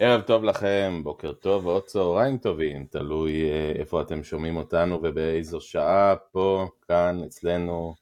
ערב 0.00 0.20
טוב 0.20 0.44
לכם, 0.44 1.00
בוקר 1.04 1.32
טוב 1.32 1.66
ועוד 1.66 1.84
צהריים 1.84 2.38
טובים, 2.38 2.86
תלוי 2.86 3.50
אה, 3.50 3.72
איפה 3.76 4.02
אתם 4.02 4.22
שומעים 4.22 4.56
אותנו 4.56 5.00
ובאיזו 5.02 5.60
שעה, 5.60 6.14
פה, 6.32 6.68
כאן, 6.88 7.20
אצלנו, 7.26 7.94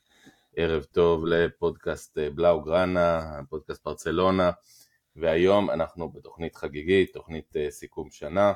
ערב 0.57 0.83
טוב 0.83 1.27
לפודקאסט 1.27 2.19
אה, 2.19 2.31
בלאו 2.31 2.61
גראנה, 2.61 3.41
פודקאסט 3.49 3.85
ברצלונה, 3.85 4.51
והיום 5.17 5.71
אנחנו 5.71 6.09
בתוכנית 6.09 6.57
חגיגית, 6.57 7.13
תוכנית 7.13 7.57
אה, 7.57 7.71
סיכום 7.71 8.11
שנה, 8.11 8.53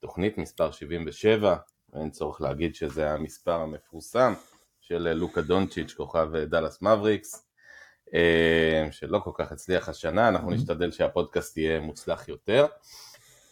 תוכנית 0.00 0.38
מספר 0.38 0.70
77, 0.70 1.56
אין 1.94 2.10
צורך 2.10 2.40
להגיד 2.40 2.74
שזה 2.74 3.10
המספר 3.10 3.60
המפורסם 3.60 4.32
של 4.80 5.12
לוקה 5.12 5.42
דונצ'יץ', 5.42 5.92
כוכב 5.92 6.36
דאלאס 6.36 6.82
מבריקס, 6.82 7.49
שלא 8.90 9.18
כל 9.18 9.30
כך 9.34 9.52
הצליח 9.52 9.88
השנה, 9.88 10.28
אנחנו 10.28 10.50
נשתדל 10.50 10.90
שהפודקאסט 10.90 11.56
יהיה 11.56 11.80
מוצלח 11.80 12.28
יותר. 12.28 12.66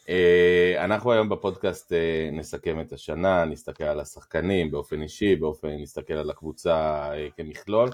אה, 0.09 0.84
אנחנו 0.84 1.12
היום 1.12 1.28
בפודקאסט 1.28 1.92
אה, 1.92 2.30
נסכם 2.33 2.80
את 2.80 2.92
השנה, 2.92 3.45
נסתכל 3.45 3.84
על 3.84 4.00
השחקנים 4.00 4.70
באופן 4.70 5.02
אישי, 5.02 5.36
באופן 5.36 5.69
נסתכל 5.69 6.14
על 6.14 6.30
הקבוצה 6.30 7.10
כמכלול, 7.36 7.88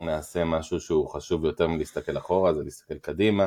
ונעשה 0.00 0.44
משהו 0.44 0.80
שהוא 0.80 1.08
חשוב 1.08 1.44
יותר 1.44 1.68
מלהסתכל 1.68 2.18
אחורה, 2.18 2.54
זה 2.54 2.62
להסתכל 2.64 2.98
קדימה. 2.98 3.46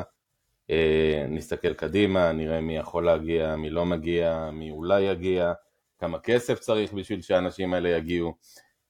נסתכל 1.28 1.74
קדימה, 1.74 2.32
נראה 2.32 2.60
מי 2.60 2.76
יכול 2.76 3.04
להגיע, 3.04 3.56
מי 3.56 3.70
לא 3.70 3.86
מגיע, 3.86 4.50
מי 4.52 4.70
אולי 4.70 5.02
יגיע, 5.02 5.52
כמה 5.98 6.18
כסף 6.18 6.58
צריך 6.58 6.92
בשביל 6.92 7.22
שהאנשים 7.22 7.74
האלה 7.74 7.88
יגיעו. 7.88 8.34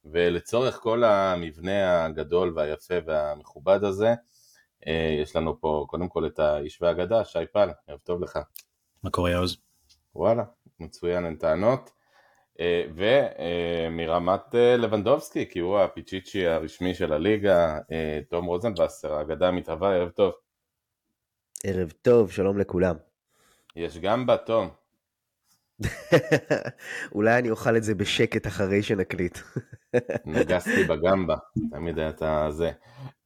ולצורך 0.05 0.77
כל 0.77 1.05
המבנה 1.05 2.05
הגדול 2.05 2.53
והיפה 2.57 2.95
והמכובד 3.07 3.85
הזה, 3.85 4.15
אה, 4.87 5.19
יש 5.23 5.37
לנו 5.37 5.61
פה 5.61 5.87
קודם 5.89 6.09
כל 6.09 6.27
את 6.27 6.39
האיש 6.39 6.83
והאגדה, 6.83 7.25
שי 7.25 7.47
פל, 7.53 7.69
ערב 7.87 7.99
טוב 7.99 8.23
לך. 8.23 8.39
מה 9.03 9.11
קורה 9.11 9.31
יעוז? 9.31 9.57
וואלה, 10.15 10.45
מצוין, 10.81 11.27
אין 11.27 11.37
טענות. 11.37 11.91
אה, 12.61 12.85
ומרמת 12.95 14.55
אה, 14.55 14.77
לבנדובסקי, 14.77 15.51
כי 15.51 15.59
הוא 15.59 15.79
הפיצ'יצ'י 15.79 16.47
הרשמי 16.47 16.95
של 16.95 17.13
הליגה, 17.13 17.79
תום 18.29 18.47
רוזנבסר, 18.47 19.15
האגדה 19.15 19.49
המתהווה, 19.49 19.95
ערב 19.95 20.11
טוב. 20.11 20.33
ערב 21.65 21.91
טוב, 22.03 22.31
שלום 22.31 22.59
לכולם. 22.59 22.97
יש 23.77 23.99
גם 23.99 24.27
בה, 24.27 24.37
תום. 24.37 24.84
אולי 27.15 27.39
אני 27.39 27.51
אוכל 27.51 27.77
את 27.77 27.85
זה 27.85 27.95
בשקט 27.95 28.47
אחרי 28.47 28.83
שנקליט. 28.83 29.39
נגסתי 30.27 30.85
בגמבה, 30.85 31.37
תמיד 31.71 31.99
היה 31.99 32.09
את 32.09 32.23
הזה. 32.23 32.71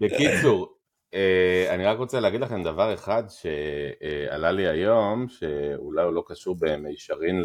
בקיצור, 0.00 0.78
אה, 1.14 1.74
אני 1.74 1.84
רק 1.84 1.98
רוצה 1.98 2.20
להגיד 2.20 2.41
לכם 2.41 2.62
דבר 2.62 2.94
אחד 2.94 3.22
שעלה 3.28 4.52
לי 4.52 4.69
היום, 4.69 5.28
שאולי 5.28 6.02
הוא 6.02 6.12
לא 6.12 6.24
קשור 6.26 6.56
במישרין 6.60 7.44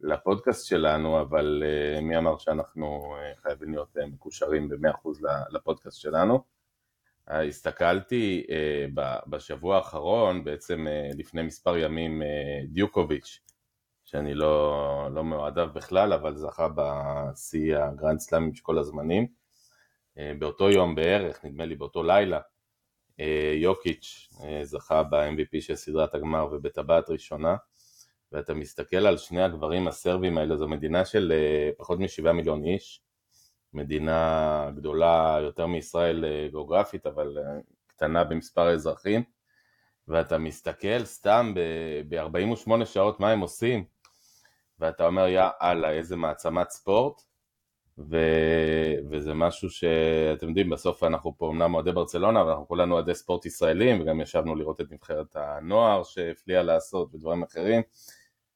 לפודקאסט 0.00 0.66
שלנו, 0.66 1.20
אבל 1.20 1.62
אה, 1.66 2.00
מי 2.00 2.16
אמר 2.16 2.38
שאנחנו 2.38 3.16
אה, 3.18 3.32
חייבים 3.42 3.70
להיות 3.70 3.96
מקושרים 4.12 4.68
ב-100% 4.68 5.08
לפודקאסט 5.50 6.00
שלנו. 6.00 6.52
הסתכלתי 7.28 8.46
בשבוע 9.26 9.76
האחרון, 9.76 10.44
בעצם 10.44 10.86
לפני 11.18 11.42
מספר 11.42 11.76
ימים, 11.76 12.22
דיוקוביץ', 12.68 13.40
שאני 14.12 14.34
לא, 14.34 15.08
לא 15.14 15.24
מאוהדיו 15.24 15.68
בכלל, 15.74 16.12
אבל 16.12 16.36
זכה 16.36 16.68
בשיא 16.74 17.76
הגרנד 17.78 18.20
סלאמים 18.20 18.54
של 18.54 18.62
כל 18.62 18.78
הזמנים. 18.78 19.26
אה, 20.18 20.32
באותו 20.38 20.70
יום 20.70 20.94
בערך, 20.94 21.44
נדמה 21.44 21.64
לי 21.64 21.74
באותו 21.76 22.02
לילה, 22.02 22.40
אה, 23.20 23.52
יוקיץ' 23.56 24.28
אה, 24.44 24.64
זכה 24.64 25.02
ב-MVP 25.02 25.60
של 25.60 25.74
סדרת 25.74 26.14
הגמר 26.14 26.48
ובטבעת 26.52 27.10
ראשונה, 27.10 27.56
ואתה 28.32 28.54
מסתכל 28.54 29.06
על 29.06 29.16
שני 29.16 29.42
הגברים 29.42 29.88
הסרבים 29.88 30.38
האלה, 30.38 30.56
זו 30.56 30.68
מדינה 30.68 31.04
של 31.04 31.32
פחות 31.78 31.98
משבעה 31.98 32.32
מיליון 32.32 32.64
איש, 32.64 33.02
מדינה 33.74 34.70
גדולה 34.76 35.38
יותר 35.42 35.66
מישראל 35.66 36.24
גיאוגרפית, 36.50 37.06
אבל 37.06 37.38
קטנה 37.86 38.24
במספר 38.24 38.62
האזרחים, 38.66 39.22
ואתה 40.08 40.38
מסתכל 40.38 41.04
סתם 41.04 41.54
ב-48 42.08 42.84
שעות 42.84 43.20
מה 43.20 43.30
הם 43.30 43.40
עושים, 43.40 43.84
ואתה 44.82 45.06
אומר 45.06 45.26
יא 45.26 45.42
אללה 45.62 45.90
איזה 45.90 46.16
מעצמת 46.16 46.70
ספורט 46.70 47.22
ו... 47.98 48.16
וזה 49.10 49.34
משהו 49.34 49.70
שאתם 49.70 50.48
יודעים 50.48 50.70
בסוף 50.70 51.04
אנחנו 51.04 51.34
פה 51.38 51.50
אמנם 51.50 51.74
אוהדי 51.74 51.92
ברצלונה 51.92 52.40
אבל 52.40 52.50
אנחנו 52.50 52.68
כולנו 52.68 52.94
אוהדי 52.94 53.14
ספורט 53.14 53.46
ישראלים 53.46 54.00
וגם 54.00 54.20
ישבנו 54.20 54.54
לראות 54.54 54.80
את 54.80 54.92
נבחרת 54.92 55.36
הנוער 55.36 56.02
שהפליאה 56.02 56.62
לעשות 56.62 57.14
ודברים 57.14 57.42
אחרים 57.42 57.82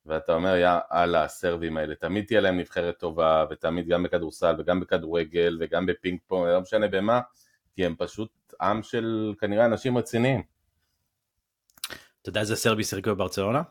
ואתה 0.07 0.35
אומר 0.35 0.57
יא 0.57 0.79
אללה 0.93 1.25
הסרבים 1.25 1.77
האלה 1.77 1.95
תמיד 1.95 2.25
תהיה 2.25 2.41
להם 2.41 2.59
נבחרת 2.59 2.99
טובה 2.99 3.45
ותמיד 3.51 3.89
גם 3.89 4.03
בכדורסל 4.03 4.55
וגם 4.59 4.81
בכדורגל 4.81 5.59
וגם 5.61 5.87
בפינג 5.87 6.19
פונג 6.27 6.49
לא 6.49 6.61
משנה 6.61 6.89
במה 6.89 7.21
כי 7.75 7.87
הם 7.87 7.95
פשוט 7.99 8.55
עם 8.61 8.83
של 8.83 9.35
כנראה 9.41 9.65
אנשים 9.65 9.99
רציניים. 9.99 10.43
אתה 12.23 12.29
יודע 12.29 12.41
איזה 12.41 12.57
סרבי 12.57 12.85
שיחק 12.85 13.09
בברצלונה? 13.09 13.63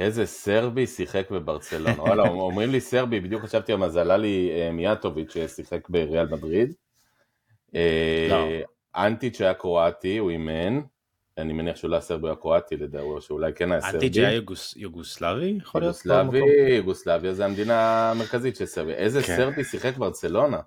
איזה 0.00 0.26
סרבי 0.26 0.86
שיחק 0.86 1.30
בברצלונה, 1.30 2.02
וואלה, 2.02 2.22
אומרים 2.28 2.70
לי 2.70 2.80
סרבי, 2.80 3.20
בדיוק 3.20 3.42
חשבתי 3.42 3.72
על 3.72 3.78
מזלה 3.78 4.16
לי 4.16 4.50
אה, 4.52 4.72
מיאטוביץ' 4.72 5.32
ששיחק 5.32 5.88
בריאל 5.88 6.26
מדריד. 6.26 6.74
אה, 7.74 8.26
לא. 8.30 8.46
אנטיץ' 8.96 9.40
היה 9.40 9.54
קרואטי, 9.54 10.18
הוא 10.18 10.30
אימן, 10.30 10.80
אני 11.38 11.52
מניח 11.52 11.76
שהוא 11.76 11.90
לא 11.90 11.94
היה 11.94 12.00
סרבי, 12.00 12.20
הוא 12.20 12.28
היה 12.28 12.36
קרואטי 12.36 12.76
לדעתי, 12.76 13.04
שאולי 13.20 13.52
כן 13.52 13.72
היה 13.72 13.80
סרבי. 13.80 13.94
אנטיץ' 13.94 14.16
היה 14.16 14.32
יוגוסלבי? 14.76 15.58
יוגוסלבי, 15.74 16.40
יוגוסלביה 16.76 17.34
זה 17.34 17.44
המדינה 17.44 18.10
המרכזית 18.10 18.56
של 18.56 18.66
סרבי. 18.66 18.92
איזה 18.92 19.22
כן. 19.22 19.36
סרבי 19.36 19.64
שיחק 19.64 19.96
ברצלונה? 19.96 20.58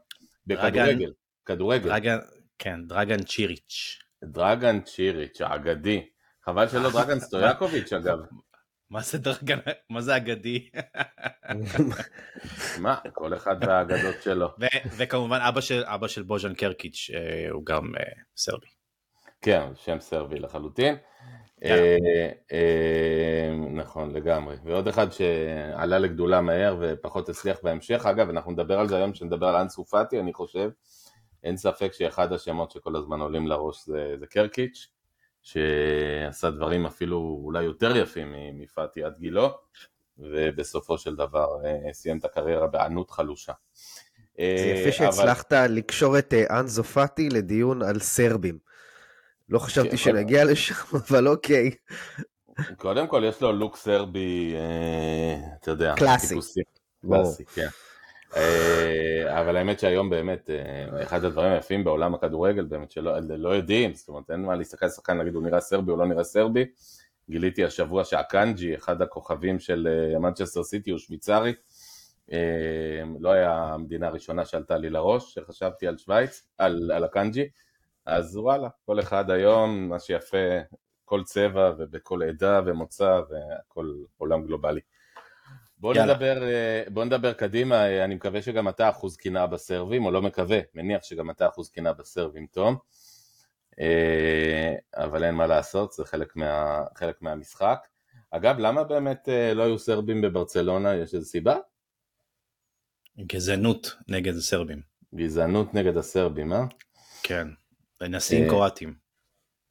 בכדורגל, 0.47 1.11
כדורגל. 1.45 1.91
כן, 2.59 2.79
דרגן 2.88 3.23
צ'יריץ'. 3.23 4.00
דרגן 4.23 4.81
צ'יריץ', 4.81 5.41
האגדי. 5.41 6.05
חבל 6.45 6.67
שלא 6.67 6.91
דרגן 6.91 7.19
סטויאקוביץ' 7.25 7.94
אגב. 7.94 8.17
מה 8.93 9.01
זה 9.01 9.17
דרגן, 9.17 9.59
מה 9.89 10.01
זה 10.01 10.17
אגדי? 10.17 10.69
מה, 12.79 12.95
כל 13.13 13.33
אחד 13.33 13.55
והאגדות 13.61 14.15
שלו. 14.21 14.47
וכמובן 14.97 15.39
אבא 15.41 15.61
של, 15.61 15.83
אבא 15.85 16.07
של 16.07 16.23
בוז'ן 16.23 16.53
קרקיץ' 16.53 17.09
אה, 17.13 17.51
הוא 17.51 17.65
גם 17.65 17.91
אה, 17.99 18.03
סרבי. 18.37 18.67
כן, 19.41 19.67
שם 19.75 19.99
סרבי 19.99 20.39
לחלוטין. 20.39 20.95
כן. 21.61 21.77
אה, 22.51 23.53
נכון, 23.73 24.13
לגמרי. 24.13 24.55
ועוד 24.65 24.87
אחד 24.87 25.11
שעלה 25.11 25.99
לגדולה 25.99 26.41
מהר 26.41 26.77
ופחות 26.81 27.29
הצליח 27.29 27.59
בהמשך. 27.63 28.05
אגב, 28.05 28.29
אנחנו 28.29 28.51
נדבר 28.51 28.79
על 28.79 28.87
זה 28.87 28.97
היום, 28.97 29.11
כשנדבר 29.11 29.47
על 29.47 29.55
אנסו 29.55 29.85
פאטי, 29.85 30.19
אני 30.19 30.33
חושב. 30.33 30.69
אין 31.43 31.57
ספק 31.57 31.93
שאחד 31.93 32.33
השמות 32.33 32.71
שכל 32.71 32.95
הזמן 32.95 33.19
עולים 33.19 33.47
לראש 33.47 33.85
זה, 33.85 34.15
זה 34.19 34.27
קרקיץ'. 34.27 34.92
שעשה 35.43 36.49
דברים 36.51 36.85
אפילו 36.85 37.39
אולי 37.43 37.63
יותר 37.63 37.97
יפים 37.97 38.33
מפאטי 38.53 39.03
עד 39.03 39.17
גילו, 39.19 39.57
ובסופו 40.17 40.97
של 40.97 41.15
דבר 41.15 41.47
אה, 41.65 41.93
סיים 41.93 42.17
את 42.17 42.25
הקריירה 42.25 42.67
בענות 42.67 43.11
חלושה. 43.11 43.53
זה 44.37 44.43
יפה 44.43 44.85
אה, 44.87 44.91
שהצלחת 44.91 45.53
אבל... 45.53 45.71
לקשור 45.71 46.19
את 46.19 46.33
אה, 46.33 46.59
אנזו 46.59 46.83
פאטי 46.83 47.29
לדיון 47.29 47.81
על 47.81 47.99
סרבים. 47.99 48.57
לא 49.49 49.59
חשבתי 49.59 49.89
כן, 49.89 49.97
שנגיע 49.97 50.45
לשם, 50.45 50.75
אבל 51.09 51.27
אוקיי. 51.27 51.71
קודם 52.77 53.07
כל 53.07 53.23
יש 53.27 53.41
לו 53.41 53.51
לוק 53.51 53.77
סרבי, 53.77 54.55
אתה 55.61 55.71
יודע, 55.71 55.93
קלאסי. 55.97 56.35
קלאסי, 57.01 57.45
כן. 57.45 57.67
אה, 58.35 59.39
אבל 59.41 59.55
האמת 59.55 59.79
שהיום 59.79 60.09
באמת, 60.09 60.49
אה, 60.49 61.03
אחד 61.03 61.23
הדברים 61.23 61.51
היפים 61.51 61.83
בעולם 61.83 62.13
הכדורגל, 62.13 62.66
באמת 62.66 62.91
שלא 62.91 63.19
לא 63.19 63.49
יודעים, 63.49 63.94
זאת 63.94 64.07
אומרת 64.07 64.31
אין 64.31 64.41
מה 64.41 64.55
להסתכל 64.55 64.85
על 64.85 64.91
שחקן, 64.91 65.17
להגיד 65.17 65.35
הוא 65.35 65.44
נראה 65.44 65.59
סרבי 65.59 65.91
או 65.91 65.97
לא 65.97 66.05
נראה 66.05 66.23
סרבי, 66.23 66.66
גיליתי 67.29 67.63
השבוע 67.63 68.03
שאקאנג'י, 68.03 68.75
אחד 68.75 69.01
הכוכבים 69.01 69.59
של 69.59 69.88
מנצ'סטר 70.19 70.59
אה, 70.59 70.65
סיטי, 70.65 70.91
הוא 70.91 71.00
שוויצרי, 71.00 71.53
לא 73.19 73.30
היה 73.31 73.51
המדינה 73.51 74.07
הראשונה 74.07 74.45
שעלתה 74.45 74.77
לי 74.77 74.89
לראש, 74.89 75.33
שחשבתי 75.33 75.88
על 75.88 75.97
שווייץ, 75.97 76.47
על, 76.57 76.91
על 76.91 77.03
אקאנג'י, 77.03 77.50
אז 78.06 78.38
וואלה, 78.38 78.69
כל 78.85 79.00
אחד 79.00 79.31
היום, 79.31 79.89
מה 79.89 80.00
שיפה, 80.00 80.38
כל 81.06 81.24
צבע 81.24 81.71
ובכל 81.77 82.24
עדה 82.24 82.62
ומוצא 82.65 83.21
והכל 83.30 83.94
עולם 84.18 84.45
גלובלי. 84.45 84.80
בוא 85.83 85.94
נדבר, 85.94 86.44
אה, 86.44 86.83
בוא 86.89 87.06
נדבר 87.06 87.33
קדימה, 87.33 87.75
אה, 87.75 88.06
אני 88.06 88.15
מקווה 88.15 88.41
שגם 88.41 88.69
אתה 88.69 88.89
אחוז 88.89 89.18
קנאה 89.18 89.47
בסרבים, 89.47 90.06
או 90.06 90.12
לא 90.12 90.21
מקווה, 90.21 90.59
מניח 90.74 91.03
שגם 91.03 91.30
אתה 91.30 91.47
אחוז 91.47 91.69
קנאה 91.69 91.94
בסרבים, 91.94 92.47
תום. 92.51 92.75
אה, 93.80 94.75
אבל 94.95 95.24
אין 95.24 95.35
מה 95.35 95.47
לעשות, 95.47 95.94
זה 95.94 96.06
חלק, 96.06 96.35
מה, 96.35 96.83
חלק 96.95 97.21
מהמשחק. 97.21 97.88
אגב, 98.31 98.59
למה 98.59 98.83
באמת 98.83 99.30
לא 99.56 99.63
היו 99.63 99.80
סרבים 99.80 100.21
בברצלונה? 100.21 100.95
יש 100.95 101.13
איזו 101.13 101.25
סיבה? 101.25 101.56
גזענות 103.19 103.95
נגד 104.07 104.35
הסרבים. 104.35 104.81
גזענות 105.15 105.74
נגד 105.74 105.97
הסרבים, 105.97 106.53
אה? 106.53 106.65
כן, 107.24 107.47
נשיאים 108.01 108.50
קרואטים. 108.50 109.02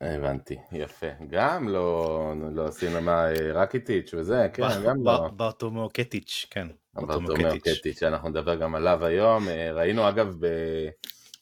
הבנתי, 0.03 0.57
יפה. 0.73 1.07
גם 1.31 1.69
לא, 1.69 2.33
לא 2.53 2.67
עושים 2.69 2.95
למה 2.95 3.27
רקיטיץ' 3.55 4.15
וזה, 4.15 4.49
כן, 4.53 4.63
גם 4.87 4.97
לא. 5.05 5.29
ברטומו 5.29 5.89
קטיץ', 5.89 6.47
כן. 6.51 6.69
ברטומו 6.95 7.29
קטיץ', 7.61 7.99
שאנחנו 8.01 8.29
נדבר 8.29 8.55
גם 8.55 8.75
עליו 8.75 9.05
היום. 9.05 9.49
ראינו 9.73 10.09
אגב 10.09 10.35
ב... 10.41 10.47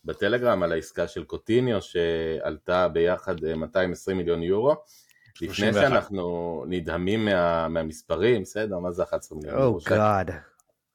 בטלגרם 0.04 0.62
על 0.62 0.72
העסקה 0.72 1.08
של 1.08 1.24
קוטיניו 1.24 1.82
שעלתה 1.82 2.88
ביחד 2.88 3.44
220 3.56 4.16
מיליון 4.16 4.42
יורו. 4.42 4.74
לפני 5.42 5.72
שאנחנו 5.72 6.64
נדהמים 6.68 7.24
מה, 7.24 7.68
מהמספרים, 7.68 8.42
בסדר, 8.42 8.78
מה 8.78 8.90
זה 8.90 9.02
11 9.02 9.38
מיליון 9.38 9.58
יורו? 9.58 9.78
Oh 9.78 9.88
גאד. 9.88 10.30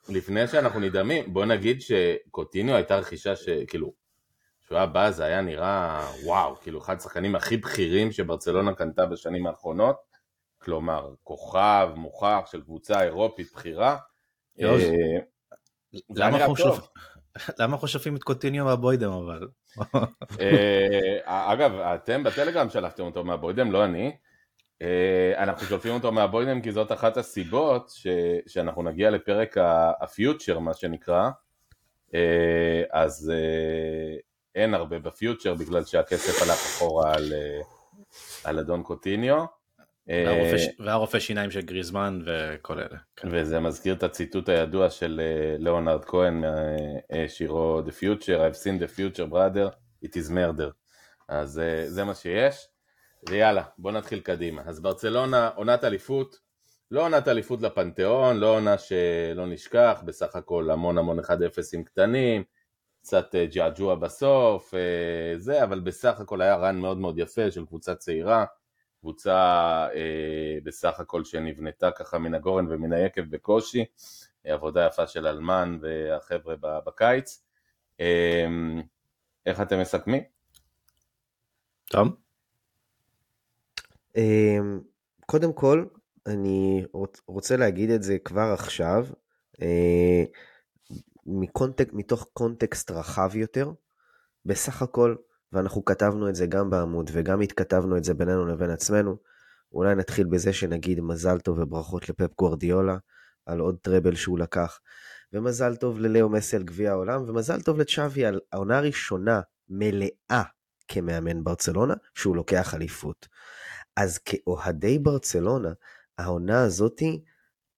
לפני 0.10 0.48
שאנחנו 0.48 0.80
נדהמים, 0.80 1.34
בוא 1.34 1.46
נגיד 1.46 1.82
שקוטיניו 1.82 2.76
הייתה 2.76 2.98
רכישה 2.98 3.36
שכאילו, 3.36 3.94
כשהוא 4.66 4.78
היה 4.78 4.88
בא 4.88 5.12
זה 5.12 5.26
היה 5.26 5.42
נראה 5.42 6.08
וואו, 6.24 6.56
כאילו 6.56 6.80
אחד 6.80 6.98
השחקנים 6.98 7.36
הכי 7.36 7.58
בכירים 7.58 8.12
שברצלונה 8.12 8.74
קנתה 8.74 9.06
בשנים 9.06 9.48
האחרונות, 9.48 9.96
כלומר 10.58 11.14
כוכב 11.24 11.90
מוכח 11.96 12.44
של 12.52 12.62
קבוצה 12.62 13.04
אירופית 13.04 13.54
בכירה. 13.54 13.98
אה, 14.62 14.78
למה 16.16 16.38
אנחנו 17.60 17.88
שופים 17.88 18.16
את 18.16 18.24
קוטיניו 18.24 18.66
מהבוידם 18.66 19.12
אבל? 19.12 19.48
אה, 20.42 21.54
אגב, 21.54 21.72
אתם 21.76 22.24
בטלגרם 22.24 22.70
שלחתם 22.70 23.04
אותו 23.04 23.24
מהבוידם, 23.24 23.72
לא 23.72 23.86
אני. 23.86 24.18
אה, 24.82 25.34
אנחנו 25.44 25.68
שולפים 25.68 25.94
אותו 25.94 26.12
מהבוידם 26.12 26.62
כי 26.62 26.72
זאת 26.72 26.92
אחת 26.92 27.18
הסיבות 27.18 27.90
ש, 27.90 28.08
שאנחנו 28.48 28.84
נגיע 28.84 29.10
לפרק 29.10 29.56
הפיוטשר 30.02 30.60
מה 30.60 30.74
שנקרא 30.74 31.30
אז 32.92 33.32
אין 34.56 34.74
הרבה 34.74 35.00
בפיוטשר 35.00 35.54
בגלל 35.54 35.84
שהכסף 35.84 36.42
הלך 36.42 36.60
אחורה 36.66 37.14
על, 37.14 37.34
על 38.44 38.60
אדון 38.60 38.84
קוטיניו 38.84 39.46
והרופא 40.80 41.20
שיניים 41.20 41.52
של 41.52 41.62
גריזמן 41.62 42.22
וכל 42.26 42.80
אלה. 42.80 42.98
כן. 43.16 43.28
וזה 43.32 43.60
מזכיר 43.60 43.94
את 43.94 44.04
הציטוט 44.04 44.50
הידוע 44.50 44.90
של 44.90 45.22
ליאונרד 45.60 46.06
כהן 46.06 46.44
משירו 47.26 47.82
The 47.88 47.92
Future, 47.92 48.26
I've 48.26 48.58
seen 48.58 48.84
the 48.84 48.98
future 48.98 49.32
brother, 49.32 49.76
it 50.06 50.10
is 50.10 50.30
murder. 50.30 50.72
אז 51.30 51.62
זה 51.88 52.04
מה 52.04 52.16
שיש. 52.16 52.68
ויאללה, 53.30 53.64
בוא 53.78 53.92
נתחיל 53.92 54.20
קדימה. 54.20 54.62
אז 54.66 54.80
ברצלונה, 54.80 55.50
עונת 55.56 55.84
אליפות, 55.84 56.40
לא 56.92 57.06
עונת 57.06 57.28
אליפות 57.28 57.62
לפנתיאון, 57.62 58.38
לא 58.38 58.56
עונה 58.56 58.78
שלא 58.78 59.46
נשכח, 59.48 60.02
בסך 60.06 60.36
הכל 60.36 60.70
המון 60.70 60.98
המון 60.98 61.20
1-0 61.20 61.24
עם 61.74 61.84
קטנים, 61.84 62.44
קצת 63.06 63.36
אה, 63.36 63.46
ג'עג'וע 63.46 63.96
בסוף, 63.96 64.74
אה, 64.74 65.40
זה, 65.40 65.64
אבל 65.64 65.80
בסך 65.80 66.20
הכל 66.20 66.42
היה 66.42 66.56
רן 66.56 66.76
מאוד 66.80 66.98
מאוד 66.98 67.20
יפה 67.20 67.52
של 67.52 67.66
קבוצה 67.66 67.96
צעירה, 67.96 68.46
קבוצה 69.00 69.38
אה, 69.94 70.58
בסך 70.64 71.00
הכל 71.00 71.24
שנבנתה 71.24 71.92
ככה 71.92 72.18
מן 72.18 72.34
הגורן 72.34 72.66
ומן 72.70 72.94
היקב 72.94 73.22
בקושי, 73.22 73.86
עבודה 74.44 74.86
יפה 74.86 75.08
של 75.08 75.28
אלמן 75.28 75.78
והחבר'ה 75.82 76.56
בקיץ. 76.86 77.44
איך 79.46 79.62
אתם 79.62 79.82
מסכמים? 79.82 80.24
טוב. 81.90 82.08
אמ, 84.18 84.80
קודם 85.26 85.54
כל, 85.54 85.86
אני 86.28 86.86
רוצה 87.28 87.58
להגיד 87.58 87.90
את 87.90 88.04
זה 88.04 88.18
כבר 88.20 88.54
עכשיו, 88.54 89.06
מקונטק, 91.26 91.94
מתוך 91.94 92.28
קונטקסט 92.34 92.92
רחב 92.92 93.36
יותר. 93.36 93.72
בסך 94.46 94.82
הכל, 94.82 95.16
ואנחנו 95.52 95.86
כתבנו 95.86 96.30
את 96.30 96.36
זה 96.36 96.46
גם 96.46 96.70
בעמוד 96.70 97.10
וגם 97.14 97.42
התכתבנו 97.42 97.98
את 97.98 98.04
זה 98.04 98.14
בינינו 98.14 98.46
לבין 98.46 98.70
עצמנו, 98.70 99.18
אולי 99.72 99.96
נתחיל 99.96 100.28
בזה 100.28 100.54
שנגיד 100.54 101.00
מזל 101.00 101.40
טוב 101.40 101.60
וברכות 101.60 102.10
לפפ 102.10 102.36
גוורדיולה 102.38 102.98
על 103.46 103.60
עוד 103.60 103.78
טראבל 103.82 104.16
שהוא 104.16 104.40
לקח, 104.40 104.80
ומזל 105.34 105.76
טוב 105.76 106.00
ללאו 106.00 106.30
מסי 106.30 106.56
על 106.56 106.64
גביע 106.64 106.92
העולם, 106.92 107.30
ומזל 107.30 107.62
טוב 107.62 107.80
לצ'אבי 107.80 108.26
על 108.26 108.40
העונה 108.52 108.78
הראשונה 108.78 109.42
מלאה 109.70 110.44
כמאמן 110.88 111.44
ברצלונה, 111.44 111.94
שהוא 112.16 112.36
לוקח 112.36 112.74
אליפות. 112.74 113.28
אז 113.96 114.18
כאוהדי 114.18 115.00
ברצלונה, 115.00 115.70
העונה 116.18 116.64
הזאתי 116.64 117.24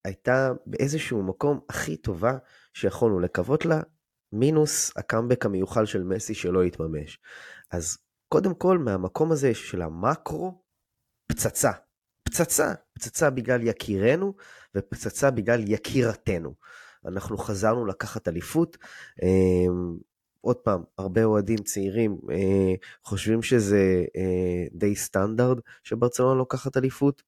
הייתה 0.05 0.51
באיזשהו 0.65 1.23
מקום 1.23 1.59
הכי 1.69 1.97
טובה 1.97 2.38
שיכולנו 2.77 3.19
לקוות 3.19 3.65
לה, 3.65 3.81
מינוס 4.33 4.91
הקאמבק 4.97 5.45
המיוחל 5.45 5.85
של 5.85 6.03
מסי 6.03 6.33
שלא 6.33 6.63
התממש. 6.63 7.19
אז 7.71 7.97
קודם 8.29 8.53
כל, 8.53 8.77
מהמקום 8.77 9.31
הזה 9.31 9.53
של 9.53 9.81
המקרו, 9.81 10.62
פצצה. 11.27 11.71
פצצה. 12.24 12.74
פצצה 12.94 13.29
בגלל 13.29 13.63
יקירנו, 13.63 14.33
ופצצה 14.75 15.31
בגלל 15.31 15.63
יקירתנו. 15.68 16.53
אנחנו 17.06 17.38
חזרנו 17.38 17.85
לקחת 17.85 18.27
אליפות. 18.27 18.77
אמ, 19.23 19.97
עוד 20.41 20.56
פעם, 20.56 20.83
הרבה 20.97 21.23
אוהדים 21.23 21.57
צעירים 21.57 22.18
אה, 22.31 22.73
חושבים 23.03 23.41
שזה 23.41 24.06
אה, 24.18 24.68
די 24.73 24.95
סטנדרט 24.95 25.57
שברצלונה 25.83 26.33
לוקחת 26.33 26.77
אליפות. 26.77 27.23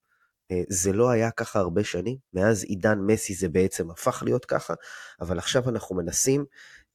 אה, 0.51 0.61
זה 0.69 0.93
לא 0.93 1.09
היה 1.09 1.31
ככה 1.31 1.59
הרבה 1.59 1.83
שנים, 1.83 2.17
מאז 2.33 2.63
עידן 2.63 2.99
מסי 2.99 3.33
זה 3.33 3.49
בעצם 3.49 3.91
הפך 3.91 4.23
להיות 4.25 4.45
ככה, 4.45 4.73
אבל 5.21 5.37
עכשיו 5.37 5.69
אנחנו 5.69 5.95
מנסים, 5.95 6.45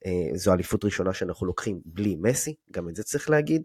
אה, 0.07 0.11
זו 0.35 0.53
אליפות 0.53 0.85
ראשונה 0.85 1.13
שאנחנו 1.13 1.47
לוקחים 1.47 1.81
בלי 1.85 2.17
מסי, 2.21 2.55
גם 2.71 2.89
את 2.89 2.97
זה 2.97 3.03
צריך 3.03 3.31
להגיד, 3.31 3.63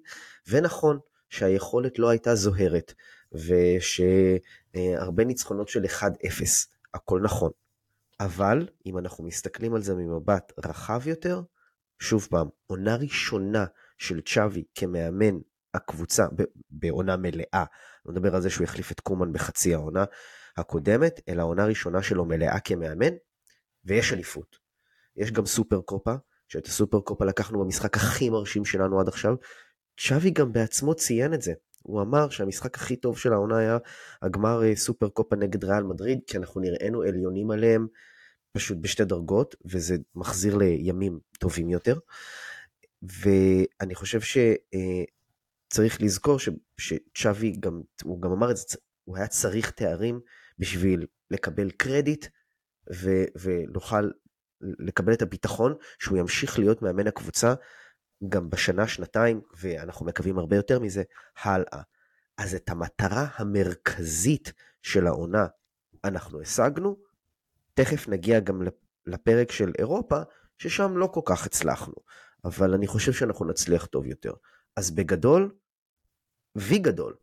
ונכון 0.48 1.00
שהיכולת 1.30 2.00
לא 2.00 2.10
הייתה 2.10 2.36
זוהרת, 2.36 2.94
ושהרבה 3.32 5.24
ניצחונות 5.26 5.68
של 5.68 5.86
1-0, 5.86 6.06
הכל 6.94 7.22
נכון. 7.22 7.52
אבל 8.20 8.68
אם 8.86 8.98
אנחנו 8.98 9.24
מסתכלים 9.24 9.74
על 9.74 9.82
זה 9.82 9.96
ממבט 9.96 10.54
רחב 10.66 11.08
יותר, 11.08 11.42
שוב 12.00 12.28
פעם, 12.30 12.48
עונה 12.68 12.96
ראשונה 12.96 13.66
של 13.98 14.22
צ'אבי 14.22 14.64
כמאמן 14.76 15.38
הקבוצה 15.74 16.26
בעונה 16.70 17.18
מלאה, 17.18 17.66
לא 18.06 18.14
מדבר 18.14 18.36
על 18.36 18.42
זה 18.42 18.50
שהוא 18.50 18.64
יחליף 18.64 18.92
את 18.92 19.00
קומן 19.00 19.34
בחצי 19.34 19.74
העונה 19.74 20.06
הקודמת, 20.58 21.22
אלא 21.30 21.44
עונה 21.44 21.66
ראשונה 21.66 22.04
שלו 22.04 22.26
מלאה 22.26 22.60
כמאמן, 22.60 23.14
ויש 23.86 24.14
אליפות. 24.14 24.58
יש 25.16 25.32
גם 25.32 25.46
סופר 25.46 25.82
קופה, 25.82 26.14
שאת 26.48 26.68
הסופר 26.68 27.00
קופה 27.00 27.26
לקחנו 27.26 27.60
במשחק 27.60 27.98
הכי 27.98 28.30
מרשים 28.30 28.66
שלנו 28.66 29.00
עד 29.00 29.08
עכשיו. 29.08 29.36
צ'אבי 30.00 30.30
גם 30.30 30.52
בעצמו 30.52 30.96
ציין 30.96 31.34
את 31.34 31.42
זה. 31.42 31.54
הוא 31.84 32.02
אמר 32.02 32.30
שהמשחק 32.30 32.76
הכי 32.76 32.96
טוב 32.96 33.18
של 33.18 33.34
העונה 33.34 33.58
היה 33.58 33.78
הגמר 34.22 34.64
אה, 34.64 34.76
סופר 34.76 35.10
קופה 35.10 35.36
נגד 35.36 35.64
ריאל 35.64 35.84
מדריד, 35.84 36.20
כי 36.28 36.38
אנחנו 36.38 36.62
נראינו 36.62 37.02
עליונים 37.02 37.52
עליהם 37.52 37.88
פשוט 38.52 38.78
בשתי 38.82 39.06
דרגות, 39.06 39.56
וזה 39.66 39.96
מחזיר 40.16 40.56
לימים 40.56 41.20
טובים 41.40 41.70
יותר. 41.70 42.00
ואני 43.02 43.96
חושב 43.96 44.20
שצריך 45.70 46.02
לזכור 46.02 46.38
שצ'אבי 46.78 47.52
גם, 47.60 47.82
הוא 48.04 48.22
גם 48.22 48.32
אמר 48.32 48.52
את 48.52 48.58
זה, 48.58 48.64
הוא 49.04 49.18
היה 49.18 49.28
צריך 49.28 49.72
תארים 49.72 50.20
בשביל 50.60 51.06
לקבל 51.32 51.72
קרדיט 51.72 52.26
ו, 52.94 53.10
ונוכל 53.42 54.10
לקבל 54.62 55.14
את 55.14 55.22
הביטחון 55.22 55.76
שהוא 56.00 56.18
ימשיך 56.18 56.60
להיות 56.60 56.82
מאמן 56.82 57.08
הקבוצה 57.08 57.54
גם 58.30 58.50
בשנה, 58.50 58.88
שנתיים, 58.88 59.42
ואנחנו 59.62 60.06
מקווים 60.06 60.40
הרבה 60.40 60.56
יותר 60.56 60.80
מזה, 60.80 61.04
הלאה. 61.44 61.82
אז 62.38 62.56
את 62.56 62.70
המטרה 62.70 63.28
המרכזית 63.36 64.54
של 64.82 65.08
העונה 65.08 65.48
אנחנו 66.04 66.42
השגנו, 66.42 66.98
תכף 67.74 68.08
נגיע 68.08 68.40
גם 68.40 68.62
לפרק 69.06 69.52
של 69.52 69.72
אירופה, 69.78 70.22
ששם 70.58 70.98
לא 70.98 71.08
כל 71.14 71.22
כך 71.26 71.46
הצלחנו, 71.46 71.94
אבל 72.46 72.74
אני 72.74 72.88
חושב 72.88 73.14
שאנחנו 73.14 73.46
נצליח 73.46 73.86
טוב 73.86 74.06
יותר. 74.06 74.34
אז 74.80 74.92
בגדול, 74.92 75.56
וי 76.56 76.78
גדול. 76.78 77.16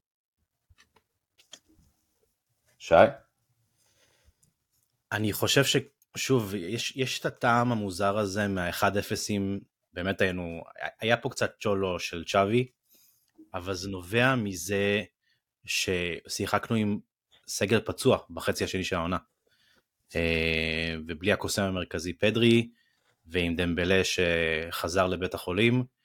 שי? 2.79 2.95
אני 5.13 5.33
חושב 5.33 5.63
ששוב, 5.65 6.55
יש, 6.55 6.97
יש 6.97 7.21
את 7.21 7.27
הטעם 7.27 7.73
המוזר 7.73 8.19
הזה 8.19 8.49
מה-1-0, 8.49 9.33
באמת 9.93 10.21
היינו, 10.21 10.63
היה 11.01 11.17
פה 11.17 11.29
קצת 11.29 11.57
צ'ולו 11.61 12.01
של 12.01 12.25
צ'אבי, 12.25 12.69
אבל 13.55 13.75
זה 13.75 13.89
נובע 13.89 14.35
מזה 14.35 15.03
ששיחקנו 15.65 16.77
עם 16.77 16.99
סגל 17.49 17.81
פצוע 17.81 18.19
בחצי 18.31 18.65
השני 18.65 18.85
של 18.85 18.97
העונה. 18.97 19.19
אה, 20.17 20.95
ובלי 21.07 21.33
הקוסם 21.33 21.63
המרכזי 21.63 22.13
פדרי, 22.13 22.71
ועם 23.27 23.57
דמבלה 23.57 24.03
שחזר 24.05 25.07
לבית 25.07 25.35
החולים. 25.35 25.96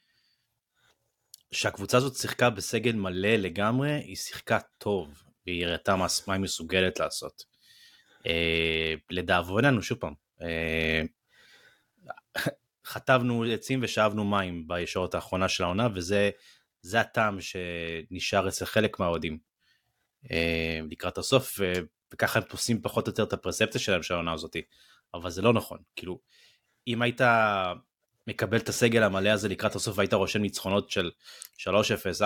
שהקבוצה 1.52 1.98
הזאת 1.98 2.16
שיחקה 2.16 2.50
בסגל 2.50 2.96
מלא 2.96 3.36
לגמרי, 3.36 3.92
היא 3.92 4.16
שיחקה 4.16 4.60
טוב, 4.78 5.24
והיא 5.46 5.66
הראתה 5.66 5.96
מה 5.96 6.08
היא 6.28 6.42
מסוגלת 6.42 7.00
לעשות. 7.00 7.44
אה, 8.28 8.94
לדאבוננו, 9.10 9.82
שוב 9.82 9.98
פעם, 9.98 10.14
אה, 10.42 11.02
חטבנו 12.86 13.44
עצים 13.44 13.80
ושאבנו 13.84 14.26
מים 14.26 14.68
בישורת 14.68 15.16
האחרונה 15.16 15.50
של 15.50 15.64
העונה, 15.64 15.88
וזה 15.96 16.30
זה 16.82 17.00
הטעם 17.00 17.38
שנשאר 17.42 18.48
אצל 18.48 18.66
חלק 18.66 19.00
מהאוהדים 19.00 19.40
אה, 20.32 20.80
לקראת 20.92 21.18
הסוף, 21.18 21.60
וככה 22.14 22.40
הם 22.40 22.46
תופסים 22.46 22.82
פחות 22.82 23.08
או 23.08 23.12
יותר 23.12 23.24
את 23.24 23.34
הפרספציה 23.34 23.82
שלהם 23.82 24.04
של 24.04 24.14
העונה 24.14 24.34
הזאת, 24.34 24.56
אבל 25.14 25.30
זה 25.30 25.42
לא 25.42 25.54
נכון, 25.54 25.78
כאילו, 25.96 26.20
אם 26.88 27.02
היית 27.02 27.22
מקבל 28.28 28.58
את 28.58 28.70
הסגל 28.70 29.04
המלא 29.04 29.30
הזה 29.30 29.50
לקראת 29.50 29.76
הסוף 29.76 29.98
והיית 29.98 30.14
רושם 30.14 30.42
ניצחונות 30.42 30.90
של 30.90 31.12
3-0, 31.60 31.70
4-0, 32.20 32.24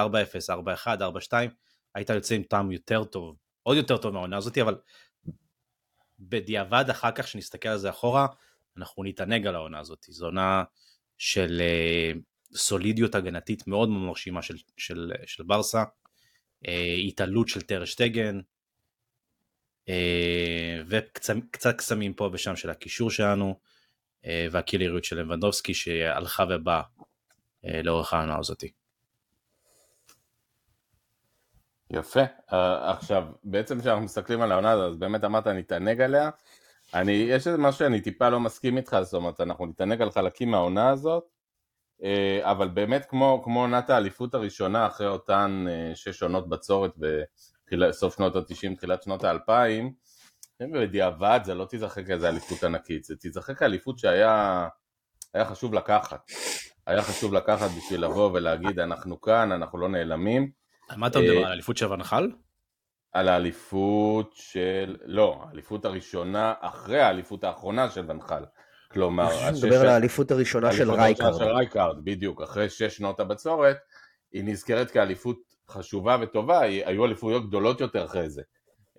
4-1, 0.85 0.87
4-2, 1.29 1.33
היית 1.95 2.09
יוצא 2.09 2.35
עם 2.35 2.43
טעם 2.43 2.71
יותר 2.71 3.03
טוב, 3.03 3.35
עוד 3.63 3.77
יותר 3.77 3.97
טוב 3.97 4.13
מהעונה 4.13 4.37
הזאת, 4.37 4.57
אבל 4.57 4.75
בדיעבד 6.19 6.85
אחר 6.89 7.11
כך 7.11 7.27
שנסתכל 7.27 7.69
על 7.69 7.77
זה 7.77 7.89
אחורה, 7.89 8.27
אנחנו 8.77 9.03
נתענג 9.03 9.47
על 9.47 9.55
העונה 9.55 9.79
הזאת. 9.79 10.05
זו 10.09 10.25
עונה 10.25 10.63
של 11.17 11.61
uh, 11.61 12.57
סולידיות 12.57 13.15
הגנתית 13.15 13.67
מאוד 13.67 13.89
מאוד 13.89 14.01
מרשימה 14.01 14.41
של, 14.41 14.57
של, 14.77 15.11
של 15.25 15.43
ברסה, 15.43 15.83
uh, 15.83 16.69
התעלות 17.07 17.47
של 17.47 17.61
טרשטגן, 17.61 18.39
uh, 19.89 19.91
וקצת 20.87 21.75
קסמים 21.77 22.13
פה 22.13 22.29
ושם 22.33 22.55
של 22.55 22.69
הקישור 22.69 23.11
שלנו, 23.11 23.59
והקילריות 24.51 25.03
של 25.03 25.19
לבנדובסקי 25.19 25.73
שהלכה 25.73 26.45
ובאה 26.49 26.81
uh, 26.81 27.69
לאורך 27.83 28.13
העונה 28.13 28.37
הזאתי. 28.37 28.71
יפה. 31.91 32.23
Uh, 32.49 32.55
עכשיו, 32.83 33.23
בעצם 33.43 33.79
כשאנחנו 33.79 34.03
מסתכלים 34.03 34.41
על 34.41 34.51
העונה 34.51 34.71
הזאת, 34.71 34.89
אז 34.89 34.97
באמת 34.97 35.23
אמרת 35.23 35.47
נתענג 35.47 36.01
עליה. 36.01 36.29
אני, 36.93 37.11
יש 37.11 37.47
איזה 37.47 37.57
משהו 37.57 37.79
שאני 37.79 38.01
טיפה 38.01 38.29
לא 38.29 38.39
מסכים 38.39 38.77
איתך, 38.77 38.97
זאת 39.01 39.13
אומרת, 39.13 39.41
אנחנו 39.41 39.65
נתענג 39.65 40.01
על 40.01 40.11
חלקים 40.11 40.51
מהעונה 40.51 40.89
הזאת, 40.89 41.23
uh, 42.01 42.03
אבל 42.41 42.67
באמת 42.67 43.05
כמו, 43.05 43.41
כמו 43.43 43.61
עונת 43.61 43.89
האליפות 43.89 44.33
הראשונה, 44.33 44.87
אחרי 44.87 45.07
אותן 45.07 45.65
uh, 45.67 45.95
שש 45.95 46.23
עונות 46.23 46.49
בצורת 46.49 46.91
בסוף 47.71 48.15
שנות 48.15 48.35
ה-90, 48.35 48.75
תחילת 48.75 49.03
שנות 49.03 49.23
ה-2000, 49.23 49.83
בדיעבד 50.61 51.39
זה 51.43 51.53
לא 51.55 51.65
תיזכר 51.65 52.03
כאיזה 52.03 52.29
אליפות 52.29 52.63
ענקית, 52.63 53.03
זה 53.03 53.15
תיזכר 53.15 53.53
כאליפות 53.53 53.99
שהיה 53.99 54.67
חשוב 55.37 55.73
לקחת. 55.73 56.31
היה 56.87 57.01
חשוב 57.01 57.33
לקחת 57.33 57.69
בשביל 57.77 58.03
לבוא 58.03 58.31
ולהגיד 58.33 58.79
אנחנו 58.79 59.21
כאן, 59.21 59.51
אנחנו 59.51 59.77
לא 59.77 59.89
נעלמים. 59.89 60.51
על 60.89 60.97
מה 60.97 61.07
אתה 61.07 61.19
מדבר? 61.19 61.37
על 61.37 61.45
האליפות 61.45 61.77
של 61.77 61.91
ונחל? 61.91 62.31
על 63.13 63.29
האליפות 63.29 64.31
של... 64.35 64.95
לא, 65.05 65.43
האליפות 65.47 65.85
הראשונה 65.85 66.53
אחרי 66.59 67.01
האליפות 67.01 67.43
האחרונה 67.43 67.89
של 67.89 68.05
ואן 68.07 68.23
חאל. 68.23 68.43
כלומר... 68.91 69.47
אני 69.49 69.57
מדבר 69.57 69.81
על 69.81 69.87
האליפות 69.87 70.31
הראשונה 70.31 70.73
של 70.73 70.91
רייקארד. 70.91 71.37
של 71.37 71.43
רייקארד, 71.43 72.05
בדיוק. 72.05 72.41
אחרי 72.41 72.69
שש 72.69 72.97
שנות 72.97 73.19
הבצורת, 73.19 73.77
היא 74.31 74.43
נזכרת 74.43 74.91
כאליפות 74.91 75.37
חשובה 75.69 76.17
וטובה, 76.21 76.59
היו 76.59 77.05
אליפויות 77.05 77.47
גדולות 77.47 77.81
יותר 77.81 78.05
אחרי 78.05 78.29
זה. 78.29 78.41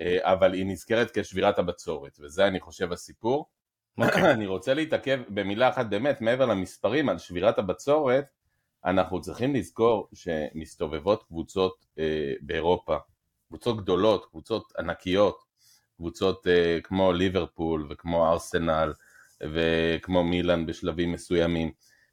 אה, 0.01 0.33
אבל 0.33 0.53
היא 0.53 0.67
נזכרת 0.67 1.19
כשבירת 1.19 1.59
הבצורת, 1.59 2.19
וזה 2.21 2.47
אני 2.47 2.61
חושב 2.61 2.93
הסיפור. 2.93 3.47
אוקיי. 3.99 4.33
אני 4.35 4.47
רוצה 4.47 4.75
להתעכב 4.75 5.21
במילה 5.29 5.69
אחת 5.69 5.87
באמת, 5.87 6.21
מעבר 6.21 6.47
למספרים, 6.47 7.09
על 7.09 7.19
שבירת 7.19 7.59
הבצורת, 7.59 8.25
אנחנו 8.85 9.21
צריכים 9.21 9.55
לזכור 9.55 10.09
שמסתובבות 10.15 11.23
קבוצות 11.23 11.87
אה, 11.99 12.33
באירופה, 12.41 12.97
קבוצות 13.49 13.77
גדולות, 13.77 14.27
קבוצות 14.31 14.73
ענקיות, 14.79 15.39
קבוצות 15.97 16.47
אה, 16.47 16.79
כמו 16.83 17.13
ליברפול 17.13 17.87
וכמו 17.91 18.27
ארסנל 18.33 18.93
וכמו 19.43 20.25
מילאן 20.25 20.67
בשלבים 20.67 21.13
מסוימים, 21.13 21.73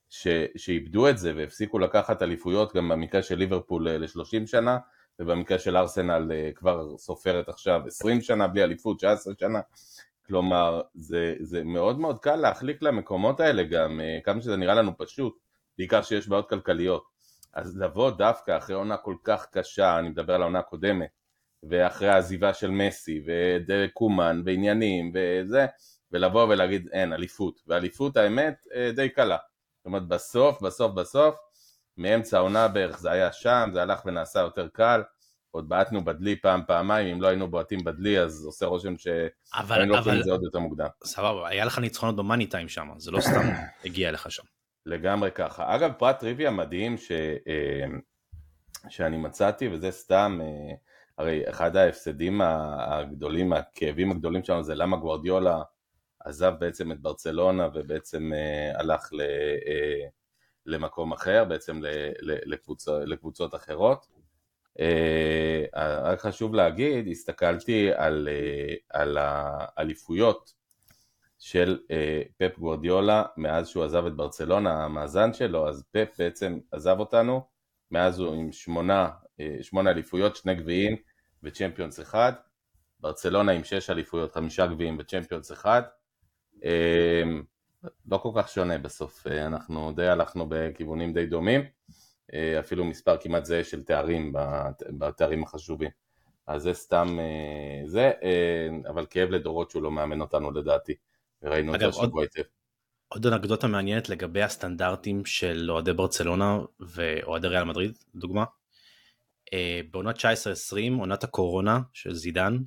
ש, 0.09 0.27
שאיבדו 0.57 1.09
את 1.09 1.17
זה 1.17 1.33
והפסיקו 1.35 1.79
לקחת 1.79 2.21
אליפויות 2.21 2.75
גם 2.75 2.89
במקרה 2.89 3.23
של 3.23 3.35
ליברפול 3.35 3.87
אה, 3.87 3.97
ל-30 3.97 4.45
שנה 4.45 4.77
ובמקרה 5.19 5.59
של 5.59 5.77
ארסנל 5.77 6.31
אה, 6.31 6.49
כבר 6.55 6.97
סופרת 6.97 7.49
עכשיו 7.49 7.81
20 7.87 8.21
שנה 8.21 8.47
בלי 8.47 8.63
אליפות, 8.63 8.97
19 8.97 9.33
שנה, 9.39 9.59
כלומר 10.27 10.81
זה, 10.95 11.35
זה 11.39 11.63
מאוד 11.63 11.99
מאוד 11.99 12.19
קל 12.19 12.35
להחליק 12.35 12.81
למקומות 12.81 13.39
האלה 13.39 13.63
גם, 13.63 14.01
אה, 14.01 14.19
כמה 14.23 14.41
שזה 14.41 14.55
נראה 14.55 14.73
לנו 14.73 14.97
פשוט 14.97 15.39
בעיקר 15.77 16.01
שיש 16.01 16.27
בעיות 16.27 16.49
כלכליות. 16.49 17.03
אז 17.53 17.77
לבוא 17.77 18.11
דווקא 18.11 18.57
אחרי 18.57 18.75
עונה 18.75 18.97
כל 18.97 19.15
כך 19.23 19.47
קשה, 19.51 19.99
אני 19.99 20.09
מדבר 20.09 20.35
על 20.35 20.41
העונה 20.41 20.59
הקודמת, 20.59 21.09
ואחרי 21.63 22.09
העזיבה 22.09 22.53
של 22.53 22.71
מסי, 22.71 23.23
וקומן, 23.67 24.41
ועניינים, 24.45 25.13
וזה, 25.13 25.65
ולבוא 26.11 26.43
ולהגיד 26.43 26.89
אין, 26.91 27.13
אליפות. 27.13 27.61
ואליפות 27.67 28.17
האמת 28.17 28.67
אה, 28.75 28.91
די 28.95 29.09
קלה. 29.09 29.37
זאת 29.77 29.85
אומרת 29.85 30.07
בסוף, 30.07 30.61
בסוף, 30.61 30.91
בסוף, 30.91 31.35
מאמצע 31.97 32.37
העונה 32.37 32.67
בערך 32.67 32.99
זה 32.99 33.11
היה 33.11 33.31
שם, 33.31 33.69
זה 33.73 33.81
הלך 33.81 34.05
ונעשה 34.05 34.39
יותר 34.39 34.67
קל. 34.67 35.01
עוד 35.51 35.69
בעטנו 35.69 36.05
בדלי 36.05 36.41
פעם 36.41 36.61
פעמיים, 36.67 37.15
אם 37.15 37.21
לא 37.21 37.27
היינו 37.27 37.47
בועטים 37.47 37.83
בדלי 37.83 38.19
אז 38.19 38.45
עושה 38.45 38.65
רושם 38.65 38.97
שהיינו 38.97 39.95
לוקחים 39.95 40.19
את 40.19 40.23
זה 40.23 40.31
עוד 40.31 40.43
יותר 40.43 40.59
מוקדם. 40.59 40.87
סבבה, 41.03 41.47
היה 41.47 41.65
לך 41.65 41.79
ניצחונות 41.79 42.15
במאני 42.15 42.45
טיים 42.45 42.69
שם, 42.69 42.89
זה 42.97 43.11
לא 43.11 43.21
סתם 43.21 43.49
הגיע 43.85 44.11
לך 44.11 44.31
שם. 44.31 44.43
לגמרי 44.85 45.31
ככה. 45.31 45.75
אגב, 45.75 45.91
פרט 45.97 46.19
טריוויה 46.19 46.51
מדהים 46.51 46.97
ש, 46.97 47.11
אה, 47.47 47.85
שאני 48.89 49.17
מצאתי, 49.17 49.67
וזה 49.67 49.91
סתם, 49.91 50.39
אה, 50.41 50.75
הרי 51.17 51.49
אחד 51.49 51.75
ההפסדים 51.75 52.41
הגדולים, 52.41 53.53
הכאבים 53.53 54.11
הגדולים 54.11 54.43
שלנו 54.43 54.63
זה 54.63 54.75
למה 54.75 54.97
גוורדיולה 54.97 55.61
עזב 56.19 56.53
בעצם 56.59 56.91
את 56.91 57.01
ברצלונה 57.01 57.67
ובעצם 57.73 58.31
אה, 58.33 58.79
הלך 58.79 59.09
ל, 59.13 59.21
למקום 60.65 61.13
אחר, 61.13 61.43
בעצם 61.45 61.81
לקבוצות, 62.21 63.01
לקבוצות 63.05 63.55
אחרות. 63.55 64.05
רק 66.03 66.19
חשוב 66.19 66.55
להגיד, 66.55 67.07
הסתכלתי 67.07 67.89
על, 67.95 68.27
על 68.89 69.17
האליפויות 69.19 70.53
של 71.43 71.79
אה, 71.91 72.21
פפ 72.37 72.59
גוורדיולה 72.59 73.23
מאז 73.37 73.67
שהוא 73.69 73.83
עזב 73.83 74.05
את 74.05 74.15
ברצלונה, 74.15 74.85
המאזן 74.85 75.33
שלו, 75.33 75.69
אז 75.69 75.83
פפ 75.91 76.07
בעצם 76.17 76.59
עזב 76.71 76.95
אותנו, 76.99 77.47
מאז 77.91 78.19
הוא 78.19 78.35
עם 78.35 78.51
שמונה, 78.51 79.09
אה, 79.39 79.57
שמונה 79.61 79.91
אליפויות, 79.91 80.35
שני 80.35 80.55
גביעים 80.55 80.95
וצ'מפיונס 81.43 81.99
אחד, 81.99 82.33
ברצלונה 82.99 83.51
עם 83.51 83.63
שש 83.63 83.89
אליפויות, 83.89 84.31
חמישה 84.31 84.67
גביעים 84.67 84.97
וצ'מפיונס 84.99 85.51
אחד, 85.51 85.81
אה, 86.65 87.23
לא 88.11 88.17
כל 88.17 88.31
כך 88.35 88.49
שונה 88.49 88.77
בסוף, 88.77 89.27
אה, 89.27 89.45
אנחנו 89.45 89.91
די 89.95 90.07
הלכנו 90.07 90.45
בכיוונים 90.49 91.13
די 91.13 91.25
דומים, 91.25 91.61
אה, 92.33 92.59
אפילו 92.59 92.85
מספר 92.85 93.17
כמעט 93.17 93.45
זהה 93.45 93.63
של 93.63 93.83
תארים 93.83 94.33
בתארים 94.97 95.43
החשובים. 95.43 95.89
אז 96.47 96.61
זה 96.63 96.73
סתם 96.73 97.17
אה, 97.19 97.87
זה, 97.87 98.11
אבל 98.87 99.05
כאב 99.09 99.29
לדורות 99.29 99.69
שהוא 99.69 99.83
לא 99.83 99.91
מאמן 99.91 100.21
אותנו 100.21 100.51
לדעתי. 100.51 100.93
וראינו 101.43 101.75
את 101.75 101.79
זה 101.79 101.87
השבוע 101.87 102.21
היטב. 102.21 102.41
עוד 103.07 103.25
אנקדוטה 103.25 103.67
מעניינת 103.67 104.09
לגבי 104.09 104.41
הסטנדרטים 104.41 105.25
של 105.25 105.71
אוהדי 105.71 105.93
ברצלונה 105.93 106.59
ואוהדי 106.79 107.47
ריאל 107.47 107.63
מדריד, 107.63 107.97
דוגמה. 108.15 108.43
אה, 109.53 109.81
בעונת 109.91 110.17
19-20, 110.17 110.21
עונת 110.99 111.23
הקורונה 111.23 111.79
של 111.93 112.13
זידן, 112.13 112.57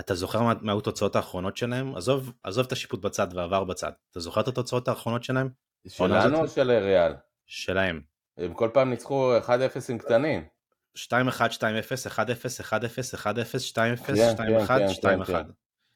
אתה 0.00 0.14
זוכר 0.14 0.42
מה, 0.42 0.52
מה 0.60 0.72
היו 0.72 0.78
התוצאות 0.78 1.16
האחרונות 1.16 1.56
שלהם? 1.56 1.96
עזוב, 1.96 2.32
עזוב 2.42 2.66
את 2.66 2.72
השיפוט 2.72 3.00
בצד 3.00 3.28
ועבר 3.34 3.64
בצד. 3.64 3.92
אתה 4.10 4.20
זוכר 4.20 4.40
את 4.40 4.48
התוצאות 4.48 4.88
האחרונות 4.88 5.24
שלהם? 5.24 5.48
שלנו 5.88 6.40
או 6.40 6.48
של 6.48 6.70
ריאל? 6.70 7.12
שלהם. 7.46 8.00
הם 8.36 8.54
כל 8.54 8.70
פעם 8.74 8.90
ניצחו 8.90 9.38
1-0 9.38 9.50
עם 9.88 9.98
קטנים. 9.98 10.44
2-1, 10.96 11.00
2-0, 11.00 11.10
1-0, 12.08 12.10
1-0, 12.10 12.14
1-0, 13.14 13.22
2-0, 13.72 14.10
2-1, 14.66 14.70
2-1. 15.28 15.32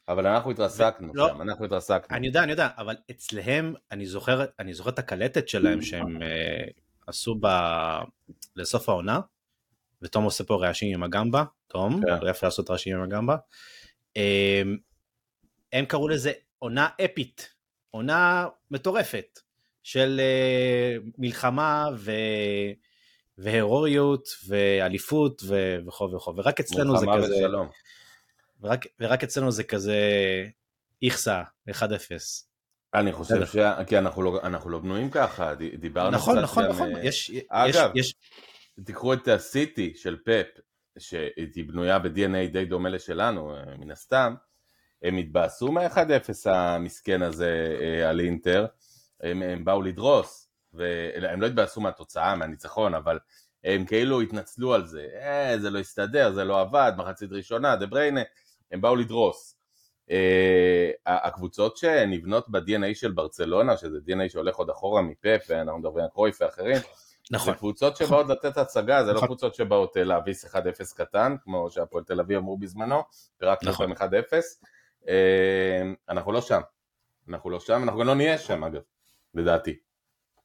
אבל 0.08 0.26
אנחנו 0.26 0.50
התרסקנו 0.50 1.12
לא, 1.14 1.28
שם, 1.28 1.42
אנחנו 1.42 1.64
התרסקנו. 1.64 2.16
אני 2.16 2.26
יודע, 2.26 2.42
אני 2.42 2.50
יודע, 2.50 2.68
אבל 2.76 2.96
אצלהם, 3.10 3.74
אני 3.90 4.06
זוכר, 4.06 4.44
אני 4.58 4.74
זוכר 4.74 4.90
את 4.90 4.98
הקלטת 4.98 5.48
שלהם 5.48 5.82
שהם 5.82 6.16
uh, 6.16 6.20
עשו 7.06 7.36
ב... 7.40 7.46
לסוף 8.56 8.88
העונה, 8.88 9.20
ותום 10.02 10.24
עושה 10.24 10.44
פה 10.44 10.56
רעשים 10.56 10.94
עם 10.94 11.02
הגמבה, 11.02 11.44
תום, 11.66 12.00
כן. 12.06 12.24
לא 12.24 12.30
יפה 12.30 12.46
לעשות 12.46 12.70
רעשים 12.70 12.96
עם 12.96 13.02
הגמבה. 13.02 13.36
Um, 14.18 14.78
הם 15.72 15.84
קראו 15.84 16.08
לזה 16.08 16.32
עונה 16.58 16.88
אפית, 17.04 17.54
עונה 17.90 18.48
מטורפת, 18.70 19.40
של 19.82 20.20
uh, 20.20 21.10
מלחמה 21.18 21.88
ו... 21.96 22.12
והרוריות 23.38 24.28
ואליפות 24.48 25.42
וכו' 25.86 26.10
וכו', 26.12 26.36
ורק 26.36 26.60
אצלנו 26.60 26.98
זה 26.98 27.06
כזה... 27.06 27.28
מלחמה 27.28 27.36
ושלום. 27.36 27.68
ורק, 28.60 28.86
ורק 29.00 29.24
אצלנו 29.24 29.52
זה 29.52 29.64
כזה 29.64 29.98
איכסה, 31.02 31.42
1-0. 31.70 31.72
אני 32.94 33.12
חושב 33.12 33.46
ש... 33.46 33.56
כי 33.86 33.98
אנחנו 33.98 34.22
לא, 34.22 34.40
אנחנו 34.42 34.70
לא 34.70 34.78
בנויים 34.78 35.10
ככה, 35.10 35.54
דיברנו 35.54 36.10
נכון, 36.10 36.38
נכון, 36.38 36.64
נכון, 36.64 36.90
יש, 37.02 37.32
אגב, 37.48 37.90
יש, 37.94 38.06
יש... 38.06 38.14
תיקחו 38.84 39.12
את 39.12 39.28
הסיטי 39.28 39.92
של 39.96 40.16
פפ, 40.24 40.60
שהיא 40.98 41.64
בנויה 41.66 41.98
ב-DNA 41.98 42.52
די 42.52 42.64
דומה 42.64 42.88
לשלנו, 42.88 43.56
אה, 43.56 43.76
מן 43.78 43.90
הסתם, 43.90 44.34
הם 45.02 45.16
התבאסו 45.16 45.72
מה-1-0 45.72 46.50
המסכן 46.50 47.22
הזה 47.22 47.76
אה, 47.80 48.10
על 48.10 48.20
אינטר, 48.20 48.66
הם, 49.20 49.42
הם 49.42 49.64
באו 49.64 49.82
לדרוס, 49.82 50.50
והם 50.72 51.40
לא 51.40 51.46
התבאסו 51.46 51.80
מהתוצאה, 51.80 52.36
מהניצחון, 52.36 52.94
אבל 52.94 53.18
הם 53.64 53.84
כאילו 53.84 54.20
התנצלו 54.20 54.74
על 54.74 54.86
זה, 54.86 55.08
אה, 55.14 55.58
זה 55.58 55.70
לא 55.70 55.78
הסתדר, 55.78 56.32
זה 56.32 56.44
לא 56.44 56.60
עבד, 56.60 56.92
מחצית 56.96 57.32
ראשונה, 57.32 57.76
דה 57.76 57.86
בריינה, 57.86 58.22
הם 58.72 58.80
באו 58.80 58.96
לדרוס. 58.96 59.56
אה, 60.10 60.90
הקבוצות 61.06 61.76
שנבנות 61.76 62.48
ב-DNA 62.48 62.94
של 62.94 63.12
ברצלונה, 63.12 63.76
שזה 63.76 63.98
DNA 64.06 64.28
שהולך 64.28 64.56
עוד 64.56 64.70
אחורה 64.70 65.02
מפאפ, 65.02 65.50
אנחנו 65.50 65.78
מדברים 65.78 66.04
על 66.04 66.10
קרויף 66.10 66.40
ואחרים, 66.40 66.76
נכון. 67.30 67.52
זה 67.52 67.58
קבוצות 67.58 67.96
שבאות 67.96 68.28
לתת 68.28 68.56
הצגה, 68.56 69.04
זה 69.04 69.10
לא 69.10 69.16
נכון. 69.16 69.28
קבוצות 69.28 69.54
שבאות 69.54 69.96
אה, 69.96 70.04
להביס 70.04 70.44
1-0 70.44 70.58
קטן, 70.96 71.36
כמו 71.44 71.70
שהפועל 71.70 72.04
תל 72.04 72.20
אביב 72.20 72.38
אמרו 72.38 72.58
בזמנו, 72.58 73.02
פירקנו 73.38 73.70
נכון. 73.70 73.90
אותם 73.90 74.04
1-0. 74.04 74.08
אה, 75.08 75.92
אנחנו 76.08 76.32
לא 76.32 76.40
שם. 76.40 76.60
אנחנו 77.28 77.50
לא 77.50 77.60
שם, 77.60 77.82
אנחנו 77.82 78.00
גם 78.00 78.06
לא 78.06 78.14
נהיה 78.14 78.38
שם 78.38 78.64
אגב, 78.64 78.80
לדעתי. 79.34 79.76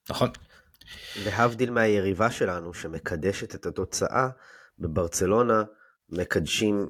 נכון. 0.09 0.29
להבדיל 1.25 1.71
מהיריבה 1.71 2.31
שלנו 2.31 2.73
שמקדשת 2.73 3.55
את 3.55 3.65
התוצאה, 3.65 4.29
בברצלונה 4.79 5.63
מקדשים 6.09 6.89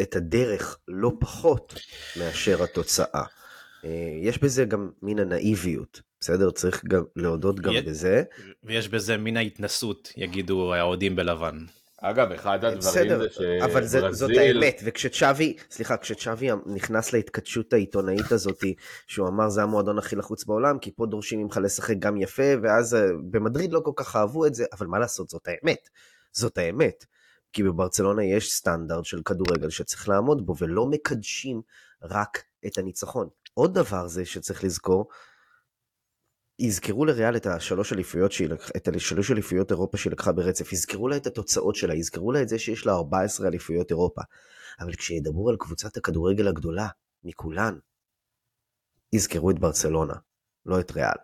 את 0.00 0.16
הדרך 0.16 0.78
לא 0.88 1.12
פחות 1.20 1.74
מאשר 2.18 2.62
התוצאה. 2.62 3.24
אה, 3.84 4.18
יש 4.22 4.38
בזה 4.38 4.64
גם 4.64 4.90
מין 5.02 5.18
הנאיביות, 5.18 6.00
בסדר? 6.22 6.50
צריך 6.50 6.84
גם 6.84 7.02
להודות 7.16 7.60
גם 7.60 7.72
יש- 7.72 7.84
בזה. 7.84 8.22
ויש 8.64 8.88
בזה 8.88 9.16
מין 9.16 9.36
ההתנסות, 9.36 10.12
יגידו 10.16 10.74
האוהדים 10.74 11.16
בלבן. 11.16 11.58
אגב, 12.00 12.32
אחד 12.32 12.54
הדברים 12.64 12.78
בסדר, 12.78 13.26
זה 13.38 13.58
אבל 13.64 13.84
זה, 13.84 14.00
זאת 14.00 14.30
שברזיל, 14.30 14.62
האמת, 14.62 14.80
וכשצ'אבי, 14.84 15.56
סליחה, 15.70 15.96
כשצ'אבי 15.96 16.48
נכנס 16.66 17.12
להתכתשות 17.12 17.72
העיתונאית 17.72 18.32
הזאתי, 18.32 18.74
שהוא 19.06 19.28
אמר 19.28 19.48
זה 19.48 19.62
המועדון 19.62 19.98
הכי 19.98 20.16
לחוץ 20.16 20.44
בעולם, 20.44 20.78
כי 20.78 20.90
פה 20.96 21.06
דורשים 21.06 21.40
ממך 21.42 21.60
לשחק 21.62 21.94
גם 21.98 22.16
יפה, 22.16 22.42
ואז 22.62 22.94
אה, 22.94 23.06
במדריד 23.30 23.72
לא 23.72 23.80
כל 23.84 23.92
כך 23.96 24.16
אהבו 24.16 24.46
את 24.46 24.54
זה, 24.54 24.64
אבל 24.72 24.86
מה 24.86 24.98
לעשות, 24.98 25.28
זאת 25.28 25.48
האמת. 25.48 25.88
זאת 26.32 26.58
האמת. 26.58 27.04
כי 27.52 27.62
בברצלונה 27.62 28.24
יש 28.24 28.52
סטנדרט 28.52 29.04
של 29.04 29.22
כדורגל 29.24 29.70
שצריך 29.70 30.08
לעמוד 30.08 30.46
בו, 30.46 30.54
ולא 30.58 30.86
מקדשים 30.86 31.60
רק 32.02 32.42
את 32.66 32.78
הניצחון. 32.78 33.28
עוד 33.54 33.74
דבר 33.74 34.06
זה 34.06 34.24
שצריך 34.24 34.64
לזכור, 34.64 35.08
יזכרו 36.62 37.04
לריאל 37.04 37.36
את 37.36 37.46
השלוש 37.46 37.92
אליפויות 37.92 38.32
שהיא 38.32 38.48
לקחה, 38.48 38.72
את 38.76 38.88
השלוש 38.88 39.30
אליפויות 39.30 39.70
אירופה 39.70 39.96
שהיא 39.96 40.12
לקחה 40.12 40.32
ברצף, 40.32 40.72
יזכרו 40.72 41.08
לה 41.08 41.16
את 41.16 41.26
התוצאות 41.26 41.76
שלה, 41.76 41.94
יזכרו 41.94 42.32
לה 42.32 42.42
את 42.42 42.48
זה 42.48 42.58
שיש 42.58 42.86
לה 42.86 42.92
14 42.92 43.48
אליפויות 43.48 43.90
אירופה. 43.90 44.22
אבל 44.80 44.94
כשידברו 44.94 45.50
על 45.50 45.56
קבוצת 45.56 45.96
הכדורגל 45.96 46.48
הגדולה 46.48 46.88
מכולן, 47.24 47.78
יזכרו 49.12 49.50
את 49.50 49.58
ברצלונה, 49.58 50.14
לא 50.66 50.80
את 50.80 50.90
ריאל. 50.90 51.16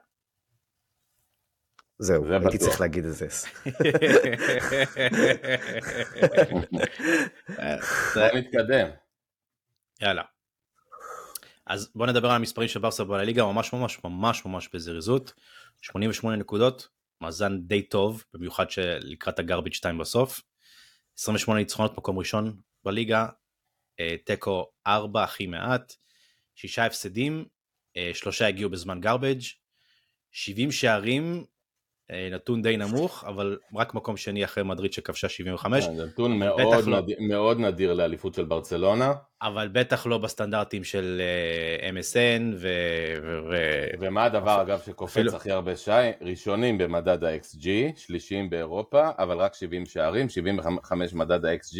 זהו, 1.98 2.26
זה 2.26 2.32
הייתי 2.32 2.56
בטוח. 2.56 2.68
צריך 2.68 2.80
להגיד 2.80 3.04
את 3.04 3.14
זה. 3.14 3.26
בוא 8.14 8.38
נתקדם. 8.38 8.88
יאללה. 10.00 10.22
אז 11.68 11.90
בוא 11.94 12.06
נדבר 12.06 12.30
על 12.30 12.36
המספרים 12.36 12.68
של 12.68 12.80
ברסה 12.80 13.04
בליגה 13.04 13.44
ממש 13.44 13.72
ממש 13.72 13.98
ממש 14.04 14.44
ממש 14.46 14.68
בזריזות. 14.72 15.32
88 15.80 16.36
נקודות, 16.36 16.88
מאזן 17.20 17.58
די 17.60 17.82
טוב, 17.82 18.24
במיוחד 18.34 18.70
שלקראת 18.70 19.38
הגרביץ' 19.38 19.74
2 19.74 19.98
בסוף. 19.98 20.42
28 21.18 21.60
ניצחונות 21.60 21.98
מקום 21.98 22.18
ראשון 22.18 22.60
בליגה, 22.84 23.26
אה, 24.00 24.16
תיקו 24.24 24.70
4 24.86 25.24
הכי 25.24 25.46
מעט, 25.46 25.92
שישה 26.54 26.86
הפסדים, 26.86 27.44
אה, 27.96 28.10
שלושה 28.14 28.46
הגיעו 28.46 28.70
בזמן 28.70 29.00
גרבג', 29.00 29.40
70 30.32 30.72
שערים, 30.72 31.34
אה, 31.34 31.44
נתון 32.30 32.62
די 32.62 32.76
נמוך, 32.76 33.24
אבל 33.24 33.58
רק 33.74 33.94
מקום 33.94 34.16
שני 34.16 34.44
אחרי 34.44 34.64
מדריד 34.64 34.92
שכבשה 34.92 35.28
75. 35.28 35.84
זה 35.84 36.04
נתון 36.04 36.38
מאוד 36.38 36.84
לא. 36.86 37.00
נדיר- 37.00 37.16
מאוד 37.20 37.58
נדיר 37.60 37.92
לאליפות 37.92 38.34
של 38.34 38.44
ברצלונה, 38.44 39.12
אבל 39.42 39.68
בטח 39.72 40.06
לא 40.06 40.18
בסטנדרטים 40.18 40.84
של 40.84 41.20
אה, 41.82 41.90
MSN 41.90 42.42
ו... 42.56 42.68
ו... 43.22 43.38
ו... 43.50 43.56
ומה 44.00 44.24
הדבר 44.24 44.62
אגב 44.62 44.80
שקופץ 44.86 45.12
אפילו- 45.16 45.36
הכי 45.36 45.50
הרבה 45.50 45.76
שי? 45.76 45.90
ראשונים 46.20 46.78
במדד 46.78 47.24
ה-XG, 47.24 47.66
שלישיים 47.96 48.50
באירופה, 48.50 49.08
אבל 49.18 49.38
רק 49.38 49.54
70 49.54 49.86
שערים, 49.86 50.28
75 50.28 51.14
מדד 51.14 51.44
ה-XG, 51.44 51.78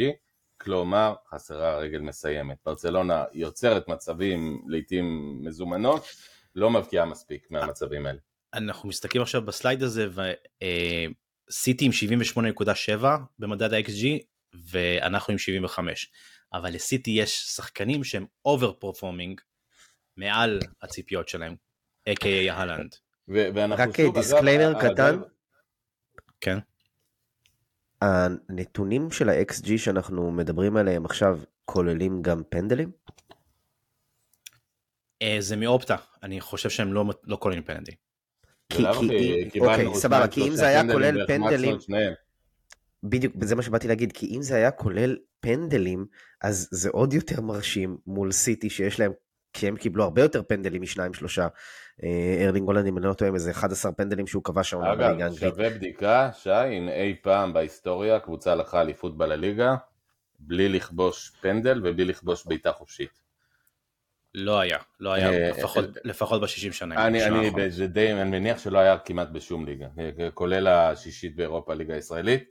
כלומר 0.60 1.14
חסרה 1.30 1.78
רגל 1.78 2.00
מסיימת. 2.00 2.56
ברצלונה 2.66 3.24
יוצרת 3.32 3.88
מצבים 3.88 4.62
לעיתים 4.68 5.38
מזומנות, 5.44 6.04
לא 6.54 6.70
מבקיעה 6.70 7.04
מספיק 7.04 7.46
מהמצבים 7.50 8.06
האלה. 8.06 8.18
אנחנו 8.54 8.88
מסתכלים 8.88 9.22
עכשיו 9.22 9.42
בסלייד 9.42 9.82
הזה 9.82 10.08
וסיטי 11.50 11.84
עם 11.84 11.90
78.7 12.98 13.04
במדד 13.38 13.74
ה-XG 13.74 14.06
ואנחנו 14.70 15.32
עם 15.32 15.38
75 15.38 16.10
אבל 16.52 16.74
לסיטי 16.74 17.10
יש 17.10 17.38
שחקנים 17.38 18.04
שהם 18.04 18.26
over 18.44 18.72
performing 18.72 19.40
מעל 20.16 20.60
הציפיות 20.82 21.28
שלהם 21.28 21.56
a.k.a 22.08 22.52
הלנד. 22.52 22.94
רק 23.78 24.00
disclaimer 24.14 24.70
אגב, 24.70 24.92
קטן. 24.92 25.20
כן. 26.40 26.58
הנתונים 28.02 29.10
של 29.10 29.28
ה-XG 29.28 29.78
שאנחנו 29.78 30.30
מדברים 30.30 30.76
עליהם 30.76 31.04
עכשיו 31.04 31.40
כוללים 31.64 32.22
גם 32.22 32.42
פנדלים? 32.48 32.90
אה, 35.22 35.36
זה 35.40 35.56
מאופטה 35.56 35.96
אני 36.22 36.40
חושב 36.40 36.70
שהם 36.70 36.92
לא 36.92 37.04
לא 37.24 37.36
כוללים 37.40 37.62
פנדי. 37.62 37.92
כי- 38.72 38.82
כי 39.50 39.60
אוקיי, 39.60 39.94
סבבה, 39.94 40.28
כי 40.28 40.48
אם 40.48 40.54
זה 40.56 40.66
היה 40.66 40.82
כולל 40.92 41.26
פנדלים-. 41.26 41.76
בדיוק, 43.02 43.34
זה 43.44 43.54
מה 43.56 43.62
שבאתי 43.62 43.88
להגיד, 43.88 44.12
כי 44.12 44.36
אם 44.36 44.42
זה 44.42 44.54
היה 44.56 44.70
כולל 44.70 45.16
פנדלים, 45.40 46.06
אז 46.40 46.68
זה 46.70 46.90
עוד 46.92 47.12
יותר 47.12 47.40
מרשים 47.40 47.98
מול 48.06 48.32
סיטי 48.32 48.70
שיש 48.70 49.00
להם, 49.00 49.12
כי 49.52 49.68
הם 49.68 49.76
קיבלו 49.76 50.04
הרבה 50.04 50.22
יותר 50.22 50.42
פנדלים 50.42 50.82
משניים 50.82 51.14
שלושה. 51.14 51.48
אה, 52.02 52.44
ארלינג 52.46 52.66
הולנד, 52.66 52.86
אם 52.86 52.98
אני 52.98 53.06
לא 53.06 53.12
טועה, 53.12 53.30
איזה 53.34 53.50
11 53.50 53.92
פנדלים 53.92 54.26
שהוא 54.26 54.44
כבש 54.44 54.70
שם 54.70 54.78
בליגה 54.80 54.92
אגב, 55.10 55.20
האנגלית. 55.20 55.38
שווה 55.40 55.70
בדיקה, 55.70 56.30
שי, 56.34 56.50
אם 56.78 56.88
אי 56.88 57.16
פעם 57.22 57.52
בהיסטוריה 57.52 58.20
קבוצה 58.20 58.54
לקחה 58.54 58.80
אליפות 58.80 59.18
בלליגה, 59.18 59.74
בלי 60.40 60.68
לכבוש 60.68 61.32
פנדל 61.40 61.80
ובלי 61.84 62.04
לכבוש 62.04 62.46
בעיטה 62.46 62.72
חופשית. 62.72 63.27
לא 64.34 64.60
היה 64.60 64.78
לא 65.00 65.10
אה, 65.10 65.14
היה 65.14 65.50
לפחות 65.50 65.84
לפחות 66.04 66.40
ב-60 66.40 66.72
שנה. 66.72 67.06
אני, 67.06 67.20
שנה 67.20 67.38
אני, 67.38 67.46
האחרונה. 67.46 67.68
זה 67.68 67.86
די, 67.86 68.12
אני 68.12 68.30
מניח 68.30 68.58
שלא 68.58 68.78
היה 68.78 68.98
כמעט 68.98 69.28
בשום 69.28 69.66
ליגה, 69.66 69.86
אה, 69.98 70.30
כולל 70.34 70.66
השישית 70.66 71.36
באירופה, 71.36 71.74
ליגה 71.74 71.94
הישראלית. 71.94 72.44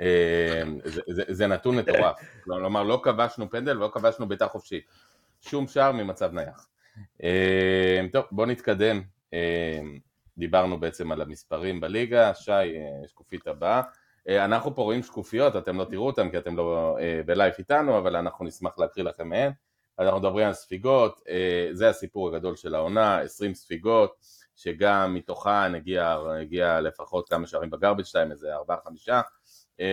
אה, 0.00 0.62
זה, 0.84 1.02
זה, 1.08 1.22
זה 1.28 1.46
נתון 1.46 1.76
מטורף. 1.76 2.16
כלומר, 2.44 2.82
לא 2.82 3.00
כבשנו 3.04 3.50
פנדל 3.50 3.76
ולא 3.76 3.90
כבשנו 3.94 4.28
בעיטה 4.28 4.48
חופשית. 4.48 4.84
שום 5.40 5.66
שער 5.66 5.92
ממצב 5.92 6.32
נייח. 6.32 6.66
אה, 7.22 8.00
טוב, 8.12 8.24
בואו 8.32 8.46
נתקדם. 8.46 9.02
אה, 9.34 9.80
דיברנו 10.38 10.80
בעצם 10.80 11.12
על 11.12 11.22
המספרים 11.22 11.80
בליגה, 11.80 12.34
שי, 12.34 12.52
אה, 12.52 13.08
שקופית 13.08 13.46
הבאה. 13.46 13.82
אה, 14.28 14.44
אנחנו 14.44 14.74
פה 14.74 14.82
רואים 14.82 15.02
שקופיות, 15.02 15.56
אתם 15.56 15.78
לא 15.78 15.84
תראו 15.84 16.06
אותן 16.06 16.30
כי 16.30 16.38
אתם 16.38 16.56
לא 16.56 16.96
אה, 17.00 17.20
בלייב 17.26 17.54
איתנו, 17.58 17.98
אבל 17.98 18.16
אנחנו 18.16 18.44
נשמח 18.44 18.78
להקריא 18.78 19.04
לכם 19.04 19.28
מהן. 19.28 19.52
אנחנו 19.98 20.18
מדברים 20.18 20.46
על 20.46 20.52
ספיגות, 20.52 21.20
אה, 21.28 21.68
זה 21.72 21.88
הסיפור 21.88 22.28
הגדול 22.28 22.56
של 22.56 22.74
העונה, 22.74 23.20
20 23.20 23.54
ספיגות, 23.54 24.16
שגם 24.56 25.14
מתוכן 25.14 25.74
הגיע, 25.74 26.18
הגיע 26.40 26.80
לפחות 26.80 27.28
כמה 27.28 27.46
שערים 27.46 27.70
בגרביץ' 27.70 28.06
2, 28.06 28.30
איזה 28.30 28.56
4-5. 28.56 29.22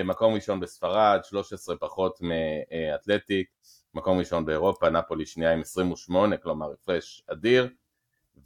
מקום 0.06 0.34
ראשון 0.34 0.60
בספרד, 0.60 1.20
13 1.24 1.76
פחות 1.76 2.20
מאתלטיק, 2.22 3.48
מקום 3.94 4.20
ראשון 4.20 4.46
באירופה, 4.46 4.90
נפולי 4.90 5.26
שנייה 5.26 5.54
עם 5.54 5.62
28, 5.62 6.38
כלומר 6.38 6.72
הפרש 6.72 7.24
אדיר, 7.28 7.70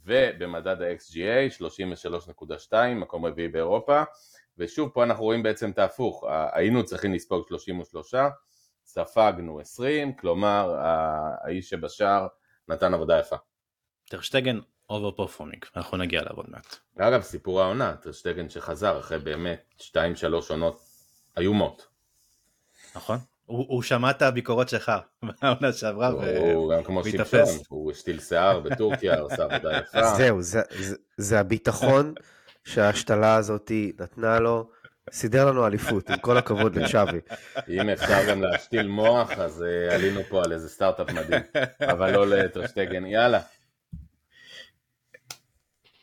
ובמדד 0.04 0.82
ה-XGA 0.82 1.62
33.2, 2.70 2.74
מקום 2.94 3.26
רביעי 3.26 3.48
באירופה, 3.48 4.02
ושוב 4.58 4.90
פה 4.94 5.04
אנחנו 5.04 5.24
רואים 5.24 5.42
בעצם 5.42 5.70
את 5.70 5.78
ההפוך, 5.78 6.24
היינו 6.52 6.84
צריכים 6.84 7.14
לספוג 7.14 7.48
33, 7.48 8.14
ספגנו 8.94 9.60
20, 9.60 10.12
כלומר 10.16 10.74
האיש 10.80 11.70
שבשער 11.70 12.26
נתן 12.68 12.94
עבודה 12.94 13.18
יפה. 13.18 13.36
טרשטגן 14.08 14.58
over 14.90 15.10
performing 15.10 15.64
אנחנו 15.76 15.96
נגיע 15.96 16.20
אליו 16.20 16.32
עוד 16.36 16.46
מעט. 16.48 16.76
אגב 16.98 17.22
סיפור 17.22 17.62
העונה, 17.62 17.94
טרשטגן 17.96 18.48
שחזר 18.48 18.98
אחרי 18.98 19.18
באמת 19.18 19.74
2-3 19.78 19.82
עונות 20.50 20.80
איומות. 21.38 21.86
נכון? 22.96 23.18
הוא, 23.46 23.66
הוא 23.68 23.82
שמע 23.82 24.10
את 24.10 24.22
הביקורות 24.22 24.68
שלך 24.68 24.92
מהעונה 25.22 25.72
שעברה 25.72 26.08
הוא 26.08 26.72
גם 26.74 26.84
קם 26.84 27.02
והתאפס. 27.04 27.48
שמשון, 27.48 27.64
הוא 27.68 27.90
השתיל 27.92 28.20
שיער 28.20 28.60
בטורקיה, 28.60 29.24
עשה 29.24 29.44
עבודה 29.44 29.78
יפה. 29.78 30.14
זהו, 30.14 30.42
זה- 30.42 30.62
זה- 30.78 30.96
זה 31.16 31.40
הביטחון 31.40 32.14
שההשתלה 32.64 33.34
הזאת 33.36 33.70
נתנה 34.00 34.40
לו. 34.40 34.70
סידר 35.12 35.46
לנו 35.46 35.66
אליפות, 35.66 36.10
עם 36.10 36.18
כל 36.18 36.36
הכבוד 36.36 36.76
לשווי. 36.76 37.20
אם 37.68 37.88
אפשר 37.88 38.30
גם 38.30 38.42
להשתיל 38.42 38.86
מוח, 38.86 39.30
אז 39.30 39.62
אה, 39.62 39.94
עלינו 39.94 40.20
פה 40.28 40.42
על 40.44 40.52
איזה 40.52 40.68
סטארט-אפ 40.68 41.10
מדהים, 41.10 41.42
אבל 41.92 42.10
לא 42.10 42.26
לטרשטגן, 42.26 43.06
יאללה. 43.06 43.40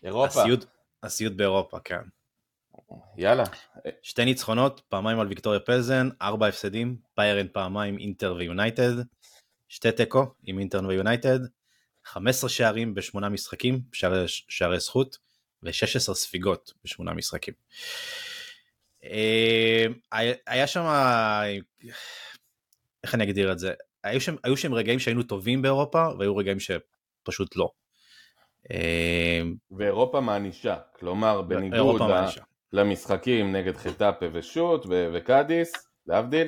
אירופה, 0.04 0.42
הסיוט, 0.42 0.66
הסיוט 1.04 1.34
באירופה, 1.34 1.80
כן. 1.80 2.02
יאללה. 3.18 3.44
שתי 4.02 4.26
ניצחונות, 4.26 4.82
פעמיים 4.90 5.20
על 5.20 5.28
ויקטוריה 5.28 5.60
פלזן, 5.60 6.10
ארבע 6.22 6.48
הפסדים, 6.48 6.98
ביירן 7.18 7.48
פעמיים, 7.52 7.98
אינטר 7.98 8.36
ויונייטד, 8.38 8.94
שתי 9.68 9.92
תיקו 9.92 10.26
עם 10.44 10.60
אינטר 10.60 10.82
ויונייטד, 10.88 11.40
15 12.06 12.50
שערים 12.50 12.96
בשמונה 12.96 13.30
משחקים, 13.30 13.82
שערי, 13.94 14.24
שערי 14.28 14.80
זכות, 14.80 15.18
ו-16 15.64 16.14
ספיגות 16.14 16.74
בשמונה 16.84 17.14
משחקים. 17.14 17.54
אה, 19.04 19.86
היה 20.48 20.68
שם, 20.68 20.86
איך 23.04 23.16
אני 23.16 23.24
אגדיר 23.24 23.52
את 23.52 23.60
זה? 23.60 23.74
היו 24.04 24.22
שם, 24.22 24.36
היו 24.44 24.58
שם 24.58 24.74
רגעים 24.74 25.00
שהיינו 25.00 25.24
טובים 25.24 25.62
באירופה, 25.62 26.08
והיו 26.20 26.38
רגעים 26.38 26.58
שפשוט 26.60 27.56
לא. 27.56 27.70
אה, 28.72 29.42
ואירופה 29.72 30.22
מענישה, 30.22 30.76
כלומר 31.00 31.42
בניגוד 31.42 32.02
למשחקים 32.74 33.56
נגד 33.56 33.78
חטאפה 33.78 34.26
ושות 34.34 34.86
וקאדיס, 34.90 35.74
להבדיל, 36.08 36.48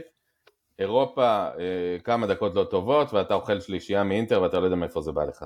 אירופה 0.80 1.48
אה, 1.60 1.98
כמה 2.04 2.28
דקות 2.28 2.56
לא 2.56 2.64
טובות 2.64 3.14
ואתה 3.14 3.34
אוכל 3.34 3.60
שלישייה 3.60 4.04
מאינטר 4.04 4.42
ואתה 4.42 4.60
לא 4.60 4.66
יודע 4.66 4.76
מאיפה 4.76 5.02
זה 5.02 5.12
בא 5.12 5.24
לך. 5.24 5.46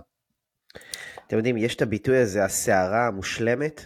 אתם 1.27 1.37
יודעים, 1.37 1.57
יש 1.57 1.75
את 1.75 1.81
הביטוי 1.81 2.17
הזה, 2.17 2.43
הסערה 2.43 3.07
המושלמת, 3.07 3.85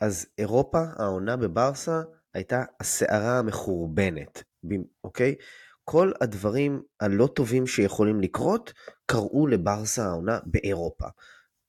אז 0.00 0.26
אירופה, 0.38 0.78
העונה 0.98 1.36
בברסה, 1.36 2.00
הייתה 2.34 2.64
הסערה 2.80 3.38
המחורבנת, 3.38 4.42
אוקיי? 5.04 5.34
כל 5.84 6.12
הדברים 6.20 6.82
הלא 7.00 7.26
טובים 7.26 7.66
שיכולים 7.66 8.20
לקרות, 8.20 8.72
קרו 9.06 9.46
לברסה 9.46 10.04
העונה 10.04 10.38
באירופה. 10.46 11.06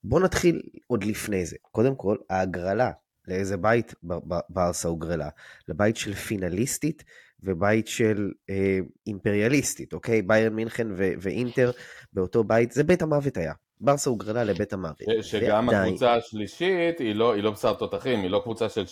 בואו 0.04 0.24
נתחיל 0.24 0.62
עוד 0.88 1.04
לפני 1.04 1.46
זה. 1.46 1.56
קודם 1.72 1.96
כל, 1.96 2.18
ההגרלה, 2.30 2.92
לאיזה 3.28 3.58
בית 3.58 3.94
ברסה 4.50 4.88
הוגרלה? 4.88 5.30
לבית 5.68 5.98
של 5.98 6.14
פינליסטית 6.14 7.04
ובית 7.44 7.88
של 7.88 8.32
אה, 8.50 8.80
אימפריאליסטית, 9.08 9.94
אוקיי? 9.94 10.22
ביירן 10.22 10.54
מינכן 10.54 10.88
ואינטר 10.96 11.72
באותו 12.14 12.44
בית, 12.44 12.72
זה 12.72 12.84
בית 12.84 13.02
המוות 13.02 13.38
היה. 13.38 13.54
ברסה 13.82 14.10
הוגרלה 14.10 14.44
לבית 14.44 14.74
המוות. 14.74 14.98
שגם 15.22 15.68
ועדיין... 15.68 15.88
הקבוצה 15.88 16.14
השלישית 16.14 17.00
היא 17.00 17.16
לא, 17.16 17.34
היא 17.34 17.44
לא 17.44 17.52
בשר 17.52 17.74
תותחים, 17.74 18.22
היא 18.22 18.30
לא 18.30 18.40
קבוצה 18.44 18.70
של 18.70 18.84
7-0 18.84 18.86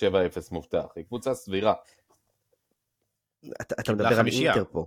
מובטח, 0.51 0.85
היא 0.95 1.05
קבוצה 1.05 1.33
סבירה. 1.33 1.73
אתה, 3.61 3.75
אתה 3.79 3.93
מדבר 3.93 4.19
על 4.19 4.27
אינטר 4.27 4.63
פה. 4.71 4.85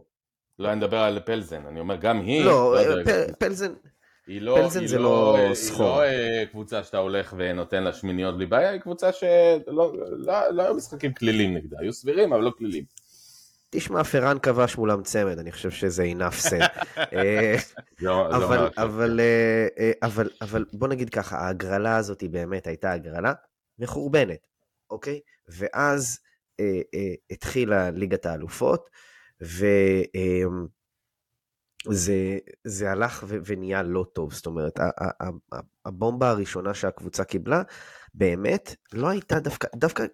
לא, 0.58 0.68
אני 0.68 0.76
מדבר 0.76 0.98
על 0.98 1.20
פלזן, 1.20 1.66
אני 1.66 1.80
אומר 1.80 1.96
גם 1.96 2.20
היא... 2.20 2.44
לא, 2.44 2.76
לא 2.96 3.04
פ, 3.04 3.08
פלזן... 3.38 3.72
היא 4.26 4.40
לא, 4.40 4.56
פלזן 4.62 4.80
היא 4.80 4.88
זה 4.88 4.98
לא, 4.98 5.38
לא 5.48 5.54
סחור. 5.54 6.00
היא 6.00 6.12
לא 6.12 6.40
אה, 6.40 6.46
קבוצה 6.46 6.84
שאתה 6.84 6.98
הולך 6.98 7.34
ונותן 7.38 7.84
לה 7.84 7.92
שמיניות 7.92 8.36
בלי 8.36 8.46
בעיה, 8.46 8.70
היא 8.70 8.80
קבוצה 8.80 9.12
שלא 9.12 9.60
לא, 9.66 9.92
לא, 10.18 10.48
לא 10.50 10.62
היו 10.62 10.74
משחקים 10.74 11.12
כלילים 11.12 11.56
נגדה, 11.56 11.76
היו 11.80 11.92
סבירים 11.92 12.32
אבל 12.32 12.42
לא 12.42 12.52
כלילים. 12.58 12.84
תשמע, 13.76 14.04
פרן 14.04 14.38
כבש 14.38 14.76
מולם 14.76 15.02
צמד, 15.02 15.38
אני 15.38 15.52
חושב 15.52 15.70
שזה 15.70 16.04
enough 16.18 16.46
said. 16.50 16.84
אבל, 18.36 18.70
אבל, 18.76 19.20
אבל, 20.02 20.30
אבל 20.40 20.64
בוא 20.72 20.88
נגיד 20.88 21.10
ככה, 21.10 21.38
ההגרלה 21.38 21.96
הזאת 21.96 22.20
היא 22.20 22.30
באמת 22.30 22.66
הייתה 22.66 22.92
הגרלה 22.92 23.32
מחורבנת, 23.78 24.46
אוקיי? 24.90 25.20
ואז 25.48 26.18
אה, 26.60 26.80
אה, 26.94 27.14
התחילה 27.30 27.90
ליגת 27.90 28.26
האלופות, 28.26 28.90
וזה 31.90 32.90
הלך 32.90 33.24
ונהיה 33.44 33.82
לא 33.82 34.04
טוב, 34.12 34.32
זאת 34.32 34.46
אומרת, 34.46 34.78
הבומבה 35.84 36.30
הראשונה 36.30 36.74
שהקבוצה 36.74 37.24
קיבלה, 37.24 37.62
באמת 38.14 38.74
לא 38.92 39.08
הייתה 39.08 39.40
דווקא, 39.40 39.68
דווקא 39.74 40.04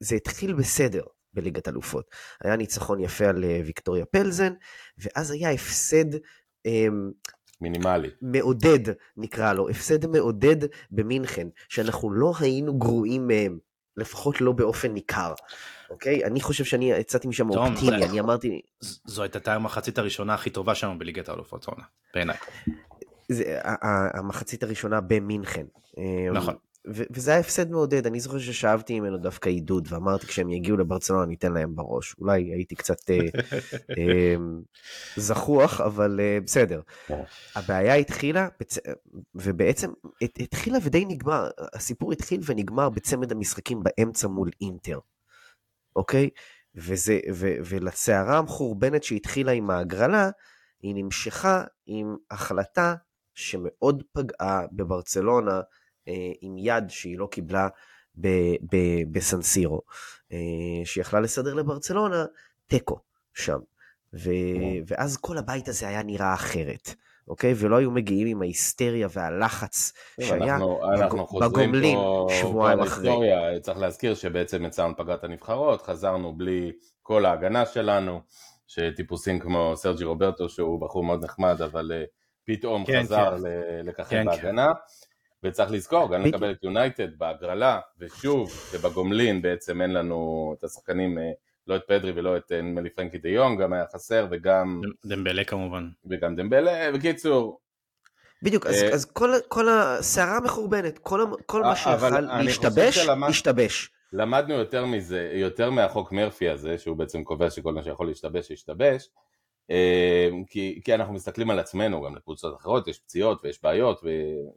זה 0.00 0.16
התחיל 0.16 0.54
בסדר 0.54 1.02
בליגת 1.34 1.68
אלופות. 1.68 2.10
היה 2.44 2.56
ניצחון 2.56 3.00
יפה 3.00 3.26
על 3.26 3.44
אה, 3.44 3.60
ויקטוריה 3.64 4.04
פלזן, 4.04 4.52
ואז 4.98 5.30
היה 5.30 5.50
הפסד... 5.50 6.04
אמ, 6.66 7.10
מינימלי. 7.60 8.10
מעודד, 8.22 8.78
נקרא 9.16 9.52
לו, 9.52 9.68
הפסד 9.68 10.06
מעודד 10.06 10.56
במינכן, 10.90 11.48
שאנחנו 11.68 12.12
לא 12.12 12.32
היינו 12.40 12.78
גרועים 12.78 13.26
מהם, 13.26 13.58
לפחות 13.96 14.40
לא 14.40 14.52
באופן 14.52 14.92
ניכר. 14.92 15.34
אוקיי? 15.90 16.24
אני 16.24 16.40
חושב 16.40 16.64
שאני 16.64 16.92
יצאתי 16.92 17.28
משם 17.28 17.50
אופטימי, 17.50 18.04
אני 18.04 18.20
אמרתי... 18.20 18.60
זו 18.80 19.22
הייתה 19.22 19.54
המחצית 19.54 19.98
הראשונה 19.98 20.34
הכי 20.34 20.50
טובה 20.50 20.74
שלנו 20.74 20.98
בליגת 20.98 21.28
האלופות 21.28 21.66
בעיניי. 22.14 22.36
המחצית 24.14 24.62
הראשונה 24.62 25.00
במינכן. 25.00 25.66
אמ, 25.98 26.34
נכון. 26.84 27.04
וזה 27.10 27.30
היה 27.30 27.40
הפסד 27.40 27.70
מעודד, 27.70 28.06
אני 28.06 28.20
זוכר 28.20 28.38
ששאבתי 28.38 29.00
ממנו 29.00 29.18
דווקא 29.18 29.48
עידוד, 29.48 29.88
ואמרתי 29.90 30.26
כשהם 30.26 30.50
יגיעו 30.50 30.76
לברצלונה 30.76 31.24
אני 31.24 31.34
אתן 31.34 31.52
להם 31.52 31.74
בראש. 31.76 32.14
אולי 32.18 32.42
הייתי 32.42 32.74
קצת 32.74 33.10
אה, 33.10 33.18
אה, 33.98 34.34
זחוח, 35.16 35.80
אבל 35.80 36.20
אה, 36.20 36.38
בסדר. 36.44 36.80
הבעיה 37.54 37.94
התחילה, 37.94 38.48
בצ... 38.60 38.78
ובעצם 39.34 39.90
התחילה 40.22 40.78
ודי 40.82 41.04
נגמר, 41.04 41.50
הסיפור 41.74 42.12
התחיל 42.12 42.40
ונגמר 42.46 42.88
בצמד 42.88 43.32
המשחקים 43.32 43.82
באמצע 43.82 44.28
מול 44.28 44.50
אינטר. 44.60 44.98
אוקיי? 45.96 46.30
וזה, 46.74 47.20
ו, 47.32 47.46
ולסערה 47.64 48.38
המחורבנת 48.38 49.04
שהתחילה 49.04 49.52
עם 49.52 49.70
ההגרלה, 49.70 50.30
היא 50.82 50.94
נמשכה 50.94 51.64
עם 51.86 52.16
החלטה 52.30 52.94
שמאוד 53.34 54.02
פגעה 54.12 54.62
בברצלונה, 54.72 55.56
אה, 55.56 55.60
עם 56.40 56.58
יד 56.58 56.84
שהיא 56.88 57.18
לא 57.18 57.28
קיבלה 57.30 57.68
בסנסירו, 59.12 59.80
אה, 60.32 60.38
שיכלה 60.84 61.20
לסדר 61.20 61.54
לברצלונה 61.54 62.24
תיקו 62.66 62.98
שם. 63.34 63.58
ו, 64.14 64.30
ואז 64.86 65.16
כל 65.16 65.38
הבית 65.38 65.68
הזה 65.68 65.88
היה 65.88 66.02
נראה 66.02 66.34
אחרת. 66.34 66.94
אוקיי? 67.28 67.54
ולא 67.56 67.76
היו 67.76 67.90
מגיעים 67.90 68.26
עם 68.26 68.42
ההיסטריה 68.42 69.08
והלחץ 69.10 69.92
שהיה 70.20 70.54
אנחנו, 70.54 70.80
אנחנו 70.94 71.40
בגומלין 71.40 71.98
שבועיים 72.40 72.80
אחרי. 72.80 73.10
צריך 73.62 73.78
להזכיר 73.78 74.14
שבעצם 74.14 74.64
יצאנו 74.64 74.96
פגרת 74.96 75.24
הנבחרות, 75.24 75.82
חזרנו 75.82 76.32
בלי 76.36 76.72
כל 77.02 77.26
ההגנה 77.26 77.66
שלנו, 77.66 78.20
שטיפוסים 78.66 79.38
כמו 79.38 79.72
סרג'י 79.76 80.04
רוברטו 80.04 80.48
שהוא 80.48 80.80
בחור 80.80 81.04
מאוד 81.04 81.24
נחמד, 81.24 81.62
אבל 81.62 81.92
uh, 81.92 82.08
פתאום 82.44 82.84
כן, 82.84 83.02
חזר 83.02 83.36
כן. 83.38 83.86
לככב 83.86 84.10
כן, 84.10 84.24
בהגנה. 84.24 84.66
כן. 84.66 84.80
וצריך 85.44 85.70
לזכור, 85.70 86.12
גם 86.12 86.22
לקבל 86.22 86.50
את 86.50 86.64
יונייטד 86.64 87.18
בהגרלה, 87.18 87.80
ושוב, 87.98 88.52
ובגומלין 88.72 89.42
בעצם 89.42 89.82
אין 89.82 89.92
לנו 89.92 90.54
את 90.58 90.64
השחקנים 90.64 91.18
uh, 91.18 91.20
לא 91.66 91.76
את 91.76 91.82
פדרי 91.86 92.12
ולא 92.12 92.36
את 92.36 92.52
אה, 92.52 92.62
נדמה 92.62 92.80
לי 92.80 92.90
פרנקי 92.90 93.18
דה 93.18 93.28
יונג, 93.28 93.62
גם 93.62 93.72
היה 93.72 93.84
חסר 93.92 94.26
וגם... 94.30 94.80
דמבלה 95.04 95.44
כמובן. 95.44 95.88
וגם 96.10 96.36
דמבלה, 96.36 96.92
בקיצור. 96.92 97.60
בדיוק, 98.42 98.66
אז, 98.66 98.82
אה, 98.82 98.88
אז 98.92 99.04
כל, 99.04 99.32
כל 99.48 99.68
הסערה 99.68 100.40
מחורבנת, 100.40 100.98
כל, 100.98 101.24
כל 101.46 101.62
מה 101.62 101.70
אה, 101.70 101.76
שיכול 101.76 102.20
להשתבש, 102.20 102.98
שלמד, 102.98 103.28
השתבש. 103.28 103.90
למדנו 104.12 104.54
יותר 104.54 104.86
מזה, 104.86 105.30
יותר 105.34 105.70
מהחוק 105.70 106.12
מרפי 106.12 106.48
הזה, 106.48 106.78
שהוא 106.78 106.96
בעצם 106.96 107.24
קובע 107.24 107.50
שכל 107.50 107.72
מה 107.72 107.82
שיכול 107.82 108.06
להשתבש, 108.06 108.50
ישתבש. 108.50 109.08
כי, 110.46 110.80
כי 110.84 110.94
אנחנו 110.94 111.14
מסתכלים 111.14 111.50
על 111.50 111.58
עצמנו, 111.58 112.02
גם 112.02 112.16
לקבוצות 112.16 112.56
אחרות, 112.56 112.88
יש 112.88 112.98
פציעות 112.98 113.44
ויש 113.44 113.62
בעיות 113.62 114.00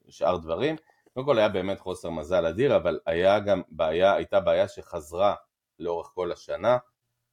ושאר 0.08 0.38
דברים. 0.38 0.75
קודם 1.13 1.25
כל 1.25 1.38
היה 1.38 1.49
באמת 1.49 1.80
חוסר 1.80 2.10
מזל 2.10 2.45
אדיר, 2.45 2.75
אבל 2.75 2.99
היה 3.06 3.39
גם 3.39 3.62
בעיה, 3.69 4.15
הייתה 4.15 4.39
בעיה 4.39 4.67
שחזרה 4.67 5.36
לאורך 5.80 6.08
כל 6.15 6.32
השנה. 6.32 6.78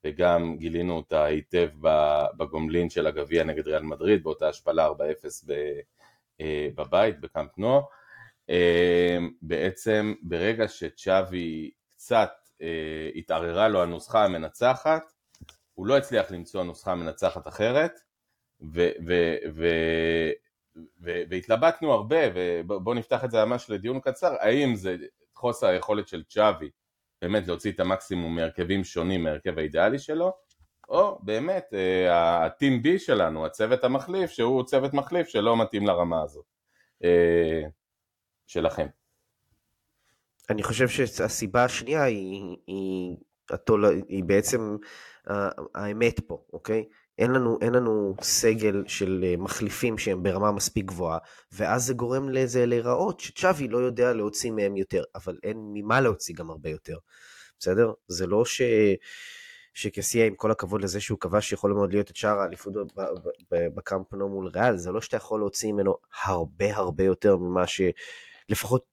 וגם 0.05 0.57
גילינו 0.59 0.97
אותה 0.97 1.25
היטב 1.25 1.68
בגומלין 2.37 2.90
של 2.90 3.07
הגביע 3.07 3.45
נגד 3.45 3.68
ריאל 3.68 3.83
מדריד, 3.83 4.23
באותה 4.23 4.49
השפלה 4.49 4.88
4-0 4.88 4.92
אה, 6.40 6.68
בבית, 6.75 7.21
בקאמפ 7.21 7.59
נו. 7.59 7.81
אה, 8.51 9.18
בעצם 9.42 10.14
ברגע 10.23 10.68
שצ'אבי 10.68 11.71
קצת 11.90 12.33
אה, 12.62 13.11
התערערה 13.14 13.68
לו 13.68 13.83
הנוסחה 13.83 14.25
המנצחת, 14.25 15.12
הוא 15.75 15.87
לא 15.87 15.97
הצליח 15.97 16.31
למצוא 16.31 16.63
נוסחה 16.63 16.95
מנצחת 16.95 17.49
אחרת, 17.49 17.93
ו- 18.61 18.91
ו- 19.07 19.37
ו- 19.55 20.33
ו- 21.03 21.23
והתלבטנו 21.29 21.93
הרבה, 21.93 22.17
ובואו 22.35 22.95
נפתח 22.95 23.25
את 23.25 23.31
זה 23.31 23.45
ממש 23.45 23.71
לדיון 23.71 24.01
קצר, 24.01 24.35
האם 24.41 24.75
זה 24.75 24.97
חוסר 25.35 25.67
היכולת 25.67 26.09
של 26.09 26.23
צ'אבי 26.25 26.71
באמת 27.23 27.47
להוציא 27.47 27.73
את 27.73 27.81
המקסימום 27.81 28.37
מהרכבים 28.37 28.85
שונים 28.85 29.23
מהרכב 29.23 29.59
האידיאלי 29.59 29.99
שלו, 29.99 30.33
או 30.89 31.19
באמת 31.23 31.65
ה-team 32.11 32.85
B 32.85 32.99
שלנו, 32.99 33.47
הצוות 33.47 33.85
המחליף, 33.85 34.31
שהוא 34.31 34.65
צוות 34.65 34.95
מחליף 34.95 35.29
שלא 35.29 35.63
מתאים 35.63 35.87
לרמה 35.87 36.23
הזאת 36.23 36.45
אה, 37.05 37.63
שלכם. 38.47 38.87
אני 40.51 40.63
חושב 40.63 40.89
שהסיבה 40.89 41.65
השנייה 41.65 42.03
היא, 42.03 42.57
היא, 42.67 43.17
היא, 43.69 44.03
היא 44.09 44.25
בעצם 44.25 44.77
האמת 45.75 46.21
פה, 46.27 46.45
אוקיי? 46.53 46.85
אין 47.19 47.31
לנו, 47.31 47.59
אין 47.61 47.73
לנו 47.75 48.15
סגל 48.23 48.85
של 48.87 49.25
אה, 49.27 49.37
מחליפים 49.37 49.99
שהם 49.99 50.23
ברמה 50.23 50.53
מספיק 50.53 50.85
גבוהה, 50.85 51.19
ואז 51.53 51.85
זה 51.85 51.95
גורם 51.95 52.29
לזה 52.29 52.67
להיראות 52.67 53.21
שצ'אבי 53.21 53.69
לא 53.69 53.79
יודע 53.79 54.13
להוציא 54.13 54.51
מהם 54.51 54.77
יותר, 54.77 55.03
אבל 55.15 55.39
אין 55.43 55.57
ממה 55.73 56.01
להוציא 56.01 56.35
גם 56.35 56.51
הרבה 56.51 56.71
יותר. 56.71 56.97
בסדר? 57.59 57.93
זה 58.09 58.27
לא 58.27 58.45
ש... 58.45 58.63
שקסיה, 59.75 60.27
עם 60.27 60.35
כל 60.35 60.51
הכבוד 60.51 60.83
לזה 60.83 61.01
שהוא 61.01 61.19
כבש, 61.19 61.53
יכול 61.53 61.73
מאוד 61.73 61.93
להיות 61.93 62.11
את 62.11 62.17
שער 62.17 62.39
האליפות 62.39 62.73
בקמפנו 63.51 64.29
מול 64.29 64.49
ריאל, 64.55 64.77
זה 64.77 64.91
לא 64.91 65.01
שאתה 65.01 65.17
יכול 65.17 65.41
להוציא 65.41 65.73
ממנו 65.73 65.97
הרבה 66.25 66.77
הרבה 66.77 67.05
יותר 67.05 67.37
ממה 67.37 67.67
ש... 67.67 67.81
לפחות 68.49 68.85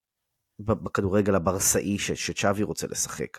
בכדורגל 0.60 1.36
הברסאי 1.36 1.98
שצ'אבי 1.98 2.64
רוצה 2.64 2.88
לשחק. 2.88 3.38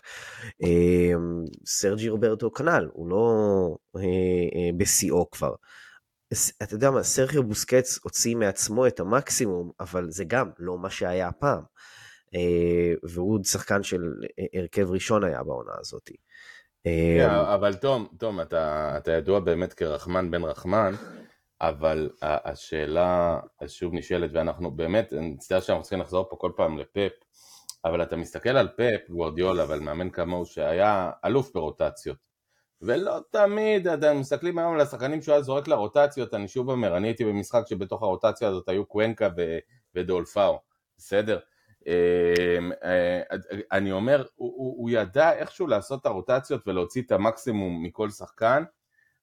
אמ, 0.63 1.43
סרג'י 1.65 2.09
רוברטו 2.09 2.51
כנ"ל, 2.51 2.89
הוא 2.93 3.09
לא 3.09 3.25
אה, 3.95 4.01
אה, 4.01 4.69
בשיאו 4.77 5.29
כבר. 5.31 5.53
אתה 6.63 6.75
יודע 6.75 6.91
מה, 6.91 7.03
סרחיו 7.03 7.43
בוסקץ 7.43 7.99
הוציא 8.03 8.35
מעצמו 8.35 8.87
את 8.87 8.99
המקסימום, 8.99 9.71
אבל 9.79 10.09
זה 10.09 10.23
גם 10.23 10.49
לא 10.59 10.77
מה 10.77 10.89
שהיה 10.89 11.27
הפעם. 11.27 11.61
אה, 12.35 12.93
והוא 13.03 13.43
שחקן 13.43 13.83
של 13.83 14.01
הרכב 14.53 14.91
ראשון 14.91 15.23
היה 15.23 15.43
בעונה 15.43 15.71
הזאת. 15.79 16.09
אבל 17.55 17.73
תום, 17.73 18.07
תום, 18.17 18.41
אתה 18.41 19.11
ידוע 19.11 19.39
באמת 19.39 19.73
כרחמן 19.73 20.31
בן 20.31 20.43
רחמן, 20.43 20.93
אבל 21.61 22.09
השאלה 22.21 23.39
שוב 23.67 23.93
נשאלת, 23.93 24.29
ואנחנו 24.33 24.71
באמת, 24.71 25.13
אני 25.13 25.29
מצטער 25.29 25.59
שאנחנו 25.59 25.83
צריכים 25.83 25.99
לחזור 25.99 26.29
פה 26.29 26.35
כל 26.35 26.51
פעם 26.55 26.77
לפפ, 26.77 27.11
אבל 27.85 28.03
אתה 28.03 28.15
מסתכל 28.15 28.49
על 28.49 28.67
פפ, 28.67 29.09
גוורדיולה, 29.09 29.65
ועל 29.67 29.79
מאמן 29.79 30.09
כמוהו 30.09 30.45
שהיה 30.45 31.11
אלוף 31.25 31.53
ברוטציות, 31.53 32.17
ולא 32.81 33.19
תמיד, 33.31 33.87
אתם 33.87 34.19
מסתכלים 34.19 34.57
היום 34.57 34.73
על 34.73 34.81
השחקנים 34.81 35.21
שהוא 35.21 35.33
היה 35.33 35.41
זורק 35.41 35.67
לרוטציות, 35.67 36.33
אני 36.33 36.47
שוב 36.47 36.69
אומר, 36.69 36.97
אני 36.97 37.07
הייתי 37.07 37.25
במשחק 37.25 37.63
שבתוך 37.67 38.03
הרוטציה 38.03 38.47
הזאת 38.47 38.69
היו 38.69 38.85
קוונקה 38.85 39.29
ודולפאו, 39.95 40.59
בסדר? 40.97 41.39
אמ, 41.87 42.71
אה, 42.83 43.21
אני 43.71 43.91
אומר, 43.91 44.25
הוא, 44.35 44.75
הוא 44.77 44.89
ידע 44.89 45.33
איכשהו 45.33 45.67
לעשות 45.67 46.01
את 46.01 46.05
הרוטציות 46.05 46.67
ולהוציא 46.67 47.01
את 47.01 47.11
המקסימום 47.11 47.83
מכל 47.83 48.09
שחקן, 48.09 48.63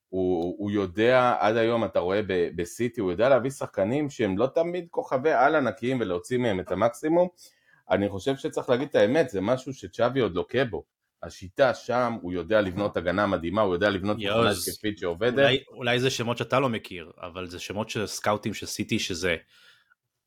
הוא, 0.08 0.56
הוא 0.58 0.70
יודע, 0.70 1.34
עד 1.40 1.56
היום 1.56 1.84
אתה 1.84 1.98
רואה 1.98 2.20
בסיטי, 2.56 3.00
הוא 3.00 3.10
יודע 3.10 3.28
להביא 3.28 3.50
שחקנים 3.50 4.10
שהם 4.10 4.38
לא 4.38 4.46
תמיד 4.46 4.86
כוכבי 4.90 5.32
על 5.32 5.54
ענקיים 5.54 6.00
ולהוציא 6.00 6.38
מהם 6.38 6.60
את 6.60 6.72
המקסימום. 6.72 7.28
אני 7.90 8.08
חושב 8.08 8.36
שצריך 8.36 8.70
להגיד 8.70 8.88
את 8.88 8.94
האמת, 8.94 9.28
זה 9.28 9.40
משהו 9.40 9.74
שצ'אבי 9.74 10.20
עוד 10.20 10.34
לוקה 10.34 10.64
בו. 10.64 10.84
השיטה 11.22 11.74
שם, 11.74 12.16
הוא 12.22 12.32
יודע 12.32 12.60
לבנות 12.60 12.96
הגנה 12.96 13.26
מדהימה, 13.26 13.60
הוא 13.60 13.74
יודע 13.74 13.90
לבנות 13.90 14.16
תוכנה 14.16 14.50
התקפית 14.50 14.98
שעובדת. 14.98 15.38
אולי, 15.38 15.58
אולי 15.68 16.00
זה 16.00 16.10
שמות 16.10 16.38
שאתה 16.38 16.60
לא 16.60 16.68
מכיר, 16.68 17.12
אבל 17.20 17.46
זה 17.46 17.58
שמות 17.58 17.90
של 17.90 18.06
סקאוטים 18.06 18.54
של 18.54 18.66
סיטי 18.66 18.98
שזה 18.98 19.36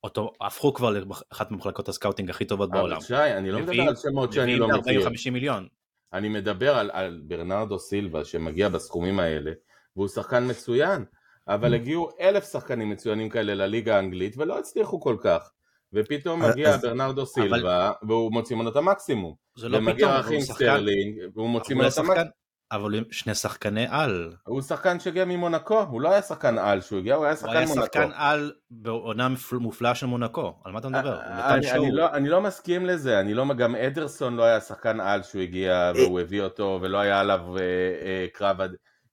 אותו, 0.03 0.33
הפכו 0.41 0.73
כבר 0.73 0.89
לאחת 0.89 1.51
ממחלקות 1.51 1.89
ה 1.89 1.94
scouting 1.94 2.29
הכי 2.29 2.45
טובות 2.45 2.71
בעולם. 2.71 2.95
אבל 2.95 3.05
שי, 3.05 3.15
אני 3.15 3.51
לא 3.51 3.59
מדבר 3.59 3.81
על 3.81 3.95
שמות 3.95 4.33
שאני 4.33 4.55
לא 4.55 4.67
מכיר. 4.67 5.07
40-50 5.07 5.31
מיליון. 5.31 5.67
אני 6.13 6.29
מדבר 6.29 6.77
על, 6.77 6.91
על 6.93 7.21
ברנרדו 7.23 7.79
סילבה 7.79 8.25
שמגיע 8.25 8.69
בסכומים 8.69 9.19
האלה, 9.19 9.51
והוא 9.95 10.07
שחקן 10.07 10.49
מצוין, 10.49 11.05
אבל 11.47 11.73
mm. 11.73 11.75
הגיעו 11.75 12.09
אלף 12.21 12.51
שחקנים 12.51 12.89
מצוינים 12.89 13.29
כאלה 13.29 13.53
לליגה 13.53 13.95
האנגלית 13.95 14.37
ולא 14.37 14.59
הצליחו 14.59 14.99
כל 14.99 15.15
כך. 15.21 15.51
ופתאום 15.93 16.43
מגיע 16.43 16.77
ברנרדו 16.77 17.25
סילבה, 17.25 17.91
והוא 18.07 18.31
מוציא 18.31 18.55
ממנו 18.55 18.69
את 18.69 18.75
המקסימום. 18.75 19.35
זה 19.57 19.69
לא 19.69 19.77
פתאום, 19.77 19.87
ומגיע 19.87 20.19
רחים 20.19 20.41
סטרלינג, 20.41 21.15
והוא 21.35 21.49
מוציא 21.49 21.75
ממנו 21.75 21.87
את 21.87 21.97
המקסימום. 21.97 22.27
אבל 22.71 22.95
הם 22.95 23.03
שני 23.11 23.35
שחקני 23.35 23.85
על. 23.89 24.33
הוא 24.43 24.61
שחקן 24.61 24.99
שהגיע 24.99 25.25
ממונקו, 25.25 25.81
הוא 25.81 26.01
לא 26.01 26.11
היה 26.11 26.21
שחקן 26.21 26.57
על 26.57 26.81
שהוא 26.81 26.99
הגיע, 26.99 27.15
הוא 27.15 27.25
היה 27.25 27.35
שחקן 27.35 27.53
מונקו. 27.53 27.73
הוא 27.73 27.79
היה 27.79 27.85
שחקן 27.85 28.09
על 28.15 28.51
בעונה 28.71 29.27
מופלאה 29.59 29.95
של 29.95 30.05
מונקו, 30.05 30.61
על 30.63 30.71
מה 30.71 30.79
אתה 30.79 30.89
מדבר? 30.89 31.21
אני, 31.21 31.71
אני, 31.71 31.91
לא, 31.91 32.13
אני 32.13 32.29
לא 32.29 32.41
מסכים 32.41 32.85
לזה, 32.85 33.19
אני 33.19 33.33
לא, 33.33 33.45
גם 33.57 33.75
אדרסון 33.75 34.35
לא 34.35 34.43
היה 34.43 34.59
שחקן 34.59 34.99
על 34.99 35.23
שהוא 35.23 35.41
הגיע 35.41 35.91
והוא 35.95 36.19
הביא 36.19 36.41
אותו 36.41 36.79
ולא 36.81 36.97
היה 36.97 37.19
עליו 37.19 37.57
אה, 37.57 37.61
אה, 38.01 38.25
קרב. 38.33 38.57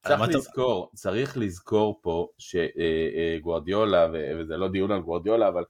צריך 0.06 0.20
לזכור, 0.20 0.90
צריך 0.94 1.36
לזכור 1.36 2.00
פה 2.02 2.28
שגוורדיולה, 2.38 4.02
אה, 4.02 4.14
אה, 4.14 4.32
וזה 4.38 4.56
לא 4.56 4.68
דיון 4.68 4.92
על 4.92 5.00
גוורדיולה, 5.00 5.48
אבל 5.48 5.64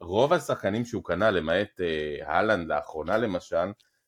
רוב 0.00 0.32
השחקנים 0.32 0.84
שהוא 0.84 1.04
קנה, 1.04 1.30
למעט 1.30 1.80
אה, 1.80 2.38
הלנד 2.38 2.68
לאחרונה 2.68 3.18
למשל, 3.18 3.66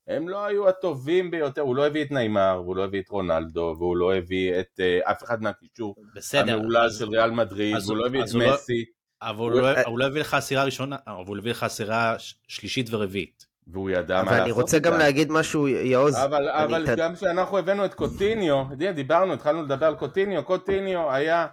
הם 0.08 0.28
לא 0.28 0.44
היו 0.44 0.68
הטובים 0.68 1.30
ביותר, 1.30 1.60
הוא 1.60 1.76
לא 1.76 1.86
הביא 1.86 2.04
את 2.04 2.10
נעימר, 2.10 2.60
והוא 2.64 2.76
לא 2.76 2.84
הביא 2.84 3.00
את 3.00 3.08
רונלדו, 3.08 3.74
והוא 3.78 3.96
לא 3.96 4.14
הביא 4.14 4.60
את 4.60 4.80
אף 5.04 5.22
אחד 5.22 5.42
מהקישור 5.42 5.94
המעולה 6.34 6.90
של 6.90 7.08
ריאל 7.08 7.30
מדריד, 7.30 7.76
והוא 7.86 7.96
לא 7.96 8.06
הביא 8.06 8.22
את 8.22 8.34
לא- 8.34 8.54
מסי. 8.54 8.84
אבל 9.22 9.52
הוא, 9.52 9.60
לא, 9.60 9.68
הוא 9.86 9.98
לא 9.98 10.04
הביא 10.04 10.20
לך 10.20 10.34
עשירה 10.34 10.64
ראשונה, 10.64 10.96
אבל 11.06 11.26
הוא 11.26 11.38
הביא 11.38 11.50
לך 11.50 11.62
עשירה 11.62 12.16
שלישית 12.48 12.86
ורביעית. 12.90 13.49
והוא 13.66 13.90
ידע 13.90 14.14
מה 14.14 14.22
לעשות. 14.22 14.32
אבל 14.32 14.42
אני 14.42 14.52
רוצה 14.52 14.78
גם 14.78 14.98
להגיד 14.98 15.32
משהו, 15.32 15.68
יעוז. 15.68 16.16
אבל, 16.16 16.48
אבל 16.48 16.86
ת... 16.86 16.98
גם 16.98 17.14
כשאנחנו 17.14 17.58
הבאנו 17.58 17.84
את 17.84 17.94
קוטיניו, 17.94 18.64
דיברנו, 18.94 19.32
התחלנו 19.32 19.62
לדבר 19.62 19.86
על 19.86 19.94
קוטיניו, 19.94 20.44
קוטיניו 20.44 21.12
היה 21.12 21.46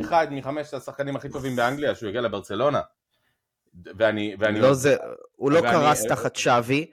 אחד 0.00 0.26
מחמשת 0.30 0.74
השחקנים 0.74 1.16
הכי 1.16 1.28
טובים 1.28 1.56
באנגליה, 1.56 1.94
שהוא 1.94 2.08
הגיע 2.08 2.20
לברצלונה. 2.20 2.80
ואני, 3.98 4.36
ואני... 4.38 4.60
לא 4.60 4.74
זה, 4.74 4.96
הוא 5.36 5.52
לא 5.52 5.60
קרס 5.60 6.06
תחת 6.06 6.36
שווי. 6.36 6.90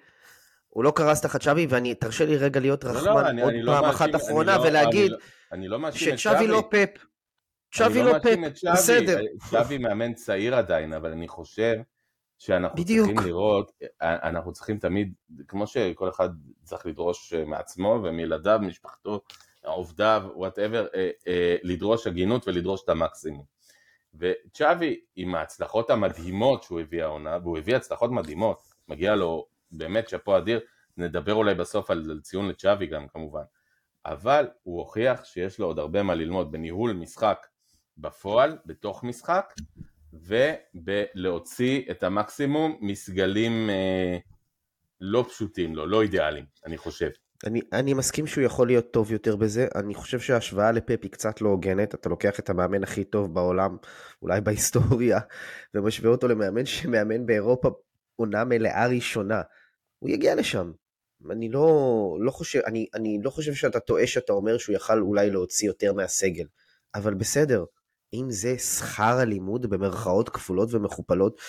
הוא 0.70 0.84
לא 0.84 0.92
קרס 0.96 1.22
תחת 1.22 1.42
שווי, 1.42 1.68
ואני, 1.70 1.96
תרשה 1.96 2.26
לי 2.26 2.38
רגע 2.38 2.60
להיות 2.60 2.84
לא, 2.84 2.94
לא, 2.94 2.98
רחמן 2.98 3.36
לא, 3.36 3.44
עוד 3.44 3.54
פעם 3.54 3.66
לא 3.66 3.90
אחת 3.90 4.16
אחרונה 4.16 4.58
לא, 4.58 4.62
ולהגיד 4.62 5.12
אני 5.52 5.68
לא, 5.68 5.76
אני 5.76 5.84
לא 5.84 5.92
שצ'אבי 5.92 6.48
לא 6.48 6.64
פפ. 6.70 7.06
צ'אבי 7.74 8.04
לא 8.04 8.20
פפ, 8.20 8.36
בסדר. 8.74 9.20
צ'אבי 9.50 9.78
מאמן 9.78 10.14
צעיר 10.14 10.56
עדיין, 10.56 10.94
אבל 10.94 11.12
אני 11.12 11.28
חושב 11.28 11.76
שאנחנו 12.42 12.78
בדיוק. 12.78 13.08
צריכים 13.08 13.28
לראות, 13.28 13.72
אנחנו 14.02 14.54
צריכים 14.54 14.78
תמיד, 14.78 15.14
כמו 15.48 15.68
שכל 15.68 16.10
אחד 16.10 16.30
צריך 16.64 16.86
לדרוש 16.86 17.34
מעצמו 17.34 18.00
ומילדיו, 18.04 18.60
משפחתו, 18.62 19.22
עובדיו, 19.66 20.24
whatever, 20.36 20.88
אה, 20.96 21.10
אה, 21.28 21.56
לדרוש 21.64 22.08
הגינות 22.08 22.48
ולדרוש 22.48 22.84
את 22.84 22.90
המקסימום. 22.90 23.46
וצ'אבי, 24.16 25.00
עם 25.16 25.36
ההצלחות 25.36 25.90
המדהימות 25.90 26.64
שהוא 26.64 26.80
הביא 26.80 27.04
העונה, 27.04 27.38
והוא 27.44 27.58
הביא 27.58 27.76
הצלחות 27.76 28.12
מדהימות, 28.12 28.62
מגיע 28.88 29.16
לו 29.16 29.48
באמת 29.72 30.10
שאפו 30.10 30.38
אדיר, 30.38 30.60
נדבר 30.98 31.34
אולי 31.34 31.56
בסוף 31.56 31.92
על, 31.92 32.12
על 32.12 32.20
ציון 32.22 32.48
לצ'אבי 32.48 32.88
גם 32.88 33.08
כמובן, 33.08 33.44
אבל 34.06 34.48
הוא 34.64 34.80
הוכיח 34.80 35.26
שיש 35.26 35.60
לו 35.60 35.66
עוד 35.66 35.80
הרבה 35.80 36.04
מה 36.04 36.16
ללמוד 36.16 36.52
בניהול 36.52 36.94
משחק 36.94 37.48
בפועל, 37.98 38.58
בתוך 38.66 39.04
משחק, 39.04 39.54
ובלהוציא 40.14 41.82
את 41.92 42.04
המקסימום 42.04 42.78
מסגלים 42.82 43.70
אה, 43.70 44.18
לא 45.02 45.26
פשוטים 45.30 45.76
לו, 45.76 45.86
לא, 45.86 45.92
לא 45.92 46.02
אידיאליים, 46.02 46.46
אני 46.66 46.78
חושב. 46.78 47.10
אני, 47.46 47.62
אני 47.74 47.94
מסכים 47.94 48.28
שהוא 48.28 48.44
יכול 48.44 48.68
להיות 48.68 48.92
טוב 48.92 49.12
יותר 49.12 49.36
בזה, 49.36 49.68
אני 49.76 49.96
חושב 49.96 50.20
שההשוואה 50.20 50.72
לפפ 50.72 51.00
היא 51.04 51.12
קצת 51.12 51.42
לא 51.42 51.50
הוגנת, 51.50 51.96
אתה 51.96 52.10
לוקח 52.10 52.40
את 52.40 52.50
המאמן 52.50 52.84
הכי 52.84 53.04
טוב 53.04 53.34
בעולם, 53.34 53.78
אולי 54.22 54.42
בהיסטוריה, 54.42 55.20
ומשווה 55.74 56.12
אותו 56.12 56.28
למאמן 56.28 56.66
שמאמן 56.66 57.26
באירופה 57.26 57.70
עונה 58.16 58.44
מלאה 58.44 58.88
ראשונה. 58.88 59.42
הוא 60.00 60.10
יגיע 60.10 60.36
לשם. 60.36 60.72
אני 61.32 61.50
לא, 61.50 62.18
לא 62.22 62.32
חושב, 62.32 62.60
אני, 62.66 62.88
אני 62.94 63.20
לא 63.24 63.30
חושב 63.30 63.54
שאתה 63.54 63.80
טועה 63.80 64.08
שאתה 64.08 64.34
אומר 64.34 64.58
שהוא 64.58 64.76
יכל 64.76 65.00
אולי 65.00 65.30
להוציא 65.30 65.68
יותר 65.68 65.94
מהסגל, 65.94 66.46
אבל 66.96 67.14
בסדר, 67.14 67.66
אם 68.14 68.26
זה 68.30 68.58
שכר 68.58 69.18
הלימוד 69.20 69.70
במרכאות 69.70 70.30
כפולות 70.30 70.74
ומכופלות 70.74 71.42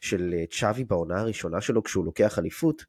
של 0.00 0.34
אה, 0.34 0.44
צ'אבי 0.50 0.84
בעונה 0.84 1.20
הראשונה 1.20 1.60
שלו 1.60 1.82
כשהוא 1.82 2.04
לוקח 2.04 2.38
אליפות, 2.38 2.84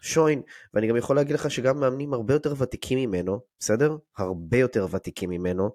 שוין, 0.00 0.42
ואני 0.74 0.86
גם 0.86 0.96
יכול 0.96 1.16
להגיד 1.16 1.34
לך 1.34 1.50
שגם 1.50 1.80
מאמנים 1.80 2.14
הרבה 2.14 2.34
יותר 2.34 2.54
ותיקים 2.58 2.98
ממנו, 2.98 3.40
בסדר? 3.58 3.96
הרבה 4.18 4.58
יותר 4.58 4.86
ותיקים 4.90 5.30
ממנו, 5.30 5.70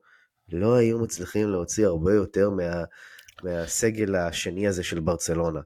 לא 0.51 0.75
היו 0.75 0.99
מצליחים 0.99 1.49
להוציא 1.49 1.87
הרבה 1.87 2.13
יותר 2.13 2.49
מה, 2.49 2.83
מהסגל 3.43 4.15
השני 4.15 4.67
הזה 4.67 4.83
של 4.83 4.99
ברצלונה. 4.99 5.59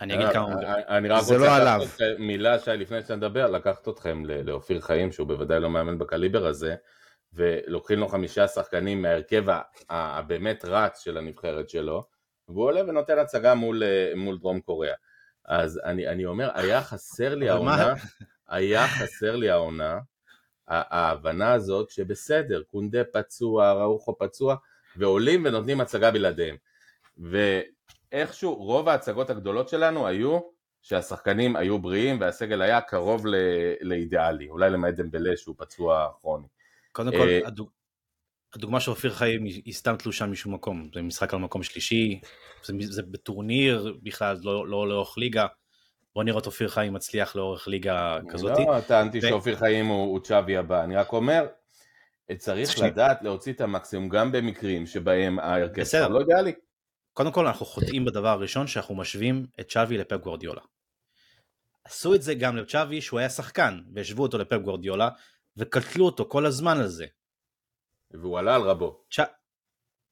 אני 0.00 0.14
אגיד 0.14 0.28
כמה... 0.32 0.62
אה, 0.62 0.74
אה, 0.74 0.98
אני 0.98 1.08
רק 1.08 1.20
רוצה 1.20 1.38
לא 1.38 1.46
לקחת 1.46 2.02
מילה, 2.18 2.58
שי, 2.58 2.70
לפני 2.70 3.02
שאתה 3.02 3.16
מדבר, 3.16 3.50
לקחת 3.50 3.88
אתכם 3.88 4.22
לאופיר 4.26 4.80
חיים, 4.80 5.12
שהוא 5.12 5.28
בוודאי 5.28 5.60
לא 5.60 5.70
מאמן 5.70 5.98
בקליבר 5.98 6.46
הזה, 6.46 6.74
ולוקחים 7.34 7.98
לו 7.98 8.08
חמישה 8.08 8.48
שחקנים 8.48 9.02
מההרכב 9.02 9.44
הבאמת 9.90 10.64
רץ 10.64 11.00
של 11.04 11.18
הנבחרת 11.18 11.68
שלו, 11.68 12.04
והוא 12.48 12.64
עולה 12.64 12.80
ונותן 12.88 13.18
הצגה 13.18 13.54
מול, 13.54 13.82
אה, 13.82 14.12
מול 14.16 14.38
דרום 14.38 14.60
קוריאה. 14.60 14.94
אז 15.44 15.80
אני, 15.84 16.08
אני 16.08 16.24
אומר, 16.24 16.50
היה 16.54 16.82
חסר 16.82 17.34
לי 17.34 17.48
העונה, 17.48 17.94
היה 18.48 18.86
חסר 18.86 19.36
לי 19.36 19.50
העונה, 19.50 19.98
ההבנה 20.68 21.52
הזאת 21.52 21.90
שבסדר, 21.90 22.62
קונדה 22.62 23.04
פצוע, 23.12 23.72
ראוכו 23.72 24.18
פצוע, 24.18 24.56
ועולים 24.96 25.44
ונותנים 25.44 25.80
הצגה 25.80 26.10
בלעדיהם. 26.10 26.56
איכשהו 28.12 28.54
רוב 28.54 28.88
ההצגות 28.88 29.30
הגדולות 29.30 29.68
שלנו 29.68 30.06
היו 30.06 30.40
שהשחקנים 30.82 31.56
היו 31.56 31.78
בריאים 31.78 32.20
והסגל 32.20 32.62
היה 32.62 32.80
קרוב 32.80 33.26
לאידיאלי, 33.80 34.48
אולי 34.48 34.70
למעט 34.70 34.94
דמבלה 34.94 35.36
שהוא 35.36 35.54
פצוע 35.58 36.08
כרוני. 36.20 36.46
קודם 36.92 37.12
כל, 37.12 37.28
אה, 37.28 37.40
הדוג... 37.46 37.70
הדוגמה 38.54 38.80
של 38.80 38.90
אופיר 38.90 39.12
חיים 39.12 39.44
היא 39.44 39.74
סתם 39.74 39.96
תלושה 39.96 40.26
משום 40.26 40.54
מקום, 40.54 40.90
זה 40.94 41.02
משחק 41.02 41.34
על 41.34 41.40
מקום 41.40 41.62
שלישי, 41.62 42.20
זה, 42.64 42.72
זה 42.80 43.02
בטורניר 43.02 43.98
בכלל, 44.02 44.36
לא, 44.42 44.66
לא 44.66 44.88
לאורך 44.88 45.18
ליגה, 45.18 45.46
בוא 46.14 46.24
נראה 46.24 46.38
את 46.38 46.46
אופיר 46.46 46.68
חיים 46.68 46.92
מצליח 46.92 47.36
לאורך 47.36 47.68
ליגה 47.68 48.18
כזאת. 48.28 48.58
לא 48.58 48.80
טענתי 48.80 49.20
שאופיר 49.20 49.56
חיים 49.56 49.86
הוא 49.86 50.20
צ'אבי 50.20 50.56
הבא, 50.56 50.84
אני 50.84 50.96
רק 50.96 51.12
אומר, 51.12 51.46
צריך 52.38 52.80
לדעת 52.80 53.22
להוציא 53.22 53.52
את 53.52 53.60
המקסימום 53.60 54.08
גם 54.08 54.32
במקרים 54.32 54.86
שבהם 54.86 55.38
ההרכב 55.38 55.84
שלך 55.84 56.10
לא 56.10 56.20
אידיאלי. 56.20 56.52
קודם 57.12 57.32
כל 57.32 57.46
אנחנו 57.46 57.66
חוטאים 57.66 58.04
בדבר 58.04 58.28
הראשון 58.28 58.66
שאנחנו 58.66 58.94
משווים 58.94 59.46
את 59.60 59.68
צ'אבי 59.68 59.98
לפפ 59.98 60.16
גוורדיולה. 60.16 60.60
עשו 61.84 62.14
את 62.14 62.22
זה 62.22 62.34
גם 62.34 62.56
לצ'אבי 62.56 63.00
שהוא 63.00 63.20
היה 63.20 63.28
שחקן 63.28 63.80
והשוו 63.94 64.22
אותו 64.22 64.38
לפפ 64.38 64.58
גוורדיולה 64.58 65.08
וקטלו 65.56 66.06
אותו 66.06 66.26
כל 66.28 66.46
הזמן 66.46 66.78
על 66.78 66.88
זה. 66.88 67.06
והוא 68.10 68.38
עלה 68.38 68.54
על 68.54 68.62
רבו. 68.62 69.00
צ'... 69.10 69.20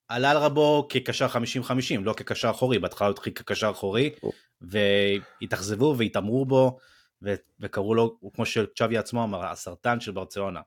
עלה 0.09 0.31
על 0.31 0.37
רבו 0.37 0.87
כקשר 0.89 1.27
50-50 1.27 2.01
לא 2.01 2.13
כקשר 2.13 2.51
אחורי 2.51 2.79
בהתחלה 2.79 3.09
הוא 3.09 3.15
התחיל 3.15 3.33
כקשר 3.33 3.71
אחורי 3.71 4.15
והתאכזבו 4.61 5.95
והתעמרו 5.99 6.47
בו 6.47 6.79
ו... 7.23 7.35
וקראו 7.61 7.95
לו 7.95 8.19
כמו 8.35 8.47
שצ'אבי 8.47 8.99
עצמו 8.99 9.25
אמר 9.25 9.47
הסרטן 9.47 10.01
של 10.01 10.13
ברצלונה 10.13 10.61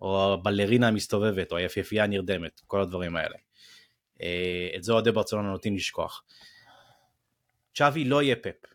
או 0.00 0.34
הבלרינה 0.34 0.88
המסתובבת 0.88 1.52
או 1.52 1.56
היפיפייה 1.56 2.04
הנרדמת 2.04 2.60
כל 2.66 2.80
הדברים 2.80 3.16
האלה. 3.16 3.36
אה, 4.22 4.68
את 4.76 4.84
זה 4.84 4.92
אוהדי 4.92 5.12
ברצלונה 5.12 5.48
נוטים 5.48 5.76
לשכוח. 5.76 6.22
צ'אבי 7.74 8.04
לא 8.04 8.22
יהיה 8.22 8.36
פפ 8.36 8.66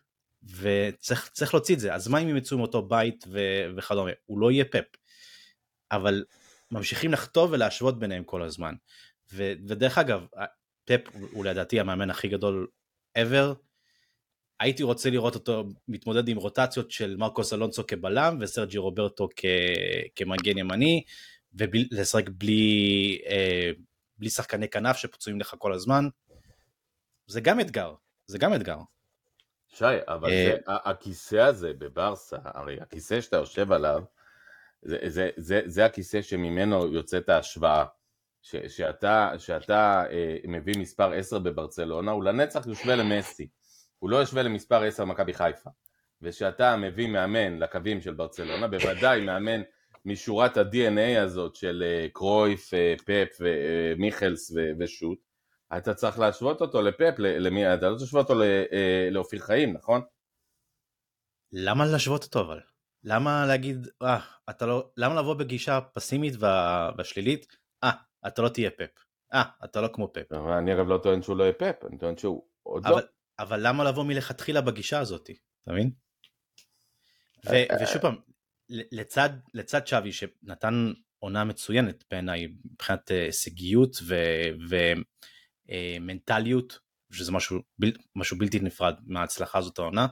וצריך 0.44 1.54
להוציא 1.54 1.74
את 1.74 1.80
זה 1.80 1.94
אז 1.94 2.08
מה 2.08 2.18
אם 2.18 2.28
הם 2.28 2.36
יצאו 2.36 2.58
מאותו 2.58 2.82
בית 2.82 3.24
ו... 3.28 3.38
וכדומה 3.76 4.10
הוא 4.26 4.38
לא 4.38 4.50
יהיה 4.50 4.64
פפ 4.64 4.96
אבל 5.92 6.24
ממשיכים 6.70 7.12
לכתוב 7.12 7.52
ולהשוות 7.52 7.98
ביניהם 7.98 8.24
כל 8.24 8.42
הזמן. 8.42 8.74
ו... 9.32 9.52
ודרך 9.66 9.98
אגב 9.98 10.26
פפ 10.84 11.00
הוא 11.32 11.44
לדעתי 11.44 11.80
המאמן 11.80 12.10
הכי 12.10 12.28
גדול 12.28 12.66
ever. 13.18 13.54
הייתי 14.60 14.82
רוצה 14.82 15.10
לראות 15.10 15.34
אותו 15.34 15.64
מתמודד 15.88 16.28
עם 16.28 16.36
רוטציות 16.36 16.90
של 16.90 17.16
מרקוס 17.16 17.52
אלונסו 17.52 17.86
כבלם 17.86 18.38
וסרג'י 18.40 18.78
רוברטו 18.78 19.28
כ... 19.36 19.44
כמגן 20.14 20.58
ימני 20.58 21.02
ולשחק 21.54 22.28
בלי, 22.28 23.18
אה, 23.26 23.70
בלי 24.18 24.30
שחקני 24.30 24.68
כנף 24.68 24.96
שפצועים 24.96 25.40
לך 25.40 25.54
כל 25.58 25.72
הזמן. 25.72 26.08
זה 27.26 27.40
גם 27.40 27.60
אתגר 27.60 27.94
זה 28.26 28.38
גם 28.38 28.54
אתגר. 28.54 28.78
שי, 29.68 29.84
אבל 30.08 30.30
אה, 30.30 30.44
זה, 30.44 30.58
הכיסא 30.66 31.36
הזה 31.36 31.72
בברסה, 31.78 32.36
הרי 32.44 32.80
הכיסא 32.80 33.20
שאתה 33.20 33.36
יושב 33.36 33.72
עליו, 33.72 34.02
זה, 34.84 34.98
זה, 35.06 35.30
זה, 35.36 35.60
זה 35.66 35.84
הכיסא 35.84 36.22
שממנו 36.22 36.92
יוצאת 36.92 37.28
ההשוואה. 37.28 37.84
ש, 38.42 38.56
שאתה, 38.56 39.32
שאתה 39.38 40.04
אה, 40.10 40.36
מביא 40.48 40.74
מספר 40.78 41.12
10 41.12 41.38
בברצלונה, 41.38 42.10
הוא 42.10 42.24
לנצח 42.24 42.66
יושווה 42.66 42.96
למסי. 42.96 43.48
הוא 43.98 44.10
לא 44.10 44.16
יושווה 44.16 44.42
למספר 44.42 44.82
10 44.82 45.04
במכבי 45.04 45.34
חיפה. 45.34 45.70
ושאתה 46.22 46.76
מביא 46.76 47.08
מאמן 47.08 47.58
לקווים 47.58 48.00
של 48.00 48.14
ברצלונה, 48.14 48.68
בוודאי 48.68 49.20
מאמן 49.20 49.62
משורת 50.04 50.56
ה-DNA 50.56 51.20
הזאת 51.20 51.54
של 51.54 51.82
אה, 51.86 52.06
קרויף, 52.12 52.74
אה, 52.74 52.94
פפ 53.04 53.40
ומיכלס 53.40 54.52
ושות', 54.78 55.18
אתה 55.76 55.94
צריך 55.94 56.18
להשוות 56.18 56.60
אותו 56.60 56.82
לפפ, 56.82 57.14
למי, 57.18 57.74
אתה 57.74 57.88
לא 57.88 57.96
תשוות 57.96 58.30
אותו 58.30 58.42
אה, 58.42 59.08
לאופיר 59.10 59.40
חיים, 59.40 59.72
נכון? 59.72 60.00
למה 61.52 61.86
להשוות 61.86 62.24
אותו 62.24 62.40
אבל? 62.40 62.60
למה 63.04 63.46
להגיד, 63.46 63.88
אה, 64.02 64.20
אתה 64.50 64.66
לא, 64.66 64.90
למה 64.96 65.20
לבוא 65.20 65.34
בגישה 65.34 65.80
פסימית 65.80 66.34
והשלילית, 66.38 67.46
אה, 67.84 67.90
אתה 68.26 68.42
לא 68.42 68.48
תהיה 68.48 68.70
פפ, 68.70 69.04
אה, 69.34 69.42
אתה 69.64 69.80
לא 69.80 69.88
כמו 69.92 70.12
פפ. 70.12 70.32
אבל 70.32 70.52
אני 70.52 70.74
אגב 70.74 70.88
לא 70.88 70.98
טוען 71.02 71.22
שהוא 71.22 71.36
לא 71.36 71.42
יהיה 71.42 71.52
פפ, 71.52 71.84
אני 71.88 71.98
טוען 71.98 72.16
שהוא 72.16 72.46
עוד 72.62 72.86
אבל, 72.86 72.96
לא. 72.96 73.06
אבל 73.38 73.66
למה 73.66 73.84
לבוא 73.84 74.04
מלכתחילה 74.04 74.60
בגישה 74.60 74.98
הזאת, 74.98 75.30
אתה 75.62 75.72
מבין? 75.72 75.90
ו- 77.46 77.50
אה, 77.50 77.76
ושוב 77.82 78.02
פעם, 78.02 78.16
לצד, 78.68 79.30
לצד 79.54 79.86
שווי 79.86 80.12
שנתן 80.12 80.92
עונה 81.18 81.44
מצוינת 81.44 82.04
בעיניי 82.10 82.48
מבחינת 82.64 83.08
הישגיות 83.08 83.96
ו- 84.70 84.76
אה, 85.70 85.96
מנטליות, 86.00 86.78
שזה 87.12 87.32
משהו, 87.32 87.60
בל, 87.78 87.92
משהו 88.16 88.38
בלתי 88.38 88.60
נפרד 88.60 88.94
מההצלחה 89.06 89.58
הזאת 89.58 89.78
העונה. 89.78 90.06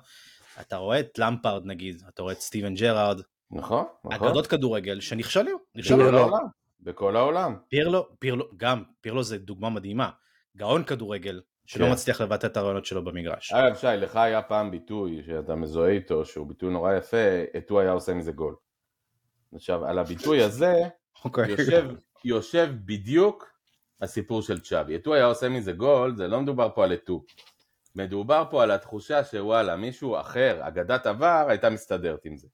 אתה 0.63 0.77
רואה 0.77 1.01
את 1.01 1.19
למפארד 1.19 1.67
נגיד, 1.67 2.03
אתה 2.09 2.23
רואה 2.23 2.33
את 2.33 2.41
סטיבן 2.41 2.75
ג'רארד, 2.75 3.21
נכון, 3.51 3.85
נכון. 4.05 4.29
אגדות 4.29 4.47
כדורגל 4.47 5.01
שנכשלו, 5.01 5.59
נכשלו 5.75 5.99
בכל 5.99 6.15
העולם. 6.17 6.47
בכל 6.81 7.17
העולם. 7.17 7.57
פירלו, 7.69 8.09
פירלו, 8.19 8.49
גם, 8.57 8.83
פירלו 9.01 9.23
זה 9.23 9.39
דוגמה 9.39 9.71
מדהימה, 9.71 10.11
גאון 10.57 10.85
כדורגל 10.85 11.41
שלא 11.67 11.87
כן. 11.87 11.93
מצליח 11.93 12.21
לבטא 12.21 12.47
את 12.47 12.57
הרעיונות 12.57 12.87
שלו 12.87 13.05
במגרש. 13.05 13.53
אגב 13.53 13.77
שי, 13.77 13.87
לך 13.87 14.17
היה 14.17 14.43
פעם 14.43 14.71
ביטוי 14.71 15.23
שאתה 15.27 15.55
מזוהה 15.55 15.91
איתו, 15.91 16.25
שהוא 16.25 16.47
ביטוי 16.47 16.73
נורא 16.73 16.95
יפה, 16.95 17.43
את 17.57 17.71
הוא 17.71 17.81
היה 17.81 17.93
עושה 17.93 18.15
מזה 18.15 18.33
גול. 18.33 18.57
עכשיו, 19.55 19.85
על 19.85 19.99
הביטוי 19.99 20.43
הזה, 20.43 20.75
okay. 20.83 21.19
אוקיי. 21.25 21.51
יושב, 21.51 21.89
יושב 22.25 22.69
בדיוק 22.85 23.53
הסיפור 24.01 24.43
של 24.43 24.61
צ'אבי. 24.61 24.97
אתו 24.97 25.15
היה 25.15 25.25
עושה 25.25 25.49
מזה 25.49 25.73
גול, 25.73 26.17
זה 26.17 26.29
לא 26.29 26.41
מדובר 26.41 26.69
פה 26.75 26.85
על 26.85 26.93
אתו. 26.93 27.25
מדובר 27.95 28.45
פה 28.51 28.63
על 28.63 28.71
התחושה 28.71 29.25
שוואלה, 29.25 29.77
מישהו 29.77 30.21
אחר, 30.21 30.59
אגדת 30.61 31.07
עבר, 31.07 31.47
הייתה 31.49 31.71
מסתדרת 31.71 32.25
עם 32.25 32.37
זה. 32.37 32.49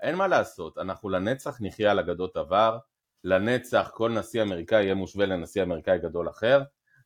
אין 0.00 0.14
מה 0.14 0.28
לעשות, 0.28 0.78
אנחנו 0.78 1.08
לנצח 1.10 1.58
נחיה 1.60 1.90
על 1.90 1.98
אגדות 1.98 2.36
עבר, 2.36 2.78
לנצח 3.24 3.90
כל 3.94 4.10
נשיא 4.10 4.42
אמריקאי 4.42 4.82
יהיה 4.84 4.94
מושווה 4.94 5.26
לנשיא 5.26 5.62
אמריקאי 5.62 5.98
גדול 5.98 6.28
אחר, 6.28 6.62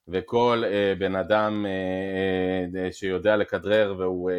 וכל 0.09 0.63
אה, 0.67 0.93
בן 0.99 1.17
אדם 1.17 1.67
אה, 1.67 2.81
אה, 2.81 2.93
שיודע 2.93 3.37
לכדרר 3.37 3.95
והוא 3.99 4.31
אה, 4.31 4.37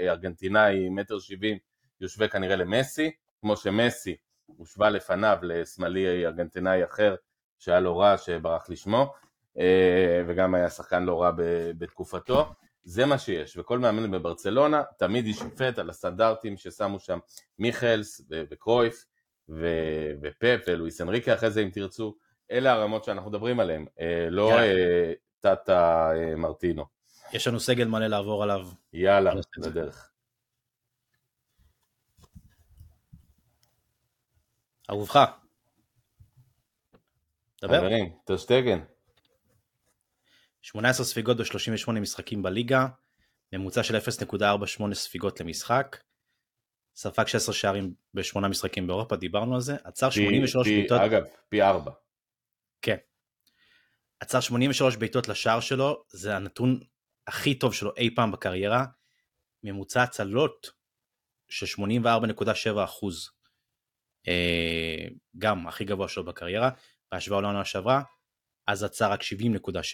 אה 0.00 0.10
ארגנטינאי 0.10 0.88
מטר 0.88 1.18
שבעים 1.18 1.58
יושווה 2.00 2.28
כנראה 2.28 2.56
למסי, 2.56 3.10
כמו 3.40 3.56
שמסי 3.56 4.16
הושווה 4.46 4.90
לפניו 4.90 5.38
לשמאלי 5.42 6.26
ארגנטינאי 6.26 6.84
אחר 6.84 7.14
שהיה 7.58 7.80
לו 7.80 7.98
רע 7.98 8.18
שברח 8.18 8.70
לשמו, 8.70 9.12
אה, 9.58 10.22
וגם 10.26 10.54
היה 10.54 10.70
שחקן 10.70 11.02
לא 11.02 11.22
רע 11.22 11.30
בתקופתו. 11.78 12.52
זה 12.84 13.06
מה 13.06 13.18
שיש, 13.18 13.56
וכל 13.56 13.78
מאמן 13.78 14.10
בברצלונה 14.10 14.82
תמיד 14.98 15.26
יישפט 15.26 15.78
על 15.78 15.90
הסטנדרטים 15.90 16.56
ששמו 16.56 17.00
שם 17.00 17.18
מיכלס 17.58 18.20
וקרויף 18.30 19.04
ופפ 20.22 20.60
ולואיס 20.66 21.00
אנריקה 21.00 21.34
אחרי 21.34 21.50
זה 21.50 21.62
אם 21.62 21.70
תרצו, 21.70 22.16
אלה 22.50 22.72
הרמות 22.72 23.04
שאנחנו 23.04 23.30
מדברים 23.30 23.60
עליהן, 23.60 23.86
אה, 24.00 24.26
לא 24.30 24.58
אה, 24.58 25.12
טאטה 25.40 26.10
מרטינו. 26.36 26.84
יש 27.32 27.46
לנו 27.46 27.60
סגל 27.60 27.88
מלא 27.88 28.06
לעבור 28.06 28.42
עליו. 28.42 28.66
יאללה, 28.92 29.32
בדרך. 29.58 30.10
אהובך. 34.90 35.18
דבר. 37.62 37.78
חברים, 37.78 38.16
טרשטגן. 38.24 38.78
18 40.62 41.06
ספיגות 41.06 41.36
ב-38 41.36 41.92
משחקים 41.92 42.42
בליגה, 42.42 42.86
ממוצע 43.52 43.82
של 43.82 43.96
0.48 43.96 44.94
ספיגות 44.94 45.40
למשחק, 45.40 45.96
ספג 46.96 47.26
16 47.26 47.54
שערים 47.54 47.94
בשמונה 48.14 48.48
משחקים 48.48 48.86
באירופה, 48.86 49.16
דיברנו 49.16 49.54
על 49.54 49.60
זה, 49.60 49.76
עצר 49.84 50.10
83 50.10 50.68
בעיטות... 50.68 51.00
אגב, 51.00 51.22
פי 51.48 51.62
4. 51.62 51.92
כן. 52.82 52.96
עצר 54.20 54.40
83 54.40 54.96
בעיטות 54.96 55.28
לשער 55.28 55.60
שלו, 55.60 56.04
זה 56.08 56.36
הנתון 56.36 56.80
הכי 57.26 57.54
טוב 57.54 57.74
שלו 57.74 57.90
אי 57.96 58.14
פעם 58.14 58.32
בקריירה, 58.32 58.84
ממוצע 59.62 60.02
הצלות 60.02 60.70
של 61.48 61.82
84.7 61.82 62.84
אחוז, 62.84 63.30
אה, 64.28 65.06
גם 65.38 65.66
הכי 65.66 65.84
גבוה 65.84 66.08
שלו 66.08 66.24
בקריירה, 66.24 66.70
בהשוואה 67.12 67.40
לעונה 67.40 67.64
שעברה, 67.64 68.02
אז 68.66 68.84
עצר 68.84 69.12
רק 69.12 69.22
70.6 69.22 69.26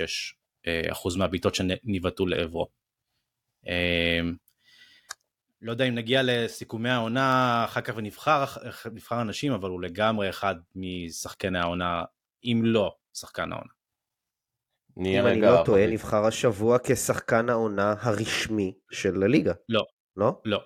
אה, 0.00 0.06
אחוז 0.92 1.16
מהבעיטות 1.16 1.54
שניבטו 1.54 2.26
לעברו. 2.26 2.66
אה, 3.68 4.20
לא 5.62 5.70
יודע 5.70 5.84
אם 5.84 5.94
נגיע 5.94 6.20
לסיכומי 6.24 6.90
העונה 6.90 7.64
אחר 7.64 7.80
כך 7.80 7.94
ונבחר 7.96 8.44
נבחר 8.92 9.20
אנשים, 9.20 9.52
אבל 9.52 9.70
הוא 9.70 9.82
לגמרי 9.82 10.28
אחד 10.30 10.54
משחקני 10.74 11.58
העונה, 11.58 12.04
אם 12.44 12.60
לא 12.64 12.96
שחקן 13.14 13.52
העונה. 13.52 13.70
אם 14.98 15.26
אני 15.26 15.40
לא 15.40 15.62
טועה, 15.66 15.86
נבחר 15.86 16.24
השבוע 16.24 16.78
כשחקן 16.84 17.48
העונה 17.48 17.94
הרשמי 18.00 18.74
של 18.90 19.22
הליגה. 19.22 19.52
לא. 19.68 19.86
לא? 20.16 20.40
לא. 20.44 20.64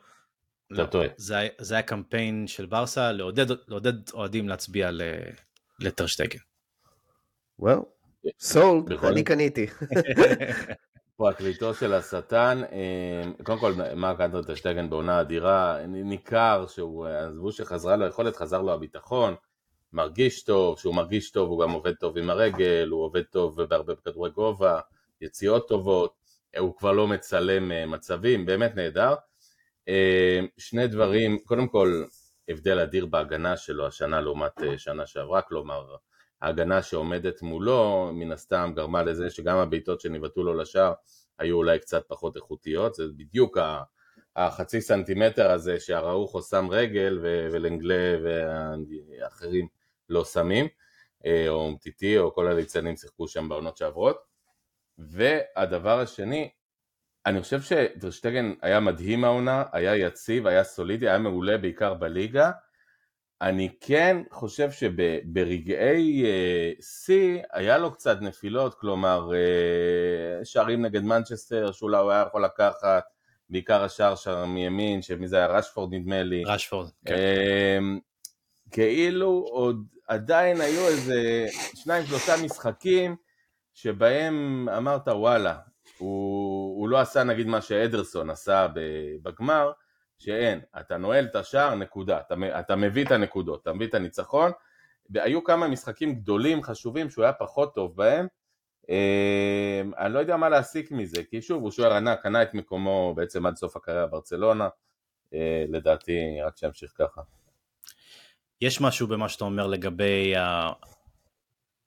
אתה 0.75 0.87
טועה. 0.87 1.09
זה 1.17 1.75
היה 1.75 1.83
קמפיין 1.83 2.47
של 2.47 2.67
ברסה 2.67 3.13
לעודד 3.13 4.11
אוהדים 4.13 4.49
להצביע 4.49 4.91
לטרשטגן. 5.81 6.39
וואו, 7.59 7.93
סולד, 8.41 8.93
אני 9.05 9.25
קניתי. 9.25 9.67
פרקליטו 11.17 11.75
של 11.75 11.95
השטן, 11.95 12.63
אה, 12.73 13.45
קודם 13.45 13.59
כל 13.59 13.73
מרק 13.97 14.21
אנדרטשטגן 14.21 14.91
בעונה 14.91 15.21
אדירה, 15.21 15.87
ניכר 15.87 16.65
שהוא, 16.69 17.07
עזבו 17.07 17.53
שחזרה 17.53 17.97
לו 17.97 18.05
היכולת, 18.05 18.37
חזר 18.37 18.63
לו 18.63 18.73
הביטחון, 18.73 19.35
מרגיש 19.93 20.43
טוב, 20.43 20.79
שהוא 20.79 20.95
מרגיש 20.95 21.31
טוב 21.31 21.49
הוא 21.49 21.63
גם 21.63 21.71
עובד 21.71 21.95
טוב 21.95 22.19
עם 22.19 22.31
הרגל, 22.31 22.89
הוא 22.91 23.05
עובד 23.05 23.23
טוב 23.23 23.63
בהרבה 23.63 23.95
בכדורי 23.95 24.31
גובה, 24.31 24.81
יציאות 25.21 25.69
טובות, 25.69 26.15
הוא 26.59 26.77
כבר 26.77 26.93
לא 26.93 27.07
מצלם 27.07 27.73
אה, 27.73 27.87
מצבים, 27.87 28.47
באמת 28.47 28.77
נהדר. 28.77 29.15
שני 30.59 30.87
דברים, 30.87 31.39
קודם 31.39 31.69
כל, 31.69 32.05
הבדל 32.49 32.79
אדיר 32.79 33.07
בהגנה 33.07 33.57
שלו 33.57 33.87
השנה 33.87 34.21
לעומת 34.21 34.53
שנה 34.77 35.07
שעברה, 35.07 35.43
כלומר, 35.43 35.97
ההגנה 36.43 36.83
שעומדת 36.83 37.43
מולו, 37.43 38.11
מן 38.15 38.33
הסתם 38.33 38.73
גרמה 38.77 39.03
לזה 39.03 39.31
שגם 39.31 39.57
הבעיטות 39.57 40.01
שנבעטו 40.01 40.43
לו 40.43 40.55
לשער 40.55 40.93
היו 41.39 41.57
אולי 41.57 41.79
קצת 41.79 42.05
פחות 42.09 42.37
איכותיות, 42.37 42.95
זה 42.95 43.05
בדיוק 43.17 43.59
החצי 44.37 44.81
סנטימטר 44.81 45.51
הזה 45.51 45.81
שהראוכו 45.81 46.43
שם 46.43 46.69
רגל 46.71 47.19
ולנגלה 47.23 48.19
והאחרים 48.23 49.69
לא 50.09 50.25
שמים, 50.25 50.69
אה, 51.27 51.49
או 51.49 51.55
אומטיטי 51.55 52.19
או 52.19 52.35
כל 52.35 52.47
הליצנים 52.47 52.97
שיחקו 52.97 53.29
שם 53.29 53.49
בעונות 53.49 53.77
שעברות. 53.77 54.19
והדבר 54.99 56.01
השני, 56.01 56.51
אני 57.27 57.43
חושב 57.43 57.61
שדרשטגן 57.63 58.53
היה 58.63 58.81
מדהים 58.81 59.25
העונה, 59.25 59.65
היה 59.73 59.97
יציב, 59.97 60.47
היה 60.47 60.65
סולידי, 60.65 61.09
היה 61.09 61.19
מעולה 61.19 61.59
בעיקר 61.59 61.95
בליגה. 61.95 62.51
אני 63.43 63.69
כן 63.81 64.17
חושב 64.31 64.71
שברגעי 64.71 66.25
אה, 66.25 66.73
שיא 66.81 67.43
היה 67.53 67.79
לו 67.79 67.93
קצת 67.93 68.19
נפילות, 68.21 68.75
כלומר 68.75 69.31
אה, 69.35 70.45
שערים 70.45 70.83
נגד 70.83 71.03
מנצ'סטר 71.03 71.73
שאולי 71.73 71.99
הוא 71.99 72.11
היה 72.11 72.25
יכול 72.29 72.45
לקחת, 72.45 73.05
בעיקר 73.51 73.85
השער 73.85 74.15
שם 74.15 74.49
מימין, 74.49 75.03
שמי 75.03 75.29
זה 75.29 75.37
היה? 75.37 75.47
רשפורד 75.47 75.95
נדמה 75.95 76.23
לי. 76.23 76.43
רשפורד, 76.47 76.91
כן. 77.07 77.15
אמ, 77.79 77.99
כאילו 78.71 79.45
עוד 79.51 79.87
עדיין 80.09 80.61
היו 80.61 80.89
איזה 80.89 81.47
שניים 81.75 82.07
שלושה 82.07 82.33
משחקים 82.45 83.17
שבהם 83.75 84.69
אמרת 84.77 85.09
וואלה, 85.09 85.57
הוא, 85.99 86.81
הוא 86.81 86.89
לא 86.89 86.99
עשה 86.99 87.25
נגיד 87.25 87.47
מה 87.47 87.61
שאדרסון 87.61 88.31
עשה 88.31 88.67
בגמר, 89.23 89.73
שאין, 90.21 90.61
אתה 90.81 90.97
נועל 90.97 91.25
את 91.25 91.37
השער, 91.37 91.75
נקודה, 91.75 92.21
אתה, 92.21 92.35
אתה 92.61 92.77
מביא 92.77 93.05
את 93.05 93.11
הנקודות, 93.11 93.63
אתה 93.63 93.73
מביא 93.73 93.87
את 93.87 93.95
הניצחון, 93.95 94.53
והיו 95.11 95.45
כמה 95.45 95.69
משחקים 95.69 96.15
גדולים, 96.15 96.63
חשובים, 96.63 97.11
שהוא 97.11 97.25
היה 97.25 97.33
פחות 97.33 97.75
טוב 97.75 97.97
בהם, 97.97 98.27
אמ, 98.89 99.93
אני 99.99 100.15
לא 100.15 100.19
יודע 100.19 100.37
מה 100.37 100.49
להסיק 100.49 100.91
מזה, 100.91 101.25
כי 101.31 101.43
שוב, 101.43 101.63
הוא 101.63 101.71
שוער 101.71 101.93
ענק, 101.93 102.23
קנה 102.23 102.43
את 102.43 102.55
מקומו 102.55 103.15
בעצם 103.17 103.47
עד 103.47 103.57
סוף 103.57 103.77
הקריירה 103.77 104.07
ברצלונה, 104.07 104.69
אה, 105.35 105.65
לדעתי 105.69 106.41
רק 106.47 106.57
שימשיך 106.57 106.93
ככה. 106.95 107.23
יש 108.61 108.81
משהו 108.81 109.07
במה 109.07 109.29
שאתה 109.29 109.45
אומר 109.45 109.67
לגבי 109.67 110.37
ה... 110.37 110.73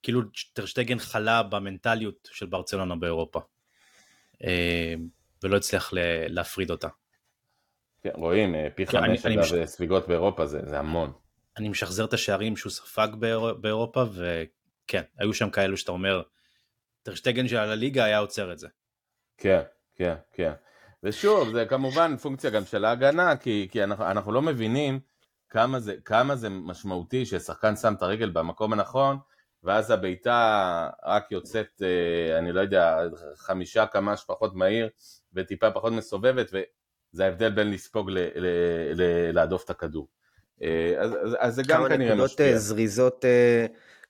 כאילו 0.04 0.22
טרשטגן 0.54 1.00
חלה 1.00 1.44
במנטליות 1.44 2.30
של 2.32 2.46
ברצלונה 2.46 2.96
באירופה. 2.96 3.40
אמ, 4.44 5.08
ולא 5.44 5.58
הצליח 5.58 5.94
להפריד 6.28 6.72
אותה. 6.72 6.88
כן, 8.04 8.10
רואים, 8.14 8.56
אה, 8.56 8.68
פי 8.76 8.86
כן, 8.86 9.02
חמש 9.02 9.26
אגב 9.26 9.40
מש... 9.40 9.54
ספיגות 9.54 10.08
באירופה 10.08 10.46
זה, 10.46 10.60
זה 10.66 10.80
המון. 10.80 11.12
אני 11.58 11.70
משחזר 11.70 12.06
את 12.06 12.14
השערים 12.14 12.58
שהוא 12.58 12.72
ספג 12.72 13.08
באירופה 13.62 14.04
וכן, 14.14 15.02
היו 15.18 15.34
שם 15.34 15.50
כאלו 15.50 15.78
שאתה 15.78 15.92
אומר 15.92 16.22
טרשטגן 17.04 17.48
של 17.48 17.58
הליגה 17.58 18.04
היה 18.04 18.18
עוצר 18.18 18.52
את 18.52 18.60
זה. 18.60 18.68
כן, 19.38 19.62
כן, 19.96 20.16
כן. 20.34 20.52
ושוב, 21.04 21.52
זה 21.52 21.66
כמובן 21.66 22.18
פונקציה 22.18 22.50
גם 22.50 22.66
של 22.66 22.86
ההגנה, 22.86 23.38
כי, 23.38 23.68
כי 23.72 23.84
אנחנו, 23.84 24.06
אנחנו 24.06 24.32
לא 24.32 24.42
מבינים 24.42 25.00
כמה 25.50 25.80
זה, 25.80 25.96
כמה 26.06 26.36
זה 26.36 26.50
משמעותי 26.50 27.26
ששחקן 27.26 27.76
שם 27.76 27.94
את 27.94 28.02
הרגל 28.02 28.30
במקום 28.30 28.74
הנכון, 28.74 29.18
ואז 29.64 29.92
הבעיטה 29.92 30.90
רק 31.06 31.32
יוצאת, 31.32 31.82
אה, 31.82 32.38
אני 32.38 32.52
לא 32.52 32.62
יודע, 32.62 32.98
חמישה 33.36 33.86
קמ"ש 33.86 34.24
פחות 34.28 34.56
מהיר 34.56 34.90
וטיפה 35.34 35.72
פחות 35.72 35.94
מסובבת, 35.94 36.54
וזה 37.14 37.26
ההבדל 37.26 37.52
בין 37.52 37.72
לספוג 37.72 38.12
להדוף 39.34 39.66
את 39.66 39.70
הכדור. 39.70 40.08
אה, 40.64 40.94
אז, 40.98 41.12
אז, 41.12 41.36
אז 41.40 41.56
זה 41.56 41.62
גם 41.68 41.86
כנראה 41.90 42.20
אה, 42.20 42.26
משפיע. 42.26 42.58
זריזות, 42.58 43.26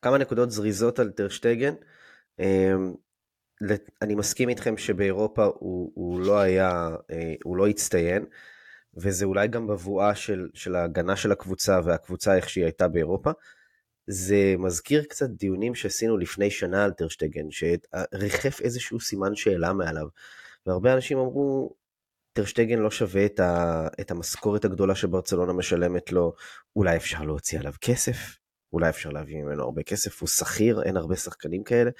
כמה 0.01 0.17
נקודות 0.17 0.51
זריזות 0.51 0.99
על 0.99 1.09
טרשטגן. 1.09 1.73
אני 4.01 4.15
מסכים 4.15 4.49
איתכם 4.49 4.77
שבאירופה 4.77 5.45
הוא, 5.45 5.91
הוא 5.93 6.19
לא 6.19 6.39
היה, 6.39 6.89
אה, 7.11 7.33
הוא 7.43 7.57
לא 7.57 7.67
הצטיין, 7.67 8.25
וזה 8.97 9.25
אולי 9.25 9.47
גם 9.47 9.67
בבואה 9.67 10.15
של, 10.15 10.49
של 10.53 10.75
ההגנה 10.75 11.15
של 11.15 11.31
הקבוצה 11.31 11.79
והקבוצה 11.83 12.35
איך 12.35 12.49
שהיא 12.49 12.63
הייתה 12.63 12.87
באירופה. 12.87 13.31
זה 14.07 14.55
מזכיר 14.57 15.03
קצת 15.03 15.29
דיונים 15.29 15.75
שעשינו 15.75 16.17
לפני 16.17 16.51
שנה 16.51 16.83
על 16.83 16.91
טרשטגן, 16.91 17.45
שריחף 17.51 18.61
איזשהו 18.61 18.99
סימן 18.99 19.35
שאלה 19.35 19.73
מעליו. 19.73 20.07
והרבה 20.65 20.93
אנשים 20.93 21.17
אמרו, 21.17 21.75
טרשטגן 22.33 22.79
לא 22.79 22.91
שווה 22.91 23.25
את, 23.25 23.39
ה, 23.39 23.87
את 24.01 24.11
המשכורת 24.11 24.65
הגדולה 24.65 24.95
שברצלונה 24.95 25.53
משלמת 25.53 26.11
לו, 26.11 26.33
אולי 26.75 26.95
אפשר 26.95 27.23
להוציא 27.23 27.59
עליו 27.59 27.73
כסף, 27.81 28.37
אולי 28.73 28.89
אפשר 28.89 29.09
להביא 29.09 29.43
ממנו 29.43 29.63
הרבה 29.63 29.83
כסף, 29.83 30.21
הוא 30.21 30.27
שכיר, 30.27 30.83
אין 30.83 30.97
הרבה 30.97 31.15
שחקנים 31.15 31.63
כאלה, 31.63 31.91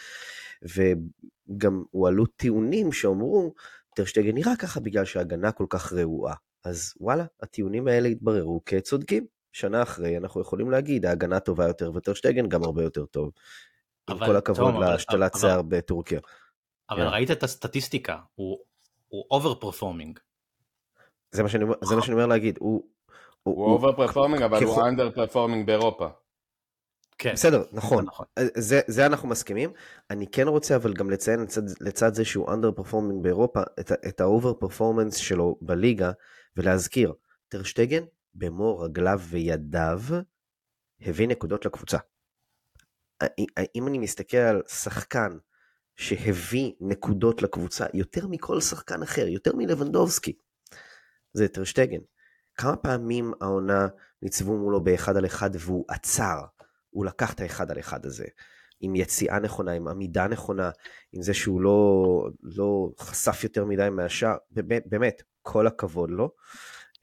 וגם 0.61 1.84
הועלו 1.91 2.25
טיעונים 2.25 2.91
שאמרו, 2.91 3.53
טרשטגן 3.95 4.36
נראה 4.36 4.53
ככה 4.59 4.79
בגלל 4.79 5.05
שההגנה 5.05 5.51
כל 5.51 5.65
כך 5.69 5.93
רעועה. 5.93 6.36
אז 6.65 6.93
וואלה, 6.99 7.25
הטיעונים 7.41 7.88
האלה 7.88 8.07
התבררו 8.07 8.61
כצודקים. 8.65 9.25
שנה 9.51 9.81
אחרי 9.81 10.17
אנחנו 10.17 10.41
יכולים 10.41 10.71
להגיד, 10.71 11.05
ההגנה 11.05 11.39
טובה 11.39 11.67
יותר 11.67 11.91
וטרשטגן 11.95 12.49
גם 12.49 12.63
הרבה 12.63 12.84
יותר 12.84 13.05
טוב. 13.05 13.31
עם 14.09 14.17
כל 14.25 14.36
הכבוד 14.36 14.73
להשתלת 14.79 15.31
שיער 15.38 15.61
בטורקיה. 15.61 16.19
אבל 16.89 17.07
yeah. 17.07 17.11
ראית 17.11 17.31
את 17.31 17.43
הסטטיסטיקה, 17.43 18.17
הוא 18.36 18.59
over 19.32 19.55
performing. 19.55 20.19
זה 21.32 21.43
מה 21.43 21.49
שאני 21.49 22.14
אומר 22.14 22.26
להגיד, 22.26 22.57
הוא... 22.59 22.84
הוא 23.43 23.66
over 23.65 23.95
performing 23.95 24.41
אבל 24.41 24.64
הוא 24.64 24.88
under 24.88 25.11
performing 25.11 25.67
באירופה. 25.68 26.07
כן. 27.18 27.34
בסדר, 27.34 27.64
נכון. 27.72 28.05
נכון. 28.05 28.26
אה, 28.38 28.43
זה, 28.55 28.82
זה 28.88 29.05
אנחנו 29.05 29.28
מסכימים. 29.28 29.74
אני 30.09 30.28
כן 30.28 30.47
רוצה 30.47 30.76
אבל 30.76 30.93
גם 30.93 31.09
לציין 31.09 31.39
לצד, 31.39 31.61
לצד 31.82 32.14
זה 32.14 32.26
שהוא 32.26 32.47
under 32.47 32.80
performing 32.80 33.22
באירופה, 33.22 33.61
את, 33.80 33.91
את 33.91 34.22
ה-over 34.22 34.66
performance 34.66 35.16
שלו 35.16 35.57
בליגה, 35.61 36.11
ולהזכיר, 36.57 37.14
טרשטגן 37.49 38.03
במו 38.34 38.80
רגליו 38.80 39.20
וידיו 39.30 39.99
הביא 41.01 41.28
נקודות 41.28 41.66
לקבוצה. 41.66 41.97
אה, 43.22 43.28
אה, 43.57 43.64
אם 43.76 43.88
אני 43.88 43.97
מסתכל 43.97 44.38
על 44.38 44.61
שחקן 44.68 45.38
שהביא 45.95 46.73
נקודות 46.81 47.41
לקבוצה 47.41 47.85
יותר 47.93 48.27
מכל 48.27 48.61
שחקן 48.61 49.03
אחר, 49.03 49.27
יותר 49.27 49.55
מלבנדובסקי, 49.55 50.33
זה 51.33 51.47
טרשטגן. 51.47 51.99
כמה 52.55 52.75
פעמים 52.75 53.33
העונה 53.41 53.87
ניצבו 54.21 54.57
מולו 54.57 54.83
באחד 54.83 55.17
על 55.17 55.25
אחד 55.25 55.49
והוא 55.59 55.85
עצר, 55.87 56.41
הוא 56.89 57.05
לקח 57.05 57.33
את 57.33 57.39
האחד 57.39 57.71
על 57.71 57.79
אחד 57.79 58.05
הזה, 58.05 58.25
עם 58.79 58.95
יציאה 58.95 59.39
נכונה, 59.39 59.71
עם 59.71 59.87
עמידה 59.87 60.27
נכונה, 60.27 60.69
עם 61.11 61.21
זה 61.21 61.33
שהוא 61.33 61.61
לא, 61.61 62.29
לא 62.43 62.89
חשף 62.99 63.43
יותר 63.43 63.65
מדי 63.65 63.87
מהשאר, 63.91 64.35
באמת, 64.51 64.83
באמת, 64.85 65.21
כל 65.41 65.67
הכבוד 65.67 66.11
לו. 66.11 66.31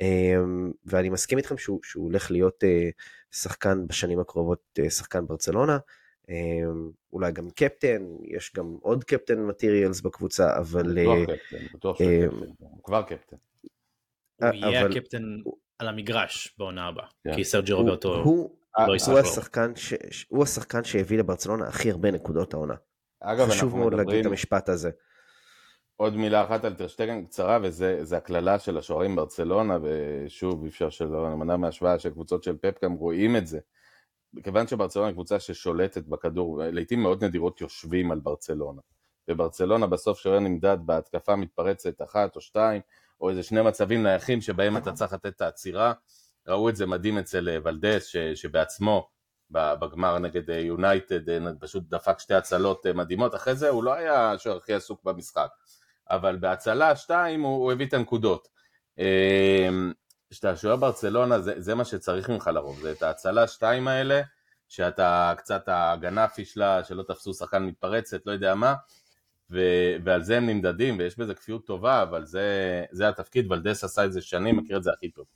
אמ, 0.01 0.73
ואני 0.85 1.11
מסכים 1.11 1.39
איתכם 1.39 1.59
שהוא, 1.59 1.81
שהוא 1.83 2.05
הולך 2.05 2.31
להיות 2.31 2.65
אה, 2.65 2.89
שחקן 3.31 3.87
בשנים 3.87 4.21
הקרובות, 4.21 4.63
אה, 4.79 4.91
שחקן 4.91 5.27
ברצלונה. 5.27 5.79
אמ, 6.31 6.91
אולי 7.13 7.33
גם 7.33 7.51
קפטן, 7.51 8.03
יש 8.25 8.53
גם 8.57 8.77
עוד 8.81 9.05
קפטן 9.05 9.43
מטריאלס 9.43 10.01
בקבוצה, 10.01 10.57
אבל... 10.59 10.99
בטוח 10.99 11.19
אה, 11.21 11.37
קפטן, 11.37 11.67
בטוח 11.75 11.99
שהוא 11.99 12.09
קפטן, 12.29 12.47
הוא 12.59 12.83
כבר 12.85 13.03
קפטן. 13.03 13.37
הוא 14.43 14.49
יהיה 14.55 14.87
הקפטן 14.87 15.23
על 15.79 15.89
המגרש 15.89 16.55
בעונה 16.59 16.87
הבאה, 16.87 17.07
כן. 17.25 17.35
כי 17.35 17.45
סרג'י 17.45 17.73
רוברטו... 17.73 18.23
הוא, 18.23 18.57
לא 18.79 18.97
ש... 19.77 20.25
הוא 20.29 20.43
השחקן 20.43 20.85
שהביא 20.85 21.19
לברצלונה 21.19 21.69
הכי 21.69 21.91
הרבה 21.91 22.11
נקודות 22.11 22.55
העונה. 22.55 22.75
אגב, 23.21 23.49
חשוב 23.49 23.77
מאוד. 23.77 23.95
להגיד 23.95 24.15
את 24.15 24.27
המשפט 24.27 24.69
הזה. 24.69 24.91
עוד 25.97 26.17
מילה 26.17 26.45
אחת 26.45 26.65
על 26.65 26.75
טרשטגן 26.75 27.25
קצרה, 27.25 27.59
וזה 27.63 28.17
הקללה 28.17 28.59
של 28.59 28.79
השוערים 28.79 29.17
ברצלונה, 29.17 29.79
ושוב, 29.83 30.63
אי 30.63 30.69
אפשר 30.69 30.91
שלא 30.91 31.31
נמנע 31.35 31.57
מהשוואה 31.57 31.99
של 31.99 32.11
קבוצות 32.11 32.43
של 32.43 32.57
פפ 32.57 32.85
גם 32.85 32.93
רואים 32.93 33.37
את 33.37 33.47
זה. 33.47 33.59
מכיוון 34.35 34.67
שברצלונה 34.67 35.13
קבוצה 35.13 35.41
ששולטת 35.41 36.05
בכדור, 36.07 36.63
לעיתים 36.73 37.03
מאוד 37.03 37.25
נדירות 37.25 37.61
יושבים 37.61 38.13
על 38.13 38.21
ברצלונה. 38.21 38.81
וברצלונה 39.29 39.87
בסוף 39.87 40.19
שוער 40.19 40.39
נמדד 40.39 40.79
בהתקפה 40.87 41.37
מתפרצת 41.37 42.03
אחת 42.03 42.37
או 42.37 42.41
שתיים, 42.41 42.81
או 43.21 43.31
איזה 43.31 43.43
שני 43.43 43.63
מצבים 43.63 44.03
נייחים 44.03 44.41
שבהם 44.41 44.77
אתה 44.77 44.93
צריך 44.93 45.13
לתת 45.13 45.27
את 45.27 45.41
העצירה. 45.41 45.93
ראו 46.49 46.69
את 46.69 46.77
זה 46.77 46.87
מדהים 46.87 47.19
אצל 47.19 47.49
אה, 47.49 47.59
ולדס, 47.65 48.07
ש, 48.07 48.17
שבעצמו 48.17 49.09
בגמר 49.51 50.19
נגד 50.19 50.51
אה, 50.51 50.59
יונייטד 50.59 51.29
אה, 51.29 51.39
פשוט 51.61 51.85
דפק 51.89 52.19
שתי 52.19 52.35
הצלות 52.35 52.87
מדהימות, 52.87 53.35
אחרי 53.35 53.55
זה 53.55 53.69
הוא 53.69 53.85
לא 53.85 53.95
היה 53.95 54.33
השוער 54.33 54.57
הכי 54.57 54.75
עסוק 54.75 55.05
במשחק, 55.05 55.49
אבל 56.11 56.37
בהצלה 56.37 56.97
שתיים 56.97 57.43
הוא, 57.43 57.57
הוא 57.57 57.73
הביא 57.73 57.87
את 57.87 57.95
הנקודות. 57.95 58.49
כשאתה 60.31 60.57
שוער 60.57 60.77
ברצלונה 60.77 61.41
זה, 61.41 61.55
זה 61.57 61.75
מה 61.75 61.85
שצריך 61.85 62.29
ממך 62.29 62.51
לרוב, 62.55 62.81
זה 62.81 62.93
את 62.93 63.03
ההצלה 63.03 63.49
שתיים 63.49 63.89
האלה, 63.89 64.21
שאתה 64.69 65.35
קצת 65.37 65.69
ההגנה 65.69 66.29
פישלה, 66.29 66.85
שלא 66.85 67.03
תפסו 67.03 67.35
שחקן 67.35 67.63
מתפרצת, 67.63 68.27
לא 68.27 68.33
יודע 68.33 68.55
מה, 68.55 68.75
ו- 69.51 69.97
ועל 70.05 70.23
זה 70.23 70.37
הם 70.37 70.47
נמדדים, 70.47 70.99
ויש 70.99 71.19
בזה 71.19 71.35
כפיות 71.35 71.67
טובה, 71.67 72.03
אבל 72.03 72.25
זה, 72.25 72.85
זה 72.91 73.09
התפקיד, 73.09 73.53
ולדס 73.53 73.85
עשה 73.85 74.05
את 74.05 74.13
זה 74.13 74.21
שנים, 74.21 74.57
מכיר 74.57 74.77
את 74.77 74.83
זה 74.83 74.91
הכי 74.93 75.11
טוב. 75.11 75.27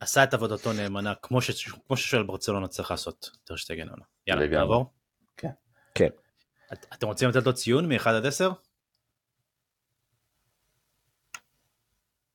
עשה 0.00 0.24
את 0.24 0.34
עבודתו 0.34 0.72
נאמנה, 0.72 1.14
כמו, 1.22 1.42
ש... 1.42 1.68
כמו 1.86 1.96
ששואל 1.96 2.22
ברצלונה 2.22 2.68
צריך 2.68 2.90
לעשות, 2.90 3.30
טרשטגן 3.44 3.88
עונה. 3.88 4.04
יאללה, 4.26 4.44
לגמרי. 4.44 4.58
נעבור? 4.58 4.92
כן. 5.36 5.50
כן. 5.94 6.08
את, 6.72 6.86
אתם 6.94 7.06
רוצים 7.06 7.28
לתת 7.28 7.46
לו 7.46 7.54
ציון 7.54 7.92
מ-1 7.92 8.08
עד 8.08 8.26
10? 8.26 8.52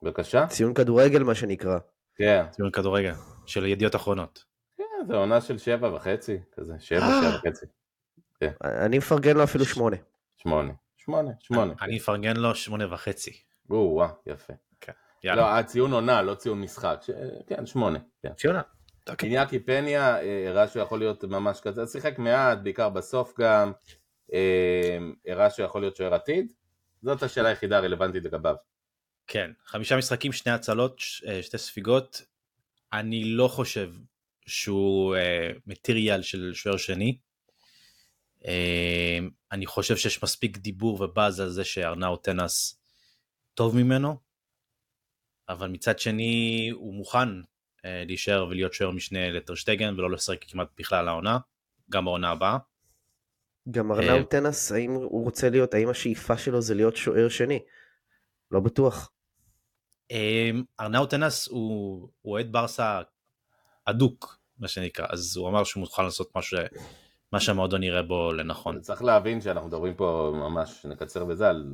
בבקשה? 0.01 0.47
ציון 0.47 0.73
כדורגל 0.73 1.23
מה 1.23 1.35
שנקרא. 1.35 1.79
כן, 2.15 2.43
ציון 2.51 2.71
כדורגל, 2.71 3.13
של 3.45 3.65
ידיעות 3.65 3.95
אחרונות. 3.95 4.43
כן, 4.77 4.83
זה 5.07 5.15
עונה 5.15 5.41
של 5.41 5.57
שבע 5.57 5.95
וחצי, 5.95 6.37
כזה, 6.51 6.73
שבע, 6.79 6.99
אה. 6.99 7.21
שבע 7.21 7.35
וחצי. 7.35 7.65
אני 8.63 8.97
מפרגן 8.97 9.37
לו 9.37 9.43
אפילו 9.43 9.65
שמונה. 9.65 9.97
שמונה. 10.37 10.73
שמונה, 10.97 11.31
שמונה. 11.39 11.73
אני 11.81 11.97
אפרגן 11.97 12.37
לו 12.37 12.55
שמונה 12.55 12.93
וחצי. 12.93 13.31
או, 13.69 13.75
וואה, 13.75 14.09
יפה. 14.25 14.53
יאללה. 15.23 15.41
לא, 15.41 15.59
הציון 15.59 15.93
עונה, 15.93 16.21
לא 16.21 16.35
ציון 16.35 16.61
משחק. 16.61 16.99
ש... 17.01 17.09
כן, 17.47 17.65
שמונה. 17.65 17.99
כן. 18.23 18.33
ציונה. 18.33 18.61
איניאקי 19.23 19.59
פניה 19.59 20.21
אה, 20.21 20.49
הראה 20.49 20.67
שהוא 20.67 20.83
יכול 20.83 20.99
להיות 20.99 21.23
ממש 21.23 21.61
כזה, 21.61 21.87
שיחק 21.87 22.19
מעט, 22.19 22.57
בעיקר 22.63 22.89
בסוף 22.89 23.39
גם, 23.39 23.71
אה, 24.33 24.97
הראה 25.27 25.49
שהוא 25.49 25.65
יכול 25.65 25.81
להיות 25.81 25.95
שוער 25.95 26.13
עתיד, 26.13 26.53
זאת 27.01 27.23
השאלה 27.23 27.49
היחידה 27.49 27.77
הרלוונטית 27.77 28.23
לגביו. 28.23 28.55
כן, 29.31 29.51
חמישה 29.65 29.97
משחקים, 29.97 30.31
שני 30.31 30.51
הצלות, 30.51 31.01
אה, 31.27 31.43
שתי 31.43 31.57
ספיגות. 31.57 32.21
אני 32.93 33.23
לא 33.23 33.47
חושב 33.47 33.93
שהוא 34.45 35.15
אה, 35.15 35.51
מטריאל 35.67 36.21
של 36.21 36.51
שוער 36.53 36.77
שני. 36.77 37.17
אה, 38.45 39.19
אני 39.51 39.65
חושב 39.65 39.97
שיש 39.97 40.23
מספיק 40.23 40.57
דיבור 40.57 41.01
ובאז 41.01 41.39
על 41.39 41.49
זה 41.49 41.63
שארנאו 41.63 42.15
טנס 42.15 42.81
טוב 43.53 43.75
ממנו, 43.75 44.17
אבל 45.49 45.67
מצד 45.67 45.99
שני 45.99 46.69
הוא 46.73 46.93
מוכן 46.93 47.29
אה, 47.85 48.03
להישאר 48.05 48.47
ולהיות 48.49 48.73
שוער 48.73 48.91
משנה 48.91 49.31
לטרשטגן 49.31 49.93
ולא 49.93 50.11
לשחק 50.11 50.45
כמעט 50.47 50.67
בכלל 50.77 51.07
העונה, 51.07 51.37
גם 51.89 52.05
בעונה 52.05 52.29
הבאה. 52.31 52.57
גם 53.71 53.91
אה, 53.91 53.97
ארנאו 53.97 54.23
טנס, 54.23 54.71
האם 54.71 54.91
הוא 54.91 55.23
רוצה 55.23 55.49
להיות, 55.49 55.73
האם 55.73 55.89
השאיפה 55.89 56.37
שלו 56.37 56.61
זה 56.61 56.75
להיות 56.75 56.95
שוער 56.95 57.29
שני? 57.29 57.59
לא 58.51 58.59
בטוח. 58.59 59.11
אה, 60.11 60.49
ארנאו 60.79 61.05
טנס 61.05 61.47
הוא 61.47 62.09
אוהד 62.25 62.51
ברסה 62.51 63.01
אדוק, 63.85 64.39
מה 64.59 64.67
שנקרא, 64.67 65.05
אז 65.09 65.37
הוא 65.37 65.49
אמר 65.49 65.63
שהוא 65.63 65.81
מוכן 65.81 66.03
לעשות 66.03 66.35
מה, 66.35 66.41
ש... 66.41 66.53
מה 67.31 67.39
שהמועדון 67.39 67.83
יראה 67.83 68.01
בו 68.01 68.33
לנכון. 68.33 68.81
צריך 68.81 69.03
להבין 69.03 69.41
שאנחנו 69.41 69.67
מדברים 69.67 69.93
פה 69.93 70.31
ממש, 70.35 70.85
נקצר 70.85 71.25
בזה, 71.25 71.49
על 71.49 71.65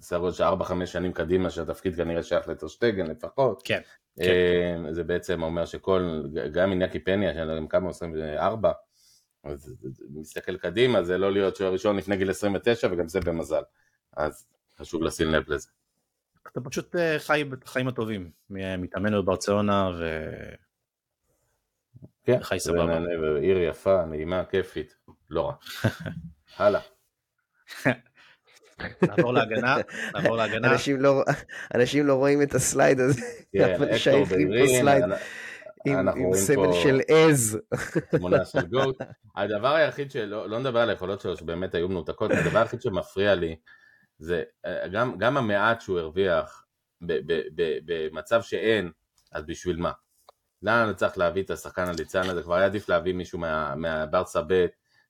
סדר 0.00 0.18
גודל 0.18 0.34
של 0.34 0.44
4-5 0.44 0.86
שנים 0.86 1.12
קדימה, 1.12 1.50
שהתפקיד 1.50 1.96
כנראה 1.96 2.22
שייך 2.22 2.48
לטרשטגן 2.48 3.06
לפחות. 3.06 3.62
כן, 3.64 3.80
אה, 4.20 4.76
זה 4.90 5.04
בעצם 5.04 5.42
אומר 5.42 5.64
שכל, 5.64 6.22
גם 6.52 6.70
איניאקי 6.70 6.98
פניה, 6.98 7.58
אם 7.58 7.68
כמה, 7.68 7.90
24, 7.90 8.72
אז 9.44 9.74
מסתכל 10.10 10.56
קדימה, 10.56 11.02
זה 11.02 11.18
לא 11.18 11.32
להיות 11.32 11.56
שוער 11.56 11.72
ראשון 11.72 11.96
לפני 11.96 12.16
גיל 12.16 12.30
29, 12.30 12.88
וגם 12.90 13.08
זה 13.08 13.20
במזל. 13.20 13.62
אז 14.16 14.46
חשוב 14.78 15.02
לשים 15.02 15.30
לב 15.30 15.52
לזה. 15.52 15.68
אתה 16.52 16.60
פשוט 16.60 16.96
אה, 16.96 17.16
חי 17.18 17.44
את 17.52 17.64
החיים 17.64 17.88
הטובים, 17.88 18.30
מתאמן 18.50 19.12
בברצלונה 19.22 19.90
ו... 19.98 20.20
כן, 22.24 22.42
חי 22.42 22.60
סבבה. 22.60 22.98
עיר 23.40 23.58
יפה, 23.62 24.04
נעימה, 24.04 24.44
כיפית, 24.44 24.94
לא 25.30 25.46
רע. 25.48 25.54
הלאה. 26.66 26.80
נעבור 29.02 29.32
להגנה, 29.34 29.76
נעבור 30.14 30.36
להגנה. 30.36 30.72
אנשים 30.72 31.00
לא, 31.00 31.24
אנשים 31.74 32.06
לא 32.06 32.14
רואים 32.14 32.42
את 32.42 32.54
הסלייד 32.54 33.00
הזה, 33.00 33.20
כן, 33.52 33.74
אבל 33.78 33.96
שייכים 33.98 34.24
פה 34.24 34.34
ביירין, 34.34 34.80
סלייד 34.80 35.04
אנ- 35.04 35.12
עם, 35.86 36.34
סמל 36.34 36.66
פה- 36.66 36.80
של 36.82 37.00
עז. 37.08 37.58
תמונה 38.10 38.44
של 38.44 38.66
גוט. 38.66 38.96
הדבר 39.36 39.74
היחיד 39.74 40.10
שלא 40.10 40.48
לא 40.48 40.58
נדבר 40.58 40.78
על 40.80 40.90
היכולות 40.90 41.20
שלו 41.20 41.36
שבאמת 41.36 41.74
היו 41.74 41.88
מנותקות, 41.88 42.30
הדבר 42.30 42.58
היחיד 42.58 42.82
שמפריע 42.82 43.34
לי 43.34 43.56
זה 44.18 44.42
אה, 44.66 44.88
גם, 44.88 45.18
גם 45.18 45.36
המעט 45.36 45.80
שהוא 45.80 45.98
הרוויח 45.98 46.66
ב- 47.00 47.32
ב- 47.32 47.42
ב- 47.54 47.78
במצב 47.84 48.42
שאין, 48.42 48.90
אז 49.32 49.44
בשביל 49.46 49.76
מה? 49.76 49.92
למה 50.62 50.84
אני 50.84 50.94
צריך 50.94 51.18
להביא 51.18 51.42
את 51.42 51.50
השחקן 51.50 51.82
הליצן 51.88 52.28
הזה? 52.28 52.42
כבר 52.42 52.54
היה 52.54 52.66
עדיף 52.66 52.88
להביא 52.88 53.12
מישהו 53.14 53.38
מה- 53.38 53.74
מהברסה 53.74 54.40
ב' 54.48 54.66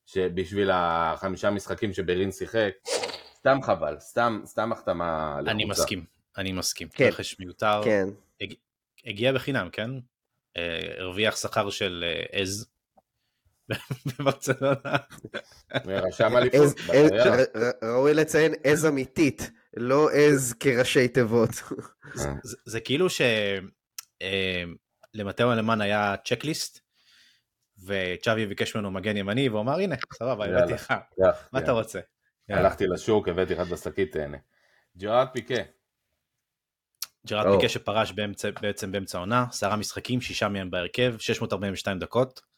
שבשביל 0.07 0.71
החמישה 0.73 1.51
משחקים 1.51 1.93
שברין 1.93 2.33
שיחק, 2.33 2.71
סתם 3.37 3.59
חבל, 3.63 3.97
סתם, 3.99 4.41
סתם 4.45 4.73
החתמה 4.73 5.35
לחוצה. 5.37 5.51
אני 5.51 5.65
מסכים, 5.65 6.05
אני 6.39 6.53
מסכים. 6.53 6.89
כן. 6.89 7.05
רכש 7.09 7.41
מיותר, 7.41 7.81
כן, 7.85 8.09
הגיע 9.07 9.33
בחינם, 9.33 9.69
כן? 9.73 9.91
אה, 10.57 10.95
הרוויח 10.99 11.37
שכר 11.37 11.71
של 11.71 12.05
אה, 12.07 12.41
עז 12.41 12.67
בברצלונה. 14.07 14.97
אליפות 16.37 16.77
ראוי 17.83 18.15
לציין 18.15 18.55
עז 18.65 18.87
אמיתית, 18.87 19.51
לא 19.77 20.11
עז 20.13 20.55
כראשי 20.61 21.09
תיבות. 21.09 21.51
זה, 22.15 22.29
זה 22.65 22.81
כאילו 22.81 23.07
שלמטאו 25.15 25.53
אלמן 25.53 25.81
היה 25.81 26.15
צ'קליסט, 26.25 26.81
וצ'אבי 27.85 28.47
ביקש 28.47 28.77
ממנו 28.77 28.91
מגן 28.91 29.17
ימני, 29.17 29.49
והוא 29.49 29.61
אמר 29.61 29.79
הנה, 29.79 29.95
סבבה. 30.15 30.45
הבאתי 30.45 30.73
לך, 30.73 30.95
מה. 31.53 31.59
אתה 31.59 31.73
רוצה? 31.73 32.01
הלכתי 32.49 32.87
לשוק, 32.87 33.29
הבאתי 33.29 33.55
אחד 33.55 33.69
בשקית, 33.69 34.13
תהנה. 34.13 34.39
ג'רארד 34.97 35.29
פיקה, 35.33 35.55
ג'רארד. 37.27 37.57
פיקה 37.57 37.69
שפרש 37.69 38.13
בעצם 38.61 38.93
באמצע 38.93 39.19
העונה, 39.19 39.47
עשרה 39.49 39.77
משחקים, 39.77 40.21
שישה 40.21 40.49
מהם 40.49 40.71
בהרכב, 40.71 41.15
642 41.19 41.99
דקות. 41.99 42.54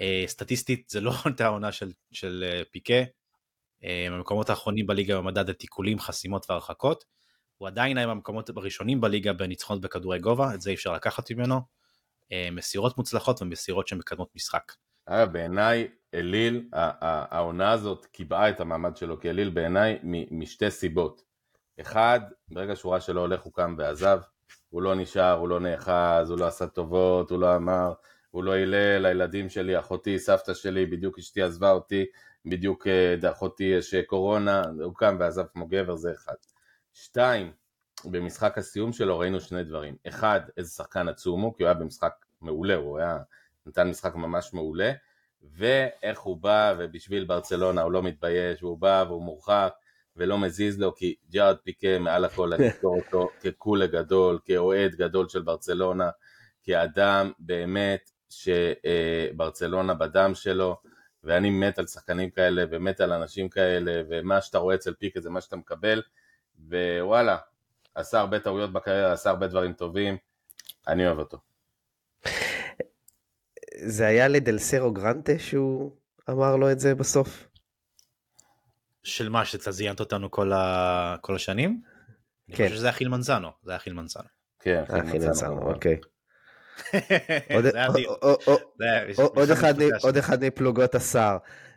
אה, 0.00 0.24
סטטיסטית 0.26 0.88
זה 0.90 1.00
לא 1.00 1.12
אותה 1.26 1.44
העונה 1.44 1.72
של, 1.72 1.92
של 2.12 2.44
אה, 2.46 2.62
פיקה. 2.70 3.02
אה, 3.84 4.06
במקומות 4.10 4.50
האחרונים 4.50 4.86
בליגה 4.86 5.16
במדד 5.16 5.50
התיקולים, 5.50 5.98
חסימות 5.98 6.46
והרחקות. 6.50 7.04
הוא 7.58 7.68
עדיין 7.68 7.98
היה 7.98 8.06
במקומות 8.06 8.50
הראשונים 8.56 9.00
בליגה 9.00 9.32
בניצחונות 9.32 9.82
בכדורי 9.82 10.18
גובה, 10.18 10.54
את 10.54 10.60
זה 10.60 10.70
אי 10.70 10.74
אפשר 10.74 10.92
לקחת 10.92 11.30
ממנו. 11.30 11.60
מסירות 12.52 12.98
מוצלחות 12.98 13.42
ומסירות 13.42 13.88
שמקדמות 13.88 14.30
משחק. 14.36 14.72
אגב, 15.06 15.32
בעיניי, 15.32 15.88
אליל, 16.14 16.68
העונה 16.72 17.72
הזאת 17.72 18.06
קיבעה 18.06 18.48
את 18.50 18.60
המעמד 18.60 18.96
שלו, 18.96 19.20
כי 19.20 19.30
אליל 19.30 19.50
בעיניי 19.50 19.98
משתי 20.30 20.70
סיבות. 20.70 21.22
אחד, 21.80 22.20
ברגע 22.48 22.76
שהוא 22.76 22.92
ראה 22.92 23.00
שלא 23.00 23.20
הולך 23.20 23.42
הוא 23.42 23.52
קם 23.52 23.74
ועזב, 23.78 24.18
הוא 24.68 24.82
לא 24.82 24.94
נשאר, 24.94 25.32
הוא 25.32 25.48
לא 25.48 25.60
נאחז, 25.60 26.30
הוא 26.30 26.38
לא 26.38 26.46
עשה 26.46 26.66
טובות, 26.66 27.30
הוא 27.30 27.40
לא 27.40 27.56
אמר, 27.56 27.92
הוא 28.34 28.44
לא 28.44 28.52
הילל, 28.52 29.06
הילדים 29.06 29.48
שלי, 29.48 29.78
אחותי, 29.78 30.18
סבתא 30.18 30.54
שלי, 30.54 30.86
בדיוק 30.86 31.18
אשתי 31.18 31.42
עזבה 31.42 31.70
אותי, 31.70 32.04
בדיוק 32.46 32.86
אה, 32.86 33.30
אחותי 33.30 33.64
יש 33.64 33.94
אה, 33.94 34.02
קורונה, 34.02 34.62
הוא 34.82 34.94
קם 34.94 35.16
ועזב 35.20 35.44
כמו 35.52 35.66
גבר, 35.66 35.96
זה 35.96 36.12
אחד. 36.12 36.34
שתיים, 36.92 37.52
במשחק 38.04 38.58
הסיום 38.58 38.92
שלו 38.92 39.18
ראינו 39.18 39.40
שני 39.40 39.64
דברים. 39.64 39.96
אחד, 40.08 40.40
איזה 40.56 40.70
שחקן 40.70 41.08
עצום 41.08 41.40
הוא, 41.40 41.54
כי 41.56 41.62
הוא 41.62 41.68
היה 41.68 41.74
במשחק 41.74 42.12
מעולה, 42.40 42.74
הוא 42.74 42.98
היה 42.98 43.18
נתן 43.66 43.88
משחק 43.88 44.14
ממש 44.14 44.50
מעולה, 44.52 44.92
ואיך 45.42 46.20
הוא 46.20 46.36
בא, 46.36 46.74
ובשביל 46.78 47.24
ברצלונה 47.24 47.82
הוא 47.82 47.92
לא 47.92 48.02
מתבייש, 48.02 48.62
והוא 48.62 48.78
בא 48.78 49.04
והוא 49.08 49.22
מורחק, 49.22 49.72
ולא 50.16 50.38
מזיז 50.38 50.78
לו, 50.78 50.94
כי 50.94 51.14
ג'ארד 51.30 51.56
פיקה 51.56 51.98
מעל 51.98 52.24
הכל, 52.24 52.52
אני 52.52 52.68
אזכור 52.68 52.96
אותו 52.96 53.28
כקולה 53.40 53.86
גדול, 53.86 54.38
כאוהד 54.44 54.94
גדול 54.94 55.28
של 55.28 55.42
ברצלונה, 55.42 56.10
כאדם 56.62 57.32
באמת 57.38 58.10
שברצלונה 58.34 59.94
בדם 59.94 60.34
שלו, 60.34 60.80
ואני 61.24 61.50
מת 61.50 61.78
על 61.78 61.86
שחקנים 61.86 62.30
כאלה, 62.30 62.64
ומת 62.70 63.00
על 63.00 63.12
אנשים 63.12 63.48
כאלה, 63.48 64.02
ומה 64.08 64.40
שאתה 64.40 64.58
רואה 64.58 64.74
אצל 64.74 64.94
פיקה 64.94 65.20
זה 65.20 65.30
מה 65.30 65.40
שאתה 65.40 65.56
מקבל, 65.56 66.02
ווואלה, 66.68 67.36
עשה 67.94 68.20
הרבה 68.20 68.38
טעויות 68.38 68.72
בקריירה, 68.72 69.12
עשה 69.12 69.30
הרבה 69.30 69.46
דברים 69.46 69.72
טובים, 69.72 70.16
אני 70.88 71.06
אוהב 71.06 71.18
אותו. 71.18 71.38
זה 73.86 74.06
היה 74.06 74.28
לדלסרו 74.28 74.92
גרנטה 74.92 75.38
שהוא 75.38 75.96
אמר 76.30 76.56
לו 76.56 76.72
את 76.72 76.80
זה 76.80 76.94
בסוף? 76.94 77.48
של 79.02 79.28
מה, 79.28 79.44
שאתה 79.44 79.70
זיינת 79.70 80.00
אותנו 80.00 80.30
כל, 80.30 80.52
ה... 80.52 81.16
כל 81.20 81.34
השנים? 81.34 81.80
אני 82.48 82.56
כן. 82.56 82.64
חושב 82.64 82.76
שזה 82.76 82.86
היה 82.86 82.92
חיל 82.92 83.08
מנזנו, 83.08 83.48
זה 83.62 83.70
היה 83.70 83.78
חיל 83.78 83.92
מנזנו. 83.92 84.24
כן, 84.60 84.84
אה, 84.90 85.02
מצאנו. 85.02 85.10
חינצנו, 85.10 85.72
אוקיי. 85.72 86.00
עוד- 87.54 87.66
אחד 90.16 90.44
מפלוגות 90.44 90.94
השר. 90.94 91.36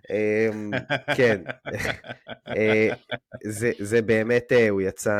אמ, 0.09 0.71
כן, 1.15 1.41
אה, 2.57 2.89
זה, 3.79 4.01
באמת, 4.01 4.51
אה, 4.51 4.69
הוא 4.69 4.81
יצא, 4.81 5.17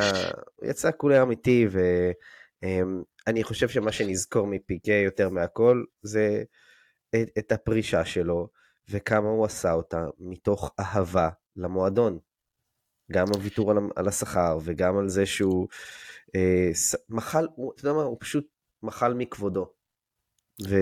הוא 0.56 0.70
יצא 0.70 0.90
כולי 0.96 1.22
אמיתי, 1.22 1.66
ואני 1.70 3.44
חושב 3.44 3.68
שמה 3.68 3.92
שנזכור 3.92 4.46
מפיקה 4.46 4.92
יותר 4.92 5.28
מהכל, 5.28 5.84
זה 6.02 6.42
את, 7.10 7.28
את 7.38 7.52
הפרישה 7.52 8.04
שלו, 8.04 8.48
וכמה 8.90 9.28
הוא 9.28 9.44
עשה 9.44 9.72
אותה 9.72 10.04
מתוך 10.18 10.70
אהבה 10.80 11.28
למועדון. 11.56 12.18
גם 13.12 13.26
הוויתור 13.34 13.70
על, 13.70 13.76
על 13.96 14.08
השכר 14.08 14.58
וגם 14.64 14.98
על 14.98 15.08
זה 15.08 15.26
שהוא 15.26 15.68
אה, 16.36 16.70
מחל, 17.08 17.46
הוא, 17.54 17.72
אתה 17.72 17.80
יודע 17.80 17.96
מה, 17.96 18.02
הוא 18.02 18.16
פשוט 18.20 18.46
מחל 18.82 19.14
מכבודו. 19.14 19.72
ו, 20.68 20.76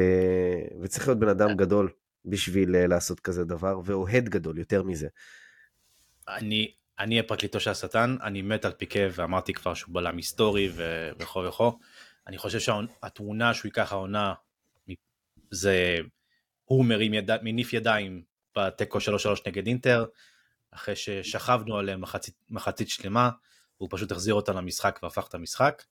וצריך 0.82 1.08
להיות 1.08 1.20
בן 1.20 1.28
אדם 1.28 1.56
גדול 1.56 1.92
בשביל 2.24 2.76
אה, 2.76 2.86
לעשות 2.86 3.20
כזה 3.20 3.44
דבר, 3.44 3.80
ואוהד 3.84 4.28
גדול, 4.28 4.58
יותר 4.58 4.82
מזה. 4.82 5.08
אני, 6.28 6.74
אני 6.98 7.20
הפרקליטו 7.20 7.60
של 7.60 7.70
השטן, 7.70 8.16
אני 8.22 8.42
מת 8.42 8.64
על 8.64 8.72
פיקה 8.72 9.00
ואמרתי 9.12 9.52
כבר 9.52 9.74
שהוא 9.74 9.94
בלם 9.94 10.16
היסטורי 10.16 10.72
וכו' 11.18 11.44
וכו'. 11.48 11.78
אני 12.26 12.38
חושב 12.38 12.58
שהתמונה 12.58 13.54
שהוא 13.54 13.68
ייקח 13.68 13.92
העונה 13.92 14.34
זה 15.50 15.98
הוא 16.64 16.84
מרים 16.84 17.14
יד... 17.14 17.30
מניף 17.42 17.72
ידיים 17.72 18.22
בתיקו 18.56 18.98
3-3 18.98 19.00
נגד 19.46 19.66
אינטר, 19.66 20.04
אחרי 20.70 20.96
ששכבנו 20.96 21.78
עליהם 21.78 22.00
מחצית, 22.00 22.34
מחצית 22.50 22.88
שלמה, 22.88 23.30
הוא 23.76 23.88
פשוט 23.92 24.12
החזיר 24.12 24.34
אותה 24.34 24.52
למשחק 24.52 25.00
והפך 25.02 25.26
את 25.28 25.34
המשחק. 25.34 25.82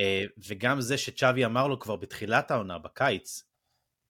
אה, 0.00 0.24
וגם 0.48 0.80
זה 0.80 0.98
שצ'אבי 0.98 1.44
אמר 1.44 1.66
לו 1.66 1.78
כבר 1.78 1.96
בתחילת 1.96 2.50
העונה, 2.50 2.78
בקיץ, 2.78 3.42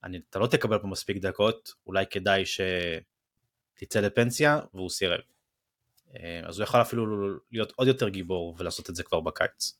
אני, 0.03 0.21
אתה 0.29 0.39
לא 0.39 0.47
תקבל 0.47 0.79
פה 0.79 0.87
מספיק 0.87 1.17
דקות, 1.17 1.73
אולי 1.87 2.05
כדאי 2.09 2.43
שתצא 2.45 3.99
לפנסיה, 3.99 4.59
והוא 4.73 4.89
סירב. 4.89 5.19
אה, 6.15 6.41
אז 6.45 6.59
הוא 6.59 6.63
יכול 6.63 6.81
אפילו 6.81 7.05
להיות 7.51 7.73
עוד 7.75 7.87
יותר 7.87 8.09
גיבור 8.09 8.55
ולעשות 8.57 8.89
את 8.89 8.95
זה 8.95 9.03
כבר 9.03 9.19
בקיץ. 9.19 9.77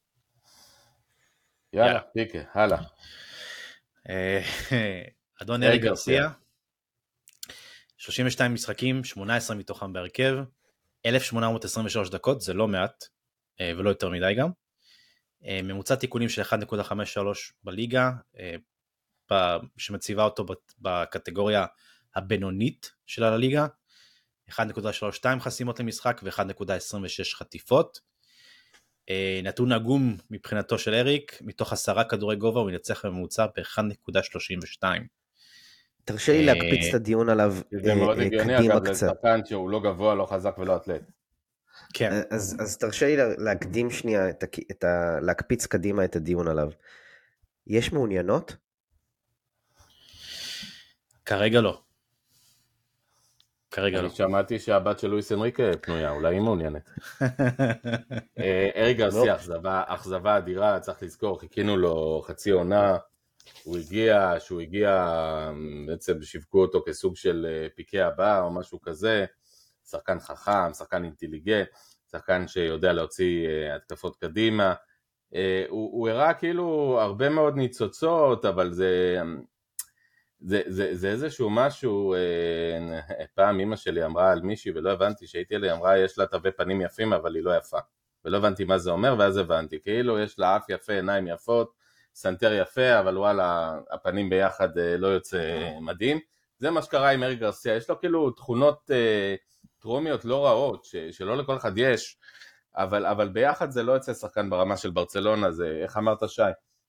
יאללה, 1.74 2.00
פיקה, 2.14 2.40
הלאה. 2.54 2.82
אה, 4.10 4.42
אדון 5.42 5.64
אריק 5.64 5.82
גרסיה, 5.82 6.30
32 7.98 8.54
משחקים, 8.54 9.04
18 9.04 9.56
מתוכם 9.56 9.94
בהרכב, 9.94 10.36
1823 11.06 12.10
דקות, 12.10 12.42
זה 12.42 12.54
לא 12.54 12.68
מעט, 12.68 13.04
ולא 13.62 13.90
יותר 13.90 14.10
מדי 14.10 14.34
גם. 14.38 14.50
אה, 15.46 15.60
ממוצע 15.64 15.96
תיקונים 15.96 16.30
של 16.30 16.42
1.53 16.42 17.20
בליגה, 17.64 18.12
שמציבה 19.78 20.24
אותו 20.24 20.46
בקטגוריה 20.80 21.66
הבינונית 22.16 22.92
של 23.06 23.24
הליגה, 23.24 23.68
1.32 24.50 25.40
חסימות 25.40 25.80
למשחק 25.80 26.22
ו-1.26 26.24 27.36
חטיפות. 27.36 28.00
אה, 29.10 29.40
נתון 29.44 29.72
עגום 29.72 30.18
מבחינתו 30.32 30.78
של 30.78 30.94
אריק, 30.94 31.40
מתוך 31.42 31.74
עשרה 31.74 32.04
כדורי 32.04 32.36
גובה 32.36 32.60
הוא 32.60 32.70
ינצח 32.70 33.06
בממוצע 33.06 33.46
ב-1.32. 33.46 34.84
תרשה 36.06 36.32
לי 36.32 36.46
להקפיץ 36.46 36.88
את 36.90 36.94
הדיון 36.94 37.30
עליו 37.30 37.54
קדימה 37.70 37.82
קצת. 37.82 37.86
זה 37.86 37.96
מאוד 37.96 38.20
הגיוני 38.20 38.58
אגב, 38.58 38.88
לשחקן 38.88 39.46
שהוא 39.46 39.70
לא 39.70 39.80
גבוה, 39.80 40.16
לא 40.16 40.26
חזק 40.26 40.56
ולא 40.58 40.76
אתלט. 40.76 41.02
כן. 41.94 42.22
אז, 42.30 42.58
אז 42.60 42.78
תרשה 42.78 43.06
לי 43.06 43.36
להקדים 43.38 43.90
שנייה, 43.90 44.30
את, 44.30 44.44
את 44.72 44.84
ה, 44.84 45.20
להקפיץ 45.22 45.66
קדימה 45.66 46.06
את 46.06 46.16
הדיון 46.16 46.48
עליו. 46.48 46.70
יש 47.68 47.94
מעוניינות? 47.94 48.56
כרגע 51.26 51.62
לא. 51.62 51.82
כרגע 53.72 53.98
אני 53.98 54.04
לא. 54.04 54.08
אני 54.08 54.16
שמעתי 54.16 54.60
שהבת 54.60 55.00
של 55.00 55.08
לואיס 55.08 55.32
אנריקה 55.32 55.64
פנויה, 55.82 56.12
אולי 56.12 56.36
היא 56.36 56.42
מעוניינת. 56.42 56.90
אה, 58.40 58.70
אריק 58.76 58.98
גרסיה, 58.98 59.26
לא. 59.26 59.36
אכזבה, 59.36 59.84
אכזבה 59.88 60.38
אדירה, 60.38 60.80
צריך 60.80 61.04
לזכור, 61.04 61.40
חיכינו 61.40 61.78
לו 61.78 62.24
חצי 62.28 62.52
עונה, 62.52 62.98
הוא 63.64 63.78
הגיע, 63.78 64.36
שהוא 64.40 64.62
הגיע, 64.62 65.06
בעצם 65.88 66.22
שיווקו 66.22 66.62
אותו 66.62 66.84
כסוג 66.86 67.16
של 67.16 67.48
אה, 67.50 67.68
פיקי 67.76 68.02
הבא 68.02 68.42
או 68.42 68.52
משהו 68.52 68.82
כזה, 68.82 69.26
שחקן 69.92 70.20
חכם, 70.20 70.74
שחקן 70.74 71.04
אינטליגנט, 71.04 71.68
שחקן 72.12 72.48
שיודע 72.48 72.94
להוציא 72.94 73.48
אה, 73.48 73.76
התקפות 73.76 74.16
קדימה. 74.16 74.74
הוא 75.70 76.10
הראה 76.10 76.34
כאילו 76.34 76.98
הרבה 77.02 77.30
מאוד 77.30 77.56
ניצוצות, 77.56 78.46
אבל 78.46 78.74
זה, 78.74 79.22
זה, 80.42 80.62
זה, 80.68 80.96
זה 80.96 81.10
איזשהו 81.12 81.50
משהו, 81.50 82.14
אה, 82.14 83.00
פעם 83.36 83.60
אימא 83.60 83.76
שלי 83.76 84.06
אמרה 84.06 84.32
על 84.32 84.42
מישהי 84.42 84.72
ולא 84.76 84.92
הבנתי 84.92 85.28
שהייתי 85.28 85.56
עליה, 85.56 85.74
אמרה 85.74 85.98
יש 85.98 86.18
לה 86.18 86.26
תווי 86.26 86.52
פנים 86.52 86.82
יפים 86.82 87.14
אבל 87.14 87.36
היא 87.36 87.44
לא 87.44 87.58
יפה. 87.58 87.78
ולא 88.26 88.38
הבנתי 88.38 88.64
מה 88.64 88.78
זה 88.78 88.92
אומר 88.92 89.16
ואז 89.20 89.38
הבנתי, 89.38 89.80
כאילו 89.82 90.20
יש 90.20 90.40
לה 90.40 90.58
אף 90.58 90.70
יפה, 90.70 90.94
עיניים 90.94 91.28
יפות, 91.28 91.74
סנטר 92.16 92.54
יפה, 92.54 93.00
אבל 93.00 93.18
וואלה, 93.18 93.78
הפנים 93.92 94.30
ביחד 94.30 94.78
אה, 94.78 94.98
לא 94.98 95.08
יוצא 95.08 95.70
מדהים. 95.82 96.20
זה 96.60 96.72
מה 96.72 96.82
שקרה 96.82 97.10
עם 97.10 97.24
אריק 97.24 97.40
גרסיה, 97.40 97.76
יש 97.76 97.90
לו 97.90 98.00
כאילו 98.00 98.32
תכונות 98.32 98.92
אה, 98.94 99.36
טרומיות 99.80 100.26
לא 100.26 100.46
רעות, 100.46 100.86
ש, 100.86 100.96
שלא 100.96 101.38
לכל 101.38 101.58
אחד 101.58 101.78
יש, 101.78 102.18
אבל, 102.76 103.06
אבל 103.06 103.30
ביחד 103.30 103.72
זה 103.72 103.84
לא 103.84 103.92
יוצא 103.92 104.14
שחקן 104.14 104.50
ברמה 104.50 104.78
של 104.78 104.90
ברצלונה, 104.90 105.52
זה 105.52 105.80
איך 105.84 105.98
אמרת 105.98 106.30
שי, 106.30 106.42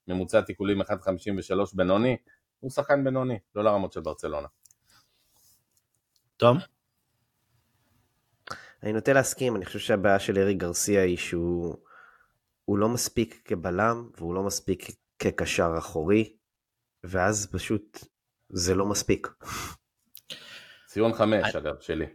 ממוצע 0.09 0.41
תיקולים 0.41 0.82
1.53 0.82 0.86
בינוני, 1.74 2.16
הוא 2.61 2.70
שחקן 2.70 3.05
בינוני, 3.05 3.38
לא 3.55 3.64
לרמות 3.64 3.93
של 3.93 4.01
ברצלונה. 4.01 4.49
תום? 6.36 6.59
אני 8.82 8.93
נוטה 8.93 9.12
להסכים, 9.12 9.57
אני 9.57 9.64
חושב 9.64 9.78
שהבעיה 9.78 10.18
של 10.18 10.38
ארי 10.38 10.55
גרסיה 10.55 11.03
היא 11.03 11.16
שהוא 11.16 11.78
לא 12.68 12.88
מספיק 12.88 13.43
כבלם 13.45 14.11
והוא 14.18 14.34
לא 14.34 14.43
מספיק 14.43 14.86
כקשר 15.18 15.74
אחורי, 15.78 16.36
ואז 17.05 17.49
פשוט 17.53 17.99
זה 18.49 18.74
לא 18.74 18.86
מספיק. 18.86 19.28
ציון 20.86 21.12
חמש 21.12 21.57
אגב, 21.57 21.80
שלי. 21.80 22.07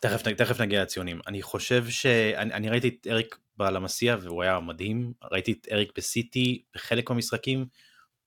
תכף, 0.00 0.22
תכף 0.22 0.60
נגיע 0.60 0.82
לציונים. 0.82 1.20
אני 1.26 1.42
חושב 1.42 1.88
ש... 1.88 2.06
אני, 2.06 2.54
אני 2.54 2.68
ראיתי 2.68 2.88
את 2.88 3.06
אריק 3.10 3.38
בלמסיה 3.56 4.16
והוא 4.20 4.42
היה 4.42 4.60
מדהים, 4.60 5.12
ראיתי 5.32 5.52
את 5.52 5.68
אריק 5.72 5.92
בסיטי 5.96 6.62
בחלק 6.74 7.10
מהמשחקים, 7.10 7.66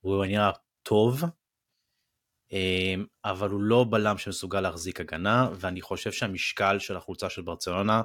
הוא 0.00 0.24
נראה 0.24 0.50
טוב, 0.82 1.22
אמ, 2.52 3.06
אבל 3.24 3.50
הוא 3.50 3.62
לא 3.62 3.86
בלם 3.90 4.18
שמסוגל 4.18 4.60
להחזיק 4.60 5.00
הגנה, 5.00 5.48
ואני 5.54 5.80
חושב 5.80 6.12
שהמשקל 6.12 6.78
של 6.78 6.96
החולצה 6.96 7.30
של 7.30 7.42
ברצלונה 7.42 8.02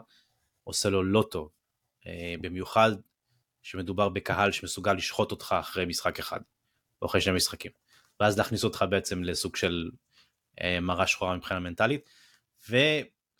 עושה 0.64 0.90
לו 0.90 1.04
לא 1.04 1.28
טוב. 1.32 1.50
אה, 2.08 2.36
במיוחד 2.42 2.92
שמדובר 3.62 4.10
בקהל 4.10 4.52
שמסוגל 4.52 4.94
לשחוט 4.94 5.32
אותך 5.32 5.56
אחרי 5.60 5.86
משחק 5.86 6.20
אחד, 6.20 6.40
או 7.02 7.08
אחרי 7.08 7.22
שני 7.22 7.34
משחקים. 7.34 7.72
ואז 8.20 8.38
להכניס 8.38 8.64
אותך 8.64 8.86
בעצם 8.90 9.24
לסוג 9.24 9.56
של 9.56 9.90
אה, 10.62 10.80
מראה 10.80 11.08
שחורה 11.08 11.36
מבחינה 11.36 11.60
מנטלית. 11.60 12.10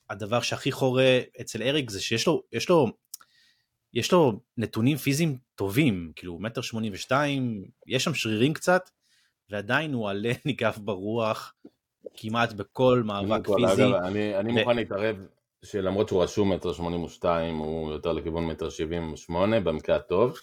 והדבר 0.10 0.42
שהכי 0.42 0.72
חורה 0.72 1.20
אצל 1.42 1.64
אריק 1.64 1.90
זה 1.90 2.02
שיש 2.02 2.28
לו, 2.28 2.44
יש 2.52 2.70
לו, 2.70 2.88
יש 3.94 4.12
לו 4.12 4.40
נתונים 4.58 4.98
פיזיים 4.98 5.38
טובים, 5.56 6.12
כאילו 6.16 6.40
מטר 6.40 6.62
שמונים 6.62 6.94
ושתיים, 6.94 7.64
יש 7.88 8.04
שם 8.04 8.14
שרירים 8.14 8.54
קצת, 8.54 8.90
ועדיין 9.50 9.94
הוא 9.94 10.10
עלה 10.10 10.32
ניגף 10.46 10.78
ברוח 10.78 11.54
כמעט 12.14 12.54
בכל 12.54 13.02
מאבק 13.06 13.48
פיזי. 13.48 13.84
אגב, 13.84 13.94
אני, 13.94 14.38
אני 14.38 14.52
ו... 14.52 14.60
מוכן 14.60 14.76
להתערב 14.76 15.16
שלמרות 15.66 16.08
שהוא 16.08 16.24
רשום 16.24 16.54
מטר 16.54 16.74
שמונים 16.74 17.04
ושתיים, 17.04 17.58
הוא 17.58 17.92
יותר 17.92 18.14
לכיוון 18.14 18.46
מטר 18.46 18.70
שבעים 18.70 19.14
ושמונה 19.14 19.60
במקרה 19.60 19.96
הטוב. 19.96 20.38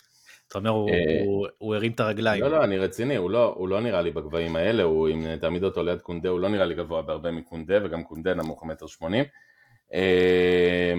אתה 0.49 0.59
אומר, 0.59 0.71
הוא, 0.71 0.91
אה, 0.91 1.25
הוא, 1.25 1.47
הוא 1.59 1.75
הרים 1.75 1.93
את 1.93 2.01
הרגליים. 2.01 2.43
לא, 2.43 2.51
לא, 2.51 2.65
אני 2.65 2.79
רציני, 2.79 3.17
הוא 3.17 3.31
לא, 3.31 3.55
הוא 3.57 3.69
לא 3.69 3.81
נראה 3.81 4.03
לי 4.03 4.11
בגבהים 4.11 4.57
האלה, 4.57 4.83
הוא, 4.83 5.09
אם 5.09 5.37
תעמיד 5.37 5.65
אותו 5.65 5.83
ליד 5.83 6.01
קונדה, 6.01 6.29
הוא 6.29 6.41
לא 6.41 6.49
נראה 6.49 6.65
לי 6.65 6.75
גבוה 6.75 7.03
בהרבה 7.03 7.31
מקונדה, 7.31 7.75
וגם 7.85 8.05
קונדה 8.05 8.35
נמוך 8.35 8.65
מטר 8.65 8.87
שמונים. 8.87 9.25
אה, 9.93 10.95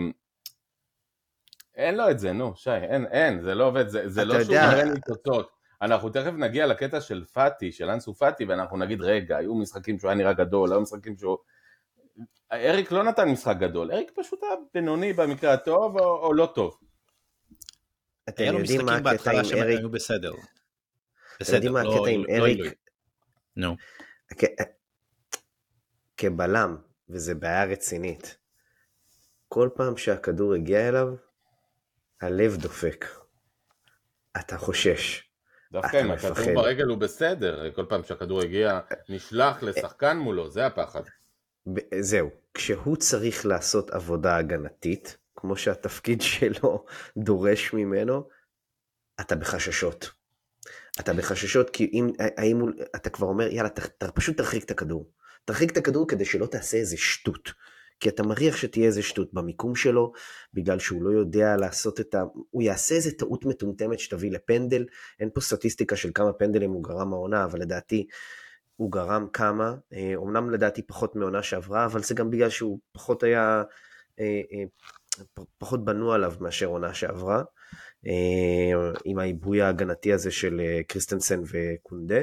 אין 1.76 1.96
לו 1.96 2.10
את 2.10 2.20
זה, 2.20 2.34
נו, 2.34 2.56
שי, 2.56 2.70
אין, 2.70 3.06
אין, 3.06 3.42
זה 3.42 3.56
לא 3.56 3.68
עובד, 3.68 3.88
זה, 3.88 4.10
זה 4.10 4.26
לא 4.26 4.44
שהוא 4.44 4.56
מראה 4.56 4.84
לי 4.84 5.00
תוצאות. 5.08 5.52
אנחנו 5.82 6.10
תכף 6.10 6.32
נגיע 6.38 6.68
לקטע 6.68 7.02
של 7.02 7.24
פאטי, 7.34 7.72
של 7.72 7.90
אנסו 7.90 8.14
פאטי, 8.14 8.46
ואנחנו 8.46 8.78
נגיד, 8.78 9.02
רגע, 9.02 9.38
היו 9.38 9.56
משחקים 9.56 10.00
שהוא 10.00 10.10
היה 10.10 10.18
נראה 10.18 10.34
גדול, 10.34 10.72
היו 10.72 10.82
משחקים 10.82 11.18
שהוא... 11.18 11.38
אריק 12.52 12.92
לא 12.92 13.04
נתן 13.04 13.30
משחק 13.30 13.58
גדול, 13.60 13.92
אריק 13.92 14.12
פשוט 14.16 14.44
היה 14.44 14.52
בינוני 14.74 15.14
במקרה 15.14 15.54
הטוב 15.54 16.00
או, 16.00 16.26
או 16.26 16.34
לא 16.34 16.52
טוב. 16.56 16.78
אתם 18.30 18.44
יודעים 18.44 18.86
מה 18.86 18.96
הקטע 18.96 19.32
עם 19.32 19.38
אריק? 19.38 19.80
היו 19.80 19.90
בסדר. 19.90 20.32
בסדר, 21.40 21.56
יודעים 21.56 21.74
מה 21.74 21.82
הקטע 21.82 22.10
עם 22.10 22.24
אריק? 22.30 22.74
נו. 23.56 23.76
כבלם, 26.18 26.78
וזו 27.10 27.34
בעיה 27.40 27.64
רצינית, 27.64 28.38
כל 29.48 29.70
פעם 29.76 29.98
שהכדור 29.98 30.54
הגיע 30.54 30.90
אליו, 30.90 31.08
הלב 32.22 32.56
דופק. 32.56 33.06
אתה 34.40 34.58
חושש. 34.58 35.24
דווקא 35.72 36.02
אם 36.02 36.12
הכדור 36.12 36.56
ברגל 36.56 36.86
הוא 36.86 36.98
בסדר, 36.98 37.72
כל 37.76 37.86
פעם 37.90 38.04
שהכדור 38.04 38.42
הגיע, 38.42 38.80
נשלח 39.10 39.64
לשחקן 39.64 40.18
מולו, 40.18 40.50
זה 40.50 40.66
הפחד. 40.66 41.02
זהו, 42.00 42.30
כשהוא 42.54 42.96
צריך 42.96 43.46
לעשות 43.46 43.90
עבודה 43.90 44.38
הגנתית, 44.38 45.18
כמו 45.36 45.56
שהתפקיד 45.56 46.22
שלו 46.32 46.86
דורש 47.18 47.74
ממנו, 47.74 48.30
אתה 49.22 49.36
בחששות. 49.36 50.12
אתה 51.00 51.14
בחששות 51.14 51.70
כי 51.70 51.90
אם, 51.94 52.08
האם 52.38 52.60
הוא, 52.60 52.70
אתה 52.96 53.10
כבר 53.10 53.28
אומר, 53.28 53.48
יאללה, 53.48 53.70
ת, 53.70 53.80
ת, 53.80 54.04
פשוט 54.04 54.38
תרחיק 54.38 54.64
את 54.64 54.72
הכדור. 54.72 55.12
תרחיק 55.46 55.72
את 55.72 55.78
הכדור 55.78 56.08
כדי 56.08 56.26
שלא 56.26 56.46
תעשה 56.46 56.78
איזה 56.78 56.98
שטות. 56.98 57.52
כי 58.00 58.10
אתה 58.10 58.24
מריח 58.24 58.56
שתהיה 58.56 58.86
איזה 58.86 59.02
שטות 59.02 59.34
במיקום 59.34 59.76
שלו, 59.76 60.12
בגלל 60.54 60.80
שהוא 60.80 61.04
לא 61.04 61.10
יודע 61.20 61.56
לעשות 61.58 62.00
את 62.00 62.16
ה... 62.16 62.24
הוא 62.50 62.64
יעשה 62.64 62.96
איזה 62.96 63.12
טעות 63.12 63.46
מטומטמת 63.46 64.00
שתביא 64.00 64.32
לפנדל. 64.32 64.86
אין 65.20 65.30
פה 65.34 65.42
סטטיסטיקה 65.42 65.96
של 65.96 66.10
כמה 66.16 66.34
פנדלים 66.34 66.72
הוא 66.72 66.84
גרם 66.84 67.14
העונה, 67.14 67.46
אבל 67.46 67.60
לדעתי 67.60 68.08
הוא 68.76 68.92
גרם 68.92 69.28
כמה. 69.34 69.76
אומנם 70.16 70.50
לדעתי 70.50 70.82
פחות 70.82 71.16
מעונה 71.16 71.44
שעברה, 71.44 71.86
אבל 71.86 72.04
זה 72.04 72.16
גם 72.16 72.30
בגלל 72.30 72.50
שהוא 72.50 72.80
פחות 72.92 73.24
היה... 73.24 73.64
פחות 75.58 75.86
בנו 75.86 76.14
עליו 76.14 76.34
מאשר 76.42 76.66
עונה 76.66 76.94
שעברה, 76.94 77.44
עם 79.06 79.20
העיבוי 79.20 79.62
ההגנתי 79.62 80.14
הזה 80.14 80.32
של 80.32 80.62
קריסטנסן 80.88 81.42
וקונדה. 81.52 82.22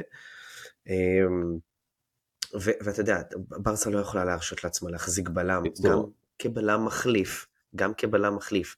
ואתה 2.61 3.01
יודע, 3.01 3.21
ברסה 3.37 3.89
לא 3.89 3.99
יכולה 3.99 4.25
להרשות 4.25 4.63
לעצמה 4.63 4.91
להחזיק 4.91 5.29
בלם, 5.29 5.63
גם 5.81 6.03
כבלם 6.39 6.85
מחליף, 6.85 7.47
גם 7.75 7.93
כבלם 7.93 8.35
מחליף. 8.35 8.75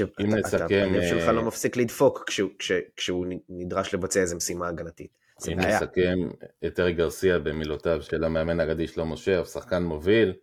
אם 0.00 0.34
נסכם... 0.34 0.66
הלב 0.70 1.02
שלך 1.08 1.28
לא 1.28 1.42
מפסיק 1.42 1.76
לדפוק 1.76 2.24
כשהוא, 2.26 2.50
כש, 2.58 2.72
כשהוא 2.96 3.26
נדרש 3.48 3.94
לבצע 3.94 4.20
איזו 4.20 4.36
משימה 4.36 4.68
הגנתית. 4.68 5.18
אם 5.52 5.60
נסכם 5.60 6.18
את 6.66 6.80
ארי 6.80 6.92
גרסיה 6.92 7.38
במילותיו 7.38 8.02
של 8.02 8.24
המאמן 8.24 8.60
האגדי 8.60 8.86
שלמה 8.86 9.16
שף, 9.16 9.50
שחקן 9.52 9.82
מוביל, 9.82 10.34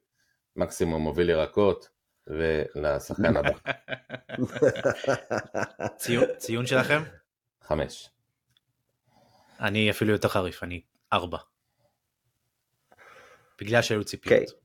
מקסימום 0.56 1.02
מוביל 1.02 1.30
ירקות, 1.30 1.90
ולשחקן 2.28 3.38
הבא. 3.38 3.52
ציון, 5.98 6.26
ציון 6.38 6.66
שלכם? 6.66 7.02
חמש. 7.62 8.10
אני 9.60 9.92
אפילו 9.92 10.12
יותר 10.12 10.28
חריף, 10.28 10.64
אני 10.64 10.82
ארבע. 11.14 11.38
בגלל 13.62 13.82
שהיו 13.82 14.04
ציפיות. 14.04 14.42
אוקיי. 14.42 14.56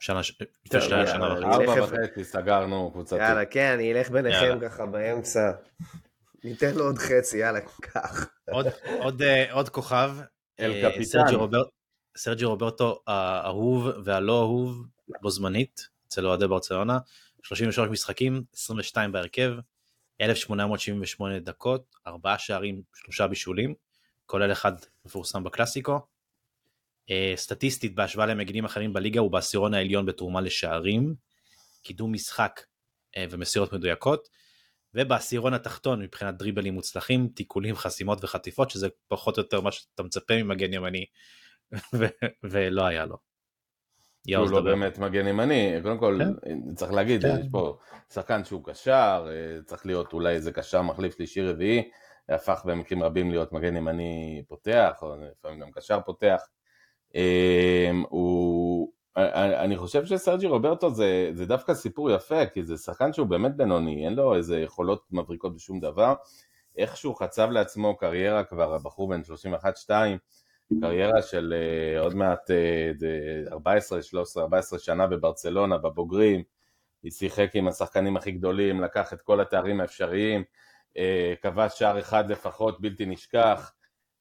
שנה, 0.00 0.20
לפני 0.66 0.80
שנה, 0.80 1.06
שנה 1.06 1.32
וחצי. 1.32 1.44
ארבע 1.70 1.84
וחצי, 1.84 2.24
סגרנו 2.24 2.90
קבוצתי. 2.92 3.16
יאללה, 3.16 3.44
כן, 3.44 3.72
אני 3.74 3.92
אלך 3.92 4.10
ביניכם 4.10 4.58
ככה 4.62 4.86
באמצע. 4.86 5.52
ניתן 6.44 6.74
לו 6.74 6.84
עוד 6.84 6.98
חצי, 6.98 7.38
יאללה, 7.38 7.60
קח. 7.82 8.26
עוד, 8.50 8.66
עוד, 9.00 9.22
עוד 9.50 9.68
כוכב. 9.68 10.10
אל 10.60 10.70
אה, 10.72 10.90
קפיטן. 10.90 11.04
סרג'י 11.04 11.34
רובר- 11.34 11.64
סרג'י 12.16 12.44
רוברטו 12.44 13.02
האהוב 13.06 13.86
והלא 14.04 14.40
אהוב 14.40 14.86
בו 15.22 15.30
זמנית 15.30 15.88
אצל 16.08 16.26
אוהדי 16.26 16.46
ברצלונה. 16.46 16.98
33 17.42 17.88
משחקים, 17.90 18.42
22 18.54 19.12
בהרכב, 19.12 19.52
1878 20.20 21.38
דקות, 21.38 21.96
4 22.06 22.38
שערים, 22.38 22.82
3 22.94 23.20
בישולים, 23.20 23.74
כולל 24.26 24.52
אחד 24.52 24.72
מפורסם 25.04 25.44
בקלאסיקו. 25.44 26.00
אה, 27.10 27.32
סטטיסטית 27.36 27.94
בהשוואה 27.94 28.26
למגינים 28.26 28.64
אחרים 28.64 28.92
בליגה 28.92 29.20
הוא 29.20 29.30
בעשירון 29.30 29.74
העליון 29.74 30.06
בתרומה 30.06 30.40
לשערים, 30.40 31.14
קידום 31.82 32.12
משחק 32.12 32.60
אה, 33.16 33.24
ומסירות 33.30 33.72
מדויקות, 33.72 34.28
ובעשירון 34.94 35.54
התחתון 35.54 36.02
מבחינת 36.02 36.38
דריבלים 36.38 36.74
מוצלחים, 36.74 37.28
תיקולים, 37.28 37.76
חסימות 37.76 38.24
וחטיפות, 38.24 38.70
שזה 38.70 38.88
פחות 39.08 39.38
או 39.38 39.42
יותר 39.42 39.60
מה 39.60 39.72
שאתה 39.72 40.02
מצפה 40.02 40.42
ממגן 40.42 40.72
ימני, 40.72 41.04
ולא 42.50 42.86
היה 42.86 43.06
לו. 43.06 43.16
הוא 44.36 44.50
לא. 44.50 44.60
באמת 44.60 44.98
מגן 44.98 45.26
ימני, 45.26 45.72
קודם 45.82 45.98
כל 45.98 46.18
כן. 46.44 46.74
צריך 46.74 46.92
להגיד, 46.92 47.22
כן. 47.22 47.40
יש 47.40 47.46
פה 47.50 47.78
שחקן 48.12 48.44
שהוא 48.44 48.64
קשר, 48.64 49.28
אה, 49.30 49.62
צריך 49.64 49.86
להיות 49.86 50.12
אולי 50.12 50.34
איזה 50.34 50.52
קשר 50.52 50.82
מחליף 50.82 51.16
שלישי 51.16 51.42
רביעי, 51.42 51.90
הפך 52.28 52.62
במקרים 52.64 53.02
רבים 53.02 53.30
להיות 53.30 53.52
מגן 53.52 53.76
ימני 53.76 54.42
פותח, 54.48 54.98
או 55.02 55.14
לפעמים 55.16 55.60
גם 55.60 55.70
קשר 55.70 56.00
פותח. 56.06 56.40
אה, 57.16 57.90
הוא, 58.08 58.92
אני 59.36 59.76
חושב 59.76 60.06
שסרג'י 60.06 60.46
רוברטו 60.46 60.90
זה, 60.90 61.30
זה 61.34 61.46
דווקא 61.46 61.74
סיפור 61.74 62.10
יפה, 62.10 62.46
כי 62.46 62.64
זה 62.64 62.76
שחקן 62.76 63.12
שהוא 63.12 63.26
באמת 63.26 63.56
בינוני, 63.56 64.04
אין 64.04 64.14
לו 64.14 64.34
איזה 64.34 64.60
יכולות 64.60 65.04
מבריקות 65.10 65.54
בשום 65.54 65.80
דבר. 65.80 66.14
איכשהו 66.76 67.14
חצב 67.14 67.50
לעצמו 67.50 67.96
קריירה 67.96 68.44
כבר, 68.44 68.74
הבחור 68.74 69.08
בן 69.08 69.20
31-2, 69.88 69.90
קריירה 70.80 71.22
של 71.22 71.54
uh, 71.96 72.00
עוד 72.00 72.14
מעט 72.14 72.50
uh, 73.48 73.52
14, 73.52 74.02
13, 74.02 74.42
14 74.42 74.78
שנה 74.78 75.06
בברצלונה, 75.06 75.78
בבוגרים, 75.78 76.42
היא 77.02 77.12
שיחק 77.12 77.50
עם 77.54 77.68
השחקנים 77.68 78.16
הכי 78.16 78.30
גדולים, 78.30 78.80
לקח 78.80 79.12
את 79.12 79.22
כל 79.22 79.40
התארים 79.40 79.80
האפשריים, 79.80 80.44
uh, 80.92 80.96
כבש 81.42 81.78
שער 81.78 81.98
אחד 81.98 82.30
לפחות, 82.30 82.80
בלתי 82.80 83.06
נשכח. 83.06 83.72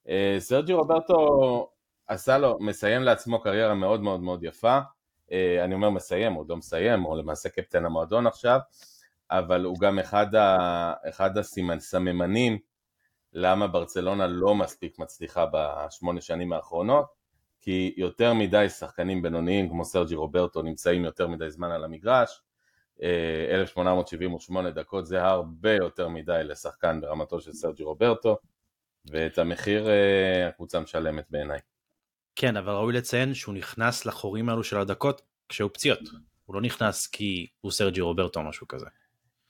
Uh, 0.06 0.10
סרג'י 0.40 0.74
רוברטו 0.74 1.70
עשה 2.08 2.38
לו, 2.38 2.58
מסיים 2.60 3.04
לעצמו 3.04 3.42
קריירה 3.42 3.74
מאוד 3.74 4.02
מאוד 4.02 4.20
מאוד 4.20 4.44
יפה, 4.44 4.80
uh, 5.28 5.32
אני 5.64 5.74
אומר 5.74 5.90
מסיים, 5.90 6.34
עוד 6.34 6.50
לא 6.50 6.58
מסיים, 6.58 7.02
הוא 7.02 7.18
למעשה 7.18 7.50
קפטן 7.50 7.86
המועדון 7.86 8.28
עכשיו, 8.28 8.60
אבל 9.32 9.66
הוא 9.66 9.80
גם 9.80 10.00
אחד, 10.00 10.36
ה, 10.36 10.94
אחד 11.10 11.38
הסממנים 11.38 12.58
למה 13.34 13.68
ברצלונה 13.68 14.28
לא 14.28 14.56
מספיק 14.56 15.00
מצליחה 15.00 15.46
בשמונה 15.54 16.22
שנים 16.22 16.54
האחרונות, 16.54 17.06
כי 17.62 17.94
יותר 17.98 18.34
מדי 18.34 18.70
שחקנים 18.70 19.22
בינוניים 19.22 19.70
כמו 19.70 19.86
סרג'י 19.86 20.16
רוברטו 20.16 20.62
נמצאים 20.62 21.06
יותר 21.06 21.28
מדי 21.28 21.50
זמן 21.50 21.72
על 21.72 21.84
המגרש, 21.84 22.42
אה, 23.02 23.48
1878 23.52 24.72
דקות 24.72 25.06
זה 25.06 25.24
הרבה 25.24 25.74
יותר 25.74 26.08
מדי 26.08 26.42
לשחקן 26.44 27.02
ברמתו 27.02 27.42
של 27.42 27.54
סרג'י 27.54 27.84
רוברטו, 27.84 28.38
ואת 29.06 29.38
המחיר 29.38 29.90
אה, 29.90 30.48
הקבוצה 30.48 30.80
משלמת 30.80 31.26
בעיניי. 31.30 31.60
כן, 32.40 32.58
אבל 32.58 32.74
ראוי 32.74 32.94
לציין 32.94 33.34
שהוא 33.34 33.56
נכנס 33.56 34.06
לחורים 34.06 34.50
האלו 34.50 34.64
של 34.64 34.78
הדקות 34.78 35.22
כשהוא 35.50 35.70
פציעות. 35.74 36.00
הוא 36.46 36.56
לא 36.56 36.62
נכנס 36.62 37.08
כי 37.08 37.48
הוא 37.62 37.72
סרג'י 37.72 38.02
רוברטו 38.02 38.40
או 38.40 38.46
משהו 38.46 38.68
כזה. 38.68 38.86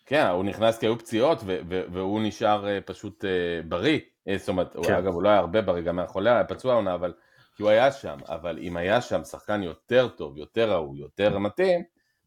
כן, 0.06 0.28
הוא 0.28 0.44
נכנס 0.44 0.78
כי 0.78 0.86
היו 0.86 1.00
פציעות 1.00 1.44
והוא 1.68 2.22
נשאר 2.24 2.68
אה, 2.68 2.82
פשוט 2.82 3.26
אה, 3.26 3.30
בריא, 3.68 4.00
אה, 4.28 4.38
זאת 4.38 4.50
אומרת, 4.50 4.76
הוא, 4.76 4.86
כן. 4.86 4.94
אגב 4.94 5.14
הוא 5.14 5.24
לא 5.24 5.30
היה 5.30 5.38
הרבה 5.38 5.62
בריא, 5.62 5.82
גם 5.82 6.00
היה 6.00 6.08
חולה, 6.08 6.36
היה 6.36 6.44
פצוע 6.44 6.74
עונה, 6.74 6.94
אבל 6.94 7.14
כי 7.56 7.64
הוא 7.64 7.70
היה 7.70 7.92
שם, 7.92 8.18
אבל 8.28 8.60
אם 8.62 8.78
היה 8.78 9.02
שם 9.02 9.24
שחקן 9.24 9.64
יותר 9.64 10.08
טוב, 10.08 10.38
יותר 10.38 10.72
ראוי, 10.74 11.00
יותר 11.00 11.40
מתאים, 11.40 11.84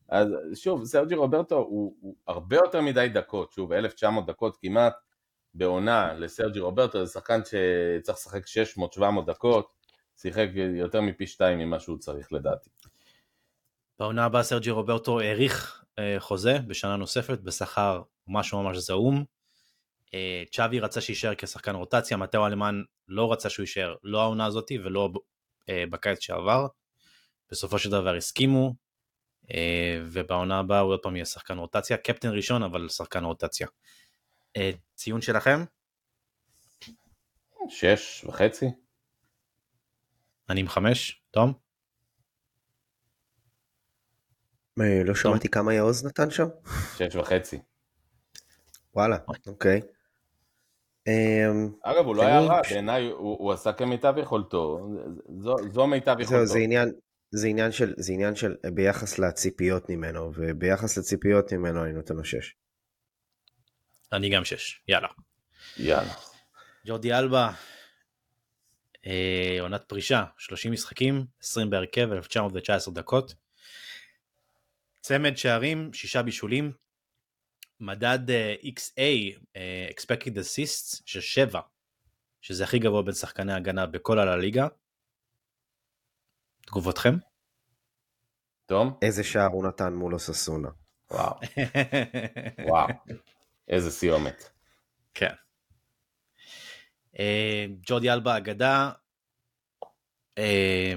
אז 0.08 0.28
שוב, 0.54 0.84
סרג'י 0.84 1.14
רוברטו 1.14 1.56
הוא, 1.56 1.94
הוא 2.00 2.14
הרבה 2.26 2.56
יותר 2.56 2.80
מדי 2.80 3.08
דקות, 3.08 3.52
שוב, 3.52 3.72
1900 3.72 4.26
דקות 4.26 4.56
כמעט 4.62 4.94
בעונה 5.54 6.14
לסרג'י 6.14 6.60
רוברטו, 6.60 7.04
זה 7.06 7.12
שחקן 7.12 7.40
שצריך 7.44 8.18
לשחק 8.18 8.42
600-700 8.98 9.02
דקות, 9.26 9.79
שיחק 10.22 10.48
יותר 10.54 11.00
מפי 11.00 11.26
שתיים 11.26 11.58
ממה 11.58 11.80
שהוא 11.80 11.98
צריך 11.98 12.32
לדעתי. 12.32 12.70
בעונה 13.98 14.24
הבאה 14.24 14.42
סרג'י 14.42 14.70
רוברטו 14.70 15.20
האריך 15.20 15.84
אה, 15.98 16.16
חוזה 16.18 16.58
בשנה 16.66 16.96
נוספת 16.96 17.38
בשכר 17.38 18.02
משהו 18.26 18.62
ממש 18.62 18.76
זעום. 18.76 19.24
אה, 20.14 20.42
צ'אבי 20.52 20.80
רצה 20.80 21.00
שיישאר 21.00 21.34
כשחקן 21.34 21.74
רוטציה, 21.74 22.16
מטאו 22.16 22.46
אלמן 22.46 22.82
לא 23.08 23.32
רצה 23.32 23.50
שהוא 23.50 23.62
יישאר 23.62 23.94
לא 24.02 24.20
העונה 24.22 24.46
הזאתי 24.46 24.78
ולא 24.78 25.10
אה, 25.68 25.84
בקיץ 25.90 26.18
שעבר. 26.20 26.66
בסופו 27.50 27.78
של 27.78 27.90
דבר 27.90 28.14
הסכימו, 28.14 28.74
ובעונה 30.06 30.58
הבאה 30.58 30.80
הוא 30.80 30.92
עוד 30.92 31.00
פעם 31.02 31.16
יהיה 31.16 31.24
שחקן 31.24 31.58
רוטציה, 31.58 31.96
קפטן 31.96 32.28
ראשון 32.28 32.62
אבל 32.62 32.88
שחקן 32.88 33.24
רוטציה. 33.24 33.66
ציון 34.94 35.20
שלכם? 35.20 35.64
שש 37.68 38.24
וחצי? 38.24 38.66
אני 40.50 40.60
עם 40.60 40.68
חמש, 40.68 41.22
תום? 41.30 41.52
לא 44.76 45.14
שמעתי 45.14 45.48
כמה 45.48 45.74
יעוז 45.74 46.06
נתן 46.06 46.30
שם? 46.30 46.46
שש 46.96 47.16
וחצי. 47.16 47.58
וואלה, 48.94 49.16
אוקיי. 49.46 49.80
אמ, 51.06 51.72
אגב, 51.82 52.06
הוא 52.06 52.16
לא 52.16 52.22
היה 52.22 52.40
רע, 52.40 52.60
בעיניי 52.70 53.10
הוא, 53.10 53.52
עשה 53.52 53.72
כמיטב 53.72 54.14
יכולתו, 54.18 54.88
זו, 55.72 55.86
מיטב 55.86 56.16
יכולתו. 56.20 56.46
זה 56.46 56.58
עניין, 56.58 56.92
זה 57.30 57.46
עניין 57.46 57.72
של, 57.72 57.94
זה 57.96 58.12
עניין 58.12 58.34
של 58.34 58.56
ביחס 58.74 59.18
לציפיות 59.18 59.88
ממנו, 59.88 60.32
וביחס 60.34 60.98
לציפיות 60.98 61.52
ממנו 61.52 61.84
אני 61.84 61.92
נותן 61.92 62.16
לו 62.16 62.24
שש. 62.24 62.54
אני 64.12 64.30
גם 64.30 64.44
שש, 64.44 64.82
יאללה. 64.88 65.08
יאללה. 65.76 66.14
ג'ורדי 66.86 67.12
אלבה, 67.12 67.50
אה, 69.06 69.56
עונת 69.60 69.84
פרישה, 69.88 70.24
30 70.38 70.72
משחקים, 70.72 71.26
20 71.40 71.70
בהרכב, 71.70 72.12
1919 72.12 72.94
דקות. 72.94 73.34
צמד 75.00 75.36
שערים, 75.36 75.92
שישה 75.92 76.22
בישולים, 76.22 76.72
מדד 77.80 78.30
אה, 78.30 78.54
XA, 78.64 79.38
אה, 79.56 79.88
expected 79.90 80.34
assists, 80.36 81.02
של 81.06 81.20
7, 81.20 81.60
שזה 82.40 82.64
הכי 82.64 82.78
גבוה 82.78 83.02
בין 83.02 83.14
שחקני 83.14 83.52
הגנה 83.52 83.86
בכל 83.86 84.18
הליגה. 84.18 84.66
תגובותכם? 86.66 87.14
תום? 88.66 88.98
איזה 89.02 89.24
שער 89.24 89.46
הוא 89.46 89.66
נתן 89.66 89.92
מול 89.92 90.14
אוססונה. 90.14 90.68
וואו, 91.10 91.40
וואו. 92.68 92.88
איזה 93.68 93.90
סיומת. 93.90 94.50
כן. 95.14 95.34
אה, 97.18 97.66
ג'ורדי 97.82 98.10
אלבה 98.10 98.36
אגדה, 98.36 98.90
אה, 100.38 100.94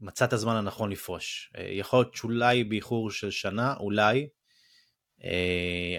מצא 0.00 0.24
את 0.24 0.32
הזמן 0.32 0.56
הנכון 0.56 0.90
לפרוש. 0.90 1.52
אה, 1.58 1.66
יכול 1.70 1.98
להיות 1.98 2.14
שאולי 2.14 2.64
באיחור 2.64 3.10
של 3.10 3.30
שנה, 3.30 3.74
אולי. 3.76 4.28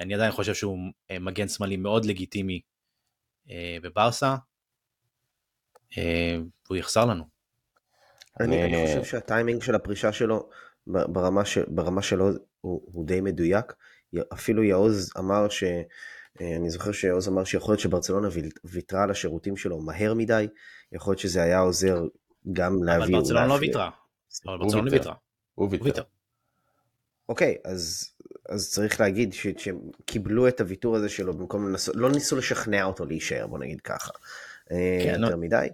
אני 0.01 0.13
עדיין 0.13 0.32
חושב 0.32 0.53
שהוא 0.53 0.78
מגן 1.20 1.47
שמאלי 1.47 1.78
מאוד 1.78 2.05
לגיטימי 2.05 2.61
בברסה. 3.82 4.36
והוא 6.66 6.78
יחסר 6.78 7.05
לנו. 7.05 7.24
אני, 8.39 8.63
אני 8.63 8.88
חושב 8.88 9.03
שהטיימינג 9.03 9.61
של 9.61 9.76
הפרישה 9.76 10.11
שלו 10.11 10.49
ברמה, 10.88 12.01
שלו 12.01 12.30
הוא, 12.61 12.82
הוא 12.86 13.07
די 13.07 13.22
מדויק. 13.22 13.74
אפילו 14.34 14.63
יעוז 14.63 15.13
אמר 15.20 15.49
ש... 15.49 15.63
אני 16.42 16.70
זוכר 16.70 16.92
שעוז 16.92 17.28
אמר 17.28 17.44
שיכול 17.44 17.72
להיות 17.72 17.82
שברצלונה 17.82 18.28
ויתרה 18.64 19.04
על 19.04 19.12
השירותים 19.12 19.58
שלו 19.58 19.82
מהר 19.82 20.14
מדי, 20.14 20.48
יכול 20.92 21.12
להיות 21.12 21.20
שזה 21.20 21.44
היה 21.44 21.60
עוזר 21.60 22.04
גם 22.54 22.84
להביא... 22.84 23.04
אבל 23.04 23.12
ברצלונה 23.14 23.48
לא 23.48 23.54
ויתרה. 23.54 23.90
אבל 24.46 24.58
ברצלונה 24.58 24.92
ויתרה. 24.92 25.14
הוא 25.56 25.70
ויתר. 25.84 26.04
אוקיי, 27.30 27.58
אז, 27.66 28.12
אז 28.50 28.70
צריך 28.72 29.00
להגיד 29.00 29.34
ש, 29.34 29.48
שהם 29.58 29.80
קיבלו 30.06 30.48
את 30.48 30.62
הוויתור 30.62 30.96
הזה 30.96 31.10
שלו 31.10 31.38
במקום 31.38 31.70
לנסות, 31.70 31.96
לא 31.96 32.12
ניסו 32.12 32.36
לשכנע 32.36 32.84
אותו 32.84 33.06
להישאר, 33.06 33.48
בוא 33.48 33.60
נגיד 33.60 33.82
ככה. 33.82 34.12
אה, 34.72 35.00
כן, 35.04 35.22
יותר 35.22 35.36
לא. 35.36 35.42
מדי. 35.42 35.68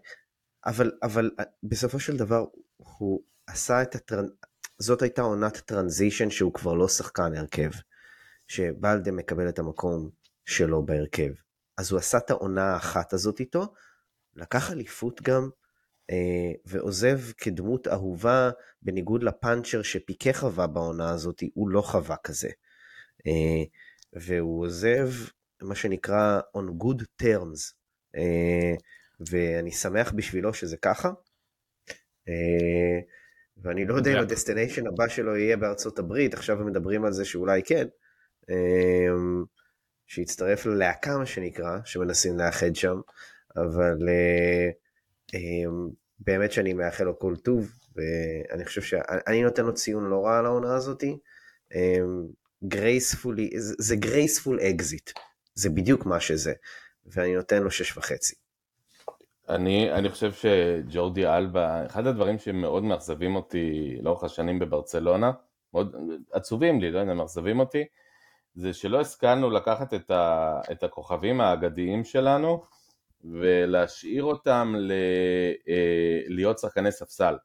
אבל, 0.65 0.91
אבל 1.03 1.31
אה, 1.39 1.43
בסופו 1.63 1.99
של 1.99 2.17
דבר 2.17 2.45
הוא 2.77 3.21
עשה 3.47 3.81
את 3.81 3.95
הטרנ... 3.95 4.25
זאת 4.79 5.01
הייתה 5.01 5.21
עונת 5.21 5.57
טרנזישן 5.57 6.29
שהוא 6.29 6.53
כבר 6.53 6.73
לא 6.73 6.87
שחקן 6.87 7.35
הרכב. 7.35 7.71
שבלדה 8.47 9.11
מקבל 9.11 9.49
את 9.49 9.59
המקום 9.59 10.09
שלו 10.51 10.85
בהרכב. 10.85 11.31
אז 11.77 11.91
הוא 11.91 11.99
עשה 11.99 12.17
את 12.17 12.29
העונה 12.29 12.73
האחת 12.73 13.13
הזאת 13.13 13.39
איתו, 13.39 13.73
לקח 14.35 14.71
אליפות 14.71 15.21
גם, 15.21 15.49
אה, 16.09 16.51
ועוזב 16.65 17.19
כדמות 17.37 17.87
אהובה, 17.87 18.49
בניגוד 18.81 19.23
לפאנצ'ר 19.23 19.81
שפיקה 19.81 20.33
חווה 20.33 20.67
בעונה 20.67 21.09
הזאת, 21.09 21.43
הוא 21.53 21.69
לא 21.69 21.81
חווה 21.81 22.15
כזה. 22.23 22.49
אה, 23.27 23.63
והוא 24.13 24.65
עוזב, 24.65 25.09
מה 25.61 25.75
שנקרא 25.75 26.39
on 26.57 26.83
good 26.83 27.03
terms, 27.23 27.73
אה, 28.15 28.75
ואני 29.19 29.71
שמח 29.71 30.11
בשבילו 30.11 30.53
שזה 30.53 30.77
ככה. 30.77 31.11
ואני 33.57 33.85
לא 33.85 33.93
יודע 33.93 34.13
אם 34.13 34.17
ה 34.17 34.23
destination 34.23 34.87
הבא 34.87 35.07
שלו 35.07 35.37
יהיה 35.37 35.57
בארצות 35.57 35.99
הברית, 35.99 36.33
עכשיו 36.33 36.59
הם 36.59 36.67
מדברים 36.67 37.05
על 37.05 37.13
זה 37.13 37.25
שאולי 37.25 37.61
כן. 37.63 37.87
שיצטרף 40.13 40.65
ללהקה, 40.65 41.17
מה 41.17 41.25
שנקרא, 41.25 41.77
שמנסים 41.85 42.37
לאחד 42.37 42.75
שם, 42.75 43.01
אבל 43.55 43.97
באמת 46.19 46.51
שאני 46.51 46.73
מאחל 46.73 47.03
לו 47.03 47.19
כל 47.19 47.35
טוב, 47.35 47.71
ואני 47.95 48.65
חושב 48.65 48.81
שאני 48.81 49.43
נותן 49.43 49.65
לו 49.65 49.73
ציון 49.73 50.09
לא 50.09 50.25
רע 50.25 50.39
על 50.39 50.45
העונה 50.45 50.75
הזאתי. 50.75 51.17
gracefully, 52.63 53.49
זה 53.57 53.95
graceful 53.95 54.59
exit, 54.59 55.11
זה 55.53 55.69
בדיוק 55.69 56.05
מה 56.05 56.19
שזה, 56.19 56.53
ואני 57.05 57.35
נותן 57.35 57.63
לו 57.63 57.71
שש 57.71 57.97
וחצי. 57.97 58.35
אני, 59.49 59.91
אני 59.91 60.09
חושב 60.09 60.31
שג'ורדי 60.31 61.27
אלבה, 61.27 61.85
אחד 61.85 62.07
הדברים 62.07 62.39
שמאוד 62.39 62.83
מאכזבים 62.83 63.35
אותי 63.35 63.97
לאורך 64.01 64.23
השנים 64.23 64.59
בברצלונה, 64.59 65.31
מאוד 65.73 65.95
עצובים 66.31 66.81
לי, 66.81 66.91
לא 66.91 66.99
יודע, 66.99 67.13
מאכזבים 67.13 67.59
אותי, 67.59 67.85
זה 68.55 68.73
שלא 68.73 69.01
השכלנו 69.01 69.49
לקחת 69.49 69.93
את, 69.93 70.11
ה, 70.11 70.59
את 70.71 70.83
הכוכבים 70.83 71.41
האגדיים 71.41 72.03
שלנו 72.03 72.63
ולהשאיר 73.23 74.23
אותם 74.23 74.73
ל, 74.77 74.91
אה, 75.69 76.21
להיות 76.27 76.59
שחקני 76.59 76.91
ספסל. 76.91 77.37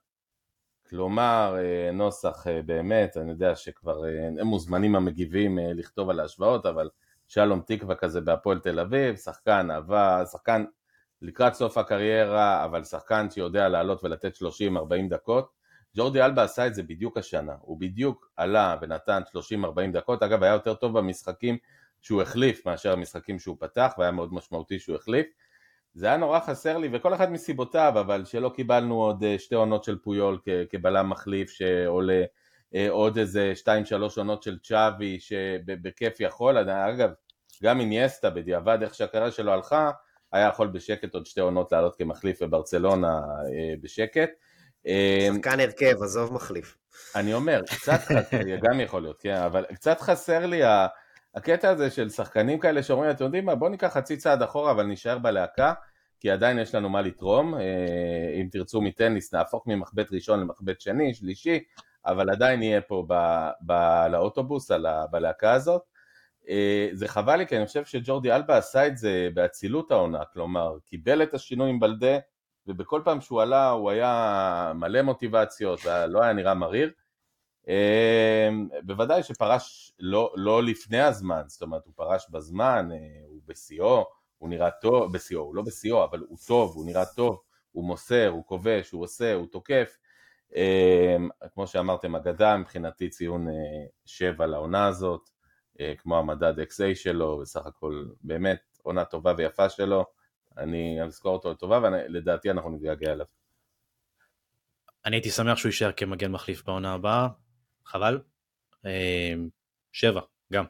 כלומר, 0.89 1.57
אה, 1.59 1.93
נוסח 1.93 2.47
אה, 2.47 2.63
באמת, 2.63 3.17
אני 3.17 3.31
יודע 3.31 3.57
שכבר 3.57 4.05
הם 4.41 4.47
מוזמנים 4.47 4.97
המגיבים 4.97 5.59
לכתוב 5.75 6.11
על 6.11 6.21
ההשוואות, 6.21 6.67
אבל 6.67 6.91
שלום 7.29 7.61
תקווה 7.67 7.95
כזה 7.95 8.21
בהפועל 8.21 8.59
תל 8.59 8.81
אביב, 8.81 9.17
שחקן 9.17 9.71
אהבה, 9.71 10.27
שחקן 10.33 10.65
לקראת 11.23 11.55
סוף 11.55 11.79
הקריירה, 11.79 12.65
אבל 12.65 12.85
שחקן 12.85 13.31
שיודע 13.31 13.69
לעלות 13.69 14.05
ולתת 14.05 14.37
30-40 14.37 14.41
דקות. 15.11 15.56
ג'ורדי 15.97 16.23
אלבה 16.23 16.43
עשה 16.43 16.67
את 16.67 16.75
זה 16.75 16.83
בדיוק 16.83 17.19
השנה, 17.19 17.55
הוא 17.61 17.81
בדיוק 17.81 18.31
עלה 18.37 18.77
ונתן 18.81 19.23
30-40 19.33 19.93
דקות, 19.93 20.23
אגב 20.23 20.43
היה 20.43 20.53
יותר 20.53 20.75
טוב 20.75 20.99
במשחקים 20.99 21.59
שהוא 22.03 22.23
החליף 22.23 22.67
מאשר 22.67 22.93
המשחקים 22.93 23.39
שהוא 23.39 23.57
פתח, 23.61 23.95
והיה 23.99 24.11
מאוד 24.11 24.35
משמעותי 24.35 24.79
שהוא 24.79 24.97
החליף. 24.97 25.27
זה 25.95 26.07
היה 26.07 26.17
נורא 26.17 26.41
חסר 26.41 26.79
לי, 26.79 26.89
וכל 26.93 27.15
אחד 27.15 27.33
מסיבותיו, 27.33 27.93
אבל 28.01 28.25
שלא 28.25 28.49
קיבלנו 28.49 28.95
עוד 28.95 29.25
אה, 29.25 29.39
שתי 29.39 29.55
עונות 29.55 29.85
של 29.85 29.99
פויול 29.99 30.39
כבלם 30.71 31.11
מחליף 31.11 31.51
שעולה, 31.51 32.25
אה, 32.75 32.91
עוד 32.91 33.19
איזה 33.19 33.53
שתיים 33.55 33.85
שלוש 33.85 34.19
עונות 34.19 34.43
של 34.43 34.59
צ'אבי 34.59 35.21
שבכיף 35.21 36.21
יכול, 36.21 36.59
אגב, 36.59 37.11
גם 37.63 37.81
אינייסטה 37.81 38.31
בדיעבד 38.31 38.79
איך 38.83 38.95
שהקריירה 38.95 39.31
שלו 39.31 39.53
הלכה, 39.53 39.91
היה 40.33 40.49
יכול 40.49 40.67
בשקט 40.67 41.15
עוד 41.15 41.27
שתי 41.27 41.41
עונות 41.41 41.73
לעלות 41.73 41.97
כמחליף 41.97 42.43
בברצלונה 42.43 43.19
אה, 43.19 43.75
בשקט. 43.81 44.31
שחקן 45.35 45.61
הרכב, 45.61 46.03
עזוב 46.03 46.33
מחליף. 46.33 46.79
אני 47.17 47.35
אומר, 47.35 47.63
קצת 47.67 48.01
חסר 48.01 48.43
לי, 48.43 48.57
גם 48.65 48.81
יכול 48.81 49.03
להיות, 49.03 49.19
כן, 49.21 49.35
אבל 49.35 49.65
קצת 49.75 50.01
חסר 50.01 50.47
לי 50.47 50.61
הקטע 51.35 51.71
הזה 51.71 51.91
של 51.91 52.09
שחקנים 52.09 52.59
כאלה 52.59 52.83
שאומרים, 52.83 53.11
אתם 53.11 53.25
יודעים 53.25 53.45
מה, 53.45 53.55
בואו 53.55 53.71
ניקח 53.71 53.93
חצי 53.93 54.17
צעד 54.17 54.43
אחורה 54.43 54.71
אבל 54.71 54.87
נשאר 54.87 55.19
בלהקה, 55.19 55.73
כי 56.21 56.31
עדיין 56.31 56.59
יש 56.59 56.75
לנו 56.75 56.89
מה 56.89 57.03
לתרום, 57.03 57.55
אה, 57.55 57.61
אם 58.41 58.49
תרצו 58.51 58.81
מטניס 58.81 59.35
נהפוך 59.35 59.67
ממחבט 59.67 60.13
ראשון 60.13 60.41
למחבט 60.41 60.81
שני, 60.81 61.15
שלישי, 61.15 61.61
אבל 62.07 62.31
עדיין 62.31 62.59
נהיה 62.59 62.81
פה 62.81 63.05
ב, 63.09 63.15
ב, 63.67 63.73
לאוטובוס, 64.11 64.71
בלהקה 65.11 65.53
הזאת. 65.53 65.83
אה, 66.49 66.89
זה 66.93 67.09
חבל 67.09 67.37
לי 67.37 67.47
כי 67.47 67.57
אני 67.57 67.67
חושב 67.67 67.85
שג'ורדי 67.85 68.33
אלבה 68.33 68.57
עשה 68.57 68.87
את 68.87 68.99
זה 68.99 69.29
באצילות 69.35 69.91
העונה, 69.91 70.25
כלומר 70.33 70.77
קיבל 70.87 71.23
את 71.23 71.35
השינוי 71.35 71.71
עם 71.71 71.81
בלדה 71.81 72.19
ובכל 72.69 73.01
פעם 73.05 73.21
שהוא 73.21 73.43
עלה 73.43 73.71
הוא 73.71 73.91
היה 73.91 74.73
מלא 74.75 75.03
מוטיבציות, 75.03 75.81
לא 76.09 76.23
היה 76.23 76.33
נראה 76.33 76.55
מריר. 76.55 76.91
אמ, 77.69 78.69
בוודאי 78.83 79.23
שפרש 79.23 79.93
לא, 79.99 80.33
לא 80.37 80.63
לפני 80.63 81.01
הזמן, 81.01 81.43
זאת 81.47 81.63
אומרת 81.63 81.87
הוא 81.87 81.93
פרש 81.97 82.31
בזמן, 82.31 82.89
אה, 82.93 82.97
הוא 83.29 83.41
בשיאו, 83.47 84.05
הוא 84.39 84.49
נראה 84.49 84.71
טוב, 84.71 85.13
בשיאו, 85.13 85.41
הוא 85.41 85.55
לא 85.55 85.63
בשיאו, 85.63 86.05
אבל 86.05 86.21
הוא 86.29 86.39
טוב, 86.47 86.73
הוא 86.75 86.87
נראה 86.87 87.05
טוב, 87.07 87.41
הוא 87.73 87.85
מוסר, 87.85 88.29
הוא 88.29 88.45
כובש, 88.47 88.91
הוא 88.91 89.03
עושה, 89.03 89.35
הוא 89.35 89.47
תוקף. 89.47 89.99
אמ, 90.55 91.29
כמו 91.55 91.67
שאמרתם, 91.67 92.17
אגדה 92.17 92.57
מבחינתי 92.57 93.09
ציון 93.09 93.49
אה, 93.49 93.55
שבע 94.05 94.47
לעונה 94.47 94.87
הזאת, 94.87 95.31
אה, 95.81 95.93
כמו 95.99 96.19
המדד 96.19 96.61
XA 96.61 96.95
שלו, 96.95 97.39
בסך 97.39 97.67
הכל 97.67 98.05
באמת 98.23 98.61
עונה 98.83 99.05
טובה 99.05 99.33
ויפה 99.37 99.69
שלו. 99.69 100.05
אני 100.59 101.03
אזכור 101.03 101.33
אותו 101.33 101.51
לטובה 101.51 101.81
ולדעתי 101.83 102.51
אנחנו 102.51 102.71
נתגעגע 102.71 103.13
אליו. 103.13 103.27
אני 105.05 105.17
הייתי 105.17 105.31
שמח 105.31 105.59
שהוא 105.59 105.69
יישאר 105.69 105.93
כמגן 105.93 106.33
מחליף 106.33 106.65
בעונה 106.65 106.93
הבאה, 106.93 107.29
חבל. 107.85 108.21
אה, 108.87 109.35
שבע, 109.93 110.21
גם. 110.53 110.65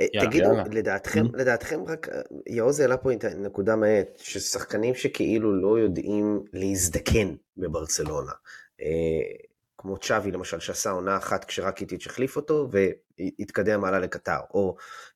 אה, 0.00 0.06
תגידו, 0.26 0.50
לדעתכם, 0.70 1.26
mm-hmm. 1.26 1.38
לדעתכם 1.38 1.84
רק, 1.84 2.08
יעוז 2.46 2.80
העלה 2.80 2.96
פה 2.96 3.12
את 3.12 3.24
הנקודה 3.24 3.76
מעט, 3.76 4.08
ששחקנים 4.18 4.94
שכאילו 4.94 5.60
לא 5.60 5.78
יודעים 5.78 6.44
להזדקן 6.52 7.34
בברצלונה, 7.56 8.32
אה, 8.80 8.86
כמו 9.78 9.98
צ'אבי 9.98 10.30
למשל, 10.30 10.60
שעשה 10.60 10.90
עונה 10.90 11.16
אחת 11.16 11.44
כשרק 11.44 11.80
איטיץ' 11.80 12.06
החליף 12.06 12.36
אותו, 12.36 12.68
והתקדם 12.70 13.84
הלאה 13.84 13.98
לקטר, 13.98 14.38
או 14.54 14.76
אה, 14.76 14.76
אה, 14.76 15.11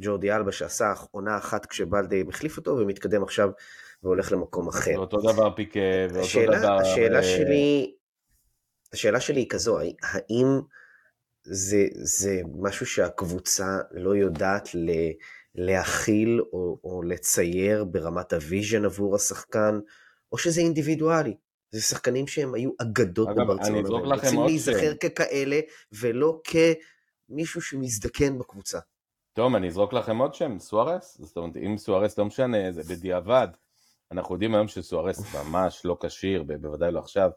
ג'ורדי 0.00 0.32
אלבה 0.32 0.52
שעשה 0.52 0.92
עונה 1.10 1.36
אחת 1.36 1.66
כשבלדה 1.66 2.16
החליף 2.28 2.56
אותו, 2.56 2.70
ומתקדם 2.70 3.22
עכשיו 3.22 3.50
והולך 4.02 4.32
למקום 4.32 4.68
אחר. 4.68 4.94
ואותו 4.96 5.20
דבר 5.32 5.54
פיקה, 5.56 5.80
ואותו 6.08 6.20
השאלה, 6.20 6.58
דבר... 6.58 6.78
השאלה 6.80 7.18
אה... 7.18 7.22
שלי, 7.22 7.94
השאלה 8.92 9.20
שלי 9.20 9.40
היא 9.40 9.48
כזו, 9.48 9.78
האם 10.02 10.60
זה, 11.42 11.86
זה 11.92 12.40
משהו 12.60 12.86
שהקבוצה 12.86 13.78
לא 13.90 14.16
יודעת 14.16 14.74
ל... 14.74 14.90
להכיל 15.54 16.40
או, 16.52 16.78
או 16.84 17.02
לצייר 17.02 17.84
ברמת 17.84 18.32
ה 18.32 18.39
vision 18.39 18.84
עבור 18.84 19.16
השחקן, 19.16 19.80
או 20.32 20.38
שזה 20.38 20.60
אינדיבידואלי. 20.60 21.34
זה 21.70 21.82
שחקנים 21.82 22.26
שהם 22.26 22.54
היו 22.54 22.70
אגדות 22.80 23.28
בברצלונה, 23.28 23.90
והם 23.90 24.10
רוצים 24.10 24.42
להיזכר 24.42 24.94
ככאלה, 24.94 25.60
ולא 25.92 26.40
כמישהו 27.30 27.62
שמזדקן 27.62 28.38
בקבוצה. 28.38 28.78
טוב, 29.32 29.54
אני 29.54 29.68
אזרוק 29.68 29.92
לכם 29.92 30.18
עוד 30.18 30.34
שם, 30.34 30.58
סוארס, 30.58 31.16
זאת 31.20 31.36
אומרת, 31.36 31.56
אם 31.56 31.78
סוארס 31.78 32.18
לא 32.18 32.24
משנה, 32.24 32.72
זה 32.72 32.82
בדיעבד. 32.94 33.48
אנחנו 34.12 34.34
יודעים 34.34 34.54
היום 34.54 34.68
שסוארס 34.68 35.34
ממש 35.34 35.84
לא 35.84 35.96
כשיר, 36.00 36.42
בוודאי 36.42 36.92
לא 36.92 36.98
עכשיו, 36.98 37.30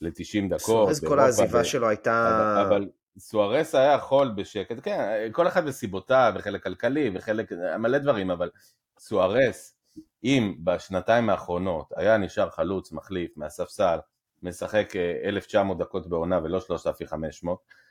ל-90 0.00 0.46
דקות. 0.48 0.60
סוארס 0.60 1.04
כל 1.04 1.18
העזיבה 1.18 1.60
ב... 1.60 1.64
שלו 1.64 1.88
הייתה... 1.88 2.28
אבל, 2.62 2.76
אבל 2.76 2.88
סוארס 3.18 3.74
היה 3.74 3.92
יכול 3.92 4.32
בשקט, 4.36 4.76
כן, 4.82 5.28
כל 5.32 5.48
אחד 5.48 5.66
בסיבותיו, 5.66 6.32
וחלק 6.36 6.62
כלכלי, 6.62 7.10
וחלק, 7.14 7.52
מלא 7.78 7.98
דברים, 7.98 8.30
אבל 8.30 8.50
סוארס 8.98 9.76
אם 10.24 10.54
בשנתיים 10.64 11.30
האחרונות 11.30 11.88
היה 11.96 12.16
נשאר 12.16 12.50
חלוץ 12.50 12.92
מחליף 12.92 13.36
מהספסל 13.36 13.98
משחק 14.42 14.96
1,900 15.24 15.78
דקות 15.78 16.06
בעונה 16.06 16.40
ולא 16.42 16.60
3,500, 16.60 17.85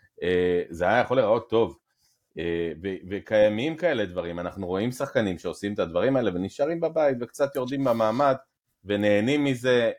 זה 0.70 0.88
היה 0.88 0.99
יכול 0.99 1.18
להיראות 1.18 1.49
טוב. 1.49 1.78
וקיימים 3.09 3.78
כאלה 3.78 4.05
דברים, 4.05 4.39
אנחנו 4.39 4.68
רואים 4.68 4.91
שחקנים 4.91 5.39
שעושים 5.39 5.74
את 5.74 5.80
הדברים 5.80 6.16
האלה 6.16 6.32
ונשארים 6.34 6.80
בבית 6.80 7.18
וקצת 7.22 7.55
יורדים 7.55 7.84
במעמד 7.84 8.36
ונהנים 8.86 9.43
מזה, 9.43 9.91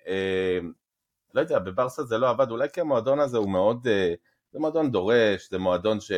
לא 1.34 1.40
יודע, 1.40 1.58
בברסה 1.58 2.04
זה 2.04 2.18
לא 2.18 2.30
עבד, 2.30 2.50
אולי 2.50 2.68
כי 2.72 2.80
המועדון 2.80 3.20
הזה 3.20 3.38
הוא 3.38 3.50
מאוד, 3.50 3.86
זה 4.52 4.58
מועדון 4.58 4.90
דורש, 4.92 5.50
זה 5.50 5.58
מועדון 5.58 6.00
ש... 6.00 6.12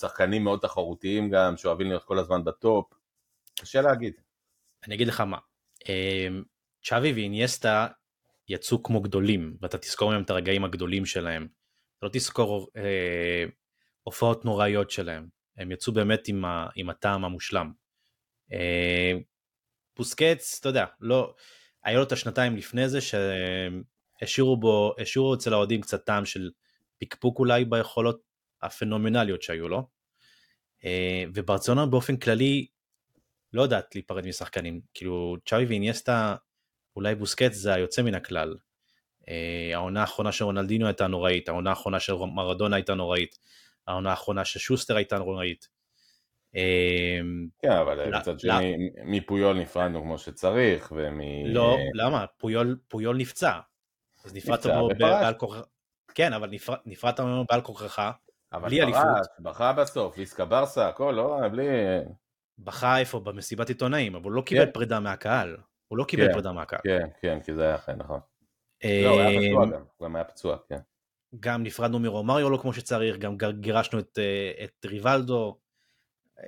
שחקנים 0.00 0.44
מאוד 0.44 0.60
תחרותיים 0.60 1.30
גם, 1.30 1.56
שאוהבים 1.56 1.86
להיות 1.86 2.04
כל 2.04 2.18
הזמן 2.18 2.44
בטופ, 2.44 2.92
קשה 3.60 3.82
להגיד. 3.82 4.14
אני 4.86 4.94
אגיד 4.94 5.08
לך 5.08 5.20
מה, 5.20 5.38
צ'אבי 6.84 7.12
ואיניאסטה 7.12 7.86
יצאו 8.48 8.82
כמו 8.82 9.00
גדולים, 9.00 9.56
ואתה 9.60 9.78
תזכור 9.78 10.10
מהם 10.10 10.22
את 10.22 10.30
הרגעים 10.30 10.64
הגדולים 10.64 11.06
שלהם. 11.06 11.59
לא 12.02 12.10
תזכור 12.12 12.68
אה, 12.76 13.44
הופעות 14.02 14.44
נוראיות 14.44 14.90
שלהם. 14.90 15.28
הם 15.56 15.72
יצאו 15.72 15.92
באמת 15.92 16.28
עם, 16.28 16.44
ה, 16.44 16.68
עם 16.74 16.90
הטעם 16.90 17.24
המושלם. 17.24 17.72
אה, 18.52 19.12
פוסקץ, 19.94 20.56
אתה 20.60 20.68
יודע, 20.68 20.84
לא, 21.00 21.34
היה 21.84 21.96
לו 21.96 22.02
את 22.02 22.12
השנתיים 22.12 22.56
לפני 22.56 22.88
זה 22.88 22.98
שהשאירו 23.00 24.56
בו, 24.56 24.94
השאירו 24.98 25.34
אצל 25.34 25.52
האוהדים 25.52 25.80
קצת 25.80 26.04
טעם 26.04 26.24
של 26.24 26.50
פקפוק 27.00 27.38
אולי 27.38 27.64
ביכולות 27.64 28.20
הפנומנליות 28.62 29.42
שהיו 29.42 29.68
לו. 29.68 29.88
אה, 30.84 31.24
וברצלונה 31.34 31.86
באופן 31.86 32.16
כללי 32.16 32.66
לא 33.52 33.62
יודעת 33.62 33.94
להיפרד 33.94 34.26
משחקנים. 34.26 34.80
כאילו 34.94 35.36
צ'אבי 35.46 35.64
ואיניאסטה, 35.64 36.36
אולי 36.96 37.14
בוסקט 37.14 37.52
זה 37.52 37.74
היוצא 37.74 38.02
מן 38.02 38.14
הכלל. 38.14 38.56
אה, 39.30 39.70
העונה 39.74 40.00
האחרונה 40.00 40.32
של 40.32 40.44
רונלדינו 40.44 40.86
הייתה 40.86 41.06
נוראית, 41.06 41.48
העונה 41.48 41.70
האחרונה 41.70 42.00
של 42.00 42.14
מרדונה 42.14 42.76
הייתה 42.76 42.94
נוראית, 42.94 43.38
העונה 43.86 44.10
האחרונה 44.10 44.44
של 44.44 44.58
שוסטר 44.58 44.96
הייתה 44.96 45.18
נוראית. 45.18 45.68
אה, 46.56 47.20
כן, 47.62 47.72
אבל 47.72 48.18
מצד 48.18 48.40
שני, 48.40 48.90
מפויול 49.04 49.58
נפרדנו 49.58 50.02
כמו 50.02 50.18
שצריך, 50.18 50.92
ומ... 50.96 51.20
לא, 51.46 51.76
למה? 51.94 52.24
פויול 52.88 53.16
נפצע. 53.16 53.58
אז 54.24 54.34
נפרדת 54.34 54.66
בו 54.66 54.88
בעל 54.98 55.34
כוחך. 55.34 55.60
כן, 56.14 56.32
אבל 56.32 56.50
נפרדת 56.86 57.20
ממנו 57.20 57.44
בעל 57.50 57.60
כוחך, 57.60 58.10
בלי 58.52 58.82
אליפות. 58.82 59.02
בכה 59.38 59.72
בסוף, 59.72 60.18
ליסקה 60.18 60.44
ברסה, 60.44 60.88
הכל, 60.88 61.14
לא, 61.16 61.48
בלי... 61.52 61.68
בכה 62.58 62.98
איפה? 62.98 63.20
במסיבת 63.20 63.68
עיתונאים, 63.68 64.14
אבל 64.14 64.24
הוא 64.24 64.32
לא 64.32 64.42
קיבל 64.42 64.64
כן. 64.64 64.72
פרידה 64.72 65.00
מהקהל. 65.00 65.56
הוא 65.88 65.98
לא 65.98 66.04
קיבל 66.04 66.26
כן, 66.26 66.32
פרידה 66.32 66.52
מהקהל. 66.52 66.80
כן, 66.84 67.08
כן, 67.20 67.38
כי 67.44 67.54
זה 67.54 67.62
היה 67.62 67.74
אחרי, 67.74 67.94
נכון. 67.96 68.20
לא, 68.84 69.10
הוא 69.10 69.20
היה 69.20 69.40
פצוע 69.40 69.66
גם, 69.66 69.82
הוא 69.96 70.06
גם 70.06 70.16
היה 70.16 70.24
פצוע, 70.24 70.56
כן. 70.68 70.78
גם 71.40 71.62
נפרדנו 71.62 71.98
מרומריו 71.98 72.50
לא 72.50 72.56
כמו 72.56 72.72
שצריך, 72.72 73.16
גם 73.16 73.36
גירשנו 73.60 73.98
את, 73.98 74.18
אה, 74.18 74.64
את 74.64 74.84
ריבלדו. 74.84 75.58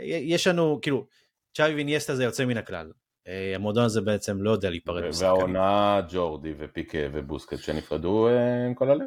יש 0.00 0.46
לנו, 0.46 0.78
כאילו, 0.82 1.06
צ'אבי 1.54 1.74
ויניאסטה 1.74 2.14
זה 2.14 2.24
יוצא 2.24 2.44
מן 2.44 2.56
הכלל. 2.56 2.92
אה, 3.28 3.52
המועדון 3.54 3.84
הזה 3.84 4.00
בעצם 4.00 4.42
לא 4.42 4.50
יודע 4.50 4.70
להיפרד 4.70 5.08
משחקנים. 5.08 5.32
והעונה 5.32 6.00
ג'ורדי 6.10 6.54
ופיקה 6.58 6.98
ובוסקט 7.12 7.58
שנפרדו 7.58 8.28
אה, 8.28 8.66
עם 8.66 8.74
כל 8.74 8.90
הלב. 8.90 9.06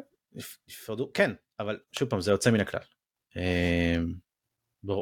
נפרדו, 0.68 1.10
כן, 1.14 1.32
אבל 1.60 1.78
שוב 1.92 2.08
פעם 2.08 2.20
זה 2.20 2.30
יוצא 2.30 2.50
מן 2.50 2.60
הכלל. 2.60 2.80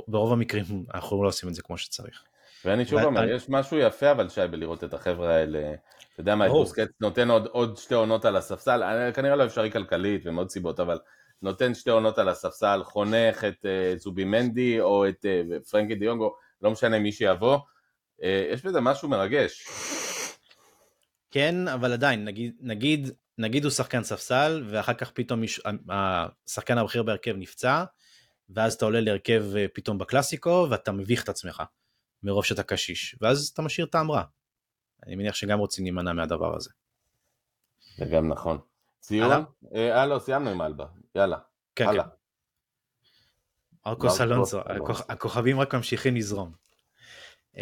ברוב 0.09 0.33
המקרים 0.33 0.65
אנחנו 0.95 1.23
לא 1.23 1.29
עושים 1.29 1.49
את 1.49 1.55
זה 1.55 1.63
כמו 1.63 1.79
שצריך. 1.79 2.25
ואני 2.65 2.85
שוב 2.85 3.01
אומר, 3.01 3.29
יש 3.31 3.49
משהו 3.49 3.79
יפה 3.79 4.11
אבל 4.11 4.29
שי 4.29 4.41
בלראות 4.51 4.85
את 4.85 4.95
החבר'ה 4.95 5.35
האלה, 5.35 5.75
אתה 6.15 6.21
יודע 6.21 6.35
מה, 6.35 6.49
בוסקט 6.49 6.91
נותן 7.01 7.31
עוד, 7.31 7.47
עוד 7.47 7.77
שתי 7.77 7.95
עונות 7.95 8.25
על 8.25 8.37
הספסל, 8.37 8.83
כנראה 9.15 9.37
לא 9.37 9.45
אפשרי 9.45 9.71
כלכלית 9.71 10.23
ומאוד 10.25 10.51
סיבות, 10.51 10.81
אבל 10.81 10.99
נותן 11.43 11.75
שתי 11.75 11.91
עונות 11.91 12.19
על 12.19 12.29
הספסל, 12.29 12.81
חונך 12.85 13.45
את 13.45 13.65
uh, 13.65 13.99
זובי 13.99 14.25
מנדי 14.25 14.81
או 14.81 15.09
את 15.09 15.25
uh, 15.25 15.71
פרנקי 15.71 15.95
דיונגו, 15.95 16.35
לא 16.63 16.71
משנה 16.71 16.99
מי 16.99 17.13
שיבוא, 17.13 17.57
uh, 17.57 18.25
יש 18.53 18.65
בזה 18.65 18.81
משהו 18.81 19.09
מרגש. 19.09 19.67
כן, 21.31 21.69
אבל 21.69 21.93
עדיין, 21.93 22.25
נגיד, 22.25 22.55
נגיד, 22.61 23.11
נגיד 23.39 23.65
הוא 23.65 23.71
שחקן 23.71 24.03
ספסל, 24.03 24.65
ואחר 24.67 24.95
כך 24.95 25.11
פתאום 25.11 25.41
מיש... 25.41 25.61
השחקן 25.89 26.79
הבכיר 26.79 27.03
בהרכב 27.03 27.35
נפצע, 27.37 27.85
ואז 28.51 28.75
אתה 28.75 28.85
עולה 28.85 29.01
להרכב 29.01 29.45
אה, 29.57 29.67
פתאום 29.75 29.99
בקלאסיקו 29.99 30.67
ואתה 30.71 30.93
מביך 30.93 31.25
את 31.25 31.29
עצמך 31.29 31.63
מרוב 32.23 32.45
שאתה 32.45 32.63
קשיש 32.63 33.17
ואז 33.21 33.51
אתה 33.55 33.63
משאיר 33.63 33.87
טעם 33.87 34.11
רע. 34.11 34.23
אני 35.07 35.17
מניח 35.17 35.35
שגם 35.35 35.59
רוצים 35.59 35.85
להימנע 35.85 36.13
מהדבר 36.13 36.57
הזה. 36.57 36.71
זה 37.97 38.05
גם 38.05 38.29
נכון. 38.29 38.59
ציון? 39.01 39.45
אה, 39.75 40.07
לא, 40.07 40.19
סיימנו 40.19 40.51
עם 40.51 40.63
אלבה, 40.63 40.87
יאללה. 41.15 41.39
כן. 41.77 41.87
כן. 41.87 41.99
ארקוס 43.87 44.21
אלונסו, 44.21 44.61
הכוכבים 45.09 45.61
רק 45.61 45.75
ממשיכים 45.75 46.17
לזרום. 46.17 46.53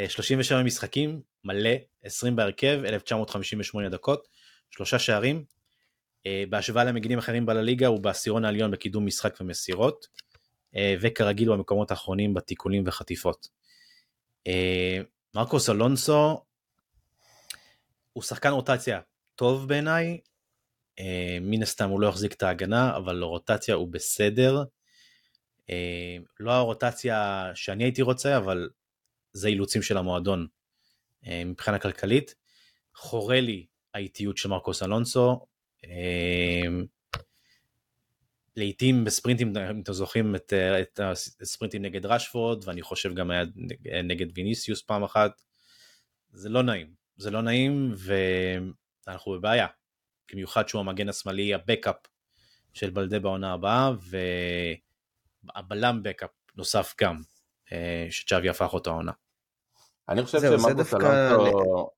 37 0.08 0.58
אה, 0.58 0.64
משחקים, 0.64 1.20
מלא, 1.44 1.70
20 2.02 2.36
בהרכב, 2.36 2.80
1958 2.84 3.88
דקות, 3.88 4.28
שלושה 4.70 4.98
שערים. 4.98 5.44
אה, 6.26 6.44
בהשוואה 6.50 6.84
למגינים 6.84 7.18
אחרים 7.18 7.46
בלליגה 7.46 7.86
הוא 7.86 8.00
בעשירון 8.00 8.44
העליון 8.44 8.70
בקידום 8.70 9.06
משחק 9.06 9.34
ומסירות. 9.40 10.06
אה, 10.76 10.94
וכרגיל 11.00 11.52
במקומות 11.52 11.90
האחרונים 11.90 12.34
בתיקולים 12.34 12.82
וחטיפות. 12.86 13.48
מרקוס 15.34 15.70
אלונסו 15.70 16.42
הוא 18.12 18.22
שחקן 18.22 18.50
רוטציה 18.50 19.00
טוב 19.34 19.68
בעיניי, 19.68 20.20
אה, 20.98 21.38
מן 21.40 21.62
הסתם 21.62 21.88
הוא 21.88 22.00
לא 22.00 22.06
יחזיק 22.06 22.32
את 22.32 22.42
ההגנה, 22.42 22.96
אבל 22.96 23.16
לרוטציה 23.16 23.74
הוא 23.74 23.88
בסדר. 23.88 24.64
לא 26.40 26.52
הרוטציה 26.52 27.50
שאני 27.54 27.84
הייתי 27.84 28.02
רוצה, 28.02 28.36
אבל 28.36 28.70
זה 29.32 29.48
אילוצים 29.48 29.82
של 29.82 29.96
המועדון 29.96 30.46
מבחינה 31.26 31.78
כלכלית. 31.78 32.34
חורה 32.94 33.40
לי 33.40 33.66
האיטיות 33.94 34.36
של 34.36 34.48
מרקוס 34.48 34.82
אלונסו. 34.82 35.46
לעיתים 38.56 39.04
בספרינטים, 39.04 39.56
אם 39.56 39.80
אתם 39.80 39.92
זוכרים 39.92 40.36
את, 40.36 40.52
את 40.52 41.00
הספרינטים 41.40 41.82
נגד 41.82 42.06
רשפורד, 42.06 42.68
ואני 42.68 42.82
חושב 42.82 43.14
גם 43.14 43.30
היה 43.30 43.44
נגד 44.04 44.26
ויניסיוס 44.34 44.82
פעם 44.82 45.02
אחת, 45.02 45.42
זה 46.30 46.48
לא 46.48 46.62
נעים. 46.62 47.01
זה 47.16 47.30
לא 47.30 47.42
נעים 47.42 47.94
ואנחנו 49.06 49.32
בבעיה. 49.32 49.66
במיוחד 50.32 50.68
שהוא 50.68 50.80
המגן 50.80 51.08
השמאלי 51.08 51.54
הבקאפ 51.54 51.96
של 52.72 52.90
בלדה 52.90 53.18
בעונה 53.18 53.52
הבאה, 53.52 53.90
והבלם 55.44 56.00
בקאפ 56.02 56.30
נוסף 56.56 56.94
גם, 57.00 57.20
אה, 57.72 58.06
שצ'אבי 58.10 58.48
הפך 58.48 58.72
אותו 58.72 58.90
העונה. 58.90 59.12
אני 60.08 60.22
חושב 60.22 60.40
שמרקוס 60.40 60.94
אלונסו... 60.94 61.90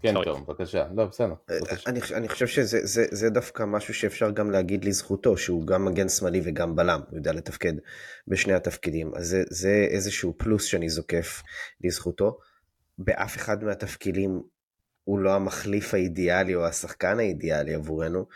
כן, 0.00 0.14
טוב, 0.24 0.46
בבקשה. 0.46 0.86
לא, 0.96 1.04
בסדר. 1.04 1.34
אה, 1.50 1.56
אני, 1.86 2.00
אני 2.14 2.28
חושב 2.28 2.46
שזה 2.46 2.78
זה, 2.82 3.04
זה 3.10 3.30
דווקא 3.30 3.62
משהו 3.62 3.94
שאפשר 3.94 4.30
גם 4.30 4.50
להגיד 4.50 4.84
לזכותו, 4.84 5.36
שהוא 5.36 5.66
גם 5.66 5.84
מגן 5.84 6.08
שמאלי 6.08 6.40
וגם 6.44 6.76
בלם, 6.76 7.00
הוא 7.10 7.18
יודע 7.18 7.32
לתפקד 7.32 7.72
בשני 8.28 8.52
התפקידים. 8.52 9.14
אז 9.16 9.26
זה, 9.26 9.42
זה 9.50 9.86
איזשהו 9.90 10.34
פלוס 10.38 10.64
שאני 10.64 10.88
זוקף 10.88 11.42
לזכותו. 11.84 12.38
באף 12.98 13.36
אחד 13.36 13.64
מהתפקידים 13.64 14.42
הוא 15.08 15.18
לא 15.18 15.34
המחליף 15.34 15.94
האידיאלי 15.94 16.54
או 16.54 16.66
השחקן 16.66 17.18
האידיאלי 17.18 17.74
עבורנו, 17.74 18.26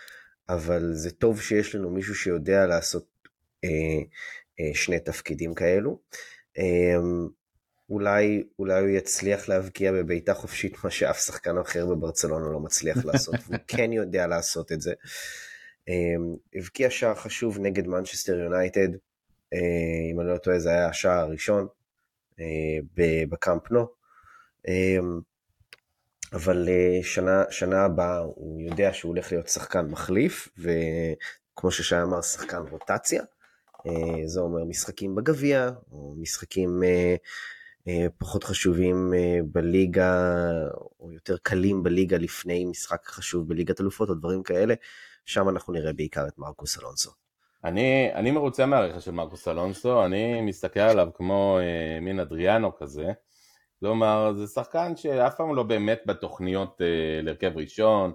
אבל 0.49 0.91
זה 0.93 1.11
טוב 1.11 1.41
שיש 1.41 1.75
לנו 1.75 1.91
מישהו 1.91 2.15
שיודע 2.15 2.67
לעשות 2.67 3.07
אה, 3.65 3.69
אה, 4.61 4.75
שני 4.75 5.01
תפקידים 5.01 5.55
כאלו. 5.55 5.99
אה, 6.59 6.97
אולי, 7.91 8.43
אולי 8.59 8.81
הוא 8.81 8.89
יצליח 8.89 9.49
להבקיע 9.49 9.93
בביתה 9.93 10.35
חופשית, 10.35 10.85
מה 10.85 10.91
שאף 10.91 11.19
שחקן 11.19 11.59
אחר 11.59 11.87
בברצלונה 11.87 12.53
לא 12.53 12.61
מצליח 12.61 13.05
לעשות, 13.05 13.35
והוא 13.47 13.57
כן 13.77 13.93
יודע 13.93 14.27
לעשות 14.27 14.73
את 14.73 14.81
זה. 14.81 14.93
אמ, 15.89 16.37
הבקיע 16.55 16.91
שער 16.91 17.15
חשוב 17.15 17.59
נגד 17.59 17.87
מנצ'סטר 17.87 18.39
יונייטד, 18.39 18.89
אה, 19.53 20.11
אם 20.13 20.21
אני 20.21 20.29
לא 20.29 20.37
טועה 20.37 20.59
זה 20.59 20.71
היה 20.71 20.89
השער 20.89 21.19
הראשון 21.19 21.67
אה, 22.41 22.45
בקאמפ 23.29 23.71
נו. 23.71 23.87
אמ, 24.69 25.32
אבל 26.33 26.69
אה, 26.69 27.03
שנה, 27.03 27.45
שנה 27.51 27.85
הבאה 27.85 28.19
הוא 28.19 28.61
יודע 28.61 28.93
שהוא 28.93 29.09
הולך 29.09 29.33
להיות 29.33 29.49
שחקן 29.49 29.87
מחליף, 29.87 30.49
וכמו 30.59 31.71
ששי 31.71 32.03
אמר, 32.03 32.23
שחקן 32.23 32.63
רוטציה. 32.71 33.23
זה 34.25 34.41
אומר 34.41 34.65
משחקים 34.65 35.15
בגביע, 35.15 35.71
או 35.93 36.15
משחקים 36.19 36.83
אה, 37.89 38.07
פחות 38.19 38.45
חשובים 38.45 39.15
אה, 39.15 39.39
בליגה, 39.45 40.41
או 41.01 41.13
יותר 41.13 41.37
קלים 41.43 41.83
בליגה 41.83 42.19
לפני 42.19 42.65
משחק 42.65 43.07
חשוב 43.07 43.49
בליגת 43.49 43.81
אלופות 43.81 44.09
או 44.09 44.15
דברים 44.15 44.43
כאלה, 44.43 44.75
שם 45.25 45.49
אנחנו 45.49 45.73
נראה 45.73 45.93
בעיקר 45.93 46.29
את 46.29 46.39
מרקוס 46.39 46.79
אלונסו. 46.79 47.11
אני, 47.65 48.11
אני 48.15 48.31
מרוצה 48.31 48.67
מהרכש 48.67 49.05
של 49.05 49.11
מרקוס 49.11 49.49
אלונסו, 49.49 50.05
אני 50.05 50.41
מסתכל 50.41 50.81
עליו 50.81 51.09
כמו 51.15 51.59
אה, 51.61 52.01
מין 52.01 52.21
אדריאנו 52.21 52.77
כזה, 52.77 53.13
כלומר 53.83 54.33
זה 54.37 54.47
שחקן 54.47 54.97
שאף 54.97 55.37
פעם 55.37 55.55
לא 55.55 55.63
באמת 55.63 56.03
בתוכניות 56.07 56.81
אה, 56.81 57.23
להרכב 57.23 57.53
ראשון, 57.57 58.13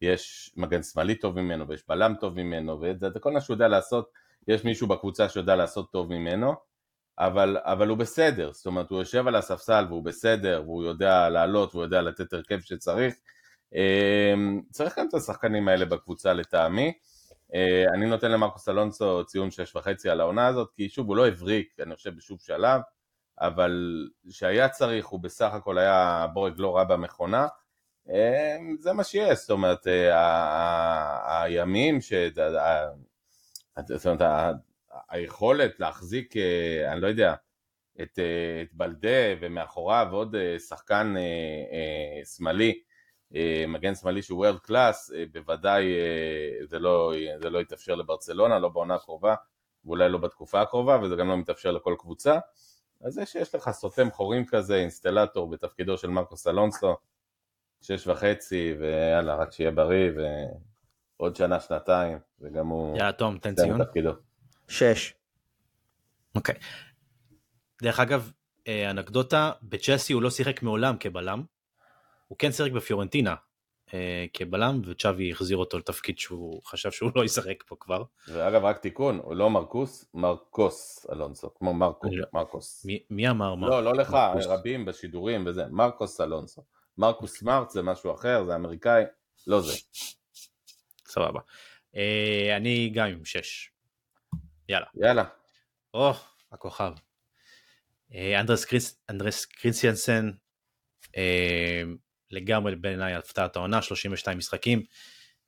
יש 0.00 0.52
מגן 0.56 0.82
שמאלי 0.82 1.14
טוב 1.14 1.40
ממנו 1.40 1.68
ויש 1.68 1.84
בלם 1.88 2.14
טוב 2.20 2.34
ממנו 2.34 2.80
וזה 2.80 3.20
כל 3.20 3.32
מה 3.32 3.40
שהוא 3.40 3.54
יודע 3.54 3.68
לעשות, 3.68 4.10
יש 4.48 4.64
מישהו 4.64 4.86
בקבוצה 4.86 5.28
שיודע 5.28 5.56
לעשות 5.56 5.92
טוב 5.92 6.12
ממנו, 6.12 6.54
אבל, 7.18 7.56
אבל 7.60 7.88
הוא 7.88 7.98
בסדר, 7.98 8.52
זאת 8.52 8.66
אומרת 8.66 8.90
הוא 8.90 8.98
יושב 8.98 9.28
על 9.28 9.34
הספסל 9.34 9.84
והוא 9.88 10.04
בסדר 10.04 10.62
והוא 10.64 10.84
יודע 10.84 11.28
לעלות 11.28 11.74
והוא 11.74 11.84
יודע 11.84 12.02
לתת 12.02 12.32
הרכב 12.32 12.60
שצריך, 12.60 13.14
אמ, 13.74 14.62
צריך 14.70 14.98
גם 14.98 15.08
את 15.08 15.14
השחקנים 15.14 15.68
האלה 15.68 15.84
בקבוצה 15.84 16.32
לטעמי. 16.32 16.92
אה, 17.54 17.84
אני 17.94 18.06
נותן 18.06 18.30
למרקוס 18.30 18.68
אלונסו 18.68 19.24
ציון 19.24 19.50
שש 19.50 19.76
וחצי 19.76 20.10
על 20.10 20.20
העונה 20.20 20.46
הזאת, 20.46 20.70
כי 20.74 20.88
שוב 20.88 21.08
הוא 21.08 21.16
לא 21.16 21.26
הבריק, 21.28 21.76
אני 21.80 21.96
חושב 21.96 22.16
בשום 22.16 22.38
שלב, 22.38 22.80
אבל 23.40 24.06
שהיה 24.30 24.68
צריך 24.68 25.06
הוא 25.06 25.20
בסך 25.20 25.52
הכל 25.52 25.78
היה 25.78 26.26
בורג 26.32 26.54
לא 26.56 26.76
רע 26.76 26.84
במכונה, 26.84 27.46
אמ, 28.08 28.76
זה 28.80 28.92
מה 28.92 29.04
שיש, 29.04 29.38
זאת 29.38 29.50
אומרת, 29.50 29.86
אה, 29.86 31.42
הימים. 31.44 31.98
זאת 33.86 34.06
אומרת, 34.06 34.22
היכולת 35.08 35.80
להחזיק, 35.80 36.36
אה, 36.36 36.92
אני 36.92 37.00
לא 37.00 37.06
יודע, 37.06 37.34
את, 38.02 38.18
את 38.62 38.72
בלדה 38.72 39.34
ומאחוריו 39.40 40.08
עוד 40.10 40.36
שחקן 40.68 41.14
שמאלי 42.36 42.80
אה, 43.34 43.64
מגן 43.68 43.94
שמאלי 43.94 44.22
שהוא 44.22 44.38
וורד 44.38 44.58
קלאס, 44.58 45.12
אה, 45.12 45.24
בוודאי 45.32 45.84
אה, 45.84 46.66
זה 46.66 46.78
לא, 46.78 47.12
זה 47.42 47.50
לא 47.50 47.58
יתאפשר 47.58 47.94
לברצלונה, 47.94 48.58
לא 48.58 48.68
בעונה 48.68 48.94
הקרובה, 48.94 49.34
ואולי 49.84 50.08
לא 50.08 50.18
בתקופה 50.18 50.60
הקרובה, 50.60 50.98
וזה 51.02 51.16
גם 51.16 51.28
לא 51.28 51.36
מתאפשר 51.36 51.70
לכל 51.70 51.94
קבוצה. 51.98 52.38
אז 53.00 53.12
זה 53.14 53.26
שיש 53.26 53.54
לך 53.54 53.70
סותם 53.70 54.10
חורים 54.10 54.46
כזה, 54.46 54.74
אינסטלטור 54.74 55.50
בתפקידו 55.50 55.98
של 55.98 56.08
מרקוס 56.08 56.46
אלונסו, 56.46 56.96
שש 57.80 58.06
וחצי, 58.06 58.74
ויאללה, 58.78 59.34
רק 59.34 59.52
שיהיה 59.52 59.70
בריא, 59.70 60.10
ועוד 61.18 61.36
שנה, 61.36 61.60
שנתיים, 61.60 62.18
וגם 62.40 62.66
הוא... 62.66 62.96
יאללה, 62.96 63.12
תום, 63.12 63.38
תן 63.38 63.54
ציון. 63.54 63.84
תפקידו. 63.84 64.12
שש. 64.68 65.14
אוקיי. 66.34 66.54
דרך 67.82 68.00
אגב, 68.00 68.32
אנקדוטה, 68.90 69.52
בצ'לסי 69.62 70.12
הוא 70.12 70.22
לא 70.22 70.30
שיחק 70.30 70.62
מעולם 70.62 70.96
כבלם, 71.00 71.42
הוא 72.28 72.38
כן 72.38 72.52
שיחק 72.52 72.72
בפיורנטינה 72.72 73.30
אה, 73.30 73.47
כבלם 74.32 74.80
וצ'אבי 74.84 75.32
החזיר 75.32 75.56
אותו 75.56 75.78
לתפקיד 75.78 76.18
שהוא 76.18 76.62
חשב 76.64 76.90
שהוא 76.90 77.10
לא 77.16 77.24
ישחק 77.24 77.64
פה 77.66 77.76
כבר. 77.80 78.02
ואגב 78.28 78.64
רק 78.64 78.78
תיקון, 78.78 79.20
הוא 79.22 79.34
לא 79.34 79.50
מרקוס, 79.50 80.04
מרקוס 80.14 81.06
אלונסו, 81.12 81.54
כמו 81.54 81.74
מרקו, 81.74 82.08
לא. 82.12 82.26
מרקוס. 82.32 82.84
מי, 82.84 83.02
מי 83.10 83.30
אמר 83.30 83.54
מרקוס? 83.54 83.74
לא, 83.74 83.84
לא 83.84 83.94
לך, 83.94 84.10
מרקוס. 84.10 84.46
רבים 84.46 84.84
בשידורים 84.84 85.46
וזה, 85.46 85.64
מרקוס 85.70 86.20
אלונסו. 86.20 86.62
מרקוס 86.98 87.38
סמארט 87.38 87.70
זה 87.70 87.82
משהו 87.82 88.14
אחר, 88.14 88.44
זה 88.44 88.54
אמריקאי, 88.54 89.04
לא 89.46 89.60
זה. 89.60 89.72
סבבה. 91.06 91.40
אה, 91.96 92.56
אני 92.56 92.90
גם 92.94 93.06
עם 93.06 93.24
שש. 93.24 93.70
יאללה. 94.68 94.86
יאללה. 94.94 95.24
או, 95.94 96.12
הכוכב. 96.52 96.92
אה, 98.14 98.40
אנדרס 99.10 99.44
קריסטיאנסן, 99.44 100.30
אה, 101.16 101.82
לגמרי 102.30 102.76
בעיניי 102.76 103.14
הפתעת 103.14 103.56
העונה, 103.56 103.82
32 103.82 104.38
משחקים, 104.38 104.82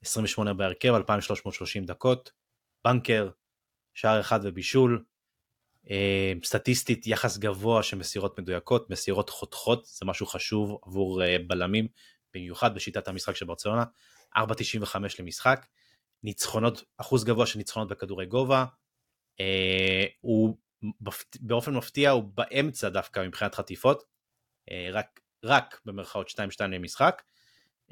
28 0.03 0.55
בהרכב, 0.55 0.95
2330 0.95 1.85
דקות, 1.85 2.33
בנקר, 2.85 3.31
שער 3.95 4.21
אחד 4.21 4.41
ובישול, 4.43 5.05
אה, 5.91 6.33
סטטיסטית 6.45 7.07
יחס 7.07 7.39
גבוה 7.39 7.83
של 7.83 7.97
מסירות 7.97 8.39
מדויקות, 8.41 8.91
מסירות 8.91 9.31
חותכות, 9.31 9.85
זה 9.87 10.07
משהו 10.07 10.27
חשוב 10.27 10.79
עבור 10.87 11.23
אה, 11.23 11.37
בלמים, 11.47 11.89
במיוחד 12.35 12.75
בשיטת 12.75 13.09
המשחק 13.09 13.37
של 13.37 13.47
ברצלונה, 13.47 13.85
4.95 14.37 14.97
למשחק, 15.19 15.67
ניצחונות, 16.23 16.85
אחוז 16.97 17.25
גבוה 17.25 17.47
של 17.47 17.59
ניצחונות 17.59 17.89
בכדורי 17.89 18.27
גובה, 18.27 18.65
אה, 19.41 20.05
הוא 20.21 20.57
באופן 21.41 21.75
מפתיע 21.75 22.11
הוא 22.11 22.23
באמצע 22.35 22.89
דווקא 22.89 23.21
מבחינת 23.27 23.55
חטיפות, 23.55 24.03
רק 24.93 25.20
רק 25.45 25.81
במרכאות 25.85 26.29
2-2 26.29 26.33
למשחק, 26.69 27.23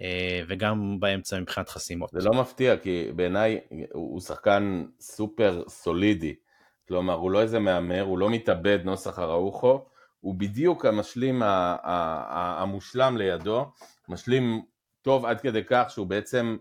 אה, 0.01 0.43
וגם 0.49 1.01
באמצע 1.01 1.41
מבחינת 1.41 1.69
חסימות. 1.69 2.11
זה 2.13 2.29
לא 2.29 2.41
מפתיע, 2.41 2.77
כי 2.77 3.13
בעיניי 3.17 3.61
הוא 3.93 4.21
שחקן 4.21 4.85
סופר 5.01 5.63
סולידי. 5.69 6.35
כלומר, 6.89 7.15
הוא 7.15 7.31
לא 7.31 7.43
איזה 7.43 7.59
מהמר, 7.59 8.03
הוא 8.03 8.19
לא 8.19 8.31
מתאבד 8.31 8.79
נוסח 8.85 9.19
אראוחו, 9.19 9.85
הוא 10.21 10.35
בדיוק 10.35 10.85
המשלים 10.85 11.43
המושלם 11.45 13.17
לידו, 13.17 13.73
משלים 14.09 14.63
טוב 15.03 15.25
עד 15.25 15.41
כדי 15.41 15.65
כך 15.67 15.91
שהוא 15.91 16.07
בעצם 16.07 16.57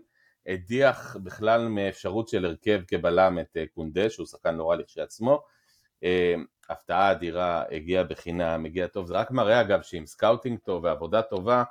הדיח 0.46 1.16
בכלל 1.22 1.68
מאפשרות 1.68 2.28
של 2.28 2.44
הרכב 2.44 2.80
כבלם 2.88 3.38
את 3.38 3.56
אה, 3.56 3.64
קונדה, 3.74 4.10
שהוא 4.10 4.26
שחקן 4.26 4.54
נורא 4.54 4.76
לכשעצמו. 4.76 5.42
הפתעה 6.70 7.12
אדירה, 7.12 7.62
הגיע 7.70 8.02
בחינם, 8.02 8.64
הגיע 8.64 8.86
טוב, 8.86 9.06
זה 9.06 9.14
רק 9.14 9.30
מראה 9.30 9.60
אגב 9.60 9.82
שעם 9.82 10.06
scouting 10.06 10.58
טוב 10.58 10.84
ועבודה 10.84 11.22
טובה, 11.22 11.62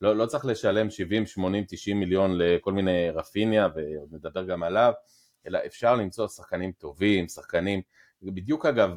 לא, 0.00 0.16
לא 0.16 0.26
צריך 0.26 0.44
לשלם 0.46 0.90
70, 0.90 1.26
80, 1.26 1.64
90 1.68 2.00
מיליון 2.00 2.38
לכל 2.38 2.72
מיני 2.72 3.10
רפיניה, 3.10 3.68
ועוד 3.74 4.08
נדבר 4.12 4.44
גם 4.44 4.62
עליו, 4.62 4.92
אלא 5.46 5.58
אפשר 5.66 5.94
למצוא 5.96 6.28
שחקנים 6.28 6.72
טובים, 6.72 7.28
שחקנים, 7.28 7.82
בדיוק 8.22 8.66
אגב, 8.66 8.90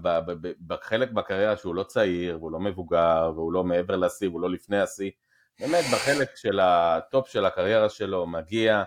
בחלק 0.67 1.11
בקריירה 1.11 1.57
שהוא 1.57 1.75
לא 1.75 1.83
צעיר, 1.83 2.37
והוא 2.37 2.51
לא 2.51 2.59
מבוגר, 2.59 3.31
והוא 3.35 3.53
לא 3.53 3.63
מעבר 3.63 3.95
לשיא, 3.95 4.29
והוא 4.29 4.41
לא 4.41 4.49
לפני 4.49 4.79
השיא, 4.79 5.11
באמת 5.59 5.85
בחלק 5.93 6.35
של 6.35 6.59
הטופ 6.59 7.27
של 7.27 7.45
הקריירה 7.45 7.89
שלו, 7.89 8.27
מגיע, 8.27 8.83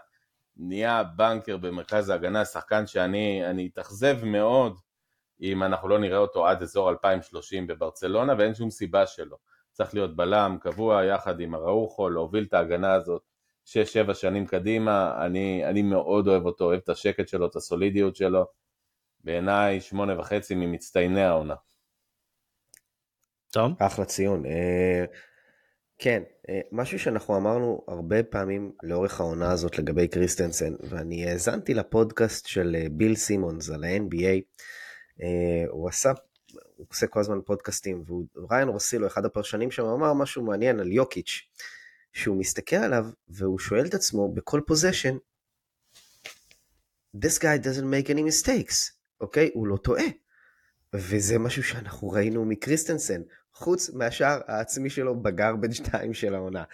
נהיה 0.57 1.03
בנקר 1.03 1.57
במרכז 1.57 2.09
ההגנה, 2.09 2.45
שחקן 2.45 2.87
שאני 2.87 3.71
אתאכזב 3.73 4.25
מאוד 4.25 4.77
אם 5.43 5.63
אנחנו 5.63 5.89
לא 5.89 5.99
נראה 5.99 6.19
אותו 6.19 6.47
עד 6.47 6.63
אזור 6.63 6.91
2030 6.91 7.67
בברצלונה, 7.67 8.35
ואין 8.39 8.55
שום 8.55 8.71
סיבה 8.71 9.07
שלא. 9.07 9.37
צריך 9.73 9.95
להיות 9.95 10.17
בלם 10.17 10.57
קבוע 10.61 11.05
יחד 11.05 11.41
עם 11.41 11.55
אראוחו, 11.55 12.09
להוביל 12.09 12.45
את 12.45 12.55
ההגנה 12.55 12.95
הזאת 12.95 13.23
6-7 13.67 14.15
שנים 14.15 14.47
קדימה, 14.47 15.25
אני, 15.27 15.65
אני 15.65 15.83
מאוד 15.83 16.29
אוהב 16.29 16.47
אותו, 16.47 16.65
אוהב 16.65 16.81
את 16.85 16.89
השקט 16.89 17.29
שלו, 17.29 17.47
את 17.47 17.57
הסולידיות 17.57 18.17
שלו. 18.17 18.47
בעיניי 19.25 19.81
שמונה 19.81 20.21
וחצי 20.21 20.55
ממצטייני 20.55 21.23
העונה. 21.23 21.55
טוב. 23.53 23.73
אחלה 23.79 24.05
ציון. 24.05 24.47
אה, 24.47 25.05
כן, 25.99 26.23
אה, 26.49 26.61
משהו 26.73 26.99
שאנחנו 26.99 27.37
אמרנו 27.37 27.85
הרבה 27.89 28.23
פעמים 28.23 28.73
לאורך 28.83 29.21
העונה 29.21 29.53
הזאת 29.53 29.79
לגבי 29.79 30.09
קריסטנסן, 30.09 30.75
ואני 30.81 31.31
האזנתי 31.31 31.75
לפודקאסט 31.75 32.47
של 32.47 32.77
אה, 32.79 32.87
ביל 32.91 33.15
סימונס 33.15 33.71
על 33.71 33.85
ה-NBA, 33.85 34.25
אה, 34.25 34.39
הוא 35.69 35.89
עשה, 35.89 36.13
הוא 36.77 36.87
עושה 36.91 37.07
כל 37.07 37.21
הזמן 37.21 37.41
פודקאסטים, 37.45 38.05
וריין 38.37 38.69
רוסילו, 38.69 39.07
אחד 39.07 39.25
הפרשנים 39.25 39.71
שם, 39.71 39.85
אמר 39.85 40.13
משהו 40.13 40.43
מעניין 40.43 40.81
על 40.81 40.93
יוקיץ', 40.93 41.41
שהוא 42.13 42.37
מסתכל 42.37 42.77
עליו 42.77 43.07
והוא 43.29 43.59
שואל 43.59 43.87
את 43.87 43.95
עצמו 43.95 44.33
בכל 44.35 44.61
פוזיישן, 44.67 45.17
this 47.17 47.39
guy 47.39 47.59
doesn't 47.65 47.89
make 47.93 48.09
any 48.09 48.21
mistakes, 48.21 48.93
אוקיי? 49.21 49.51
הוא 49.55 49.67
לא 49.67 49.77
טועה. 49.77 50.05
וזה 50.95 51.39
משהו 51.39 51.63
שאנחנו 51.63 52.11
ראינו 52.11 52.45
מקריסטנסן, 52.45 53.23
חוץ 53.55 53.91
מהשאר 53.91 54.41
העצמי 54.47 54.91
שלו 54.91 55.23
בגרבג' 55.23 55.73
2 55.73 56.15
של 56.15 56.35
העונה. 56.35 56.65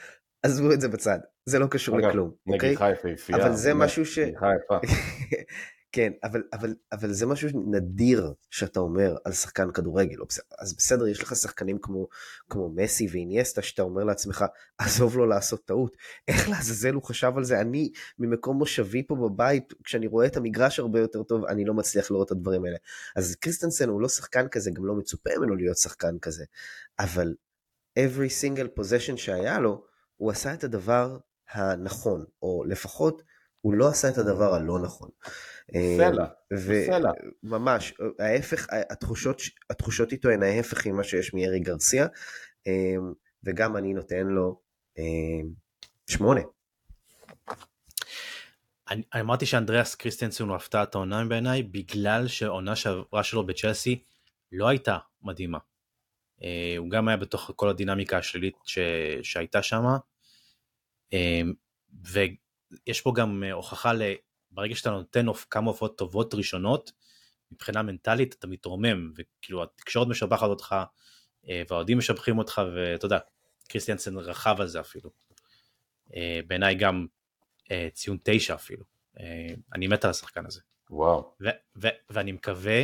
עזבו 0.42 0.72
את 0.72 0.80
זה 0.80 0.88
בצד, 0.88 1.18
זה 1.46 1.58
לא 1.58 1.66
קשור 1.66 1.98
אגב, 1.98 2.08
לכלום, 2.08 2.32
אוקיי? 2.46 2.68
נגיחה 2.68 2.90
יפהפייה. 2.90 3.38
אבל 3.38 3.54
זה 3.54 3.74
משהו 3.74 4.06
ש... 4.06 4.18
נגיחה 4.18 4.46
יפה. 4.64 4.78
כן, 5.92 6.12
אבל, 6.24 6.42
אבל, 6.52 6.74
אבל 6.92 7.12
זה 7.12 7.26
משהו 7.26 7.48
נדיר 7.70 8.32
שאתה 8.50 8.80
אומר 8.80 9.16
על 9.24 9.32
שחקן 9.32 9.72
כדורגל. 9.72 10.16
אז 10.58 10.74
בסדר, 10.76 11.08
יש 11.08 11.22
לך 11.22 11.36
שחקנים 11.36 11.78
כמו, 11.82 12.08
כמו 12.50 12.70
מסי 12.70 13.06
ואיניאסטה, 13.10 13.62
שאתה 13.62 13.82
אומר 13.82 14.04
לעצמך, 14.04 14.44
עזוב 14.78 15.16
לו 15.16 15.26
לעשות 15.26 15.64
טעות. 15.64 15.96
איך 16.28 16.48
לעזאזל 16.48 16.94
הוא 16.94 17.02
חשב 17.02 17.32
על 17.36 17.44
זה? 17.44 17.60
אני, 17.60 17.92
ממקום 18.18 18.58
מושבי 18.58 19.02
פה 19.02 19.14
בבית, 19.14 19.74
כשאני 19.84 20.06
רואה 20.06 20.26
את 20.26 20.36
המגרש 20.36 20.78
הרבה 20.78 21.00
יותר 21.00 21.22
טוב, 21.22 21.44
אני 21.44 21.64
לא 21.64 21.74
מצליח 21.74 22.10
לראות 22.10 22.26
את 22.26 22.32
הדברים 22.32 22.64
האלה. 22.64 22.76
אז 23.16 23.34
קריסטנסן 23.34 23.88
הוא 23.88 24.00
לא 24.00 24.08
שחקן 24.08 24.48
כזה, 24.48 24.70
גם 24.70 24.86
לא 24.86 24.94
מצופה 24.94 25.30
ממנו 25.38 25.56
להיות 25.56 25.76
שחקן 25.76 26.18
כזה. 26.18 26.44
אבל 26.98 27.34
every 27.98 28.30
single 28.42 28.80
possession 28.80 29.16
שהיה 29.16 29.58
לו, 29.58 29.84
הוא 30.16 30.30
עשה 30.30 30.54
את 30.54 30.64
הדבר 30.64 31.18
הנכון, 31.50 32.24
או 32.42 32.64
לפחות 32.66 33.22
הוא 33.60 33.74
לא 33.74 33.88
עשה 33.88 34.08
את 34.08 34.18
הדבר 34.18 34.54
הלא 34.54 34.78
נכון. 34.78 35.10
סלע, 35.96 36.26
סלע. 36.86 37.10
ממש, 37.42 37.94
ההפך, 38.18 38.66
התחושות, 38.90 39.42
התחושות 39.70 40.12
איתו 40.12 40.28
הן 40.28 40.42
ההפך 40.42 40.86
ממה 40.86 41.04
שיש 41.04 41.34
מארי 41.34 41.60
גרסיה, 41.60 42.06
אמ, 42.66 43.12
וגם 43.44 43.76
אני 43.76 43.94
נותן 43.94 44.26
לו 44.26 44.60
אמ, 44.98 45.48
שמונה. 46.06 46.40
אני 48.90 49.02
אמרתי 49.20 49.46
שאנדריאס 49.46 49.94
קריסטנסון 49.94 50.48
הוא 50.48 50.56
הפתעת 50.56 50.94
העונה 50.94 51.24
בעיניי, 51.24 51.62
בגלל 51.62 52.28
שהעונה 52.28 52.76
שעברה 52.76 53.24
שלו 53.24 53.46
בצ'לסי 53.46 54.02
לא 54.52 54.68
הייתה 54.68 54.98
מדהימה. 55.22 55.58
אה, 56.42 56.74
הוא 56.78 56.90
גם 56.90 57.08
היה 57.08 57.16
בתוך 57.16 57.50
כל 57.56 57.68
הדינמיקה 57.68 58.18
השלילית 58.18 58.54
ש... 58.64 58.78
שהייתה 59.22 59.62
שם, 59.62 59.84
אמ, 61.12 61.52
יש 62.86 63.00
פה 63.00 63.12
גם 63.16 63.44
אה, 63.44 63.52
הוכחה 63.52 63.92
ל... 63.92 64.02
ברגע 64.50 64.74
שאתה 64.74 64.90
נותן 64.90 65.26
כמה 65.50 65.70
הופעות 65.70 65.98
טובות 65.98 66.34
ראשונות, 66.34 66.92
מבחינה 67.52 67.82
מנטלית 67.82 68.34
אתה 68.38 68.46
מתרומם, 68.46 69.12
וכאילו 69.16 69.62
התקשורת 69.62 70.08
משבחת 70.08 70.48
אותך, 70.48 70.74
אה, 71.48 71.62
והאוהדים 71.70 71.98
משבחים 71.98 72.38
אותך, 72.38 72.62
ואתה 72.74 73.06
יודע, 73.06 73.18
קריסטיאנסן 73.68 74.18
רכב 74.18 74.56
על 74.60 74.66
זה 74.66 74.80
אפילו. 74.80 75.10
אה, 76.14 76.40
בעיניי 76.46 76.74
גם 76.74 77.06
ציון 77.92 78.18
תשע 78.22 78.54
אפילו. 78.54 78.84
אני 79.74 79.86
מת 79.86 80.04
על 80.04 80.10
השחקן 80.10 80.46
הזה. 80.46 80.60
וואו. 80.90 81.34
ו- 81.40 81.48
ו- 81.82 81.96
ואני 82.10 82.32
מקווה 82.32 82.82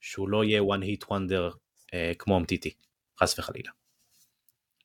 שהוא 0.00 0.28
לא 0.28 0.44
יהיה 0.44 0.62
one 0.62 0.82
hit 0.82 1.06
wonder 1.06 1.56
כמו 2.18 2.38
אמטיטי, 2.38 2.74
חס 3.20 3.38
וחלילה. 3.38 3.70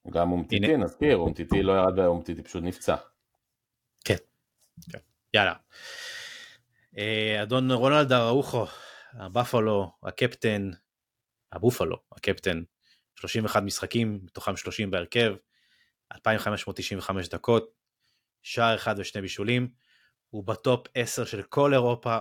גם 0.09 0.31
אומטיטי, 0.31 0.77
נזכיר, 0.77 1.17
אומטיטי 1.17 1.63
לא 1.63 1.73
ירד, 1.73 1.99
אומטיטי 1.99 2.43
פשוט 2.43 2.63
נפצע. 2.63 2.95
כן. 4.91 4.99
יאללה. 5.33 5.53
אה, 6.97 7.43
אדון 7.43 7.71
רונלד 7.71 8.11
אראוחו, 8.11 8.65
הבאפלו, 9.13 9.91
הקפטן, 10.03 10.69
הבופלו, 11.51 11.97
הקפטן, 12.11 12.63
31 13.15 13.63
משחקים, 13.63 14.19
מתוכם 14.23 14.57
30 14.57 14.91
בהרכב, 14.91 15.33
2,595 16.15 17.29
דקות, 17.29 17.71
שער 18.43 18.75
אחד 18.75 18.95
ושני 18.97 19.21
בישולים, 19.21 19.67
הוא 20.29 20.43
בטופ 20.43 20.87
10 20.95 21.25
של 21.25 21.41
כל 21.41 21.73
אירופה, 21.73 22.17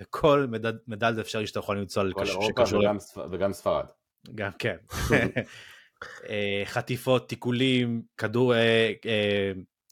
וכל 0.00 0.46
מדד, 0.50 0.72
מדד 0.86 1.18
אפשרי 1.18 1.46
שאתה 1.46 1.58
יכול 1.58 1.78
למצוא 1.78 2.02
על 2.02 2.12
כל 2.12 2.26
אירופה 2.26 2.62
וגם, 2.78 2.96
וגם 3.30 3.52
ספרד. 3.52 3.86
גם 4.34 4.50
כן. 4.58 4.76
אה, 6.28 6.62
חטיפות, 6.64 7.28
תיקולים, 7.28 8.02
כדור, 8.16 8.54
אה, 8.54 8.92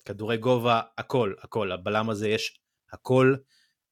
כדורי 0.04 0.36
גובה, 0.36 0.80
הכל, 0.98 1.34
הכל. 1.42 1.72
הבלם 1.72 2.10
הזה 2.10 2.28
יש 2.28 2.58
הכל, 2.92 3.34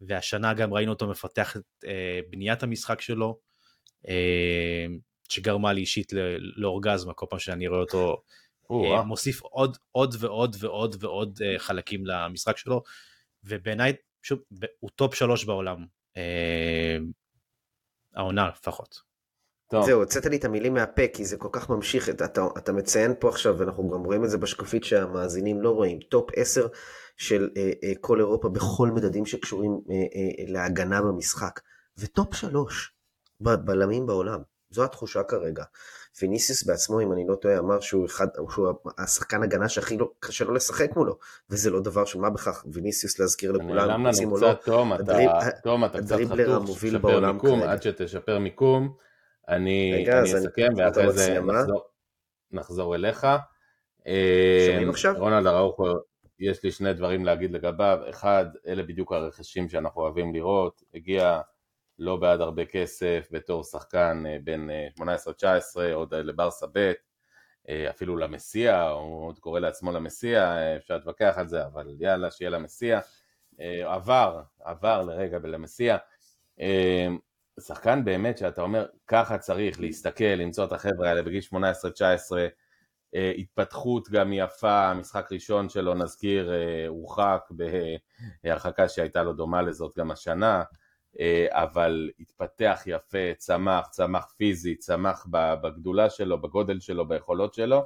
והשנה 0.01 0.55
גם 0.55 0.75
ראינו 0.75 0.93
אותו 0.93 1.07
מפתח 1.09 1.57
את 1.57 1.85
בניית 2.31 2.63
המשחק 2.63 3.01
שלו, 3.01 3.39
שגרמה 5.29 5.73
לי 5.73 5.81
אישית 5.81 6.13
לאורגזמה 6.57 7.15
כל 7.15 7.27
פעם 7.31 7.39
שאני 7.39 7.69
רואה 7.69 7.81
אותו 7.81 8.23
מוסיף 9.05 9.43
עוד, 9.43 9.77
עוד 9.93 10.15
ועוד 10.19 10.57
ועוד 10.61 10.97
ועוד 11.01 11.39
חלקים 11.59 12.07
למשחק 12.07 12.57
שלו, 12.57 12.83
ובעיניי, 13.45 13.93
שוב, 14.23 14.43
הוא 14.81 14.91
טופ 14.97 15.15
שלוש 15.15 15.45
בעולם. 15.45 15.87
העונה 18.15 18.49
לפחות. 18.49 19.12
טוב. 19.73 19.87
זהו, 19.87 20.01
הוצאת 20.01 20.27
לי 20.27 20.37
את 20.37 20.45
המילים 20.45 20.75
מהפה, 20.75 21.03
כי 21.13 21.25
זה 21.25 21.37
כל 21.37 21.49
כך 21.53 21.71
ממשיך, 21.71 22.09
אתה, 22.09 22.27
אתה, 22.59 22.73
מציין 22.73 23.15
פה 23.19 23.29
עכשיו, 23.29 23.59
ואנחנו 23.59 23.91
גם 23.91 24.05
רואים 24.05 24.25
את 24.25 24.31
זה 24.31 24.39
בשקופית 24.39 24.85
שהמאזינים 24.85 25.63
לא 25.63 25.71
רואים, 25.71 25.99
טופ 26.01 26.31
10 26.37 26.67
של 27.17 27.51
אה, 27.57 27.71
אה, 27.85 27.93
כל 28.01 28.19
אירופה 28.19 28.49
בכל 28.49 28.91
מדדים 28.91 29.27
שקשורים 29.27 29.81
אה, 29.91 29.95
אה, 29.95 30.45
להגנה 30.53 31.03
במשחק, 31.03 31.61
וטופ 31.99 32.35
3 32.35 32.95
בלמים 33.41 34.07
בעולם, 34.07 34.41
זו 34.71 34.85
התחושה 34.85 35.23
כרגע. 35.23 35.65
פיניסיוס 36.19 36.63
בעצמו, 36.63 37.01
אם 37.01 37.13
אני 37.13 37.25
לא 37.29 37.35
טועה, 37.35 37.59
אמר 37.59 37.81
שהוא, 37.81 38.07
אחד, 38.07 38.27
שהוא 38.51 38.69
השחקן 38.99 39.43
הגנה 39.43 39.69
שהכי 39.69 39.97
לא, 39.97 40.11
קשה 40.21 40.45
לו 40.45 40.55
לשחק 40.55 40.97
מולו, 40.97 41.19
וזה 41.51 41.71
לא 41.71 41.81
דבר 41.81 42.05
של 42.05 42.19
מה 42.19 42.31
בכך, 42.31 42.65
ויניסיוס 42.73 43.19
להזכיר 43.19 43.53
לכולם, 43.53 43.77
נעלם 43.77 44.07
לנו 44.07 44.37
קצת, 44.37 44.61
תום, 45.63 45.85
אתה 45.85 45.99
קצת 46.03 46.17
חתוך, 46.29 46.79
שפר 46.79 47.33
מיקום, 47.33 47.63
עד 47.63 47.83
שתשפר 47.83 48.39
מיקום. 48.39 49.12
אני, 49.49 49.95
רגע, 49.95 50.19
אני 50.19 50.39
אסכם 50.39 50.69
ואחרי 50.77 51.13
זה 51.13 51.41
נחזור, 51.41 51.85
נחזור 52.51 52.95
אליך. 52.95 53.27
שומעים 54.67 54.87
אה, 54.87 54.91
עכשיו? 54.91 55.15
רונלד 55.19 55.47
אראוכו, 55.47 55.85
יש 56.39 56.63
לי 56.63 56.73
שני 56.73 56.93
דברים 56.93 57.25
להגיד 57.25 57.53
לגביו. 57.53 57.99
אחד, 58.11 58.47
אלה 58.67 58.83
בדיוק 58.83 59.13
הרכשים 59.13 59.69
שאנחנו 59.69 60.01
אוהבים 60.01 60.35
לראות. 60.35 60.83
הגיע 60.95 61.41
לא 61.99 62.17
בעד 62.17 62.41
הרבה 62.41 62.65
כסף 62.65 63.29
בתור 63.31 63.65
שחקן 63.65 64.23
אה, 64.27 64.37
בין 64.45 64.71
18-19, 65.01 65.03
אה, 65.81 65.95
עוד 65.95 66.15
לברסה 66.15 66.67
ב', 66.73 66.93
אפילו 67.91 68.17
למסיע, 68.17 68.83
הוא 68.83 69.27
עוד 69.27 69.39
קורא 69.39 69.61
לעצמו 69.61 69.93
למסיע, 69.93 70.57
אפשר 70.77 70.95
להתווכח 70.95 71.35
על 71.37 71.49
זה, 71.49 71.67
אבל 71.67 71.97
יאללה, 71.99 72.31
שיהיה 72.31 72.51
למסיע. 72.51 73.01
עבר, 73.85 74.43
עבר 74.61 75.03
לרגע 75.03 75.39
ולמסיע. 75.43 75.97
שחקן 77.61 78.05
באמת 78.05 78.39
שאתה 78.39 78.63
אומר, 78.63 78.87
ככה 79.07 79.39
צריך 79.39 79.81
להסתכל, 79.81 80.25
למצוא 80.25 80.65
את 80.65 80.73
החבר'ה 80.73 81.09
האלה 81.09 81.23
בגיל 81.23 81.43
18-19, 81.53 81.57
אה, 83.15 83.33
התפתחות 83.39 84.11
גם 84.11 84.33
יפה, 84.33 84.95
משחק 84.95 85.33
ראשון 85.33 85.69
שלו 85.69 85.95
נזכיר, 85.95 86.53
אה, 86.53 86.87
הורחק 86.89 87.49
בהרחקה 88.45 88.89
שהייתה 88.89 89.23
לו 89.23 89.33
דומה 89.33 89.63
לזאת 89.63 89.99
גם 89.99 90.11
השנה, 90.11 90.63
אה, 91.21 91.47
אבל 91.51 92.11
התפתח 92.21 92.83
יפה, 92.87 93.35
צמח, 93.37 93.89
צמח 93.89 94.35
פיזית, 94.37 94.79
צמח 94.79 95.27
בגדולה 95.63 96.11
שלו, 96.11 96.43
בגודל 96.43 96.81
שלו, 96.81 97.09
ביכולות 97.09 97.55
שלו. 97.55 97.83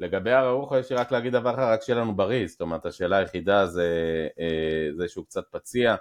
לגבי 0.00 0.32
הראוכו 0.32 0.78
יש 0.78 0.90
לי 0.90 0.96
רק 0.96 1.12
להגיד 1.12 1.32
דבר 1.32 1.54
אחר, 1.54 1.72
רק 1.72 1.82
שיהיה 1.82 2.00
לנו 2.00 2.16
בריא, 2.16 2.46
זאת 2.46 2.60
אומרת 2.60 2.86
השאלה 2.86 3.16
היחידה 3.16 3.66
זה, 3.66 3.88
זה 4.96 5.08
שהוא 5.08 5.24
קצת 5.24 5.44
פציע, 5.50 5.96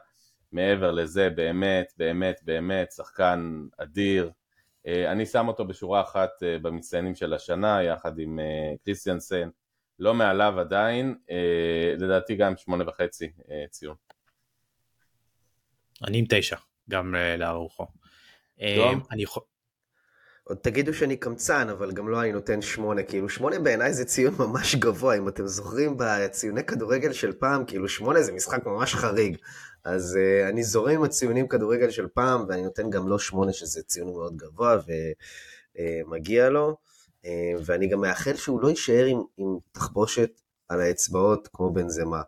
מעבר 0.51 0.91
לזה 0.91 1.29
באמת, 1.29 1.93
באמת, 1.97 2.39
באמת, 2.43 2.91
שחקן 2.91 3.65
אדיר. 3.77 4.31
אה, 4.87 5.11
אני 5.11 5.25
שם 5.25 5.47
אותו 5.47 5.65
בשורה 5.65 6.01
אחת 6.01 6.29
אה, 6.43 6.57
במצטיינים 6.59 7.15
של 7.15 7.33
השנה, 7.33 7.83
יחד 7.83 8.19
עם 8.19 8.39
אה, 8.39 8.73
קריסטיאנסן. 8.85 9.49
לא 9.99 10.13
מעליו 10.13 10.59
עדיין, 10.59 11.15
לדעתי 11.97 12.35
גם 12.35 12.57
שמונה 12.57 12.83
וחצי 12.87 13.31
ציון. 13.69 13.95
אני 16.07 16.17
עם 16.17 16.25
תשע, 16.29 16.55
גם 16.89 17.15
לארוחו. 17.37 17.85
אני 19.11 19.23
יכול... 19.23 19.43
עוד 20.47 20.57
תגידו 20.57 20.93
שאני 20.93 21.17
קמצן, 21.17 21.69
אבל 21.69 21.91
גם 21.91 22.09
לא 22.09 22.21
אני 22.21 22.31
נותן 22.31 22.61
שמונה, 22.61 23.03
כאילו 23.03 23.29
שמונה 23.29 23.59
בעיניי 23.59 23.93
זה 23.93 24.05
ציון 24.05 24.35
ממש 24.47 24.75
גבוה, 24.75 25.17
אם 25.17 25.27
אתם 25.27 25.47
זוכרים 25.47 25.95
בציוני 25.97 26.63
כדורגל 26.63 27.13
של 27.13 27.33
פעם, 27.33 27.65
כאילו 27.65 27.89
שמונה 27.89 28.21
זה 28.21 28.31
משחק 28.31 28.65
ממש 28.65 28.95
חריג. 28.95 29.37
אז 29.83 30.17
uh, 30.17 30.49
אני 30.49 30.63
זורם 30.63 30.95
עם 30.95 31.03
הציונים 31.03 31.47
כדורגל 31.47 31.89
של 31.89 32.07
פעם, 32.07 32.45
ואני 32.49 32.63
נותן 32.63 32.89
גם 32.89 33.07
לו 33.07 33.19
שמונה, 33.19 33.53
שזה 33.53 33.83
ציון 33.83 34.07
מאוד 34.07 34.37
גבוה, 34.37 34.77
ומגיע 35.75 36.47
uh, 36.47 36.49
לו. 36.49 36.77
Uh, 37.23 37.27
ואני 37.65 37.87
גם 37.87 38.01
מאחל 38.01 38.35
שהוא 38.35 38.61
לא 38.61 38.69
יישאר 38.69 39.05
עם, 39.05 39.21
עם 39.37 39.57
תחבושת 39.71 40.41
על 40.69 40.81
האצבעות 40.81 41.49
כמו 41.53 41.73
בן 41.73 41.89
זמה. 41.89 42.21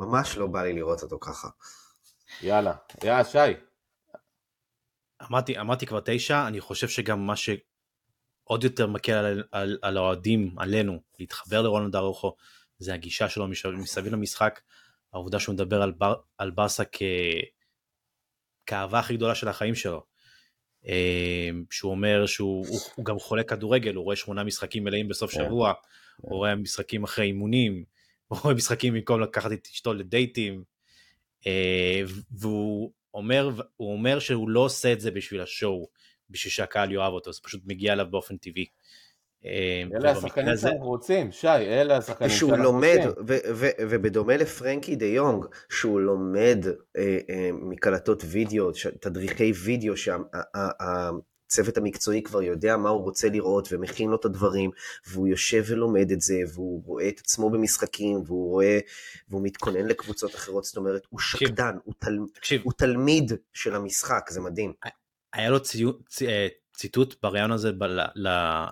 ממש 0.00 0.36
לא 0.36 0.46
בא 0.46 0.62
לי 0.62 0.72
לראות 0.72 1.02
אותו 1.02 1.18
ככה. 1.20 1.48
יאללה, 2.42 2.74
יאללה, 3.04 3.24
שי. 3.24 3.38
אמרתי, 5.30 5.60
אמרתי 5.60 5.86
כבר 5.86 6.00
תשע, 6.04 6.48
אני 6.48 6.60
חושב 6.60 6.88
שגם 6.88 7.26
מה 7.26 7.34
שעוד 7.36 8.64
יותר 8.64 8.86
מקל 8.86 9.12
על, 9.12 9.42
על, 9.52 9.78
על 9.82 9.96
האוהדים, 9.96 10.54
עלינו, 10.58 11.00
להתחבר 11.18 11.62
לרולנד 11.62 11.96
ארוחו, 11.96 12.36
זה 12.78 12.94
הגישה 12.94 13.28
שלו 13.28 13.48
מסביב 13.78 14.12
למשחק. 14.12 14.60
העובדה 15.12 15.40
שהוא 15.40 15.52
מדבר 15.52 15.82
על, 15.82 15.92
בר, 15.92 16.14
על 16.38 16.50
ברסה 16.50 16.84
כ... 16.92 17.02
כאהבה 18.66 18.98
הכי 18.98 19.16
גדולה 19.16 19.34
של 19.34 19.48
החיים 19.48 19.74
שלו. 19.74 20.04
אמ, 20.84 21.64
שהוא 21.70 21.90
אומר 21.90 22.26
שהוא 22.26 22.66
הוא, 22.68 22.80
הוא 22.94 23.04
גם 23.04 23.18
חולה 23.18 23.42
כדורגל, 23.42 23.94
הוא 23.94 24.04
רואה 24.04 24.16
שמונה 24.16 24.44
משחקים 24.44 24.84
מלאים 24.84 25.08
בסוף. 25.08 25.30
כן. 25.30 25.44
שבוע, 25.44 25.70
yeah. 25.72 25.74
הוא 26.16 26.36
רואה 26.36 26.54
משחקים 26.54 27.04
אחרי 27.04 27.26
אימונים, 27.26 27.84
הוא 28.28 28.38
רואה 28.42 28.54
משחקים 28.54 28.94
במקום 28.94 29.20
לקחת 29.20 29.52
את 29.52 29.68
אשתו 29.72 29.94
לדייטים, 29.94 30.64
אה, 31.46 32.02
והוא 32.30 32.92
אומר, 33.14 33.50
אומר 33.80 34.18
שהוא 34.18 34.48
לא 34.48 34.60
עושה 34.60 34.92
את 34.92 35.00
זה 35.00 35.10
בשביל 35.10 35.40
השואו, 35.40 35.88
בשביל 36.30 36.50
שהקהל 36.50 36.92
יאהב 36.92 37.12
אותו, 37.12 37.32
זה 37.32 37.40
פשוט 37.44 37.62
מגיע 37.66 37.92
אליו 37.92 38.06
באופן 38.10 38.36
טבעי. 38.36 38.66
אה, 39.46 39.82
אלה 39.94 40.10
השחקנים 40.10 40.56
שאנחנו 40.56 40.86
רוצים, 40.86 41.32
שי, 41.32 41.48
אלה 41.48 41.96
השחקנים 41.96 42.30
שאנחנו 42.30 42.56
לומד, 42.56 42.98
רוצים. 43.06 43.24
ובדומה 43.90 44.36
לפרנקי 44.36 44.96
דה 44.96 45.06
יונג, 45.06 45.44
שהוא 45.70 46.00
לומד 46.00 46.64
אה, 46.96 47.18
אה, 47.30 47.50
מקלטות 47.52 48.22
וידאו, 48.26 48.70
תדריכי 49.00 49.52
וידאו, 49.64 49.94
שהצוות 51.54 51.76
המקצועי 51.76 52.22
כבר 52.22 52.42
יודע 52.42 52.76
מה 52.76 52.88
הוא 52.88 53.02
רוצה 53.02 53.28
לראות 53.28 53.68
ומכין 53.72 54.10
לו 54.10 54.16
את 54.16 54.24
הדברים, 54.24 54.70
והוא 55.06 55.28
יושב 55.28 55.64
ולומד 55.66 56.10
את 56.10 56.20
זה, 56.20 56.34
והוא 56.54 56.82
רואה 56.86 57.08
את 57.08 57.18
עצמו 57.18 57.50
במשחקים, 57.50 58.22
והוא 58.26 58.50
רואה, 58.50 58.78
והוא 59.28 59.42
מתכונן 59.42 59.86
לקבוצות 59.86 60.34
אחרות, 60.34 60.64
זאת 60.64 60.76
אומרת, 60.76 61.06
הוא 61.08 61.20
שקדן, 61.20 61.76
הוא, 61.84 61.94
תל, 61.98 62.18
הוא 62.62 62.72
תלמיד 62.72 63.32
של 63.52 63.74
המשחק, 63.74 64.30
זה 64.30 64.40
מדהים. 64.40 64.72
היה 65.32 65.50
לו 65.50 65.60
ציון, 65.60 65.92
ציטוט 66.76 67.14
בריאיון 67.22 67.52
הזה 67.52 67.70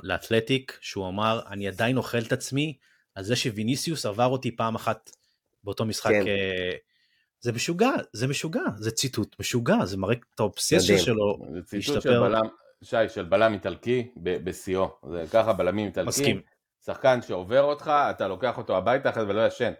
לאתלטיק, 0.02 0.78
שהוא 0.80 1.08
אמר, 1.08 1.40
אני 1.50 1.68
עדיין 1.68 1.96
אוכל 1.96 2.18
את 2.18 2.32
עצמי 2.32 2.76
על 3.14 3.24
זה 3.24 3.36
שוויניסיוס 3.36 4.06
עבר 4.06 4.26
אותי 4.26 4.56
פעם 4.56 4.74
אחת 4.74 5.10
באותו 5.64 5.84
משחק. 5.84 6.10
כן. 6.10 6.26
אה, 6.26 6.76
זה 7.40 7.52
משוגע, 7.52 7.90
זה 8.12 8.26
משוגע, 8.26 8.62
זה 8.76 8.90
ציטוט 8.90 9.36
משוגע, 9.40 9.84
זה 9.84 9.96
מראה 9.96 10.14
את 10.34 10.40
האובססיה 10.40 10.98
שלו 10.98 11.38
זה 11.54 11.62
ציטוט 11.62 12.02
של 12.02 12.20
בלם, 12.20 12.48
שי, 12.82 13.08
של 13.08 13.24
בלם 13.24 13.52
איטלקי 13.52 14.10
בשיאו, 14.16 14.88
זה 15.10 15.24
ככה 15.32 15.52
בלמים 15.52 15.86
איטלקים. 15.86 16.08
מסכים. 16.08 16.40
שחקן 16.84 17.22
שעובר 17.22 17.62
אותך, 17.62 17.92
אתה 18.10 18.28
לוקח 18.28 18.58
אותו 18.58 18.76
הביתה 18.76 19.10
אחרי 19.10 19.22
זה 19.22 19.28
ולא 19.28 19.46
ישן. 19.46 19.72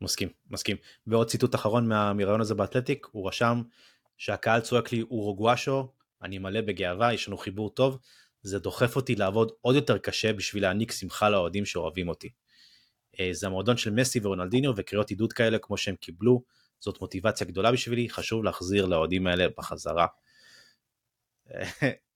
מסכים, 0.00 0.28
מסכים. 0.50 0.76
ועוד 1.06 1.26
ציטוט 1.26 1.54
אחרון 1.54 1.88
מהראיון 1.88 2.40
הזה 2.40 2.54
באתלטיק, 2.54 3.06
הוא 3.10 3.28
רשם 3.28 3.62
שהקהל 4.16 4.60
צועק 4.60 4.92
לי 4.92 5.02
אורוגוואשו, 5.02 5.92
אני 6.22 6.38
מלא 6.38 6.60
בגאווה, 6.60 7.12
יש 7.12 7.28
לנו 7.28 7.38
חיבור 7.38 7.70
טוב, 7.70 7.98
זה 8.42 8.58
דוחף 8.58 8.96
אותי 8.96 9.14
לעבוד 9.14 9.52
עוד 9.60 9.74
יותר 9.74 9.98
קשה 9.98 10.32
בשביל 10.32 10.62
להעניק 10.62 10.92
שמחה 10.92 11.28
לאוהדים 11.28 11.64
שאוהבים 11.64 12.08
אותי. 12.08 12.28
אה, 13.20 13.28
זה 13.32 13.46
המועדון 13.46 13.76
של 13.76 13.90
מסי 13.90 14.20
ורונלדיניו 14.22 14.72
וקריאות 14.76 15.10
עידוד 15.10 15.32
כאלה 15.32 15.58
כמו 15.58 15.76
שהם 15.76 15.96
קיבלו, 15.96 16.42
זאת 16.80 17.00
מוטיבציה 17.00 17.46
גדולה 17.46 17.72
בשבילי, 17.72 18.10
חשוב 18.10 18.44
להחזיר 18.44 18.86
לאוהדים 18.86 19.26
האלה 19.26 19.46
בחזרה. 19.58 20.06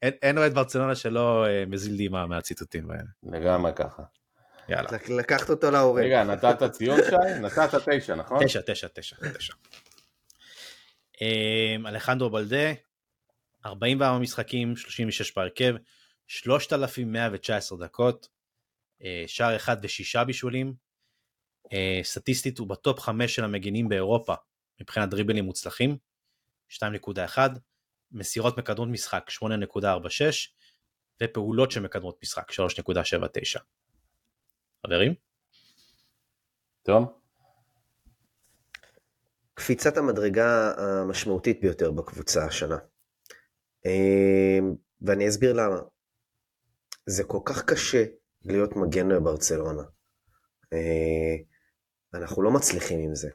אין, 0.02 0.12
אין 0.22 0.38
אוהד 0.38 0.54
ברצלונה 0.54 0.94
שלא 0.94 1.46
אה, 1.46 1.64
מזיל 1.66 2.08
דמעה 2.08 2.26
מהציטוטים 2.26 2.90
האלה. 2.90 3.02
לגמרי 3.22 3.72
ככה. 3.76 4.02
יאללה. 4.68 4.88
לקחת 5.08 5.50
אותו 5.50 5.70
להורים. 5.70 6.04
רגע, 6.04 6.24
נתת 6.24 6.62
ציון 6.72 6.98
שי? 7.10 7.40
נתת 7.40 7.74
תשע, 7.88 8.14
נכון? 8.14 8.44
תשע, 8.44 8.60
תשע, 8.66 8.88
תשע, 8.94 9.16
תשע. 9.38 9.54
אמ, 11.20 11.86
אלחנדרו 11.86 12.30
בלדה, 12.30 12.72
44 13.66 14.18
משחקים, 14.18 14.76
36 14.76 15.36
בהרכב, 15.36 15.74
3,119 16.26 17.78
דקות, 17.78 18.28
אה, 19.04 19.24
שער 19.26 19.56
אחד 19.56 19.76
ושישה 19.82 20.24
בישולים. 20.24 20.74
אה, 21.72 22.00
סטטיסטית 22.02 22.58
הוא 22.58 22.68
בטופ 22.68 23.00
5 23.00 23.34
של 23.34 23.44
המגינים 23.44 23.88
באירופה 23.88 24.34
מבחינת 24.80 25.10
דריבלים 25.10 25.44
מוצלחים, 25.44 25.96
2.1, 26.68 27.38
מסירות 28.12 28.58
מקדמות 28.58 28.88
משחק 28.88 29.30
8.46 29.30 29.44
ופעולות 31.22 31.70
שמקדמות 31.70 32.18
משחק 32.22 32.50
3.79. 32.50 33.58
חברים? 34.86 35.14
טוב. 36.82 37.18
קפיצת 39.54 39.96
המדרגה 39.96 40.72
המשמעותית 40.76 41.60
ביותר 41.60 41.90
בקבוצה 41.90 42.44
השנה. 42.44 42.78
אמ, 43.86 44.74
ואני 45.02 45.28
אסביר 45.28 45.52
למה. 45.52 45.80
זה 47.06 47.24
כל 47.24 47.38
כך 47.44 47.64
קשה 47.64 48.04
להיות 48.44 48.76
מגן 48.76 49.08
בברצלונה. 49.08 49.82
אה, 50.72 51.36
אנחנו 52.14 52.42
לא 52.42 52.50
מצליחים 52.50 52.98
עם 52.98 53.14
זה. 53.14 53.30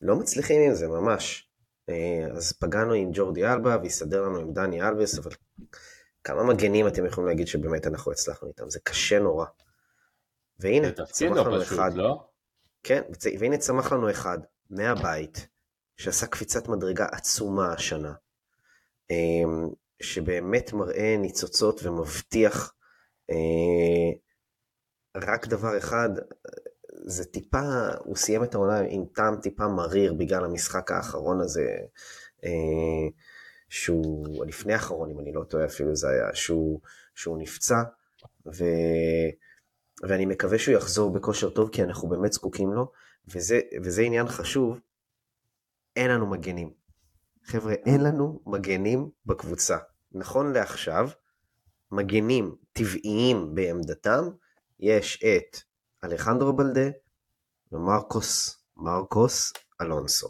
לא 0.00 0.16
מצליחים 0.16 0.60
עם 0.68 0.74
זה, 0.74 0.88
ממש. 0.88 1.47
אה, 1.88 2.26
אז 2.36 2.52
פגענו 2.52 2.92
עם 2.92 3.10
ג'ורדי 3.12 3.46
אלבה 3.46 3.76
והסתדר 3.82 4.22
לנו 4.22 4.38
עם 4.38 4.52
דני 4.52 4.82
אלבס, 4.82 5.18
אבל 5.18 5.30
כמה 6.24 6.44
מגנים 6.44 6.86
אתם 6.86 7.06
יכולים 7.06 7.28
להגיד 7.28 7.46
שבאמת 7.46 7.86
אנחנו 7.86 8.12
הצלחנו 8.12 8.48
איתם? 8.48 8.70
זה 8.70 8.80
קשה 8.82 9.18
נורא. 9.18 9.46
והנה, 10.58 10.88
צמח 11.10 11.36
לא 11.36 11.52
לנו 11.52 11.60
פשוט, 11.60 11.78
אחד. 11.78 11.94
לא? 11.94 12.28
כן, 12.82 13.02
והנה 13.38 13.58
צמח 13.58 13.92
לנו 13.92 14.10
אחד 14.10 14.38
מהבית, 14.70 15.48
שעשה 15.96 16.26
קפיצת 16.26 16.68
מדרגה 16.68 17.06
עצומה 17.12 17.72
השנה, 17.72 18.12
אמ, 19.10 19.68
שבאמת 20.02 20.72
מראה 20.72 21.16
ניצוצות 21.18 21.80
ומבטיח 21.82 22.74
אה, 23.30 24.18
רק 25.16 25.46
דבר 25.46 25.78
אחד, 25.78 26.08
זה 27.08 27.24
טיפה, 27.24 27.88
הוא 27.98 28.16
סיים 28.16 28.44
את 28.44 28.54
העונה 28.54 28.80
עם 28.88 29.04
טעם 29.14 29.36
טיפה 29.40 29.68
מריר 29.68 30.14
בגלל 30.14 30.44
המשחק 30.44 30.90
האחרון 30.90 31.40
הזה, 31.40 31.76
אה, 32.44 33.08
שהוא, 33.68 34.46
לפני 34.46 34.72
האחרון, 34.72 35.10
אם 35.10 35.20
אני 35.20 35.32
לא 35.32 35.44
טועה 35.44 35.64
אפילו 35.64 35.96
זה 35.96 36.08
היה, 36.08 36.34
שהוא, 36.34 36.80
שהוא 37.14 37.38
נפצע, 37.38 37.82
ו... 38.46 38.64
ואני 40.02 40.26
מקווה 40.26 40.58
שהוא 40.58 40.74
יחזור 40.74 41.12
בכושר 41.12 41.50
טוב, 41.50 41.70
כי 41.72 41.82
אנחנו 41.82 42.08
באמת 42.08 42.32
זקוקים 42.32 42.72
לו, 42.72 42.92
וזה, 43.34 43.60
וזה 43.82 44.02
עניין 44.02 44.28
חשוב, 44.28 44.80
אין 45.96 46.10
לנו 46.10 46.26
מגנים. 46.26 46.72
חבר'ה, 47.44 47.72
אין 47.72 48.00
לנו 48.00 48.40
מגנים 48.46 49.10
בקבוצה. 49.26 49.76
נכון 50.12 50.52
לעכשיו, 50.52 51.08
מגנים 51.92 52.54
טבעיים 52.72 53.54
בעמדתם, 53.54 54.28
יש 54.80 55.22
את 55.24 55.67
אלחנדרו 56.04 56.52
בלדה 56.52 56.90
ומרקוס, 57.72 58.58
מרקוס 58.76 59.52
אלונסו. 59.80 60.28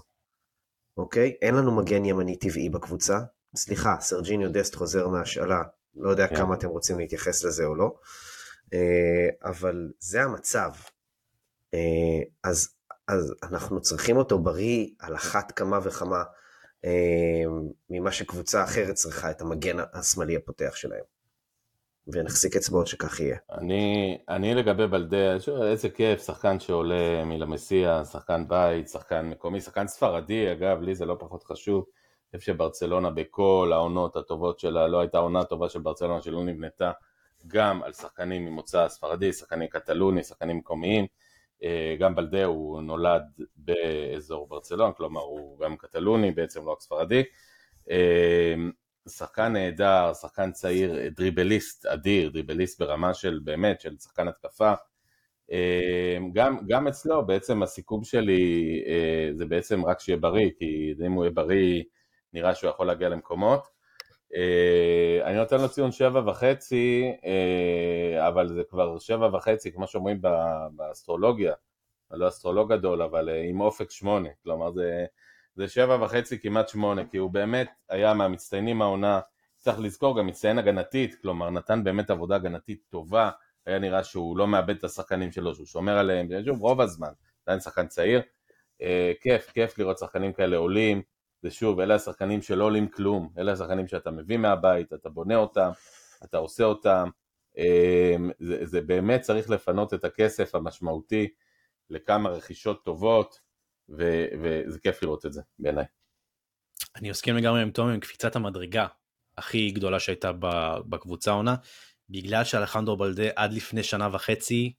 אוקיי? 0.97 1.37
אין 1.43 1.55
לנו 1.55 1.77
מגן 1.77 2.05
ימני 2.05 2.37
טבעי 2.37 2.69
בקבוצה. 2.69 3.19
סליחה, 3.57 3.97
סרג'יניו 4.01 4.53
דסט 4.53 4.75
חוזר 4.75 5.09
מהשאלה, 5.09 5.63
לא 5.97 6.11
יודע. 6.11 6.27
כן. 6.27 6.37
כמה 6.37 6.55
אתם 6.55 6.69
רוצים 6.69 6.99
להתייחס 6.99 7.45
לזה 7.45 7.65
או 7.65 7.75
לא. 7.75 7.95
אה, 8.75 9.29
אבל 9.51 9.93
זה 9.99 10.23
המצב. 10.23 10.71
אה, 11.75 12.23
אז, 12.45 12.69
אז 13.09 13.35
אנחנו 13.43 13.81
צריכים 13.81 14.17
אותו 14.17 14.39
בריא 14.39 14.89
על 14.99 15.15
אחת 15.15 15.53
כמה 15.53 15.79
וכמה 15.83 16.25
אה, 16.85 17.45
ממה 17.91 18.13
שקבוצה 18.13 18.65
אחרת 18.65 18.95
צריכה 18.95 19.31
את 19.31 19.41
המגן 19.41 19.77
השמאלי 19.93 20.37
הפותח 20.37 20.77
שלהם. 20.77 21.05
ונחזיק 22.13 22.57
אצבעות 22.57 22.87
שכך 22.87 23.21
יהיה. 23.21 23.37
אני, 23.53 24.19
אני 24.29 24.55
לגבי 24.55 24.87
בלדה, 24.87 25.37
איזה 25.63 25.89
כיף, 25.89 26.23
שחקן 26.23 26.61
שעולה 26.61 27.25
מלמסיה, 27.25 28.05
שחקן 28.05 28.49
בית, 28.49 28.89
שחקן 28.89 29.27
מקומי, 29.27 29.61
שחקן 29.61 29.87
ספרדי, 29.87 30.53
אגב, 30.53 30.83
לי 30.83 30.95
זה 30.95 31.07
לא 31.07 31.17
פחות 31.19 31.45
חשוב. 31.45 31.85
אני 32.33 32.41
חושב 32.41 32.53
שברצלונה 32.53 33.11
בכל 33.11 33.71
העונות 33.75 34.17
הטובות 34.17 34.59
שלה, 34.59 34.89
לא 34.89 35.01
הייתה 35.01 35.19
עונה 35.19 35.45
טובה 35.45 35.69
של 35.69 35.79
ברצלונה 35.79 36.21
שלא 36.23 36.45
נבנתה 36.45 36.93
גם 37.47 37.83
על 37.83 37.93
שחקנים 37.93 38.47
ממוצא 38.47 38.89
ספרדי, 38.89 39.33
שחקנים 39.33 39.69
קטלוני, 39.69 40.25
שחקנים 40.25 40.57
מקומיים. 40.57 41.07
אה, 41.63 41.97
גם 41.99 42.15
בלדה 42.15 42.45
הוא 42.45 42.83
נולד 42.83 43.23
באזור 43.57 44.49
ברצלון, 44.49 44.93
כלומר 44.97 45.21
הוא 45.21 45.59
גם 45.61 45.77
קטלוני, 45.77 46.31
בעצם 46.31 46.67
לא 46.67 46.73
רק 46.73 46.81
ספרדי. 46.81 47.23
אה, 49.09 49.13
שחקן 49.13 49.53
נהדר, 49.53 50.13
שחקן 50.15 50.53
צעיר, 50.53 51.09
דריבליסט 51.17 51.87
אדיר, 51.87 52.31
דריבליסט 52.31 52.81
ברמה 52.81 53.15
של 53.15 53.41
באמת, 53.45 53.81
של 53.81 53.97
שחקן 53.99 54.29
התקפה. 54.29 54.73
אה, 55.53 56.19
גם, 56.33 56.59
גם 56.69 56.89
אצלו 56.89 57.27
בעצם 57.27 57.63
הסיכום 57.63 58.05
שלי 58.05 58.85
זה 59.35 59.47
בעצם 59.47 59.85
רק 59.85 60.01
שיהיה 60.01 60.19
בריא, 60.19 60.51
כי 60.59 60.95
אם 61.07 61.13
הוא 61.13 61.25
יהיה 61.25 61.35
בריא 61.35 61.83
נראה 62.33 62.55
שהוא 62.55 62.71
יכול 62.71 62.87
להגיע 62.87 63.09
למקומות. 63.09 63.79
אה, 64.35 65.21
אני 65.25 65.37
נותן 65.37 65.61
לו 65.61 65.69
ציון 65.69 65.93
שבע 65.93 66.23
וחצי, 66.27 67.13
אה, 67.25 68.29
אבל 68.29 68.49
זה 68.49 68.63
כבר 68.71 68.99
שבע 68.99 69.37
וחצי, 69.37 69.73
כמו 69.73 69.87
שאומרים 69.87 70.23
באסטרולוגיה, 70.73 71.55
לא 72.11 72.29
אסטרולוג 72.29 72.73
גדול, 72.73 73.03
אבל 73.03 73.29
אה, 73.29 73.43
עם 73.43 73.61
אופק 73.61 73.91
שמונה, 73.91 74.29
כלומר 74.43 74.73
זה, 74.73 75.07
זה 75.59 75.69
שבע 75.69 76.05
וחצי 76.05 76.39
כמעט 76.39 76.69
שמונה, 76.69 77.05
כי 77.05 77.17
הוא 77.17 77.31
באמת 77.31 77.69
היה 77.89 78.15
מהמצטיינים 78.15 78.83
העונה, 78.83 79.21
צריך 79.59 79.79
לזכור 79.81 80.19
גם 80.19 80.27
מצטיין 80.27 80.59
הגנתית, 80.59 81.15
כלומר 81.23 81.51
נתן 81.51 81.85
באמת 81.85 82.11
עבודה 82.11 82.37
הגנתית 82.37 82.83
טובה, 82.89 83.31
היה 83.67 83.79
נראה 83.79 84.05
שהוא 84.05 84.39
לא 84.39 84.47
מאבד 84.47 84.77
את 84.77 84.85
השחקנים 84.85 85.33
שלו, 85.33 85.55
שהוא 85.55 85.67
שומר 85.67 85.99
עליהם, 85.99 86.29
שוב 86.45 86.61
רוב 86.61 86.81
הזמן, 86.81 87.11
עדיין 87.47 87.61
שחקן 87.61 87.87
צעיר, 87.87 88.23
כיף, 89.21 89.51
כיף 89.51 89.79
לראות 89.79 89.99
שחקנים 89.99 90.33
כאלה 90.33 90.57
עולים, 90.57 91.03
זה 91.43 91.51
שוב, 91.51 91.81
אלה 91.81 91.95
השחקנים 91.95 92.43
שלא 92.43 92.65
עולים 92.65 92.89
כלום, 92.89 93.33
אלה 93.39 93.53
השחקנים 93.53 93.87
שאתה 93.89 94.11
מביא 94.11 94.37
מהבית, 94.37 94.93
אתה 94.93 95.09
בונה 95.09 95.37
אותם, 95.37 95.71
אתה 96.25 96.39
עושה 96.39 96.65
אותם, 96.65 97.09
אמ, 97.57 98.31
זה, 98.39 98.67
זה 98.67 98.81
באמת 98.81 99.21
צריך 99.21 99.51
לפנות 99.51 99.95
את 99.95 100.05
הכסף 100.05 100.55
המשמעותי 100.55 101.29
לכמה 101.91 102.31
רכישות 102.31 102.85
טובות, 102.85 103.48
ו, 103.89 104.27
וזה 104.43 104.79
כיף 104.79 105.03
לראות 105.03 105.27
את 105.27 105.33
זה 105.33 105.43
בעיניי. 105.59 105.85
אני 106.97 107.11
מסכים 107.11 107.37
לגמרי 107.37 107.63
עם 107.63 107.71
תומי 107.71 107.95
עם 107.95 108.01
קפיצת 108.01 108.37
המדרגה 108.37 108.87
הכי 109.37 109.71
גדולה 109.71 110.01
שהייתה 110.01 110.33
בקבוצה 110.89 111.31
עונה, 111.31 111.57
בגלל 112.11 112.45
שאלחנדרו 112.45 112.97
בלדה 112.97 113.29
עד 113.37 113.53
לפני 113.53 113.83
שנה 113.83 114.09
וחצי 114.13 114.73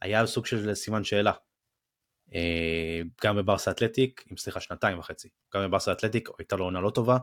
היה 0.00 0.26
סוג 0.26 0.46
של 0.46 0.74
סימן 0.74 1.04
שאלה. 1.04 1.32
אה, 2.34 3.00
גם 3.24 3.36
בברסה 3.36 3.70
אתלטיק, 3.70 4.24
עם 4.30 4.36
סליחה 4.36 4.60
שנתיים 4.60 4.98
וחצי, 4.98 5.28
גם 5.54 5.62
בברסה 5.62 5.92
אתלטיק 5.92 6.28
הייתה 6.38 6.56
לו 6.56 6.64
עונה 6.64 6.80
לא 6.80 6.90
טובה, 6.90 7.18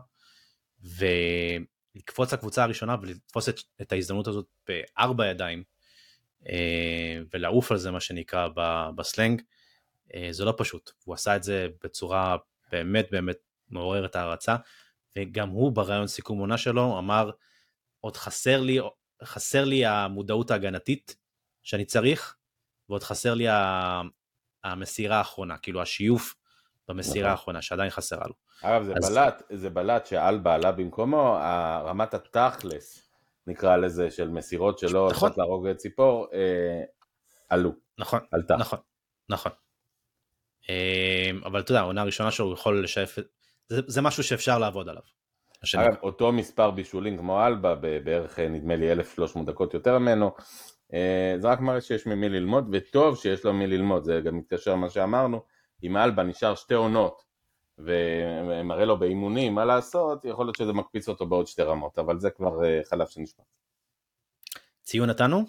ולקפוץ 1.94 2.32
לקבוצה 2.32 2.62
הראשונה 2.62 2.96
ולתפוס 3.02 3.48
את, 3.48 3.60
את 3.82 3.92
ההזדמנות 3.92 4.26
הזאת 4.26 4.46
בארבע 4.68 5.26
ידיים, 5.26 5.62
אה, 6.48 7.18
ולעוף 7.34 7.72
על 7.72 7.78
זה 7.78 7.90
מה 7.90 8.00
שנקרא 8.00 8.48
בסלנג, 8.96 9.42
זה 10.30 10.44
לא 10.44 10.54
פשוט, 10.56 10.90
הוא 11.04 11.14
עשה 11.14 11.36
את 11.36 11.42
זה 11.42 11.68
בצורה 11.84 12.36
באמת 12.72 13.08
באמת 13.10 13.36
מעוררת 13.70 14.16
הערצה, 14.16 14.56
וגם 15.18 15.48
הוא 15.48 15.72
ברעיון 15.72 16.06
סיכום 16.06 16.38
עונה 16.38 16.58
שלו 16.58 16.98
אמר, 16.98 17.30
עוד 18.00 18.16
חסר 18.16 18.60
לי, 18.60 18.78
חסר 19.24 19.64
לי 19.64 19.86
המודעות 19.86 20.50
ההגנתית 20.50 21.16
שאני 21.62 21.84
צריך, 21.84 22.36
ועוד 22.88 23.02
חסר 23.02 23.34
לי 23.34 23.46
המסירה 24.64 25.16
האחרונה, 25.18 25.58
כאילו 25.58 25.82
השיוף 25.82 26.34
במסירה 26.88 27.24
נכון. 27.24 27.30
האחרונה 27.30 27.62
שעדיין 27.62 27.90
חסרה 27.90 28.26
לו. 28.26 28.34
אגב 28.62 28.82
זה 28.82 28.94
אז... 28.96 29.10
בלט, 29.10 29.42
זה 29.50 29.70
בלט 29.70 30.06
שאלבה 30.06 30.54
עלה 30.54 30.72
במקומו, 30.72 31.38
רמת 31.84 32.14
התכלס 32.14 33.08
נקרא 33.46 33.76
לזה 33.76 34.10
של 34.10 34.28
מסירות 34.28 34.78
שלא 34.78 35.08
נכון. 35.10 35.30
להרוג 35.36 35.72
ציפור, 35.72 36.26
אה, 36.32 36.82
עלו. 37.48 37.72
נכון, 37.98 38.20
עלתה. 38.32 38.56
נכון, 38.56 38.78
נכון. 39.28 39.52
אבל 41.44 41.60
אתה 41.60 41.72
יודע, 41.72 41.80
העונה 41.80 42.00
הראשונה 42.00 42.30
שלו 42.30 42.46
הוא 42.46 42.54
יכול 42.54 42.84
לשאף, 42.84 43.18
זה, 43.68 43.80
זה 43.86 44.02
משהו 44.02 44.22
שאפשר 44.22 44.58
לעבוד 44.58 44.88
עליו. 44.88 45.02
אגב, 45.74 45.94
אותו 46.02 46.32
מספר 46.32 46.70
בישולים 46.70 47.18
כמו 47.18 47.46
אלבה, 47.46 47.74
בערך 47.74 48.38
נדמה 48.38 48.76
לי 48.76 48.92
1,300 48.92 49.46
דקות 49.46 49.74
יותר 49.74 49.98
ממנו, 49.98 50.30
זה 51.40 51.48
רק 51.48 51.60
מראה 51.60 51.80
שיש 51.80 52.06
ממי 52.06 52.28
ללמוד, 52.28 52.68
וטוב 52.72 53.16
שיש 53.16 53.44
לו 53.44 53.52
מי 53.52 53.66
ללמוד, 53.66 54.04
זה 54.04 54.20
גם 54.24 54.38
מתקשר 54.38 54.72
למה 54.72 54.90
שאמרנו, 54.90 55.40
אם 55.82 55.96
אלבה 55.96 56.22
נשאר 56.22 56.54
שתי 56.54 56.74
עונות 56.74 57.22
ומראה 57.78 58.84
לו 58.84 58.98
באימונים 58.98 59.54
מה 59.54 59.64
לעשות, 59.64 60.24
יכול 60.24 60.46
להיות 60.46 60.56
שזה 60.56 60.72
מקפיץ 60.72 61.08
אותו 61.08 61.26
בעוד 61.26 61.46
שתי 61.46 61.62
רמות, 61.62 61.98
אבל 61.98 62.18
זה 62.18 62.30
כבר 62.30 62.64
אה, 62.64 62.80
חלב 62.84 63.06
שנשפט. 63.06 63.44
ציון 64.82 65.10
נתנו? 65.10 65.44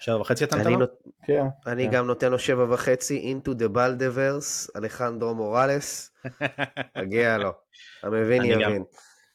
שבע 0.00 0.20
וחצי 0.20 0.44
אתה 0.44 0.56
נתן 0.56 0.72
לו? 0.72 0.86
כן. 1.26 1.42
אני 1.66 1.86
כן. 1.86 1.92
גם 1.92 2.06
נותן 2.06 2.30
לו 2.30 2.38
שבע 2.38 2.74
וחצי, 2.74 3.34
into 3.34 3.50
the 3.50 3.76
baldeverse, 3.76 4.70
אלחנדרו 4.76 5.34
מוראלס, 5.34 6.12
מגיע 7.02 7.38
לו, 7.38 7.52
המבין 8.02 8.44
יבין. 8.44 8.84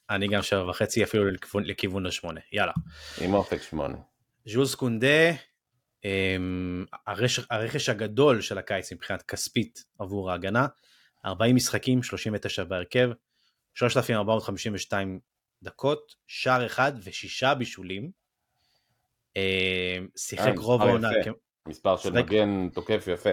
אני 0.10 0.28
גם 0.28 0.42
שבע 0.42 0.70
וחצי, 0.70 1.04
אפילו 1.04 1.24
לכיוון 1.56 2.06
השמונה, 2.06 2.40
יאללה. 2.52 2.74
עם 3.22 3.34
אופק 3.34 3.62
שמונה. 3.62 3.98
ז'וז 4.46 4.76
קונדה, 4.76 5.32
אמ, 6.06 6.86
הרכש 7.50 7.90
הגדול 7.90 8.42
של 8.42 8.58
הקיץ 8.58 8.94
מבחינת 8.94 9.22
כספית 9.22 9.84
עבור 10.00 10.32
ההגנה, 10.32 10.68
40 11.26 11.56
משחקים, 11.56 12.04
39 12.04 12.64
בהרכב, 12.64 13.10
3,452 13.74 15.20
דקות, 15.64 16.16
שער 16.28 16.66
אחד 16.66 16.92
ושישה 17.04 17.54
בישולים. 17.54 18.23
אה, 19.38 19.98
שיחק 20.18 20.48
אה, 20.48 20.54
רוב 20.58 20.82
העונה. 20.82 21.10
מספר 21.68 21.98
של 21.98 22.12
מגן 22.12 22.70
תוקף 22.70 23.08
יפה. 23.08 23.30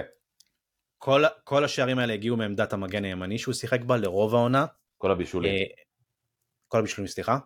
כל, 0.99 1.23
כל 1.45 1.65
השערים 1.65 1.99
האלה 1.99 2.13
הגיעו 2.13 2.37
מעמדת 2.37 2.73
המגן 2.73 3.05
הימני 3.05 3.39
שהוא 3.39 3.55
שיחק 3.55 3.81
בה 3.81 3.97
לרוב 3.97 4.35
העונה. 4.35 4.67
כל 4.99 5.11
הבישולים. 5.11 5.53
אה, 5.53 5.65
כל 6.69 6.79
הבישולים, 6.79 7.09
סליחה. 7.09 7.39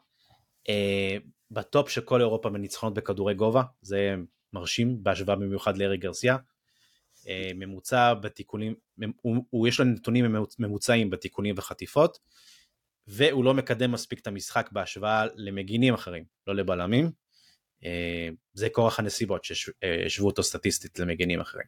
בטופ 1.51 1.89
של 1.89 2.01
כל 2.01 2.21
אירופה 2.21 2.51
בניצחונות 2.51 2.95
בכדורי 2.95 3.35
גובה, 3.35 3.63
זה 3.83 4.15
מרשים 4.53 5.03
בהשוואה 5.03 5.37
במיוחד 5.37 5.77
לארי 5.77 5.97
גרסיה. 5.97 6.37
אה, 7.29 7.51
ממוצע 7.55 8.15
בתיקונים, 8.15 8.75
הוא, 9.23 9.45
הוא 9.51 9.69
יש 9.69 9.81
לו 9.81 9.85
נתונים 9.85 10.37
ממוצעים 10.59 11.11
בתיקונים 11.11 11.55
וחטיפות, 11.59 12.19
והוא 13.07 13.45
לא 13.45 13.55
מקדם 13.55 13.93
מספיק 13.93 14.21
את 14.21 14.27
המשחק 14.27 14.69
בהשוואה 14.73 15.27
למגינים 15.35 15.95
אחרים, 15.95 16.25
לא 16.47 16.55
לבלמים. 16.55 17.11
אה, 17.85 18.29
זה 18.53 18.69
כורח 18.69 18.99
הנסיבות 18.99 19.45
שהשוו 19.45 20.27
אותו 20.27 20.43
סטטיסטית 20.43 20.99
למגינים 20.99 21.41
אחרים. 21.41 21.67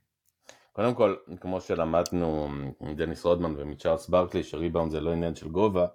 קודם 0.72 0.94
כל, 0.94 1.16
כמו 1.40 1.60
שלמדנו 1.60 2.48
מדניס 2.80 3.24
רודמן 3.24 3.54
ומצ'ארלס 3.56 4.08
ברקלי, 4.08 4.42
שריבאונד 4.42 4.92
זה 4.92 5.00
לא 5.00 5.12
עניין 5.12 5.34
של 5.34 5.48
גובה, 5.48 5.86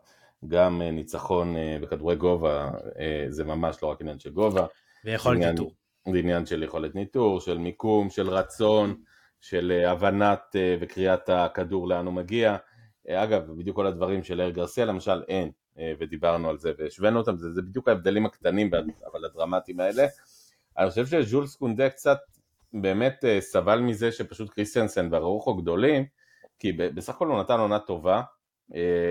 גם 0.47 0.81
אה, 0.81 0.91
ניצחון 0.91 1.55
בכדורי 1.81 2.15
גובה 2.15 2.71
זה 3.29 3.43
ממש 3.43 3.83
לא 3.83 3.87
רק 3.87 4.01
עניין 4.01 4.19
של 4.19 4.31
גובה. 4.31 4.65
ויכולת 5.05 5.39
ניטור. 5.39 5.71
זה 6.11 6.17
עניין 6.17 6.45
של 6.45 6.63
יכולת 6.63 6.95
ניטור, 6.95 7.41
של 7.41 7.57
מיקום, 7.57 8.09
של 8.09 8.29
רצון, 8.29 8.95
של 9.41 9.71
אה, 9.71 9.91
הבנת 9.91 10.55
אה, 10.55 10.75
וקריאת 10.79 11.29
הכדור 11.29 11.87
לאן 11.87 12.05
הוא 12.05 12.13
מגיע. 12.13 12.57
אה, 13.09 13.23
אגב, 13.23 13.51
בדיוק 13.57 13.75
כל 13.75 13.87
הדברים 13.87 14.23
של 14.23 14.41
אר 14.41 14.49
גרסיה 14.49 14.85
למשל 14.85 15.23
אין, 15.27 15.51
ודיברנו 15.77 16.49
על 16.49 16.57
זה 16.57 16.71
והשווינו 16.77 17.19
אותם, 17.19 17.37
זה, 17.37 17.51
זה 17.51 17.61
בדיוק 17.61 17.87
ההבדלים 17.87 18.25
הקטנים 18.25 18.71
אבל 19.11 19.25
הדרמטיים 19.25 19.79
האלה. 19.79 20.05
אני 20.77 20.89
חושב 20.89 21.05
שז'ולס 21.05 21.55
קונדה 21.55 21.89
קצת 21.89 22.17
באמת 22.73 23.25
סבל 23.39 23.79
מזה 23.79 24.11
שפשוט 24.11 24.49
קריסטיאנסן 24.49 25.07
והרוחו 25.11 25.55
גדולים, 25.55 26.05
כי 26.59 26.71
בסך 26.71 27.15
הכל 27.15 27.27
הוא 27.27 27.39
נתן 27.39 27.59
עונה 27.59 27.79
טובה, 27.79 28.21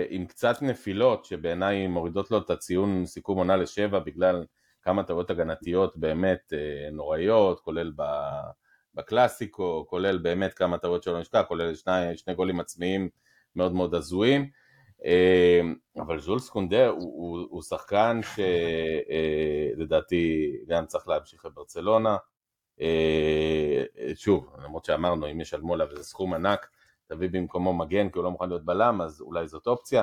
עם 0.08 0.26
קצת 0.26 0.62
נפילות 0.62 1.24
שבעיניי 1.24 1.86
מורידות 1.86 2.30
לו 2.30 2.38
את 2.38 2.50
הציון 2.50 3.06
סיכום 3.06 3.38
עונה 3.38 3.56
לשבע 3.56 3.98
בגלל 3.98 4.44
כמה 4.82 5.02
טעויות 5.02 5.30
הגנתיות 5.30 5.96
באמת 5.96 6.52
נוראיות, 6.92 7.60
כולל. 7.60 7.92
בקלאסיקו, 8.94 9.86
כולל 9.88 10.18
באמת 10.18 10.54
כמה 10.54 10.78
טעויות 10.78 11.02
שלא 11.02 11.20
נשכח, 11.20 11.42
כולל 11.48 11.74
שני, 11.74 12.16
שני 12.16 12.34
גולים 12.34 12.60
עצמיים 12.60 13.08
מאוד 13.56 13.72
מאוד 13.72 13.94
הזויים, 13.94 14.42
אה, 14.42 14.48
אבל 15.96 16.20
ז'ולס 16.20 16.48
קונדה 16.48 16.88
הוא, 16.88 17.00
הוא, 17.00 17.46
הוא 17.50 17.62
שחקן 17.62 18.20
שלדעתי 19.76 20.52
אה, 20.52 20.74
גם 20.74 20.86
צריך 20.86 21.08
להמשיך 21.08 21.44
לברצלונה, 21.44 22.16
אה, 22.80 23.84
שוב, 24.14 24.56
למרות 24.64 24.84
שאמרנו 24.84 25.30
אם 25.30 25.40
ישלמו 25.40 25.74
עליו 25.74 25.90
איזה 25.90 26.04
סכום 26.04 26.34
ענק, 26.34 26.70
תביא 27.06 27.28
במקומו 27.32 27.74
מגן 27.74 28.08
כי 28.08 28.18
הוא 28.18 28.24
לא 28.24 28.30
מוכן 28.30 28.48
להיות 28.48 28.64
בלם, 28.64 29.00
אז 29.00 29.20
אולי 29.20 29.46
זאת 29.46 29.66
אופציה, 29.66 30.02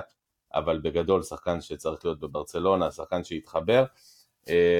אבל 0.53 0.79
בגדול 0.79 1.23
שחקן 1.23 1.61
שצריך 1.61 2.05
להיות 2.05 2.19
בברצלונה, 2.19 2.91
שחקן 2.91 3.23
שיתחבר, 3.23 3.85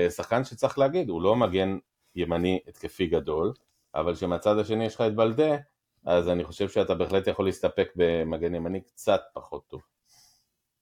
שחקן 0.09 0.43
שצריך 0.43 0.79
להגיד, 0.79 1.09
הוא 1.09 1.21
לא 1.21 1.35
מגן 1.35 1.77
ימני 2.15 2.59
התקפי 2.67 3.07
גדול, 3.07 3.53
אבל 3.95 4.15
כשמצד 4.15 4.57
השני 4.57 4.85
יש 4.85 4.95
לך 4.95 5.01
את 5.01 5.15
בלדה, 5.15 5.55
אז 6.05 6.29
אני 6.29 6.43
חושב 6.43 6.69
שאתה 6.69 6.95
בהחלט 6.95 7.27
יכול 7.27 7.45
להסתפק 7.45 7.89
במגן 7.95 8.55
ימני 8.55 8.81
קצת 8.81 9.21
פחות 9.33 9.67
טוב. 9.67 9.96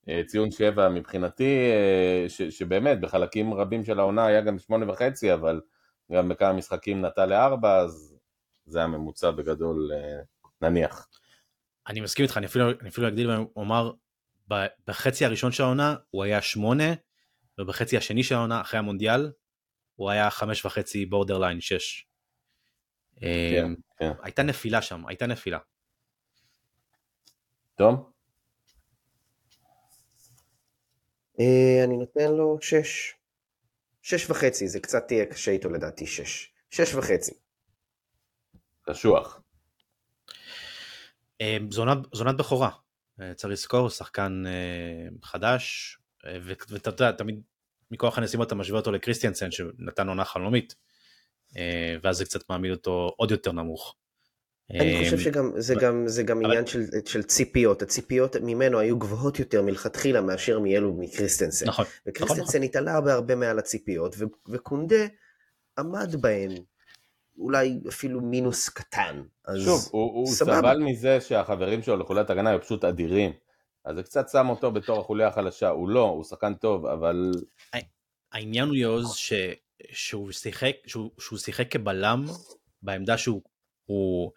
אה, 0.10 0.22
ציון 0.27 0.52
שבע 0.52 0.90
מבחינתי, 0.90 1.72
אה, 1.72 2.30
ש, 2.30 2.41
שבאמת 2.41 3.02
בחלקים 3.02 3.53
רבים 3.53 3.84
של 3.84 3.99
העונה 3.99 4.26
היה 4.26 4.41
גם 4.41 4.60
שמונה 4.60 4.91
וחצי, 4.91 5.34
אבל 5.34 5.61
גם 6.11 6.30
בכמה 6.30 6.53
משחקים 6.53 7.06
נטע 7.06 7.26
לארבע, 7.26 7.77
אז 7.77 8.15
זה 8.65 8.84
הממוצע 8.84 9.32
בגדול 9.32 9.91
אה, 9.94 10.22
נניח. 10.61 11.07
אני 11.88 12.02
מסכים 12.02 12.23
איתך, 12.23 12.38
אני 12.38 12.45
אפילו, 12.45 12.72
אני 12.82 12.90
אפילו 12.90 13.07
אגדיל 13.07 13.32
ואומר, 13.32 13.91
בחצי 14.88 15.26
הראשון 15.26 15.52
של 15.52 15.64
העונה 15.64 15.95
הוא 16.10 16.23
היה 16.23 16.41
שמונה, 16.41 16.94
ובחצי 17.60 17.98
השני 17.98 18.23
של 18.23 18.36
העונה, 18.36 18.61
אחרי 18.61 18.80
המונדיאל, 18.80 19.32
הוא 19.95 20.10
היה 20.10 20.30
חמש 20.30 20.65
וחצי 20.65 21.06
בורדרליין 21.06 21.61
שש. 21.61 22.07
כן, 23.19 23.72
כן. 23.98 24.11
הייתה 24.23 24.44
נפילה 24.44 24.82
שם, 24.82 25.07
הייתה 25.07 25.27
נפילה. 25.27 25.60
תום? 27.76 27.95
אה, 27.95 28.10
אני 31.84 31.98
נותן 31.98 32.32
לו 32.32 32.57
שש. 32.62 33.14
שש 34.02 34.30
וחצי, 34.30 34.68
זה 34.68 34.80
קצת 34.80 35.07
תהיה 35.07 35.26
קשה 35.26 35.52
איתו 35.52 35.70
לדעתי 35.70 36.07
שש. 36.07 36.53
שש 36.70 36.95
וחצי. 36.95 37.34
קשוח. 38.82 39.41
אמ, 41.41 41.72
זונת 42.14 42.38
בכורה, 42.38 42.70
אה, 43.22 43.34
צריך 43.34 43.52
לזכור, 43.52 43.90
שחקן 43.90 44.44
אה, 44.48 45.07
חדש, 45.24 45.98
ואתה 46.70 46.90
יודע, 46.90 47.12
תמיד 47.12 47.41
מכוח 47.91 48.18
הנסיבות 48.18 48.48
אתה 48.48 48.56
משווה 48.56 48.80
אותו 48.80 48.91
לקריסטיאנסן 48.91 49.52
שנתן 49.52 50.07
עונה 50.07 50.26
חלומית. 50.26 50.76
אה, 51.57 51.95
ואז 52.03 52.18
זה 52.18 52.26
קצת 52.26 52.49
מעמיד 52.49 52.72
אותו 52.72 53.14
עוד 53.18 53.32
יותר 53.32 53.52
נמוך. 53.52 53.95
אני 54.72 55.00
חושב 55.04 55.18
אה, 55.18 55.24
שגם 55.24 55.52
זה 55.56 55.76
גם 55.82 56.08
זה 56.08 56.24
גם 56.24 56.46
עניין 56.46 56.66
של, 56.66 56.82
של 57.06 57.24
ציפיות 57.24 57.82
הציפיות 57.82 58.36
ממנו 58.36 58.80
היו 58.80 59.00
גבוהות 59.00 59.40
יותר 59.40 59.62
מלכתחילה 59.62 60.22
מאשר 60.22 60.60
מאלו 60.60 60.94
מקריסטנסן. 60.94 61.68
נכון. 61.68 61.86
וקריסטנסן 62.08 62.58
נכון. 62.58 62.64
התעלה 62.64 63.02
בהרבה 63.02 63.36
מעל 63.36 63.60
הציפיות 63.60 64.16
ו, 64.18 64.26
וקונדה 64.50 65.06
עמד 65.78 66.16
בהן 66.16 66.52
אולי 67.38 67.80
אפילו 67.90 68.22
מינוס 68.22 68.70
קטן. 68.70 69.24
שוב 69.66 69.90
הוא, 69.92 70.14
הוא 70.14 70.28
סבל 70.28 70.78
מזה 70.80 71.22
שהחברים 71.22 71.82
שלו 71.82 71.98
לחוליית 71.98 72.30
הגנה 72.30 72.50
היו 72.50 72.62
פשוט 72.62 72.84
אדירים. 72.84 73.32
אז 73.86 73.96
זה 73.96 74.04
קצת 74.04 74.30
שם 74.30 74.50
אותו 74.50 74.72
בתור 74.72 75.00
החוליה 75.00 75.28
החלשה 75.28 75.70
הוא 75.70 75.90
לא 75.90 76.04
הוא 76.04 76.24
שחקן 76.24 76.54
טוב 76.54 76.86
אבל. 76.86 77.32
העניין 78.32 78.68
הוא 78.68 78.76
יוז 78.76 79.16
ש... 79.16 79.34
שהוא 79.92 80.32
שיחק, 80.32 80.76
שהוא, 80.86 81.12
שהוא 81.20 81.40
שיחק 81.40 81.72
כבלם 81.72 82.26
בעמדה 82.82 83.18
שהוא 83.18 83.42
הוא, 83.86 84.32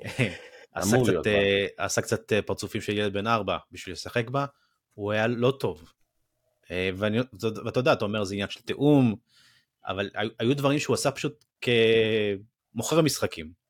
עשה, 0.74 0.96
קצת, 1.02 1.30
עשה 1.76 2.02
קצת 2.02 2.32
uh, 2.32 2.42
פרצופים 2.46 2.80
של 2.80 2.92
ילד 2.92 3.12
בן 3.12 3.26
ארבע 3.26 3.56
בשביל 3.72 3.92
לשחק 3.92 4.30
בה, 4.30 4.46
הוא 4.94 5.12
היה 5.12 5.26
לא 5.26 5.50
טוב. 5.60 5.92
Uh, 6.64 6.68
ואני, 6.94 7.18
ואתה 7.64 7.80
יודע, 7.80 7.92
אתה 7.92 8.04
אומר 8.04 8.24
זה 8.24 8.34
עניין 8.34 8.48
של 8.48 8.60
תיאום, 8.60 9.14
אבל 9.86 10.10
היו, 10.14 10.30
היו 10.38 10.56
דברים 10.56 10.78
שהוא 10.78 10.94
עשה 10.94 11.10
פשוט 11.10 11.44
כמוכר 11.60 13.00
משחקים. 13.00 13.66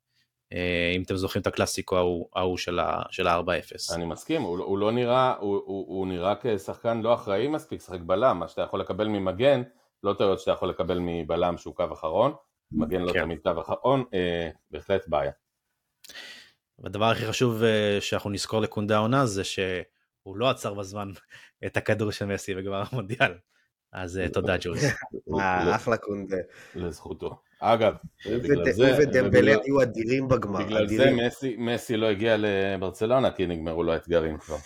אם 0.95 1.01
אתם 1.01 1.15
זוכרים 1.15 1.41
את 1.41 1.47
הקלאסיקו 1.47 2.27
ההוא 2.35 2.57
של 2.57 2.79
ה-4-0. 2.79 3.95
אני 3.95 4.05
מסכים, 4.05 4.41
הוא, 4.41 4.59
הוא 4.59 4.77
לא 4.77 4.91
נראה, 4.91 5.35
הוא, 5.39 5.55
הוא, 5.65 5.85
הוא 5.87 6.07
נראה 6.07 6.33
כשחקן 6.41 7.01
לא 7.01 7.13
אחראי 7.13 7.47
מספיק, 7.47 7.81
שחק 7.81 7.99
בלם, 7.99 8.39
מה 8.39 8.47
שאתה 8.47 8.61
יכול 8.61 8.79
לקבל 8.79 9.07
ממגן, 9.07 9.61
לא 10.03 10.13
טעויות 10.13 10.39
שאתה 10.39 10.51
יכול 10.51 10.69
לקבל 10.69 10.97
מבלם 11.01 11.57
שהוא 11.57 11.75
קו 11.75 11.85
אחרון, 11.93 12.33
מגן 12.71 13.01
לא 13.01 13.13
כן. 13.13 13.23
תמיד 13.23 13.39
קו 13.43 13.61
אחרון, 13.61 14.03
אה, 14.13 14.49
בהחלט 14.71 15.07
בעיה. 15.07 15.31
והדבר 16.79 17.05
הכי 17.05 17.25
חשוב 17.25 17.63
אה, 17.63 17.97
שאנחנו 18.01 18.29
נזכור 18.29 18.61
לקונדה 18.61 18.95
העונה 18.95 19.25
זה 19.25 19.43
שהוא 19.43 20.37
לא 20.37 20.49
עצר 20.49 20.73
בזמן 20.73 21.11
את 21.65 21.77
הכדור 21.77 22.11
של 22.11 22.25
מסי 22.25 22.55
בגמר 22.55 22.83
המונדיאל. 22.91 23.33
אז 23.93 24.17
אה, 24.17 24.29
תודה 24.29 24.55
ג'וז. 24.61 24.83
אה, 25.39 25.75
אחלה 25.75 25.97
קונדה. 25.97 26.37
לזכותו. 26.75 27.41
אגב, 27.59 27.93
בגלל 28.25 28.71
זה, 28.71 28.95
הוא 28.95 29.03
ודמבלה 29.03 29.51
היו 29.63 29.81
אדירים 29.81 30.27
בגמר. 30.27 30.65
בגלל 30.65 30.87
זה. 30.87 31.11
מסי, 31.11 31.55
מסי 31.57 31.97
לא 31.97 32.05
הגיע 32.05 32.35
לברצלונה, 32.39 33.31
כי 33.31 33.47
נגמרו 33.47 33.83
לו 33.83 33.93
האתגרים 33.93 34.37
כבר. 34.37 34.57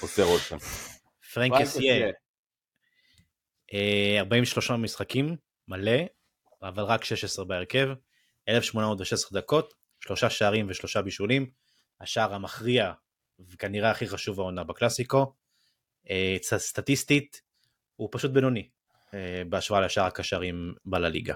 עושה 0.00 0.24
רושם. 0.24 0.56
פרנק 1.34 1.52
אסיה, 1.52 1.94
אסיה. 1.94 2.10
אה, 3.74 4.16
43 4.20 4.70
משחקים, 4.70 5.36
מלא, 5.68 6.00
אבל 6.62 6.82
רק 6.82 7.04
16 7.04 7.44
בהרכב, 7.44 7.88
1816 8.48 9.40
דקות, 9.40 9.74
שלושה 10.00 10.30
שערים 10.30 10.66
ושלושה 10.70 11.02
בישולים, 11.02 11.50
השער 12.00 12.34
המכריע 12.34 12.92
וכנראה 13.40 13.90
הכי 13.90 14.08
חשוב 14.08 14.40
העונה 14.40 14.64
בקלאסיקו. 14.64 15.34
אה, 16.10 16.36
סטטיסטית 16.42 17.42
הוא 17.96 18.08
פשוט 18.12 18.30
בינוני 18.30 18.68
אה, 19.14 19.42
בהשוואה 19.48 19.80
לשאר 19.80 20.04
הקשרים 20.04 20.74
בלליגה. 20.84 21.34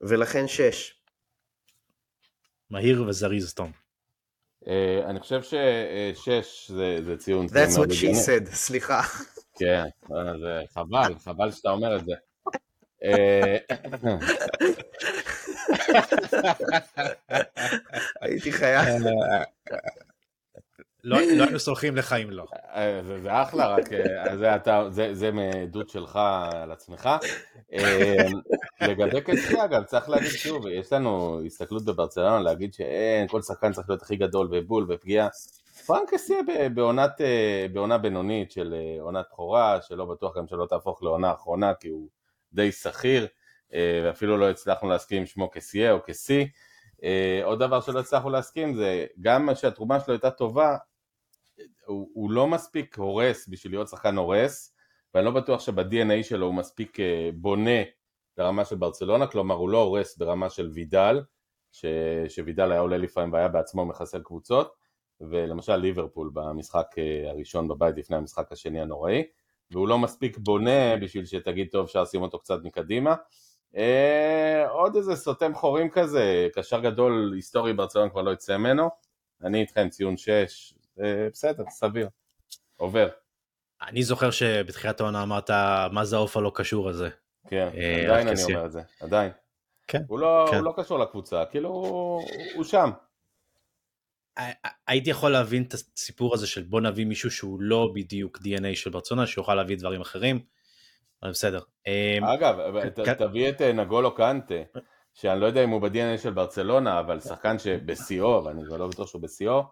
ולכן 0.00 0.48
שש. 0.48 0.94
מהיר 2.70 3.04
וזריז 3.08 3.54
תום. 3.54 3.72
אה, 4.68 5.10
אני 5.10 5.20
חושב 5.20 5.40
ששש 5.42 6.70
זה 6.70 6.98
זה 7.04 7.16
ציון 7.16 7.46
That's 7.46 7.76
what 7.76 7.90
she 7.90 8.26
said, 8.26 8.50
סליחה. 8.50 9.02
כן, 9.58 9.84
זה 10.40 10.60
חבל, 10.74 11.18
חבל 11.18 11.50
שאתה 11.50 11.70
אומר 11.70 11.96
את 11.96 12.04
זה. 12.04 12.12
אה, 17.30 17.40
הייתי 18.20 18.52
חייב. 18.52 19.02
לא 21.04 21.16
לא 21.16 21.16
היינו 21.16 21.58
סולחים 21.58 21.96
לך 21.96 22.12
אם 22.12 22.30
לא. 22.30 22.44
אה, 22.74 23.00
זה, 23.22 23.42
אחלה, 23.42 23.68
רק 23.68 23.92
אה, 23.92 24.36
זה, 24.36 24.56
אתה, 24.56 24.86
זה, 24.90 25.14
זה 25.14 25.30
מעדות 25.30 25.88
שלך 25.88 26.18
על 26.52 26.72
עצמך. 26.72 27.08
אה, 27.72 28.26
לגבי 28.80 29.20
קצחי 29.20 29.64
אגב, 29.64 29.84
צריך 29.84 30.08
להגיד 30.08 30.30
שוב, 30.30 30.66
יש 30.66 30.92
לנו 30.92 31.40
הסתכלות 31.46 31.84
בברצלונה 31.84 32.40
להגיד 32.40 32.74
שאין, 32.74 33.28
כל 33.28 33.42
שחקן 33.42 33.72
צריך 33.72 33.88
להיות 33.90 34.02
הכי 34.02 34.16
גדול 34.16 34.48
ובול 34.52 34.86
ופגיעה. 34.88 35.28
פרנק 35.86 36.14
אסיה 36.14 36.36
אה, 37.20 37.66
בעונה 37.72 37.98
בינונית 37.98 38.50
של 38.50 38.74
אה, 38.76 39.02
עונת 39.02 39.26
בכורה, 39.32 39.78
שלא 39.82 40.04
בטוח 40.04 40.36
גם 40.36 40.46
שלא 40.46 40.66
תהפוך 40.66 41.02
לעונה 41.02 41.32
אחרונה, 41.32 41.74
כי 41.74 41.88
הוא 41.88 42.08
די 42.52 42.72
שכיר, 42.72 43.22
אה, 43.22 43.28
ואפילו 44.04 44.36
לא 44.36 44.50
הצלחנו 44.50 44.88
להסכים 44.88 45.18
עם 45.18 45.26
שמו 45.26 45.50
כסיה 45.50 45.92
או 45.92 45.98
כסי. 46.06 46.48
אה, 47.04 47.40
עוד 47.44 47.58
דבר 47.58 47.80
שלא 47.80 48.00
הצלחנו 48.00 48.30
להסכים 48.30 48.74
זה, 48.74 49.06
גם 49.20 49.48
שהתרומה 49.54 50.00
שלו 50.00 50.14
הייתה 50.14 50.30
טובה, 50.30 50.76
הוא, 51.86 52.08
הוא 52.14 52.30
לא 52.30 52.46
מספיק 52.46 52.98
הורס 52.98 53.48
בשביל 53.48 53.72
להיות 53.72 53.88
שחקן 53.88 54.16
הורס, 54.16 54.74
ואני 55.14 55.24
לא 55.24 55.30
בטוח 55.30 55.60
שב-DNA 55.60 56.22
שלו 56.22 56.46
הוא 56.46 56.54
מספיק 56.54 57.00
אה, 57.00 57.30
בונה 57.34 57.82
ברמה 58.36 58.64
של 58.64 58.76
ברצלונה, 58.76 59.26
כלומר 59.26 59.54
הוא 59.54 59.68
לא 59.68 59.82
הורס 59.82 60.18
ברמה 60.18 60.50
של 60.50 60.70
וידל, 60.74 61.22
ש, 61.72 61.84
שווידל 62.28 62.72
היה 62.72 62.80
עולה 62.80 62.96
לפעמים 62.96 63.32
והיה 63.32 63.48
בעצמו 63.48 63.86
מחסל 63.86 64.22
קבוצות, 64.22 64.74
ולמשל 65.20 65.76
ליברפול 65.76 66.30
במשחק 66.34 66.86
אה, 66.98 67.30
הראשון 67.30 67.68
בבית 67.68 67.96
לפני 67.96 68.16
המשחק 68.16 68.52
השני 68.52 68.80
הנוראי, 68.80 69.22
והוא 69.70 69.88
לא 69.88 69.98
מספיק 69.98 70.38
בונה 70.38 70.96
בשביל 70.96 71.24
שתגיד 71.24 71.68
טוב 71.72 71.84
אפשר 71.84 72.02
לשים 72.02 72.22
אותו 72.22 72.38
קצת 72.38 72.58
מקדימה. 72.64 73.14
אה, 73.76 74.68
עוד 74.70 74.96
איזה 74.96 75.16
סותם 75.16 75.54
חורים 75.54 75.90
כזה, 75.90 76.48
קשר 76.54 76.80
גדול 76.80 77.32
היסטורי 77.34 77.72
ברצלונה 77.72 78.10
כבר 78.10 78.22
לא 78.22 78.30
יצא 78.30 78.56
ממנו, 78.56 78.90
אני 79.44 79.60
איתכם 79.60 79.88
ציון 79.88 80.16
6, 80.16 80.74
אה, 81.00 81.28
בסדר, 81.32 81.64
סביר, 81.70 82.08
עובר, 82.76 83.08
אני 83.88 84.02
זוכר 84.02 84.30
שבתחילת 84.30 85.00
העונה 85.00 85.22
אמרת 85.22 85.50
מה 85.92 86.04
זה 86.04 86.16
העוף 86.16 86.36
הלא 86.36 86.52
קשור 86.54 86.88
הזה. 86.88 87.08
כן, 87.48 87.68
אה, 87.76 88.04
עדיין 88.04 88.10
אני 88.10 88.30
ארקסיה. 88.30 88.54
אומר 88.54 88.66
את 88.66 88.72
זה, 88.72 88.80
עדיין. 89.00 89.32
כן, 89.86 90.02
הוא 90.08 90.18
לא, 90.18 90.46
כן. 90.50 90.56
הוא 90.56 90.64
לא 90.64 90.74
קשור 90.76 90.98
לקבוצה, 90.98 91.44
כאילו 91.50 91.68
הוא, 91.68 92.22
הוא 92.54 92.64
שם. 92.64 92.90
הייתי 94.86 95.10
יכול 95.10 95.30
להבין 95.30 95.62
את 95.62 95.74
הסיפור 95.74 96.34
הזה 96.34 96.46
של 96.46 96.62
בוא 96.62 96.80
נביא 96.80 97.04
מישהו 97.04 97.30
שהוא 97.30 97.60
לא 97.60 97.90
בדיוק 97.94 98.38
DNA 98.38 98.74
של 98.74 98.90
ברצונה 98.90 99.26
שיוכל 99.26 99.54
להביא 99.54 99.76
דברים 99.76 100.00
אחרים. 100.00 100.44
אבל 101.24 101.32
בסדר. 101.32 101.60
אמ, 101.86 102.24
אגב, 102.24 102.56
כן. 103.04 103.14
תביא 103.14 103.48
את 103.48 103.62
אה, 103.62 103.72
נגולו 103.72 104.14
קנטה, 104.14 104.54
שאני 105.14 105.40
לא 105.40 105.46
יודע 105.46 105.64
אם 105.64 105.70
הוא 105.70 105.80
ב-DNA 105.80 106.18
של 106.22 106.30
ברצלונה, 106.30 107.00
אבל 107.00 107.20
שחקן 107.20 107.58
שבשיאו, 107.58 108.44
ואני 108.44 108.64
כבר 108.66 108.76
לא 108.76 108.86
בטוח 108.86 109.08
שהוא 109.08 109.22
בשיאו, 109.22 109.62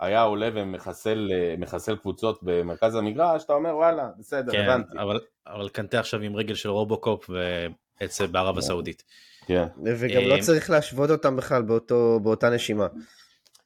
היה 0.00 0.22
עולה 0.22 0.48
ומחסל 0.54 1.28
אה, 1.32 1.54
מחסל 1.58 1.96
קבוצות 1.96 2.38
במרכז 2.42 2.94
המגרש, 2.94 3.44
אתה 3.44 3.52
אומר 3.52 3.76
וואלה, 3.76 4.08
בסדר, 4.18 4.52
כן, 4.52 4.60
הבנתי. 4.64 4.98
אבל 4.98 5.20
אבל 5.46 5.68
קנטה 5.68 6.00
עכשיו 6.00 6.20
עם 6.20 6.36
רגל 6.36 6.54
של 6.54 6.68
רובוקופ 6.68 7.30
ועצב 8.00 8.24
בערב 8.24 8.58
הסעודית. 8.58 9.02
כן. 9.46 9.66
וגם 9.84 10.22
לא 10.22 10.34
אה, 10.34 10.40
צריך 10.40 10.70
להשוות 10.70 11.10
אותם 11.10 11.36
בכלל 11.36 11.62
באותו- 11.62 12.20
באותה 12.22 12.50
נשימה. 12.50 12.86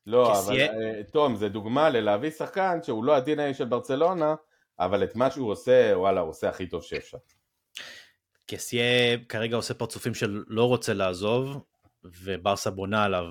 לא, 0.06 0.38
אבל 0.38 0.60
אה, 0.60 0.68
תום, 1.12 1.36
זה 1.36 1.48
דוגמה 1.48 1.90
ללהביא 1.90 2.30
שחקן 2.30 2.78
שהוא 2.82 3.04
לא 3.04 3.16
ה-DNA 3.16 3.54
של 3.54 3.64
ברצלונה, 3.64 4.34
אבל 4.78 5.04
את 5.04 5.16
מה 5.16 5.30
שהוא 5.30 5.50
עושה, 5.50 5.92
וואלה, 5.94 6.20
הוא 6.20 6.30
עושה 6.30 6.48
הכי 6.48 6.66
טוב 6.66 6.82
שאפשר. 6.82 7.18
קסיה 8.46 8.82
כרגע 9.28 9.56
עושה 9.56 9.74
פרצופים 9.74 10.14
של 10.14 10.42
לא 10.46 10.64
רוצה 10.64 10.94
לעזוב 10.94 11.64
וברסה 12.04 12.70
בונה 12.70 13.04
עליו 13.04 13.24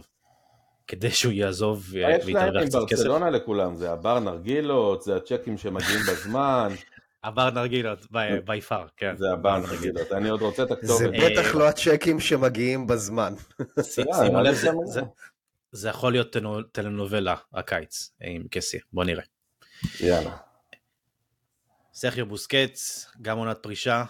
כדי 0.88 1.11
שהוא 1.11 1.34
יעזוב 1.34 1.85
ו- 1.89 2.01
מה 2.01 2.11
יש 2.11 2.26
להם 2.26 2.35
ויתרוויח 2.35 2.61
עם 2.61 2.68
קצת 2.68 2.80
כסף. 2.88 2.97
ברצלונה 2.97 3.30
לכולם? 3.30 3.76
זה 3.76 3.91
הבר 3.91 4.19
נרגילות, 4.19 5.01
זה 5.03 5.15
הצ'קים 5.15 5.57
שמגיעים 5.57 5.99
בזמן, 6.11 6.69
עבר 7.22 7.49
נרגילות 7.49 7.99
בי 8.45 8.61
פאר, 8.61 8.88
כן. 8.97 9.15
זה 9.18 9.31
הבר 9.34 9.57
נרגילות. 9.57 10.11
אני 10.11 10.30
עוד 10.30 10.41
רוצה 10.41 10.63
את 10.63 10.68
זה 10.68 10.73
הכתובת. 10.73 11.13
אה, 11.13 11.30
בטח 11.30 11.55
לא 11.55 11.68
הצ'קים 11.69 12.19
שמגיעים 12.19 12.88
בזמן. 12.88 13.34
אה, 13.77 13.84
שימו 13.84 14.41
לב, 14.41 14.55
שם 14.55 14.73
זה-. 14.85 14.91
זה- 14.93 15.01
זה 15.73 15.89
יכול 15.89 16.11
להיות 16.11 16.35
טלנובלה 16.72 17.35
הקיץ 17.53 18.11
עם 18.22 18.43
קסיה, 18.51 18.80
בוא 18.93 19.03
נראה. 19.03 19.23
יאללה. 19.99 20.38
סרחיו 21.93 22.26
בוסקץ, 22.26 23.07
גם 23.22 23.38
עונת 23.38 23.57
פרישה, 23.61 24.03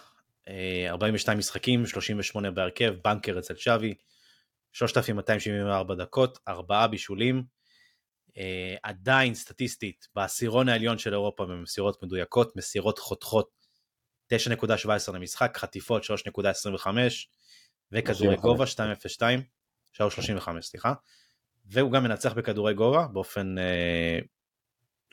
אה, 0.48 0.86
42 0.90 1.38
משחקים, 1.38 1.86
38 1.86 2.52
בהרכב, 2.52 2.94
בנקר 3.04 3.40
אצל 3.40 3.56
שווי, 3.56 3.94
3,274 4.72 5.96
דקות, 5.96 6.40
ארבעה 6.48 6.88
בישולים, 6.88 7.44
אה, 8.38 8.76
עדיין 8.84 9.34
סטטיסטית 9.34 10.08
בעשירון 10.16 10.70
העליון 10.70 10.98
של 10.98 11.14
אירופה 11.14 11.46
במסירות 11.46 12.04
מדויקות, 12.04 12.56
מסירות 12.56 13.00
חותכות 13.00 13.50
9.17 14.34 15.12
למשחק, 15.14 15.58
חטיפות 15.58 16.04
3.25 16.04 17.28
וכדורי 17.92 18.38
35. 18.38 18.42
גובה 18.42 18.66
2.02, 18.66 19.42
3.35 19.94 20.62
סליחה, 20.62 20.94
והוא 21.66 21.92
גם 21.92 22.04
מנצח 22.04 22.34
בכדורי 22.34 22.74
גובה 22.74 23.08
באופן 23.08 23.58
אה, 23.58 24.20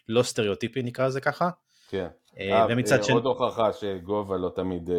לא 0.08 0.22
סטריאוטיפי 0.22 0.82
נקרא 0.82 1.06
לזה 1.06 1.20
ככה, 1.20 1.50
כן. 1.89 2.09
אה, 2.39 2.52
אה, 2.52 2.66
ומצד 2.70 2.98
אה, 2.98 3.02
שני, 3.02 3.15
עוד 3.15 3.27
הוכחה 3.27 3.73
שגובה 3.73 4.36
לא 4.36 4.52
תמיד, 4.55 4.90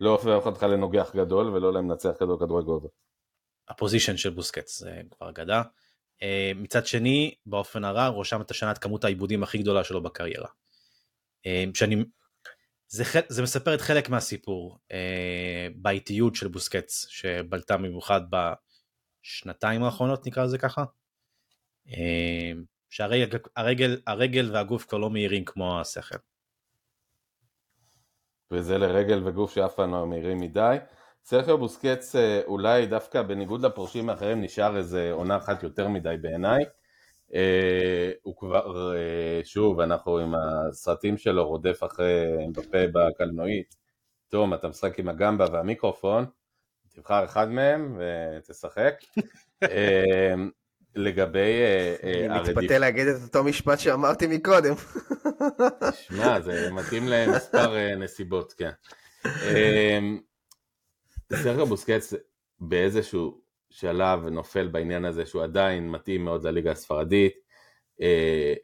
לא 0.00 0.10
הופך 0.10 0.46
אותך 0.46 0.62
לנוגח 0.62 1.16
גדול 1.16 1.48
ולא 1.48 1.72
למנצח 1.72 2.10
כדור 2.18 2.38
כדורי 2.38 2.64
גובה. 2.64 2.88
הפוזיישן 3.68 4.16
של 4.16 4.30
בוסקץ 4.30 4.78
זה 4.78 5.00
כבר 5.10 5.28
אגדה. 5.28 5.62
מצד 6.54 6.86
שני, 6.86 7.34
באופן 7.46 7.84
הרע, 7.84 8.06
הוא 8.06 8.20
רשם 8.20 8.40
את 8.40 8.50
השנה 8.50 8.72
את 8.72 8.78
כמות 8.78 9.04
העיבודים 9.04 9.42
הכי 9.42 9.58
גדולה 9.58 9.84
שלו 9.84 10.02
בקריירה. 10.02 10.48
שאני, 11.74 12.04
זה, 12.88 13.04
חל- 13.04 13.20
זה 13.28 13.42
מספר 13.42 13.74
את 13.74 13.80
חלק 13.80 14.08
מהסיפור 14.08 14.78
אה, 14.92 15.68
באיטיות 15.76 16.34
של 16.34 16.48
בוסקץ, 16.48 17.06
שבלטה 17.08 17.76
במיוחד 17.76 18.20
בשנתיים 18.30 19.82
האחרונות, 19.82 20.26
נקרא 20.26 20.44
לזה 20.44 20.58
ככה. 20.58 20.84
שהרגל 22.90 23.38
הרגל, 23.56 24.00
הרגל 24.06 24.50
והגוף 24.52 24.86
כבר 24.86 24.98
לא 24.98 25.10
מהירים 25.10 25.44
כמו 25.44 25.80
השכל. 25.80 26.16
וזה 28.54 28.78
לרגל 28.78 29.20
וגוף 29.24 29.54
שאף 29.54 29.74
פעם 29.74 29.92
לא 29.92 30.06
מהירים 30.06 30.40
מדי. 30.40 30.76
סרחיו 31.24 31.58
בוסקץ 31.58 32.16
אה, 32.16 32.40
אולי 32.46 32.86
דווקא 32.86 33.22
בניגוד 33.22 33.64
לפורשים 33.64 34.10
האחרים 34.10 34.40
נשאר 34.40 34.76
איזה 34.76 35.12
עונה 35.12 35.36
אחת 35.36 35.62
יותר 35.62 35.88
מדי 35.88 36.14
בעיניי. 36.20 36.64
אה, 37.34 38.10
הוא 38.22 38.36
כבר, 38.36 38.94
אה, 38.96 39.40
שוב, 39.44 39.80
אנחנו 39.80 40.18
עם 40.18 40.34
הסרטים 40.34 41.16
שלו 41.16 41.48
רודף 41.48 41.80
אחרי 41.84 42.24
בפה 42.56 42.78
בקלנועית. 42.92 43.74
תום, 44.28 44.54
אתה 44.54 44.68
משחק 44.68 44.98
עם 44.98 45.08
הגמבה 45.08 45.46
והמיקרופון, 45.52 46.24
תבחר 46.94 47.24
אחד 47.24 47.48
מהם 47.48 47.98
ותשחק. 47.98 48.94
לגבי 50.96 51.38
אה, 51.38 51.94
אה, 52.04 52.26
אני. 52.26 52.52
מתפתה 52.52 52.78
להגיד 52.78 53.06
את 53.06 53.22
אותו 53.22 53.44
משפט 53.44 53.78
שאמרתי 53.78 54.26
מקודם. 54.26 54.74
שמע, 55.92 56.40
זה 56.40 56.70
מתאים 56.72 57.08
למספר 57.08 57.76
אה, 57.76 57.94
נסיבות, 57.94 58.52
כן. 58.52 58.70
אמ, 59.26 60.20
סרגו 61.32 61.66
בוסקץ 61.66 62.14
באיזשהו 62.60 63.40
שלב 63.70 64.26
נופל 64.26 64.68
בעניין 64.68 65.04
הזה 65.04 65.26
שהוא 65.26 65.42
עדיין 65.42 65.90
מתאים 65.90 66.24
מאוד 66.24 66.46
לליגה 66.46 66.70
הספרדית, 66.70 67.32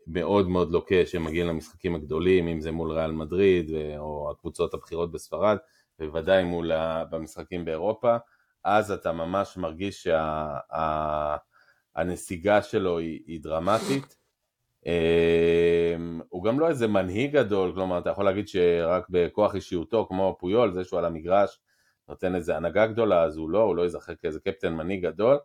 מאוד 0.06 0.48
מאוד 0.48 0.72
לוקה 0.72 1.06
שמגיעים 1.06 1.46
למשחקים 1.46 1.94
הגדולים, 1.94 2.48
אם 2.48 2.60
זה 2.60 2.70
מול 2.70 2.92
ריאל 2.92 3.12
מדריד 3.12 3.70
או 3.98 4.30
הקבוצות 4.30 4.74
הבכירות 4.74 5.12
בספרד, 5.12 5.56
בוודאי 5.98 6.44
מול. 6.44 6.72
במשחקים 7.10 7.64
באירופה, 7.64 8.16
אז 8.64 8.90
אתה 8.90 9.12
ממש 9.12 9.56
מרגיש 9.56 10.02
שהנסיגה 10.02 11.36
שה... 12.16 12.62
שלו 12.62 12.98
היא, 12.98 13.20
היא 13.26 13.40
דרמטית. 13.42 14.16
אמ, 14.86 16.20
הוא 16.28 16.44
גם 16.44 16.60
לא 16.60 16.68
איזה 16.68 16.86
מנהיג 16.86 17.32
גדול, 17.32 17.72
כלומר 17.74 17.98
אתה 17.98 18.10
יכול 18.10 18.24
להגיד 18.24 18.48
שרק 18.48 19.06
בכוח 19.10 19.54
אישיותו, 19.54 20.06
כמו 20.08 20.36
פויול, 20.40 20.72
זה 20.72 20.84
שהוא 20.84 20.98
על 20.98 21.04
המגרש 21.04 21.60
נותן 22.08 22.34
איזה 22.34 22.56
הנהגה 22.56 22.86
גדולה, 22.86 23.22
אז 23.22 23.36
הוא 23.36 23.50
לא, 23.50 23.62
הוא 23.62 23.76
לא 23.76 23.82
ייזכר 23.82 24.14
כאיזה 24.14 24.40
קפטן 24.40 24.74
מנהיג 24.74 25.06
גדול. 25.06 25.38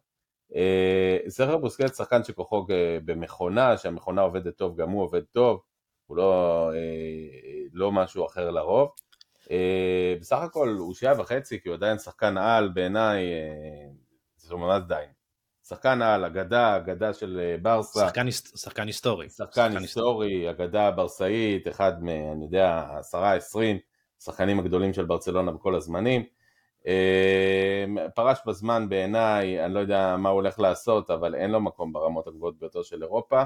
אה, 0.56 1.18
סרחר 1.28 1.58
בוסקט 1.58 1.96
שחקן 1.96 2.24
שכוחו 2.24 2.66
במכונה, 3.06 3.78
שהמכונה 3.78 4.22
עובדת 4.22 4.58
טוב, 4.58 4.82
גם 4.82 4.90
הוא 4.90 5.04
עובד 5.04 5.24
טוב, 5.24 5.62
הוא 6.06 6.18
לא, 6.18 6.72
אה, 6.74 6.80
לא 7.74 7.92
משהו 7.92 8.26
אחר 8.26 8.52
לרוב. 8.52 8.90
אה, 9.52 10.16
בסך 10.20 10.38
הכל 10.38 10.76
הוא 10.80 10.94
שעה 10.94 11.22
וחצי, 11.22 11.62
כי 11.62 11.70
הוא 11.70 11.76
עדיין 11.76 11.98
שחקן 11.98 12.38
על 12.38 12.70
בעיניי, 12.70 13.26
זה 14.38 14.56
ממש 14.56 14.84
די. 14.88 15.04
שחקן 15.68 16.02
על, 16.02 16.26
אגדה, 16.26 16.76
אגדה 16.76 17.14
של 17.14 17.56
ברסה. 17.62 18.08
שחקן, 18.08 18.32
שחקן 18.32 18.88
היסטורי. 18.88 19.30
שחקן, 19.30 19.70
שחקן 19.72 19.78
היסטורי, 19.78 20.50
אגדה 20.50 20.92
ברסאית, 20.92 21.68
אחד 21.68 22.04
מ... 22.04 22.10
אני 22.10 22.46
יודע, 22.46 22.88
עשרה, 23.00 23.34
עשרים, 23.34 23.78
שחקנים 24.20 24.60
הגדולים 24.60 24.94
של 24.94 25.06
ברצלונה 25.06 25.52
בכל 25.52 25.76
הזמנים. 25.76 26.24
אמ, 26.86 27.98
פרש 28.16 28.40
בזמן 28.48 28.90
בעיניי, 28.90 29.66
אני 29.66 29.74
לא 29.74 29.80
יודע 29.80 30.16
מה 30.18 30.30
הוא 30.30 30.36
הולך 30.36 30.60
לעשות, 30.60 31.10
אבל 31.10 31.36
אין 31.36 31.52
לו 31.52 31.62
מקום 31.62 31.94
ברמות 31.94 32.28
הגבוהות 32.28 32.60
ביותר 32.60 32.84
של 32.84 33.04
אירופה. 33.04 33.44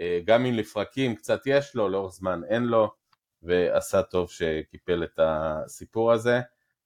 אה, 0.00 0.20
גם 0.24 0.46
אם 0.46 0.54
לפרקים 0.54 1.14
קצת 1.14 1.40
יש 1.46 1.74
לו, 1.74 1.88
לאורך 1.88 2.12
זמן 2.12 2.40
אין 2.48 2.62
לו, 2.62 2.90
ועשה 3.42 4.02
טוב 4.02 4.30
שקיפל 4.30 5.04
את 5.04 5.20
הסיפור 5.22 6.12
הזה. 6.12 6.40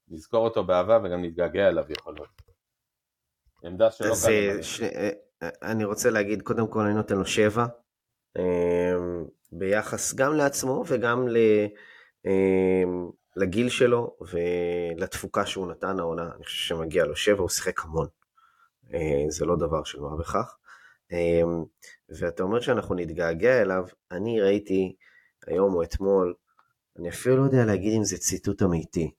נזכור 0.09 0.45
אותו 0.45 0.65
באהבה 0.65 0.99
וגם 1.05 1.23
נתגעגע 1.25 1.69
אליו 1.69 1.85
יכול 1.89 2.15
להיות. 2.15 2.56
עמדה 3.65 3.91
שלא 3.91 4.07
אז 4.07 4.29
אה, 4.29 4.63
ש... 4.63 4.83
אה, 4.83 5.11
אני 5.63 5.85
רוצה 5.85 6.11
להגיד, 6.11 6.43
קודם 6.43 6.67
כל 6.69 6.81
אני 6.81 6.95
נותן 6.95 7.17
לו 7.17 7.27
שבע, 7.27 7.67
אמ, 8.39 9.25
ביחס 9.53 10.15
גם 10.15 10.35
לעצמו 10.35 10.85
וגם 10.87 11.29
ל... 11.29 11.37
אמ, 12.27 13.11
לגיל 13.37 13.69
שלו 13.69 14.17
ולתפוקה 14.21 15.47
שהוא 15.47 15.67
נתן 15.67 15.99
העונה, 15.99 16.31
אני 16.37 16.45
חושב 16.45 16.67
שמגיע 16.67 17.05
לו 17.05 17.17
שבע, 17.17 17.41
הוא 17.41 17.49
שיחק 17.49 17.85
המון. 17.85 18.07
אה, 18.95 19.25
זה 19.29 19.45
לא 19.45 19.57
דבר 19.57 19.85
של 19.85 20.01
מה 20.01 20.17
בכך. 20.17 20.57
אה, 21.13 21.43
ואתה 22.09 22.43
אומר 22.43 22.61
שאנחנו 22.61 22.95
נתגעגע 22.95 23.63
אליו, 23.63 23.85
אני 24.11 24.41
ראיתי 24.41 24.97
היום 25.47 25.75
או 25.75 25.83
אתמול, 25.83 26.35
אני 26.99 27.09
אפילו 27.09 27.37
לא 27.37 27.43
יודע 27.43 27.65
להגיד 27.65 27.95
אם 27.97 28.05
זה 28.05 28.19
ציטוט 28.19 28.63
אמיתי. 28.63 29.11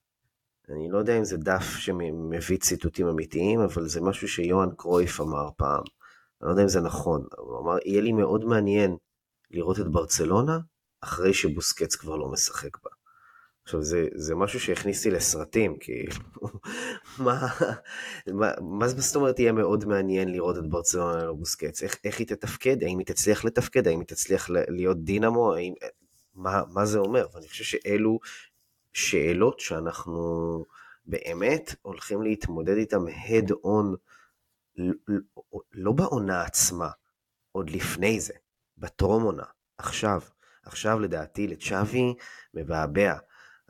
אני 0.70 0.90
לא 0.90 0.98
יודע 0.98 1.18
אם 1.18 1.24
זה 1.24 1.38
דף 1.38 1.64
שמביא 1.64 2.58
ציטוטים 2.58 3.08
אמיתיים, 3.08 3.60
אבל 3.60 3.88
זה 3.88 4.02
משהו 4.02 4.28
שיוהאן 4.28 4.70
קרויף 4.78 5.22
אמר 5.22 5.50
פעם. 5.58 5.84
אני 6.42 6.48
לא 6.48 6.50
יודע 6.50 6.64
אם 6.64 6.68
זה 6.68 6.82
נכון. 6.82 7.26
הוא 7.38 7.60
אמר, 7.60 7.78
יהיה 7.86 8.02
לי 8.02 8.12
מאוד 8.12 8.46
מעניין 8.46 8.98
לראות 9.52 9.80
את 9.80 9.88
ברצלונה 9.88 10.60
אחרי 11.02 11.34
שבוסקץ 11.34 11.96
כבר 11.96 12.16
לא 12.16 12.32
משחק 12.32 12.84
בה. 12.84 12.90
עכשיו, 13.64 13.84
זה, 13.84 14.08
זה 14.16 14.36
משהו 14.36 14.60
שהכניסתי 14.60 15.12
לסרטים, 15.12 15.78
כאילו, 15.80 16.14
מה, 17.26 17.48
מה, 18.28 18.52
מה 18.62 18.88
זאת 18.88 19.16
אומרת 19.16 19.40
יהיה 19.40 19.52
מאוד 19.52 19.86
מעניין 19.86 20.32
לראות 20.32 20.58
את 20.58 20.70
ברצלונה 20.70 21.18
ללא 21.18 21.34
בוסקץ? 21.34 21.84
איך, 21.84 21.98
איך 22.04 22.20
היא 22.20 22.28
תתפקד? 22.28 22.84
האם 22.84 23.00
היא 23.00 23.06
תצליח 23.06 23.46
לתפקד? 23.46 23.88
האם 23.88 24.00
היא 24.00 24.08
תצליח 24.08 24.50
להיות 24.50 25.04
דינמו? 25.04 25.54
האם, 25.54 25.74
מה, 26.36 26.62
מה 26.74 26.86
זה 26.86 27.00
אומר? 27.00 27.28
ואני 27.34 27.48
חושב 27.48 27.64
שאלו 27.64 28.20
שאלות 28.98 29.60
שאנחנו 29.60 30.66
באמת 31.06 31.76
הולכים 31.82 32.22
להתמודד 32.22 32.78
איתן 32.78 33.08
head 33.08 33.52
on, 33.52 33.98
לא 35.72 35.92
בעונה 35.92 36.42
עצמה, 36.42 36.90
עוד 37.52 37.70
לפני 37.70 38.20
זה, 38.20 38.34
בטרום 38.78 39.24
עונה, 39.24 39.44
עכשיו. 39.78 40.22
עכשיו 40.64 41.00
לדעתי 41.00 41.48
לצ'אבי 41.48 42.14
מבעבע. 42.54 43.14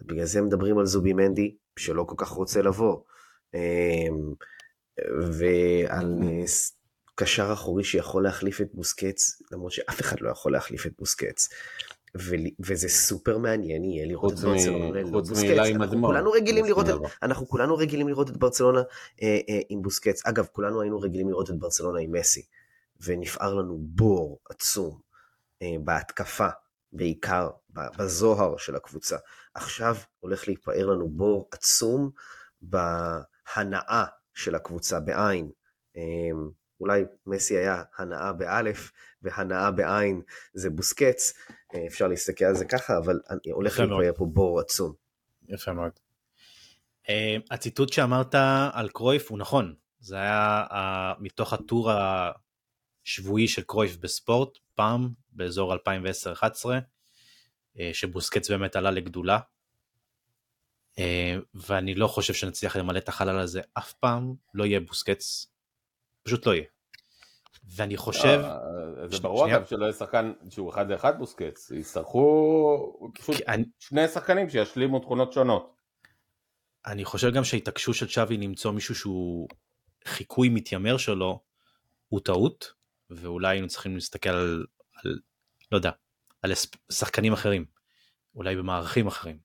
בגלל 0.02 0.26
זה 0.26 0.42
מדברים 0.42 0.78
על 0.78 0.86
זובי 0.86 1.14
מנדי, 1.14 1.56
שלא 1.80 2.04
כל 2.04 2.16
כך 2.18 2.30
רוצה 2.30 2.62
לבוא. 2.62 3.02
אמ, 3.54 4.34
ועל 5.32 6.20
קשר 7.16 7.54
אחורי 7.54 7.84
שיכול 7.84 8.24
להחליף 8.24 8.62
את 8.62 8.68
בוסקץ, 8.74 9.42
למרות 9.52 9.72
שאף 9.72 10.02
אחד 10.02 10.22
לא 10.22 10.30
יכול 10.30 10.52
להחליף 10.52 10.86
את 10.86 10.92
בוסקץ. 11.00 11.50
וזה 12.60 12.90
סופר 12.90 13.38
מעניין 13.38 13.84
יהיה 13.84 14.06
לראות 14.06 14.34
את 14.34 14.40
ברצלונה 14.40 14.90
ללא 14.90 15.10
בוסקץ. 15.10 15.58
אנחנו 15.76 16.02
כולנו 16.02 16.32
רגילים 16.32 16.66
לראות 16.66 16.90
את, 16.90 16.96
אנחנו 17.24 17.48
כולנו 17.48 17.78
רגילים 17.78 18.08
לראות 18.08 18.30
את 18.30 18.38
ברצלונה 18.38 18.82
אה, 19.22 19.40
אה, 19.50 19.60
עם 19.70 19.82
בוסקץ. 19.82 20.26
אגב, 20.26 20.48
כולנו 20.52 20.82
היינו 20.82 21.00
רגילים 21.00 21.30
לראות 21.30 21.50
את 21.50 21.60
ברצלונה 21.60 22.00
עם 22.00 22.12
מסי, 22.12 22.46
ונפער 23.02 23.54
לנו 23.54 23.78
בור 23.82 24.40
עצום 24.50 25.00
אה, 25.62 25.76
בהתקפה, 25.84 26.48
בעיקר 26.94 27.50
בזוהר 27.70 28.58
של 28.58 28.76
הקבוצה. 28.76 29.18
עכשיו 29.54 29.96
הולך 30.20 30.48
להיפער 30.48 30.86
לנו 30.86 31.10
בור 31.10 31.50
עצום 31.52 32.10
בהנאה 32.62 34.06
של 34.34 34.56
הקבוצה, 34.56 35.00
בעין. 35.00 35.50
אולי 36.80 37.04
מסי 37.26 37.58
היה 37.58 37.84
הנאה 37.98 38.34
באלף 38.34 38.92
והנאה 39.22 39.72
בעין 39.72 40.22
זה 40.54 40.70
בוסקץ, 40.70 41.34
אה, 41.76 41.88
אפשר 41.88 42.08
להסתכל 42.08 42.46
על 42.46 42.56
זה 42.56 42.66
ככה, 42.66 42.98
אבל 42.98 43.20
הולך 43.52 43.80
להיפער 43.80 44.14
פה 44.16 44.26
בור 44.26 44.60
עצום. 44.60 44.94
יפה 45.48 45.74
מאוד. 45.74 45.92
אמ, 47.10 47.42
הציטוט 47.52 47.94
שאמרת 47.94 48.36
על 48.74 48.90
קרויף 48.90 49.30
הוא 49.32 49.40
נכון, 49.40 49.76
זה 50.00 50.16
היה 50.16 50.64
מתוך 51.20 51.54
הטור 51.54 51.92
השבועי 53.06 53.48
של 53.48 53.62
קרויף 53.62 53.98
בספורט, 53.98 54.58
פעם 54.76 55.10
באזור 55.32 55.74
2010-2011. 55.74 55.78
אה, 57.80 57.90
שבוסקץ 57.94 58.52
באמת 58.52 58.76
עלה 58.76 58.92
לגדולה. 58.92 59.40
ואני 61.54 61.96
לא 61.96 62.08
חושב 62.08 62.34
שנצליח 62.34 62.76
למלא 62.76 62.98
את 62.98 63.10
החלל 63.10 63.40
הזה 63.40 63.62
אף 63.74 63.94
פעם, 63.94 64.34
לא 64.54 64.66
יהיה 64.66 64.80
בוסקץ, 64.80 65.48
פשוט 66.28 66.46
לא 66.46 66.54
יהיה. 66.54 66.66
ואני 67.76 67.98
חושב... 67.98 68.42
אה, 68.44 69.08
זה 69.08 69.20
ברור 69.20 69.48
אגב 69.48 69.66
שלא 69.66 69.86
יהיה 69.86 69.94
שחקן 69.94 70.34
שהוא 70.50 70.70
אחד 70.70 70.92
לאחד 70.92 71.18
בוסקץ, 71.18 71.72
יצטרכו 71.72 73.12
פשוט 73.14 73.36
שני 73.80 74.08
שחקנים 74.08 74.50
שישלימו 74.50 75.00
תכונות 75.00 75.34
שונות. 75.34 75.76
אני 76.86 77.06
חושב 77.06 77.34
גם 77.34 77.44
שההתעקשות 77.44 77.96
של 77.96 78.08
צ'אבי 78.08 78.38
למצוא 78.38 78.72
מישהו 78.72 78.96
שהוא 78.96 79.48
חיקוי 80.06 80.50
מתיימר 80.50 80.98
שלו, 80.98 81.44
הוא 82.08 82.20
טעות, 82.20 82.74
ואולי 83.10 83.56
היינו 83.56 83.68
צריכים 83.68 83.96
להסתכל 83.96 84.30
על, 84.30 84.66
על 85.04 85.20
לא 85.72 85.78
יודע, 85.78 85.92
על 86.42 86.52
שחקנים 86.92 87.34
אחרים, 87.34 87.66
אולי 88.36 88.56
במערכים 88.56 89.08
אחרים, 89.08 89.40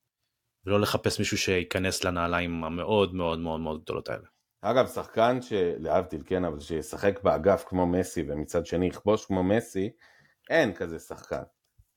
ולא 0.66 0.80
לחפש 0.80 1.18
מישהו 1.18 1.38
שייכנס 1.38 2.04
לנעליים 2.04 2.64
המאוד 2.64 3.14
מאוד 3.14 3.38
מאוד 3.38 3.60
מאוד 3.60 3.82
גדולות 3.82 4.08
האלה. 4.08 4.31
אגב, 4.64 4.86
שחקן 4.86 5.42
שלהבדיל, 5.42 6.22
כן, 6.26 6.44
אבל 6.44 6.60
שישחק 6.60 7.22
באגף 7.22 7.64
כמו 7.68 7.86
מסי 7.86 8.24
ומצד 8.28 8.66
שני 8.66 8.86
יכבוש 8.86 9.24
כמו 9.24 9.42
מסי, 9.42 9.90
אין 10.50 10.74
כזה 10.74 10.98
שחקן. 10.98 11.42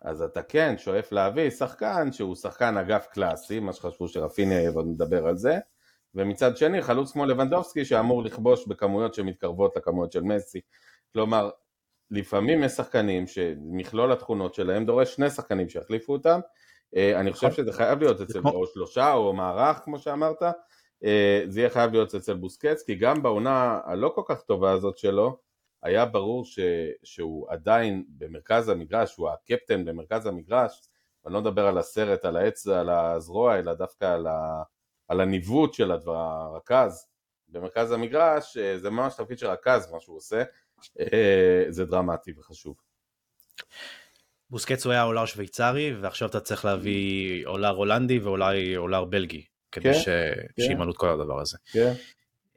אז 0.02 0.22
אתה 0.22 0.44
כן 0.44 0.76
שואף 0.78 1.12
להביא 1.12 1.50
שחקן 1.50 2.12
שהוא 2.12 2.36
שחקן 2.36 2.78
אגף 2.78 3.08
קלאסי, 3.12 3.60
מה 3.60 3.74
שחשבו 3.74 4.08
שרפיניה 4.08 4.58
יהיה 4.60 4.72
ועוד 4.72 4.86
נדבר 4.88 5.28
על 5.28 5.38
זה, 5.38 5.58
ומצד 6.16 6.58
שני 6.58 6.82
חלוץ 6.82 7.12
כמו 7.12 7.26
לבנדובסקי 7.26 7.86
שאמור 7.86 8.24
לכבוש 8.24 8.68
בכמויות 8.68 9.14
שמתקרבות 9.14 9.78
לכמויות 9.78 10.12
של 10.12 10.22
מסי. 10.22 10.62
כלומר, 11.14 11.50
לפעמים 12.12 12.64
יש 12.64 12.72
שחקנים 12.72 13.28
שמכלול 13.28 14.12
התכונות 14.12 14.54
שלהם 14.54 14.86
דורש 14.86 15.16
שני 15.16 15.30
שחקנים 15.30 15.70
שיחליפו 15.70 16.14
אותם, 16.14 16.40
אה, 16.96 17.20
אני 17.20 17.34
חושב 17.34 17.52
שזה 17.52 17.74
חייב 17.74 18.00
להיות 18.00 18.22
אצל 18.22 18.40
או 18.46 18.68
שלושה 18.68 19.14
או 19.14 19.34
מערך 19.34 19.78
כמו 19.78 20.00
שאמרת, 20.00 20.42
זה 21.48 21.60
יהיה 21.60 21.70
חייב 21.70 21.92
להיות 21.92 22.16
אצל 22.16 22.34
בוסקץ, 22.34 22.84
כי 22.84 22.96
גם 22.96 23.24
בעונה 23.24 23.80
הלא 23.86 24.12
כל 24.16 24.22
כך 24.26 24.42
טובה 24.42 24.72
הזאת 24.72 24.98
שלו, 24.98 25.38
היה 25.84 26.06
ברור 26.06 26.46
ש, 26.46 26.60
שהוא 27.04 27.48
עדיין 27.50 28.06
במרכז 28.08 28.70
המגרש, 28.70 29.16
הוא 29.16 29.30
הקפטן 29.30 29.86
במרכז 29.86 30.26
המגרש, 30.26 30.90
אני 31.26 31.34
לא 31.34 31.42
מדבר 31.42 31.68
על 31.68 31.78
הסרט, 31.78 32.26
על 32.26 32.38
העץ, 32.38 32.68
על 32.68 32.90
הזרוע, 32.90 33.60
אלא 33.60 33.74
דווקא 33.74 34.06
על, 34.06 34.28
ה, 34.28 34.64
על 35.08 35.22
הניווט 35.22 35.74
של 35.74 35.92
הדבר, 35.92 36.16
הרכז. 36.16 37.08
במרכז 37.48 37.92
המגרש, 37.92 38.58
אה, 38.58 38.78
זה 38.78 38.90
ממש 38.90 39.14
תפקיד 39.16 39.40
של 39.40 39.48
רכז 39.48 39.92
מה 39.92 40.00
שהוא 40.00 40.18
עושה, 40.18 40.44
אה, 41.00 41.66
זה 41.70 41.86
דרמטי 41.86 42.34
וחשוב. 42.38 42.76
בוסקץ 44.50 44.86
הוא 44.86 44.94
היה 44.94 45.04
אולר 45.04 45.26
שוויצרי 45.26 45.96
ועכשיו 46.02 46.30
אתה 46.30 46.40
צריך 46.40 46.66
להביא 46.66 47.46
אולר 47.46 47.70
הולנדי 47.70 48.20
ואולי 48.20 48.78
אולר 48.78 49.06
בלגי 49.06 49.46
כדי 49.76 49.94
כן, 49.94 50.00
ש... 50.00 50.06
כן. 50.06 50.64
שימלאו 50.64 50.92
את 50.92 50.98
כל 50.98 51.10
הדבר 51.10 51.42
הזה. 51.42 51.58
כן. 51.72 51.94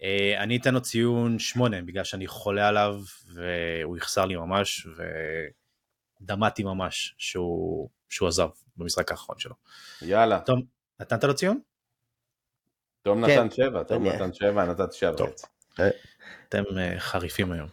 אה, 0.03 0.43
אני 0.43 0.57
אתן 0.57 0.75
לו 0.75 0.81
ציון 0.83 1.39
שמונה 1.39 1.83
בגלל 1.83 2.05
שאני 2.05 2.27
חולה 2.27 2.69
עליו 2.69 3.01
והוא 3.35 3.97
יחסר 3.97 4.25
לי 4.25 4.37
ממש 4.37 4.87
ודמעתי 6.21 6.63
ממש 6.63 7.15
שהוא, 7.19 7.89
שהוא 8.09 8.29
עזב 8.29 8.49
במשחק 8.77 9.11
האחרון 9.11 9.39
שלו. 9.39 9.55
יאללה. 10.03 10.41
טוב, 10.41 10.59
נתנת 11.01 11.25
לו 11.25 11.35
ציון? 11.35 11.61
תום 13.03 13.27
כן. 13.27 13.33
נתן 13.45 13.51
שבע, 13.55 13.83
תום 13.83 14.07
אני- 14.07 14.15
נתן 14.17 14.33
שבע, 14.33 14.65
נתת 14.65 14.93
שבע 14.93 15.17
טוב. 15.17 15.29
וחצי. 15.29 15.47
אתם 16.49 16.63
אה, 16.79 16.95
חריפים 17.01 17.53
היום. 17.53 17.69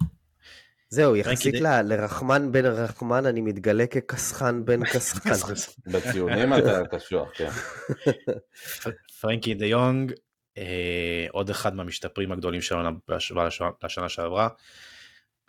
זהו, 0.90 1.16
יחסית 1.16 1.56
ל- 1.56 1.82
לרחמן 1.82 2.52
בן 2.52 2.66
רחמן, 2.66 3.26
אני 3.26 3.42
מתגלה 3.42 3.88
כקסחן 3.88 4.66
בן 4.66 4.86
קסחן. 4.94 5.54
בציונים 5.92 6.54
אתה 6.54 6.82
קשוח, 6.92 7.30
כן. 7.34 7.50
פרנקי 9.22 9.54
דה 9.54 9.66
יונג, 9.66 10.14
אה, 10.58 11.28
עוד 11.32 11.50
אחד 11.50 11.76
מהמשתפרים 11.76 12.32
הגדולים 12.32 12.62
שלנו 12.62 12.90
בהשוואה 13.08 13.48
לשנה- 13.84 14.10
שעברה. 14.10 14.50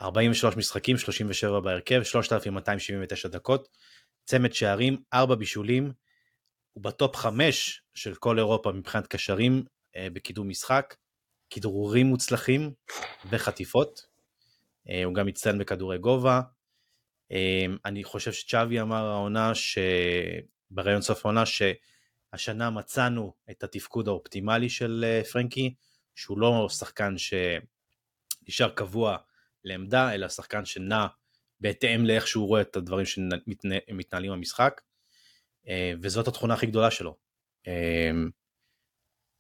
43 0.00 0.56
משחקים, 0.56 0.98
37 0.98 1.60
בהרכב, 1.60 2.02
3,279 2.02 3.28
דקות, 3.28 3.68
צמד 4.24 4.52
שערים, 4.52 4.96
4 5.14 5.34
בישולים, 5.34 5.92
הוא 6.72 6.84
בטופ 6.84 7.16
5 7.16 7.82
של 7.94 8.14
כל 8.14 8.38
אירופה 8.38 8.72
מבחינת 8.72 9.06
קשרים 9.06 9.64
אה, 9.96 10.08
בקידום 10.12 10.48
משחק, 10.48 10.94
כדרורים 11.50 12.06
מוצלחים 12.06 12.72
וחטיפות. 13.30 14.06
אה, 14.88 15.04
הוא 15.04 15.14
גם 15.14 15.26
מצטיין 15.26 15.58
בכדורי 15.58 15.98
גובה. 15.98 16.40
אה, 17.32 17.66
אני 17.84 18.04
חושב 18.04 18.32
שצ'אבי 18.32 18.80
אמר 18.80 19.04
העונה, 19.04 19.54
ש... 19.54 19.78
בראיון 20.70 21.02
סוף 21.02 21.26
העונה, 21.26 21.46
שהשנה 22.38 22.70
מצאנו 22.70 23.32
את 23.50 23.64
התפקוד 23.64 24.08
האופטימלי 24.08 24.68
של 24.68 25.04
אה, 25.08 25.24
פרנקי, 25.24 25.74
שהוא 26.14 26.38
לא 26.38 26.68
שחקן 26.68 27.14
שנשאר 27.18 28.68
קבוע 28.68 29.16
לעמדה, 29.64 30.14
אלא 30.14 30.28
שחקן 30.28 30.64
שנע 30.64 31.06
בהתאם 31.60 32.06
לאיך 32.06 32.26
שהוא 32.26 32.48
רואה 32.48 32.60
את 32.60 32.76
הדברים 32.76 33.06
שמתנהלים 33.06 34.32
במשחק, 34.32 34.80
אה, 35.68 35.92
וזאת 36.02 36.28
התכונה 36.28 36.54
הכי 36.54 36.66
גדולה 36.66 36.90
שלו. 36.90 37.16
אה, 37.66 38.10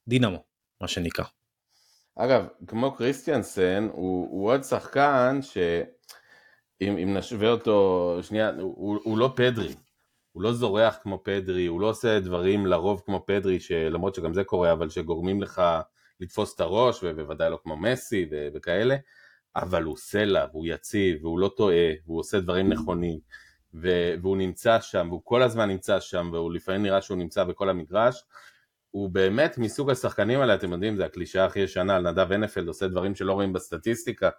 דינמו, 0.08 0.44
מה 0.80 0.88
שנקרא. 0.88 1.24
אגב, 2.16 2.46
כמו 2.66 2.96
קריסטיאנסן, 2.96 3.88
הוא, 3.92 4.28
הוא 4.30 4.52
עוד 4.52 4.62
שחקן 4.62 5.38
שאם 5.42 6.96
אם 6.96 7.16
נשווה 7.16 7.50
אותו, 7.50 8.18
שנייה, 8.22 8.50
הוא, 8.50 8.74
הוא, 8.76 9.00
הוא 9.04 9.18
לא 9.18 9.32
פדרי. 9.36 9.74
הוא 10.36 10.42
לא 10.42 10.52
זורח 10.52 10.98
כמו 11.02 11.20
פדרי, 11.22 11.66
הוא 11.66 11.80
לא 11.80 11.88
עושה 11.88 12.20
דברים 12.20 12.66
לרוב 12.66 13.02
כמו 13.06 13.24
פדרי, 13.26 13.60
שלמרות 13.60 14.14
שגם 14.14 14.34
זה 14.34 14.44
קורה, 14.44 14.72
אבל 14.72 14.88
שגורמים 14.88 15.42
לך 15.42 15.62
לתפוס 16.20 16.54
את 16.54 16.60
הראש, 16.60 17.00
ובוודאי 17.02 17.50
לא 17.50 17.58
כמו 17.62 17.76
מסי 17.76 18.28
ו- 18.30 18.48
וכאלה, 18.54 18.96
אבל 19.56 19.82
הוא 19.82 19.96
סלע, 19.96 20.46
והוא 20.52 20.66
יציב, 20.66 21.24
והוא 21.24 21.38
לא 21.38 21.50
טועה, 21.56 21.92
והוא 22.06 22.20
עושה 22.20 22.40
דברים 22.40 22.72
נכונים, 22.72 23.18
ו- 23.74 24.14
והוא 24.22 24.36
נמצא 24.36 24.80
שם, 24.80 25.06
והוא 25.10 25.20
כל 25.24 25.42
הזמן 25.42 25.68
נמצא 25.68 26.00
שם, 26.00 26.30
והוא 26.32 26.52
לפעמים 26.52 26.82
נראה 26.82 27.02
שהוא 27.02 27.18
נמצא 27.18 27.44
בכל 27.44 27.68
המגרש. 27.68 28.24
הוא 28.90 29.10
באמת 29.10 29.58
מסוג 29.58 29.90
השחקנים 29.90 30.40
האלה, 30.40 30.54
אתם 30.54 30.72
יודעים, 30.72 30.96
זה 30.96 31.04
הקלישאה 31.04 31.44
הכי 31.44 31.60
ישנה 31.60 31.96
על 31.96 32.10
נדב 32.10 32.32
הנפלד, 32.32 32.68
עושה 32.68 32.88
דברים 32.88 33.14
שלא 33.14 33.32
רואים 33.32 33.52
בסטטיסטיקה, 33.52 34.30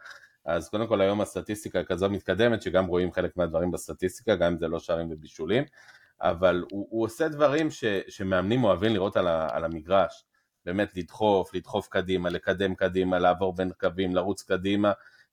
אז 0.47 0.69
קודם 0.69 0.87
כל 0.87 1.01
היום 1.01 1.21
הסטטיסטיקה 1.21 1.83
כזו 1.83 2.09
מתקדמת, 2.09 2.61
שגם 2.61 2.85
רואים 2.85 3.11
חלק 3.11 3.37
מהדברים 3.37 3.71
בסטטיסטיקה, 3.71 4.35
גם 4.35 4.51
אם 4.51 4.57
זה 4.57 4.67
לא 4.67 4.79
שערים 4.79 5.07
ובישולים, 5.11 5.63
אבל 6.21 6.63
הוא, 6.71 6.87
הוא 6.89 7.05
עושה 7.05 7.27
דברים 7.27 7.71
ש, 7.71 7.83
שמאמנים 8.07 8.63
אוהבים 8.63 8.93
לראות 8.93 9.17
על, 9.17 9.27
ה, 9.27 9.47
על 9.51 9.65
המגרש, 9.65 10.25
באמת 10.65 10.97
לדחוף, 10.97 11.53
לדחוף 11.53 11.87
קדימה, 11.87 12.29
לקדם 12.29 12.75
קדימה, 12.75 13.19
לעבור 13.19 13.55
בין 13.55 13.71
קווים, 13.79 14.15
לרוץ 14.15 14.41
קדימה, 14.41 14.91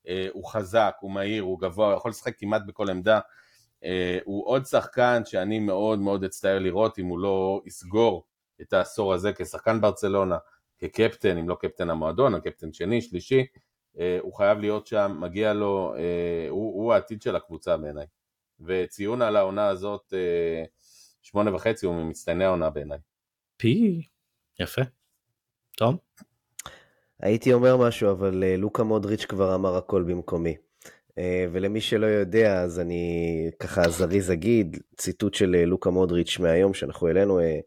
אה, 0.09 0.29
הוא 0.33 0.45
חזק, 0.45 0.95
הוא 1.01 1.11
מהיר, 1.11 1.43
הוא 1.43 1.61
גבוה, 1.61 1.87
הוא 1.87 1.97
יכול 1.97 2.11
לשחק 2.11 2.39
כמעט 2.39 2.63
בכל 2.67 2.91
עמדה, 2.91 3.21
אה, 3.85 4.19
הוא 4.25 4.47
עוד 4.47 4.67
שחקן 4.67 5.23
שאני 5.25 5.59
מאוד 5.59 5.99
מאוד 5.99 6.25
אצטער 6.25 6.59
לראות 6.59 6.99
אם 6.99 7.07
הוא 7.07 7.19
לא 7.19 7.63
יסגור 7.67 8.25
את 8.61 8.73
העשור 8.73 9.15
הזה 9.15 9.33
כשחקן 9.33 9.81
ברצלונה, 9.81 10.37
כקפטן, 10.79 11.39
אם 11.39 11.49
לא 11.49 11.57
קפטן 11.61 11.91
המועדון, 11.91 12.35
הקפטן 12.35 12.73
שני, 12.73 13.03
שלישי, 13.03 13.47
הוא 14.21 14.35
חייב 14.35 14.59
להיות 14.59 14.87
שם, 14.87 15.17
מגיע 15.21 15.53
לו, 15.53 15.95
אה, 15.97 16.47
הוא, 16.49 16.83
הוא 16.83 16.93
העתיד 16.93 17.23
של 17.23 17.37
הקבוצה 17.37 17.77
בעיניי. 17.77 18.07
וציון 18.61 19.23
על 19.23 19.37
העונה 19.37 19.69
הזאת, 19.69 20.15
אה, 20.17 20.65
שמונה 21.23 21.55
וחצי, 21.55 21.87
הוא 21.87 21.95
ממצטייני 21.95 22.45
העונה 22.45 22.71
בעיניי. 22.71 22.99
פי, 23.57 24.03
יפה. 24.61 24.83
תום? 25.77 25.97
הייתי 27.21 27.53
אומר 27.53 27.77
משהו, 27.77 28.11
אבל 28.11 28.45
אה, 28.45 28.57
לוקה 28.57 28.83
מודריץ' 28.83 29.25
כבר 29.25 29.55
אמר 29.55 29.77
הכל 29.77 30.03
במקומי. 30.03 30.57
אה, 31.19 31.47
ולמי 31.53 31.81
שלא 31.81 32.07
יודע, 32.07 32.63
אז 32.63 32.81
אני 32.81 33.51
ככה 33.59 33.89
זריז 33.89 34.31
אגיד, 34.31 34.77
ציטוט 34.97 35.35
של 35.35 35.55
אה, 35.55 35.67
לוקה 35.67 35.91
מודריץ' 35.91 36.39
מהיום 36.39 36.75
שאנחנו 36.75 37.07
העלינו, 37.07 37.41
אה, 37.41 37.59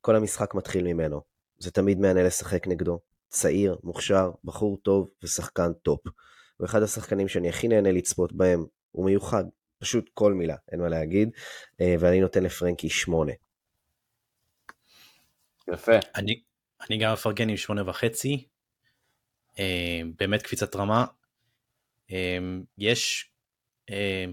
כל 0.00 0.16
המשחק 0.16 0.54
מתחיל 0.54 0.84
ממנו. 0.84 1.20
זה 1.58 1.70
תמיד 1.70 2.00
מהנה 2.00 2.22
לשחק 2.22 2.66
נגדו. 2.66 2.98
צעיר, 3.34 3.76
מוכשר, 3.82 4.30
בחור 4.44 4.76
טוב 4.76 5.10
ושחקן 5.22 5.72
טופ. 5.72 6.00
הוא 6.56 6.66
אחד 6.66 6.82
השחקנים 6.82 7.28
שאני 7.28 7.48
הכי 7.48 7.68
נהנה 7.68 7.92
לצפות 7.92 8.32
בהם, 8.32 8.64
הוא 8.90 9.06
מיוחד, 9.06 9.44
פשוט 9.78 10.10
כל 10.14 10.32
מילה, 10.32 10.56
אין 10.72 10.80
מה 10.80 10.88
להגיד, 10.88 11.30
אה, 11.80 11.94
ואני 12.00 12.20
נותן 12.20 12.42
לפרנקי 12.42 12.88
שמונה. 12.88 13.32
יפה. 15.72 15.92
אני, 16.14 16.42
אני 16.80 16.98
גם 16.98 17.12
מפרגן 17.12 17.48
עם 17.48 17.56
שמונה 17.56 17.90
וחצי. 17.90 18.46
אה, 19.58 20.00
באמת 20.18 20.42
קפיצת 20.42 20.76
רמה. 20.76 21.04
אה, 22.12 22.38
יש 22.78 23.30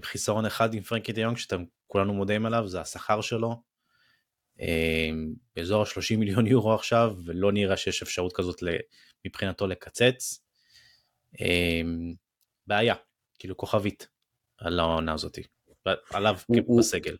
חיסרון 0.02 0.46
אחד 0.46 0.74
עם 0.74 0.82
פרנקי 0.82 1.12
דיונג 1.12 1.36
שאתם 1.36 1.64
כולנו 1.86 2.14
מודעים 2.14 2.46
עליו, 2.46 2.68
זה 2.68 2.80
השכר 2.80 3.20
שלו. 3.20 3.62
אה, 4.60 5.08
באזור 5.56 5.82
ה-30 5.82 6.16
מיליון 6.18 6.46
יורו 6.46 6.74
עכשיו, 6.74 7.14
ולא 7.26 7.52
נראה 7.52 7.76
שיש 7.76 8.02
אפשרות 8.02 8.32
כזאת 8.32 8.62
מבחינתו 9.26 9.66
לקצץ. 9.66 10.40
אה, 11.40 11.80
בעיה, 12.66 12.94
כאילו 13.38 13.56
כוכבית 13.56 14.08
על 14.58 14.80
העונה 14.80 15.14
הזאת, 15.14 15.38
עליו 16.10 16.36
הוא- 16.46 16.56
הוא- 16.66 16.78
בסגל. 16.78 17.16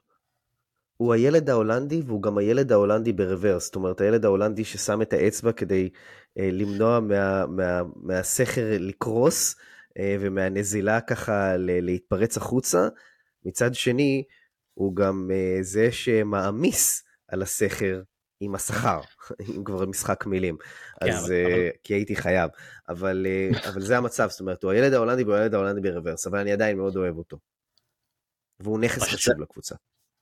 הוא 0.96 1.14
הילד 1.14 1.50
ההולנדי 1.50 2.02
והוא 2.06 2.22
גם 2.22 2.38
הילד 2.38 2.72
ההולנדי 2.72 3.12
ברוורס, 3.12 3.64
זאת 3.64 3.74
אומרת 3.74 4.00
הילד 4.00 4.24
ההולנדי 4.24 4.64
ששם 4.64 5.02
את 5.02 5.12
האצבע 5.12 5.52
כדי 5.52 5.90
אה, 6.38 6.48
למנוע 6.52 7.00
מה, 7.00 7.46
מה, 7.46 7.80
מהסכר 7.96 8.66
לקרוס 8.80 9.56
אה, 9.98 10.16
ומהנזילה 10.20 11.00
ככה 11.00 11.56
ל, 11.56 11.80
להתפרץ 11.84 12.36
החוצה. 12.36 12.88
מצד 13.44 13.74
שני, 13.74 14.24
הוא 14.74 14.96
גם 14.96 15.30
אה, 15.34 15.58
זה 15.62 15.92
שמעמיס 15.92 17.04
על 17.32 17.42
הסכר 17.42 18.02
עם 18.40 18.54
השכר, 18.54 19.00
אם 19.56 19.64
כבר 19.64 19.86
משחק 19.86 20.26
מילים. 20.26 20.56
כן, 20.56 21.10
אז, 21.12 21.24
אבל- 21.24 21.52
אבל- 21.52 21.68
כי 21.84 21.94
הייתי 21.94 22.16
חייב. 22.16 22.50
אבל, 22.88 23.26
אה, 23.26 23.68
אבל 23.68 23.80
זה 23.80 23.96
המצב, 23.98 24.28
זאת 24.30 24.40
אומרת, 24.40 24.62
הוא 24.62 24.72
הילד 24.72 24.92
ההולנדי 24.92 25.22
והוא 25.24 25.34
הילד 25.34 25.54
ההולנדי 25.54 25.80
ב 25.90 25.94
reverse, 25.94 26.26
אבל 26.26 26.38
אני 26.38 26.52
עדיין 26.52 26.76
מאוד 26.76 26.96
אוהב 26.96 27.16
אותו. 27.18 27.38
והוא 28.60 28.78
נכס 28.78 29.02
חשוב 29.02 29.40
לקבוצה. 29.40 29.74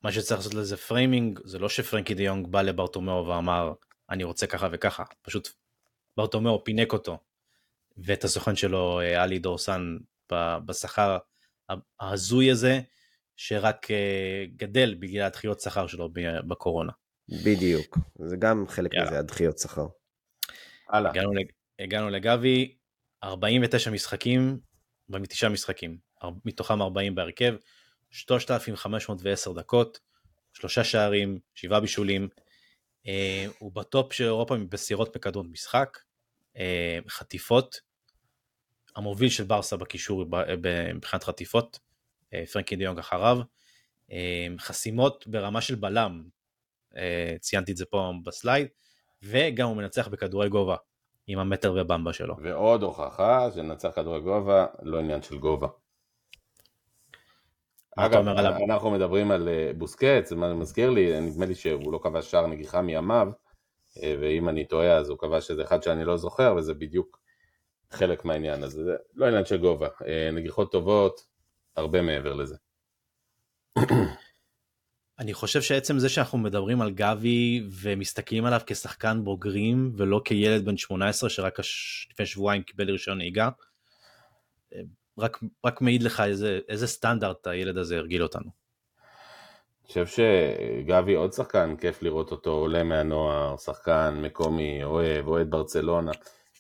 מה 0.03 0.13
שצריך 0.13 0.39
לעשות 0.41 0.55
לזה 0.55 0.77
framing 0.77 1.41
זה 1.45 1.59
לא 1.59 1.69
שפרנקי 1.69 2.15
דיונג 2.15 2.47
בא 2.47 2.63
לברטומיאו 2.63 3.27
ואמר 3.27 3.73
אני 4.11 4.25
רוצה 4.25 4.47
ככה 4.47 4.69
וככה 4.73 5.05
פשוט 5.23 5.49
ברטומיאו 6.17 6.65
פינק 6.65 6.93
אותו 6.93 7.19
ואת 7.97 8.25
הסוכן 8.25 8.57
שלו 8.57 9.01
אה, 9.01 9.23
עלי 9.23 9.39
דורסון 9.39 9.97
בשכר 10.67 11.19
ההזוי 12.01 12.51
הזה 12.51 12.81
שרק 13.37 13.87
גדל 14.57 14.95
בגלל 14.95 15.23
הדחיות 15.27 15.61
שכר 15.61 15.87
שלו 15.87 16.09
בקורונה. 16.49 16.93
בדיוק, 17.45 17.99
זה 18.19 18.37
גם 18.37 18.65
חלק 18.69 18.95
יאללה. 18.95 19.11
מזה, 19.11 19.19
הדחיות 19.19 19.59
שכר. 19.59 19.87
הלאה. 20.89 21.11
הגענו, 21.11 21.33
הגענו 21.79 22.11
לגבי 22.11 22.77
49 23.25 23.91
משחקים, 23.91 24.59
49 25.11 25.49
משחקים, 25.49 25.99
מתוכם 26.45 26.83
40 26.83 27.15
בהרכב, 27.15 27.55
3,510 28.11 29.53
דקות, 29.53 30.01
שלושה 30.53 30.85
שערים, 30.85 31.39
שבעה 31.55 31.81
בישולים, 31.81 32.29
אה, 33.07 33.47
הוא 33.59 33.73
בטופ 33.73 34.13
של 34.13 34.25
אירופה 34.25 34.57
בסירות 34.69 35.17
בכדור 35.17 35.45
משחק, 35.45 35.99
אה, 36.57 36.99
חטיפות, 37.09 37.81
המוביל 38.97 39.29
של 39.29 39.45
ברסה 39.45 39.77
בקישור 39.77 40.25
מבחינת 40.95 41.25
חטיפות, 41.25 41.79
אה, 42.35 42.45
פרנקי 42.53 42.77
דיונג 42.77 42.99
אחריו, 42.99 43.39
אה, 44.13 44.47
חסימות 44.59 45.27
ברמה 45.27 45.61
של 45.61 45.75
בלם, 45.75 46.25
ציינתי 47.41 47.73
את 47.73 47.77
זה 47.77 47.85
פה 47.85 48.13
בסלייד, 48.25 48.69
וגם 49.23 49.69
הוא 49.69 49.77
מנצח 49.77 50.09
בכדורי 50.09 50.49
גובה 50.49 50.77
עם 51.27 51.39
המטר 51.39 51.75
ובמבה 51.77 52.13
שלו. 52.13 52.37
ועוד 52.43 52.83
הוכחה 52.83 53.49
שננצח 53.55 53.91
כדורי 53.95 54.21
גובה, 54.21 54.67
לא 54.83 54.99
עניין 54.99 55.23
של 55.23 55.39
גובה. 55.39 55.69
אגב? 57.97 58.29
אנחנו 58.69 58.91
מדברים 58.91 59.31
על 59.31 59.49
אה, 59.49 59.71
בוסקץ, 59.79 60.29
זה 60.29 60.37
מזכיר 60.37 60.91
לי, 60.91 61.21
נדמה 61.21 61.47
לי 61.47 61.55
שהוא 61.55 61.93
לא 61.93 62.01
כבש 62.03 62.31
שער 62.31 62.47
נגיחה 62.47 62.83
מימיו, 62.83 63.29
אה, 64.03 64.15
ואם 64.21 64.49
אני 64.49 64.65
טועה 64.65 64.97
אז 64.97 65.09
הוא 65.09 65.19
כבש 65.19 65.51
איזה 65.51 65.63
אחד 65.63 65.83
שאני 65.83 66.05
לא 66.05 66.17
זוכר, 66.17 66.55
וזה 66.59 66.75
בדיוק 66.75 67.21
חלק 67.91 68.25
מהעניין 68.25 68.63
הזה, 68.63 68.85
זה 68.85 68.97
לא 69.15 69.27
עניין 69.27 69.45
של 69.45 69.57
גובה, 69.57 69.89
אה, 70.07 70.31
נגיחות 70.33 70.73
טובות, 70.73 71.21
הרבה 71.77 72.03
מעבר 72.03 72.35
לזה. 72.35 72.57
אני 75.21 75.35
חושב 75.35 75.63
שעצם 75.63 75.99
זה 75.99 76.09
שאנחנו 76.09 76.39
מדברים 76.39 76.81
על 76.81 76.91
גבי 76.91 77.67
ומסתכלים 77.83 78.45
עליו 78.45 78.61
כשחקן 78.67 79.25
בוגרים 79.25 79.93
ולא 79.97 80.21
כילד 80.25 80.65
בן 80.65 80.77
18 80.77 81.31
שרק 81.31 81.61
הש... 81.61 82.09
לפני 82.13 82.27
שבועיים 82.27 82.63
קיבל 82.63 82.91
רישיון 82.91 83.19
נהיגה, 83.19 83.49
רק, 85.19 85.39
רק 85.65 85.81
מעיד 85.81 86.03
לך 86.03 86.21
איזה, 86.21 86.59
איזה 86.69 86.87
סטנדרט 86.87 87.47
הילד 87.47 87.79
הזה 87.79 87.97
הרגיל 87.97 88.23
אותנו. 88.23 88.51
אני 89.81 89.89
חושב 89.89 90.07
שגבי 90.07 91.15
עוד 91.15 91.33
שחקן, 91.33 91.75
כיף 91.81 92.03
לראות 92.03 92.31
אותו 92.31 92.51
עולה 92.51 92.85
מהנוער, 92.85 93.57
שחקן 93.57 94.21
מקומי, 94.23 94.85
אוהב, 94.85 95.29
אוהד 95.29 95.51
ברצלונה. 95.51 96.13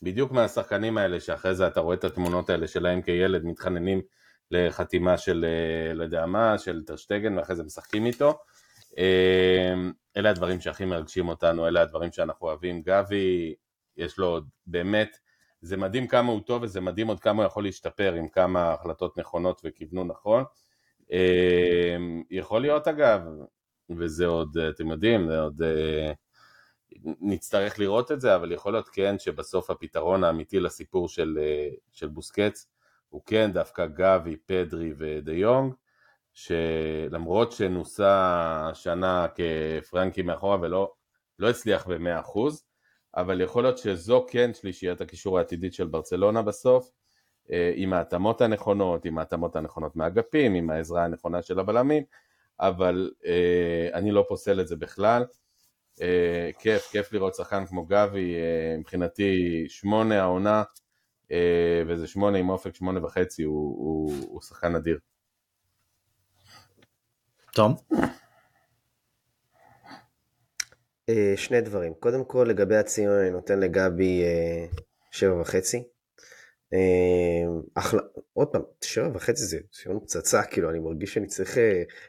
בדיוק 0.03 0.32
מהשחקנים 0.32 0.99
האלה 0.99 1.20
שאחרי 1.20 1.55
זה 1.55 1.66
אתה 1.66 1.81
רואה 1.81 1.95
את 1.95 2.05
התמונות 2.05 2.51
האלה 2.51 2.66
שלהם 2.66 3.03
כילד 3.03 3.45
מתחננים 3.45 4.01
לחתימה 4.51 5.19
של 5.19 5.45
אה, 5.45 5.95
לא 5.95 6.05
יודע 6.05 6.27
מה, 6.27 6.59
של 6.59 6.82
טרשטגן 6.87 7.39
ואחרי 7.39 7.57
זה 7.57 7.62
משחקים 7.62 8.07
איתו. 8.07 8.39
אה, 8.98 9.74
אלה 10.16 10.30
הדברים 10.30 10.60
שהכי 10.60 10.84
מרגשים 10.84 11.28
אותנו, 11.28 11.68
אלה 11.68 11.82
הדברים 11.82 12.12
שאנחנו 12.12 12.46
אוהבים. 12.46 12.82
גבי, 12.82 13.54
יש 13.96 14.18
לו 14.18 14.40
באמת, 14.66 15.16
זה 15.60 15.76
מדהים 15.76 16.06
כמה 16.06 16.32
הוא 16.32 16.40
טוב 16.40 16.62
וזה 16.62 16.80
מדהים 16.80 17.06
עוד 17.06 17.20
כמה 17.20 17.42
הוא 17.42 17.46
יכול 17.46 17.64
להשתפר 17.64 18.12
עם 18.12 18.28
כמה 18.28 18.72
החלטות 18.72 19.18
נכונות 19.18 19.60
וכיוונו 19.64 20.04
נכון. 20.04 20.44
אה, 21.12 21.96
יכול 22.30 22.60
להיות 22.60 22.88
אגב, 22.88 23.20
וזה 23.90 24.26
עוד, 24.26 24.58
אתם 24.58 24.90
יודעים, 24.90 25.28
זה 25.28 25.40
עוד... 25.40 25.62
נצטרך 27.20 27.78
לראות 27.78 28.12
את 28.12 28.20
זה, 28.20 28.34
אבל 28.34 28.52
יכול 28.52 28.72
להיות 28.72 28.88
כן 28.88 29.18
שבסוף 29.18 29.70
הפתרון 29.70 30.24
האמיתי 30.24 30.60
לסיפור 30.60 31.08
של, 31.08 31.38
של 31.92 32.08
בוסקץ 32.08 32.66
הוא 33.08 33.22
כן 33.26 33.52
דווקא 33.52 33.86
גבי, 33.86 34.36
פדרי 34.36 34.92
ודי 34.98 35.32
יונג, 35.32 35.74
שלמרות 36.40 37.52
שנוסה 37.52 38.12
השנה 38.70 39.26
כפרנקי 39.34 40.22
מאחורה 40.22 40.58
ולא 40.60 40.92
לא 41.38 41.50
הצליח 41.50 41.86
ב-100%, 41.86 42.38
אבל 43.16 43.40
יכול 43.40 43.62
להיות 43.62 43.78
שזו 43.78 44.26
כן 44.30 44.54
שלישיית 44.54 45.00
הקישור 45.00 45.38
העתידית 45.38 45.74
של 45.74 45.86
ברצלונה 45.86 46.42
בסוף, 46.42 46.90
אה, 47.52 47.72
עם 47.74 47.92
ההתאמות 47.92 48.40
הנכונות, 48.40 49.04
עם 49.04 49.18
ההתאמות 49.18 49.56
הנכונות 49.56 49.96
מהאגפים, 49.96 50.54
עם 50.54 50.70
העזרה 50.70 51.04
הנכונה 51.04 51.42
של 51.42 51.58
הבלמים, 51.58 52.02
אבל 52.60 53.10
אה, 53.26 53.88
אני 53.92 54.10
לא 54.10 54.24
פוסל 54.28 54.60
את 54.60 54.68
זה 54.68 54.76
בכלל. 54.76 55.24
אה, 56.02 56.50
כיף, 56.58 56.88
כיף 56.92 57.12
לראות 57.12 57.34
שחקן 57.34 57.66
כמו 57.66 57.86
גבי, 57.86 58.34
מבחינתי 58.78 59.64
שמונה 59.68 60.20
העונה, 60.20 60.62
וזה 61.86 62.06
שמונה 62.06 62.38
עם 62.38 62.48
אופק 62.48 62.74
שמונה 62.74 63.04
וחצי, 63.04 63.42
הוא, 63.42 63.76
הוא, 63.78 64.14
הוא 64.28 64.40
שחקן 64.40 64.74
אדיר. 64.74 64.98
תום? 67.61 67.74
אה, 71.09 71.32
שני 71.37 71.61
דברים. 71.61 71.95
קודם 71.95 72.24
כל, 72.24 72.47
לגבי 72.49 72.77
הציון, 72.77 73.19
אני 73.19 73.31
נותן 73.31 73.61
לגבי 73.61 74.23
אה, 74.23 74.66
שבע 75.11 75.41
וחצי. 75.41 75.82
אחלה, 77.74 78.03
עוד 78.32 78.49
פעם, 78.49 78.62
שבע 78.85 79.09
וחצי 79.15 79.45
זה 79.45 79.59
ציון 79.73 80.01
פצצה, 80.01 80.43
כאילו, 80.43 80.70
אני 80.70 80.78
מרגיש 80.78 81.15
שאני 81.15 81.27
צריך 81.27 81.59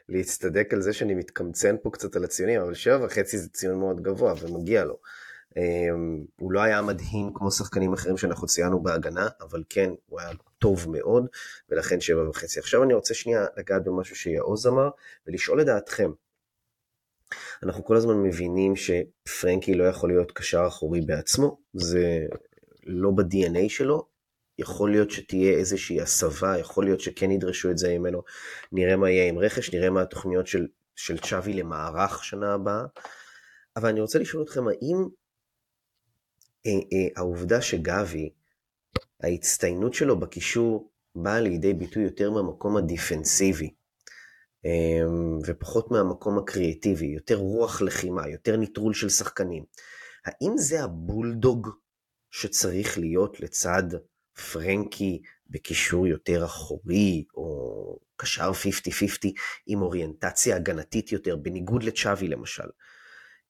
להצטדק 0.08 0.72
על 0.72 0.80
זה 0.80 0.92
שאני 0.92 1.14
מתקמצן 1.14 1.76
פה 1.82 1.90
קצת 1.90 2.16
על 2.16 2.24
הציונים, 2.24 2.60
אבל 2.60 2.74
שבע 2.74 3.04
וחצי 3.04 3.38
זה 3.38 3.48
ציון 3.48 3.78
מאוד 3.78 4.02
גבוה 4.02 4.34
ומגיע 4.40 4.84
לו. 4.84 4.98
אמ, 5.56 6.24
הוא 6.40 6.52
לא 6.52 6.60
היה 6.60 6.82
מדהים 6.82 7.30
כמו 7.34 7.50
שחקנים 7.50 7.92
אחרים 7.92 8.16
שאנחנו 8.16 8.46
ציינו 8.46 8.82
בהגנה, 8.82 9.28
אבל 9.40 9.62
כן, 9.68 9.90
הוא 10.06 10.20
היה 10.20 10.30
טוב 10.58 10.90
מאוד, 10.90 11.26
ולכן 11.70 12.00
שבע 12.00 12.28
וחצי. 12.28 12.58
עכשיו 12.58 12.82
אני 12.82 12.94
רוצה 12.94 13.14
שנייה 13.14 13.46
לגעת 13.56 13.84
במשהו 13.84 14.16
שיעוז 14.16 14.66
אמר, 14.66 14.88
ולשאול 15.26 15.60
את 15.60 15.66
דעתכם. 15.66 16.10
אנחנו 17.62 17.84
כל 17.84 17.96
הזמן 17.96 18.22
מבינים 18.22 18.74
שפרנקי 18.76 19.74
לא 19.74 19.84
יכול 19.84 20.10
להיות 20.10 20.32
קשר 20.32 20.64
אחורי 20.66 21.00
בעצמו, 21.00 21.58
זה 21.72 22.26
לא 22.86 23.10
ב-DNA 23.10 23.68
שלו, 23.68 24.06
יכול 24.58 24.90
להיות 24.90 25.10
שתהיה 25.10 25.52
איזושהי 25.58 26.00
הסבה, 26.00 26.58
יכול 26.58 26.84
להיות 26.84 27.00
שכן 27.00 27.30
ידרשו 27.30 27.70
את 27.70 27.78
זה 27.78 27.98
ממנו, 27.98 28.22
נראה 28.72 28.96
מה 28.96 29.10
יהיה 29.10 29.28
עם 29.28 29.38
רכש, 29.38 29.74
נראה 29.74 29.90
מה 29.90 30.02
התוכניות 30.02 30.46
של, 30.46 30.66
של 30.96 31.18
צ'אבי 31.18 31.52
למערך 31.52 32.24
שנה 32.24 32.54
הבאה, 32.54 32.82
אבל 33.76 33.88
אני 33.88 34.00
רוצה 34.00 34.18
לשאול 34.18 34.42
אתכם, 34.42 34.68
האם 34.68 35.08
העובדה 37.16 37.62
שגבי, 37.62 38.30
ההצטיינות 39.22 39.94
שלו 39.94 40.20
בקישור 40.20 40.90
באה 41.14 41.40
לידי 41.40 41.74
ביטוי 41.74 42.02
יותר 42.02 42.30
מהמקום 42.30 42.76
ה 42.76 42.84
defensive־י, 42.84 43.74
אמ, 44.64 45.38
ופחות 45.46 45.90
מהמקום 45.90 46.38
הקריאטיבי, 46.38 47.06
יותר 47.06 47.36
רוח 47.36 47.82
לחימה, 47.82 48.28
יותר 48.28 48.56
ניטרול 48.56 48.94
של 48.94 49.08
שחקנים. 49.08 49.64
האם 50.24 50.58
זה 50.58 50.84
הבולדוג 50.84 51.68
שצריך 52.30 52.98
להיות 52.98 53.40
לצד 53.40 53.82
פרנקי 54.52 55.22
בקישור 55.50 56.06
יותר 56.06 56.44
אחורי, 56.44 57.24
או 57.34 57.98
קשר 58.16 58.50
50-50 58.52 59.32
עם 59.66 59.82
אוריינטציה 59.82 60.56
הגנתית 60.56 61.12
יותר, 61.12 61.36
בניגוד 61.36 61.82
לצ'אבי 61.82 62.28
למשל? 62.28 62.68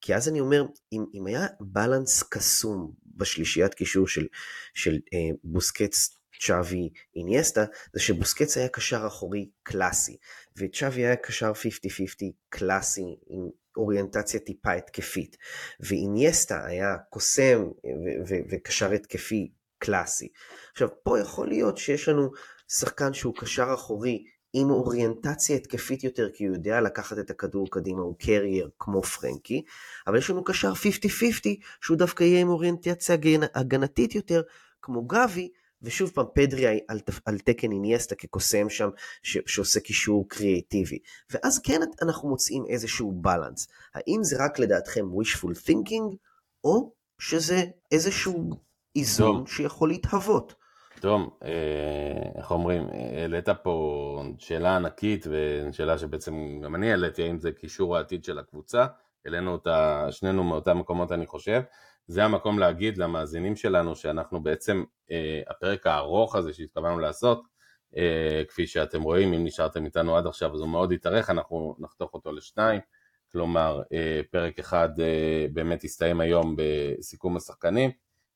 כי 0.00 0.14
אז 0.14 0.28
אני 0.28 0.40
אומר, 0.40 0.64
אם, 0.92 1.04
אם 1.14 1.26
היה 1.26 1.46
בלנס 1.60 2.22
קסום 2.22 2.92
בשלישיית 3.16 3.74
קישור 3.74 4.08
של, 4.08 4.26
של 4.74 4.98
אה, 5.14 5.18
בוסקץ, 5.44 6.16
צ'אבי, 6.46 6.88
איניאסטה, 7.16 7.64
זה 7.92 8.00
שבוסקץ 8.00 8.56
היה 8.56 8.68
קשר 8.68 9.06
אחורי 9.06 9.50
קלאסי, 9.62 10.16
וצ'אבי 10.56 11.06
היה 11.06 11.16
קשר 11.16 11.52
50-50 11.52 11.54
קלאסי, 12.48 13.16
עם 13.26 13.48
אוריינטציה 13.76 14.40
טיפה 14.40 14.72
התקפית, 14.72 15.36
ואיניאסטה 15.80 16.66
היה 16.66 16.96
קוסם 17.10 17.64
וקשר 18.50 18.92
התקפי 18.92 19.52
קלאסי. 19.78 20.28
עכשיו, 20.72 20.88
פה 21.02 21.20
יכול 21.20 21.48
להיות 21.48 21.78
שיש 21.78 22.08
לנו 22.08 22.30
שחקן 22.68 23.14
שהוא 23.14 23.34
קשר 23.36 23.74
אחורי 23.74 24.24
עם 24.52 24.70
אוריינטציה 24.70 25.56
התקפית 25.56 26.04
יותר, 26.04 26.30
כי 26.34 26.46
הוא 26.46 26.56
יודע 26.56 26.80
לקחת 26.80 27.18
את 27.18 27.30
הכדור 27.30 27.70
קדימה, 27.70 28.02
הוא 28.02 28.14
קרייר 28.18 28.70
כמו 28.78 29.02
פרנקי, 29.02 29.62
אבל 30.06 30.18
יש 30.18 30.30
לנו 30.30 30.44
קשר 30.44 30.72
50-50, 30.72 30.74
שהוא 31.80 31.96
דווקא 31.96 32.24
יהיה 32.24 32.40
עם 32.40 32.48
אוריינטציה 32.48 33.16
הגנתית 33.54 34.14
יותר, 34.14 34.42
כמו 34.82 35.02
גבי, 35.02 35.48
ושוב 35.82 36.10
פעם, 36.10 36.26
פדרי 36.34 36.80
על, 36.88 37.00
על 37.24 37.38
תקן 37.38 37.72
איניאסטה 37.72 38.14
כקוסם 38.14 38.68
שם, 38.68 38.88
ש, 39.22 39.38
שעושה 39.46 39.80
קישור 39.80 40.28
קריאטיבי. 40.28 40.98
ואז 41.30 41.58
כן 41.58 41.80
אנחנו 42.02 42.28
מוצאים 42.28 42.64
איזשהו 42.68 43.12
בלנס. 43.12 43.68
האם 43.94 44.20
זה 44.22 44.44
רק 44.44 44.58
לדעתכם 44.58 45.06
wishful 45.20 45.68
thinking, 45.68 46.16
או 46.64 46.92
שזה 47.18 47.64
איזשהו 47.92 48.50
איזון 48.96 49.46
שיכול 49.46 49.88
להתהוות? 49.88 50.54
תום, 51.02 51.30
אה, 51.44 52.30
איך 52.38 52.50
אומרים, 52.50 52.88
העלית 52.92 53.48
פה 53.48 54.22
שאלה 54.38 54.76
ענקית 54.76 55.26
ושאלה 55.30 55.98
שבעצם 55.98 56.60
גם 56.64 56.74
אני 56.74 56.90
העליתי, 56.90 57.22
האם 57.22 57.38
זה 57.38 57.52
קישור 57.52 57.96
העתיד 57.96 58.24
של 58.24 58.38
הקבוצה, 58.38 58.86
העלינו 59.24 59.52
אותה 59.52 60.06
שנינו 60.10 60.44
מאותם 60.44 60.78
מקומות 60.78 61.12
אני 61.12 61.26
חושב, 61.26 61.62
זה 62.06 62.24
המקום 62.24 62.58
להגיד 62.58 62.98
למאזינים 62.98 63.56
שלנו 63.56 63.96
שאנחנו 63.96 64.42
בעצם, 64.42 64.84
אה, 65.10 65.40
הפרק 65.48 65.86
הארוך 65.86 66.36
הזה 66.36 66.52
שהתכוונו 66.52 66.98
לעשות, 66.98 67.42
אה, 67.96 68.42
כפי 68.48 68.66
שאתם 68.66 69.02
רואים, 69.02 69.32
אם 69.32 69.44
נשארתם 69.44 69.84
איתנו 69.84 70.16
עד 70.16 70.26
עכשיו 70.26 70.54
אז 70.54 70.60
הוא 70.60 70.68
מאוד 70.68 70.92
יתארך, 70.92 71.30
אנחנו 71.30 71.76
נחתוך 71.78 72.14
אותו 72.14 72.32
לשניים, 72.32 72.80
כלומר 73.32 73.82
פרק 74.30 74.58
אחד 74.58 74.88
באמת 75.52 75.84
יסתיים 75.84 76.20
היום 76.20 76.56
בסיכום 76.58 77.36
השחקנים, 77.36 77.90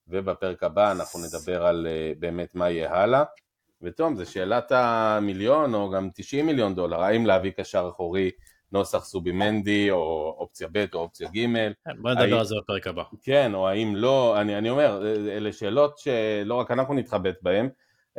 ובפרק 0.09 0.63
הבא 0.63 0.93
אנחנו 0.93 1.21
נדבר 1.21 1.67
על 1.67 1.87
אה, 1.91 2.13
באמת 2.19 2.55
מה 2.55 2.71
יהיה 2.71 2.95
הלאה. 2.95 3.25
ותום, 3.83 4.17
זו 4.17 4.31
שאלת 4.31 4.73
המיליון 4.73 5.75
או 5.75 5.91
גם 5.91 6.09
90 6.15 6.47
מיליון 6.47 6.75
דולר, 6.75 7.03
האם 7.03 7.27
להביא 7.27 7.51
קשר 7.51 7.89
אחורי 7.93 8.31
נוסח 8.73 9.05
סובימנדי 9.05 9.91
או 9.91 10.35
אופציה 10.39 10.69
ב' 10.73 10.85
או 10.95 11.01
אופציה 11.01 11.29
ג'. 11.29 11.47
כן, 11.85 12.03
בוא 12.03 12.11
נדבר 12.11 12.23
האם... 12.23 12.33
על 12.33 12.45
זה 12.45 12.55
בפרק 12.63 12.87
הבא. 12.87 13.03
כן, 13.23 13.55
או 13.55 13.69
האם 13.69 13.97
לא, 13.97 14.41
אני, 14.41 14.59
אני 14.59 14.71
אומר, 14.71 15.03
אלה 15.29 15.53
שאלות 15.53 15.99
שלא 15.99 16.55
רק 16.55 16.71
אנחנו 16.71 16.95
נתחבט 16.95 17.43
בהן, 17.43 17.69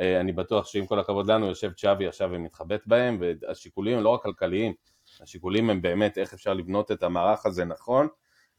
אה, 0.00 0.20
אני 0.20 0.32
בטוח 0.32 0.66
שעם 0.66 0.86
כל 0.86 0.98
הכבוד 0.98 1.30
לנו 1.30 1.46
יושב 1.46 1.72
צ'אבי 1.72 2.06
עכשיו 2.06 2.30
ומתחבט 2.32 2.86
בהן, 2.86 3.18
והשיקולים 3.20 3.98
הם 3.98 4.04
לא 4.04 4.08
רק 4.08 4.22
כלכליים, 4.22 4.72
השיקולים 5.20 5.70
הם 5.70 5.82
באמת 5.82 6.18
איך 6.18 6.34
אפשר 6.34 6.54
לבנות 6.54 6.92
את 6.92 7.02
המערך 7.02 7.46
הזה 7.46 7.64
נכון, 7.64 8.08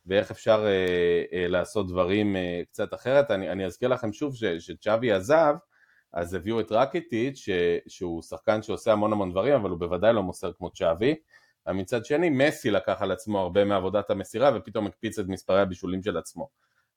ואיך 0.05 0.31
אפשר 0.31 0.65
אה, 0.65 1.39
אה, 1.39 1.47
לעשות 1.47 1.87
דברים 1.87 2.35
אה, 2.35 2.61
קצת 2.69 2.93
אחרת. 2.93 3.31
אני, 3.31 3.51
אני 3.51 3.65
אזכיר 3.65 3.89
לכם 3.89 4.13
שוב 4.13 4.35
שצ'אבי 4.59 5.11
עזב, 5.11 5.55
אז 6.13 6.33
הביאו 6.33 6.59
את 6.59 6.71
רקיטיץ', 6.71 7.45
שהוא 7.87 8.21
שחקן 8.21 8.61
שעושה 8.61 8.91
המון 8.91 9.13
המון 9.13 9.31
דברים, 9.31 9.53
אבל 9.53 9.69
הוא 9.69 9.79
בוודאי 9.79 10.13
לא 10.13 10.23
מוסר 10.23 10.51
כמו 10.53 10.69
צ'אבי. 10.69 11.15
מצד 11.67 12.05
שני, 12.05 12.29
מסי 12.29 12.71
לקח 12.71 13.01
על 13.01 13.11
עצמו 13.11 13.39
הרבה 13.39 13.65
מעבודת 13.65 14.09
המסירה, 14.09 14.51
ופתאום 14.55 14.87
הקפיץ 14.87 15.19
את 15.19 15.25
מספרי 15.27 15.61
הבישולים 15.61 16.03
של 16.03 16.17
עצמו. 16.17 16.49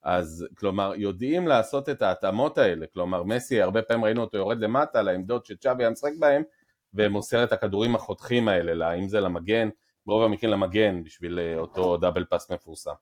אז 0.03 0.47
כלומר, 0.59 0.93
יודעים 0.97 1.49
לעשות 1.49 1.89
את 1.89 2.03
ההתאמות 2.03 2.59
האלה, 2.59 2.87
כלומר, 2.93 3.23
מסי, 3.23 3.63
הרבה 3.63 3.83
פעמים 3.83 4.05
ראינו 4.05 4.21
אותו 4.21 4.37
יורד 4.37 4.59
למטה 4.59 5.03
לעמדות 5.03 5.47
שצ'אבי 5.47 5.83
היה 5.83 5.91
משחק 5.91 6.13
בהם, 6.19 6.43
ומוסר 6.95 7.45
את 7.45 7.53
הכדורים 7.53 7.95
החותכים 7.95 8.49
האלה, 8.49 8.95
אם 8.95 9.09
זה 9.09 9.21
למגן, 9.21 9.69
ברוב 10.07 10.23
המקרים 10.23 10.53
למגן 10.53 11.05
בשביל 11.05 11.39
אה, 11.39 11.59
אותו 11.59 11.97
דאבל 11.97 12.25
פאס 12.25 12.51
מפורסם. 12.51 12.93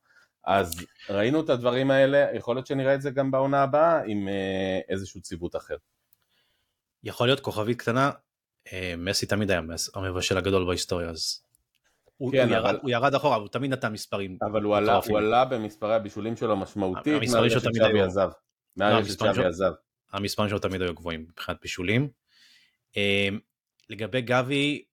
אז 0.44 0.86
ראינו 1.10 1.40
את 1.40 1.48
הדברים 1.50 1.90
האלה, 1.90 2.26
יכול 2.34 2.56
להיות 2.56 2.66
שנראה 2.66 2.94
את 2.94 3.02
זה 3.02 3.10
גם 3.10 3.30
בעונה 3.30 3.62
הבאה 3.62 4.02
עם 4.06 4.28
אה, 4.28 4.80
איזשהו 4.88 5.20
ציוות 5.20 5.56
אחר. 5.56 5.76
יכול 7.04 7.26
להיות 7.26 7.40
כוכבית 7.40 7.78
קטנה, 7.78 8.10
אה, 8.72 8.94
מסי 8.98 9.26
תמיד 9.26 9.50
היה 9.50 9.60
המבשל 9.94 10.38
הגדול 10.38 10.66
בהיסטוריה, 10.66 11.08
אז 11.08 11.42
הוא, 12.16 12.32
כן, 12.32 12.48
הוא, 12.48 12.58
אבל... 12.58 12.70
ירד, 12.70 12.78
הוא 12.82 12.90
ירד 12.90 13.14
אחורה, 13.14 13.36
הוא 13.36 13.48
תמיד 13.48 13.70
נתן 13.70 13.92
מספרים. 13.92 14.38
אבל 14.42 14.62
הוא 14.62 14.76
עלה, 14.76 15.00
הוא 15.08 15.18
עלה 15.18 15.44
במספרי 15.44 15.94
הבישולים 15.94 16.36
שלו 16.36 16.56
משמעותית 16.56 17.22
מהרגע 17.32 17.60
שצ'אבי 17.60 18.00
עזב. 18.00 18.30
מהרגע 18.76 19.08
שצ'אבי 19.08 19.44
עזב. 19.44 19.72
המספרים 20.12 20.48
שלו 20.48 20.58
תמיד 20.58 20.82
היו 20.82 20.94
גבוהים 20.94 21.20
מבחינת 21.20 21.58
בישולים. 21.62 22.08
לגבי 23.90 24.20
גבי, 24.20 24.84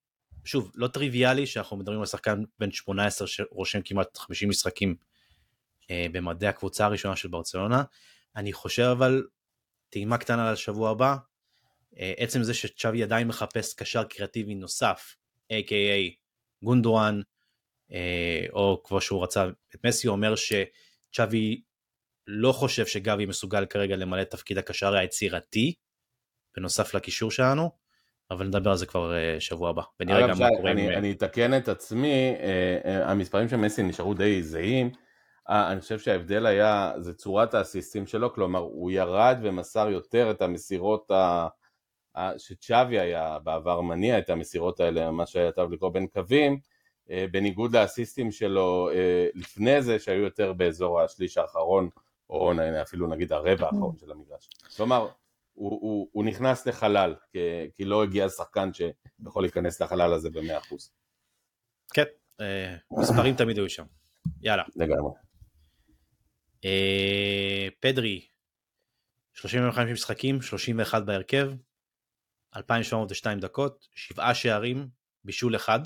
שוב, 0.48 0.72
לא 0.76 0.88
טריוויאלי 0.88 1.48
שאנחנו 1.48 1.78
מדברים 1.78 2.00
על 2.00 2.06
שחקן 2.06 2.44
בן 2.60 2.72
18 2.72 3.28
שרושם 3.28 3.82
כמעט 3.82 4.18
50 4.18 4.50
משחקים 4.50 4.96
אה, 5.92 6.06
במדעי 6.12 6.50
הקבוצה 6.50 6.86
הראשונה 6.86 7.16
של 7.16 7.28
ברצלונה. 7.28 7.84
אני 8.36 8.54
חושב 8.54 8.84
אבל, 8.92 9.24
טעימה 9.90 10.18
קטנה 10.18 10.52
לשבוע 10.52 10.90
הבא, 10.90 11.16
אה, 12.00 12.14
עצם 12.18 12.44
זה 12.44 12.54
שצ'אבי 12.54 13.04
עדיין 13.04 13.28
מחפש 13.28 13.74
קשר 13.74 14.04
קריאטיבי 14.04 14.56
נוסף, 14.56 15.16
a.k.a 15.54 16.16
גונדואן, 16.64 17.22
אה, 17.92 18.46
או 18.54 18.82
כמו 18.84 19.02
שהוא 19.02 19.24
רצה 19.24 19.46
את 19.76 19.86
מסי, 19.86 20.08
אומר 20.08 20.34
שצ'אבי 20.36 21.62
לא 22.28 22.52
חושב 22.52 22.86
שגבי 22.86 23.26
מסוגל 23.26 23.66
כרגע 23.66 23.96
למלא 23.96 24.22
את 24.22 24.32
תפקיד 24.32 24.58
הקשר 24.58 24.96
היצירתי, 24.96 25.74
בנוסף 26.56 26.94
לקישור 26.94 27.32
שלנו, 27.32 27.87
אבל 28.32 28.48
נדבר 28.48 28.70
על 28.72 28.78
זה 28.78 28.86
כבר 28.86 29.16
אה, 29.16 29.40
שבוע 29.40 29.70
הבא, 29.70 29.82
ונראה 30.00 30.28
גם 30.28 30.40
מה 30.40 30.48
קורה. 30.58 30.72
אני, 30.72 30.96
אני 30.96 31.12
אתקן 31.12 31.58
את 31.58 31.68
עצמי, 31.68 32.36
אה, 32.40 32.78
אה, 32.86 33.12
המספרים 33.12 33.50
של 33.50 33.58
מסי 33.58 33.84
נשארו 33.84 34.14
די 34.14 34.44
זהים, 34.44 34.90
אני 35.50 35.82
חושב 35.82 36.00
שההבדל 36.00 36.46
היה, 36.46 36.94
זה 37.00 37.14
צורת 37.14 37.54
האסיסטים 37.54 38.08
שלו, 38.08 38.34
כלומר 38.34 38.60
הוא 38.60 38.92
ירד 38.92 39.38
ומסר 39.42 39.90
יותר 39.90 40.32
את 40.32 40.42
המסירות 40.42 41.12
ה... 41.12 41.48
שצ'אבי 42.38 43.00
היה 43.00 43.38
בעבר 43.44 43.82
מניע 43.82 44.20
את 44.20 44.30
המסירות 44.30 44.80
האלה, 44.80 45.12
מה 45.12 45.26
שהיה 45.26 45.52
טוב 45.52 45.72
לקרוא 45.72 45.90
בין 45.90 46.08
קווים, 46.08 46.60
בניגוד 47.32 47.76
לאסיסטים 47.76 48.32
שלו 48.32 48.90
לפני 49.34 49.82
זה, 49.82 50.00
שהיו 50.00 50.22
יותר 50.22 50.54
באזור 50.54 51.02
השליש 51.02 51.38
האחרון, 51.38 51.90
או 52.30 52.52
אפילו 52.82 53.08
נגיד 53.08 53.34
הרבע 53.34 53.66
האחרון 53.66 53.96
של 53.98 54.12
המגרש. 54.12 54.50
כלומר, 54.78 55.08
הוא, 55.58 55.72
הוא, 55.82 56.10
הוא 56.12 56.26
נכנס 56.26 56.68
לחלל, 56.68 57.16
כי, 57.32 57.40
כי 57.76 57.86
לא 57.86 58.04
הגיע 58.04 58.30
שחקן 58.30 58.70
שיכול 58.74 59.44
להיכנס 59.44 59.82
לחלל 59.82 60.14
הזה 60.14 60.30
במאה 60.30 60.58
אחוז. 60.58 60.92
כן, 61.94 62.04
אה, 62.42 62.76
מספרים 62.92 63.36
תמיד 63.36 63.58
היו 63.58 63.70
שם. 63.70 63.86
יאללה. 64.42 64.64
לגמרי. 64.76 65.12
אה, 66.66 67.68
פדרי, 67.80 68.28
35 69.34 69.92
משחקים, 69.92 70.42
31 70.42 71.04
בהרכב, 71.06 71.52
2,702 72.56 73.40
דקות, 73.40 73.88
7 73.96 74.34
שערים, 74.34 74.88
בישול 75.24 75.56
אחד. 75.56 75.80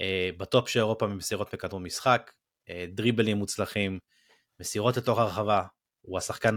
אה, 0.00 0.30
בטופ 0.36 0.68
של 0.68 0.78
אירופה 0.78 1.06
במסירות 1.06 1.54
בכדור 1.54 1.80
משחק, 1.80 2.32
אה, 2.68 2.84
דריבלים 2.88 3.36
מוצלחים, 3.36 3.98
מסירות 4.60 4.96
לתוך 4.96 5.18
הרחבה, 5.18 5.62
הוא 6.00 6.18
השחקן 6.18 6.56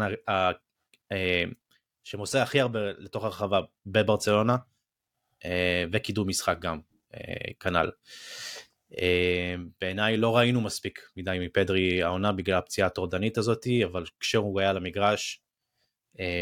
שמוסר 2.06 2.40
הכי 2.41 2.60
הרבה 2.60 2.80
לתוך 2.98 3.23
הרחבה 3.23 3.60
בברצלונה, 3.86 4.57
אה, 5.45 5.86
וקידום 5.91 6.27
משחק 6.27 6.60
גם, 6.60 6.80
אה, 7.14 7.53
כנ"ל. 7.60 7.91
אה, 9.02 9.56
בעיניי 9.82 10.18
לא 10.18 10.38
ראינו 10.38 10.61
מספיק 10.61 10.99
מדי 11.18 11.38
מפדרי 11.41 12.03
העונה 12.03 12.32
בגלל 12.32 12.57
הפציעה 12.57 12.88
הטורדנית 12.88 13.38
הזאתי, 13.38 13.86
אבל 13.86 14.03
כשהוא 14.19 14.60
היה 14.60 14.73
למגרש, 14.73 15.41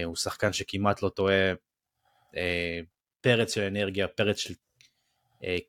הוא 0.06 0.16
שחקן 0.16 0.54
שכמעט 0.54 1.02
לא 1.02 1.10
טועה, 1.10 1.54
פרץ 3.22 3.54
של 3.56 3.62
אנרגיה, 3.62 4.08
פרץ 4.08 4.38
של 4.38 4.54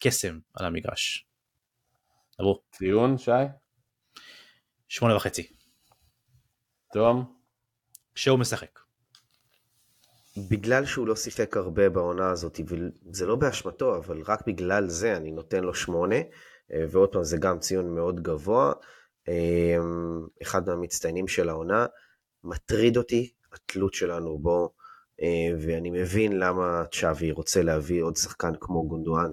קסם 0.01 0.39
על 0.55 0.67
המגרש. 0.67 1.27
עברו. 2.39 2.63
ציון, 2.71 3.19
שי? 3.19 3.31
שמונה 4.89 5.17
וחצי. 5.17 5.49
תום? 6.93 7.39
כשהוא 8.15 8.39
משחק. 8.39 8.84
בגלל 10.39 10.85
שהוא 10.85 11.07
לא 11.07 11.17
שיחק 11.17 11.57
הרבה 11.57 11.89
בעונה 11.89 12.31
הזאת, 12.31 12.61
וזה 12.67 13.27
לא 13.27 13.37
באשמתו, 13.37 13.97
אבל 13.97 14.23
רק 14.27 14.47
בגלל 14.47 14.89
זה 14.89 15.17
אני 15.17 15.31
נותן 15.31 15.65
לו 15.65 15.75
שמונה, 15.75 16.17
אה, 16.73 16.85
ועוד 16.91 17.09
פעם, 17.13 17.25
זה 17.25 17.37
גם 17.37 17.59
ציון 17.59 17.95
מאוד 17.95 18.23
גבוה. 18.23 18.73
אה, 19.29 19.77
אחד 20.43 20.69
מהמצטיינים 20.69 21.29
של 21.29 21.49
העונה. 21.49 21.87
מטריד 22.45 22.97
אותי 22.97 23.33
התלות 23.53 23.95
שלנו 23.95 24.39
בו, 24.39 24.71
אה, 25.23 25.27
ואני 25.61 25.91
מבין 25.91 26.39
למה 26.39 26.83
צ'אבי 26.93 27.33
רוצה 27.33 27.63
להביא 27.63 28.03
עוד 28.03 28.17
שחקן 28.17 28.53
כמו 28.61 28.89
גונדואן, 28.89 29.31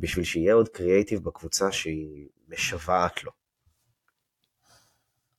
בשביל 0.00 0.24
שיהיה 0.24 0.54
עוד 0.54 0.68
קריאייטיב 0.68 1.24
בקבוצה 1.24 1.72
שהיא 1.72 2.28
משוועת 2.48 3.24
לו. 3.24 3.32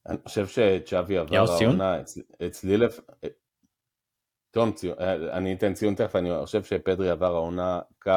אני 0.06 0.18
חושב 0.23 0.48
שצ'אבי 0.48 1.18
עבר 1.18 1.36
העונה, 1.38 2.02
אצלי, 2.48 2.76
תום 4.51 4.71
ציון, 4.71 4.95
אה, 4.99 5.38
אני 5.38 5.53
אתן 5.53 5.73
ציון 5.73 5.95
תכף, 5.95 6.15
אני 6.15 6.30
חושב 6.45 6.63
שפדרי 6.63 7.09
עבר 7.09 7.35
העונה 7.35 7.80
קו 8.01 8.11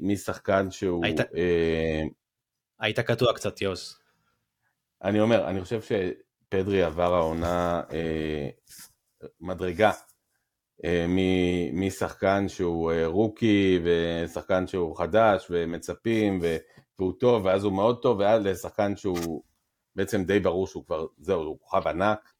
משחקן 0.00 0.70
שהוא... 0.70 1.04
היית, 1.04 1.20
אה, 1.20 2.02
היית 2.80 3.00
קטוע 3.00 3.32
קצת, 3.34 3.60
יוס. 3.60 3.98
אני 5.02 5.20
אומר, 5.20 5.48
אני 5.48 5.60
חושב 5.60 5.80
שפדרי 5.82 6.82
עבר 6.82 7.14
העונה 7.14 7.82
אה, 7.92 8.48
מדרגה 9.40 9.90
אה, 10.84 11.06
משחקן 11.72 12.48
שהוא 12.48 12.92
אה, 12.92 13.06
רוקי 13.06 13.80
ושחקן 13.84 14.66
שהוא 14.66 14.96
חדש 14.96 15.46
ומצפים 15.50 16.38
ו, 16.42 16.56
והוא 16.98 17.12
טוב 17.20 17.44
ואז 17.44 17.64
הוא 17.64 17.72
מאוד 17.72 18.02
טוב 18.02 18.18
ועד 18.18 18.42
לשחקן 18.42 18.96
שהוא 18.96 19.42
בעצם 19.96 20.24
די 20.24 20.40
ברור 20.40 20.66
שהוא 20.66 20.84
כבר, 20.84 21.06
זהו, 21.18 21.42
הוא 21.42 21.58
כוכב 21.60 21.86
ענק 21.86 22.32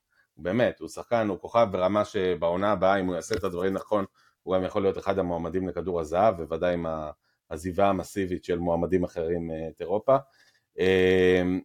באמת, 0.42 0.80
הוא 0.80 0.88
שחקן, 0.88 1.28
הוא 1.28 1.38
כוכב 1.40 1.68
ברמה 1.70 2.04
שבעונה 2.04 2.72
הבאה, 2.72 3.00
אם 3.00 3.06
הוא 3.06 3.14
יעשה 3.14 3.34
את 3.34 3.44
הדברים 3.44 3.74
נכון, 3.74 4.04
הוא 4.42 4.56
גם 4.56 4.64
יכול 4.64 4.82
להיות 4.82 4.98
אחד 4.98 5.18
המועמדים 5.18 5.68
לכדור 5.68 6.00
הזהב, 6.00 6.36
בוודאי 6.36 6.74
עם 6.74 6.86
העזיבה 7.50 7.88
המסיבית 7.88 8.44
של 8.44 8.58
מועמדים 8.58 9.04
אחרים 9.04 9.50
אה, 9.50 9.68
את 9.68 9.80
אירופה. 9.80 10.16
אמ, 10.78 11.60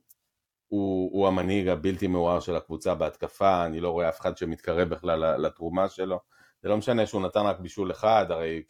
הוא, 0.68 1.10
הוא 1.14 1.28
המנהיג 1.28 1.68
הבלתי 1.68 2.08
מעורר 2.08 2.40
של 2.40 2.56
הקבוצה 2.56 2.96
בהתקפה, 2.96 3.66
אני 3.66 3.80
לא 3.80 3.90
רואה 3.90 4.10
אף 4.10 4.20
אחד 4.22 4.38
שמתקרב 4.38 4.90
בכלל 4.90 5.38
לתרומה 5.38 5.90
שלו. 5.90 6.20
זה 6.62 6.70
לא 6.70 6.78
משנה 6.78 7.06
שהוא 7.06 7.22
נתן 7.22 7.40
רק 7.40 7.60
בישול 7.60 7.92
אחד, 7.92 8.26
הרי 8.30 8.64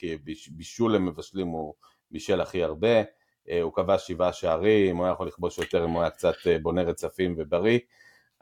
בישול 0.52 0.95
למבשלים 0.95 1.48
הוא 1.48 1.73
בישל 2.11 2.41
הכי 2.41 2.64
הרבה. 2.64 3.02
אה, 3.49 3.61
הוא 3.61 3.73
כבש 3.73 4.07
שבעה 4.07 4.34
שערים, 4.34 4.98
הוא 4.98 5.06
היה 5.06 5.14
יכול 5.14 5.27
לכבוש 5.27 5.57
יותר 5.57 5.86
אם 5.86 5.90
הוא 5.90 6.02
היה 6.02 6.10
קצת 6.10 6.34
אה, 6.48 6.60
בונה 6.60 6.82
רצפים 6.82 7.36
ובריא. 7.38 7.80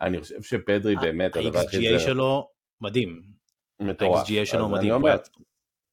אני 0.02 0.22
חושב 0.22 0.42
שפדרי 0.42 0.96
באמת, 0.96 1.36
הדבר 1.36 1.60
הכי 1.60 1.78
זה... 1.78 1.96
ה-XGA 1.96 2.00
שלו 2.00 2.50
מדהים. 2.82 3.22
מטורף. 3.80 4.30
ה-XGA 4.30 4.46
שלו 4.46 4.70
מדהים. 4.70 5.06
היה, 5.06 5.18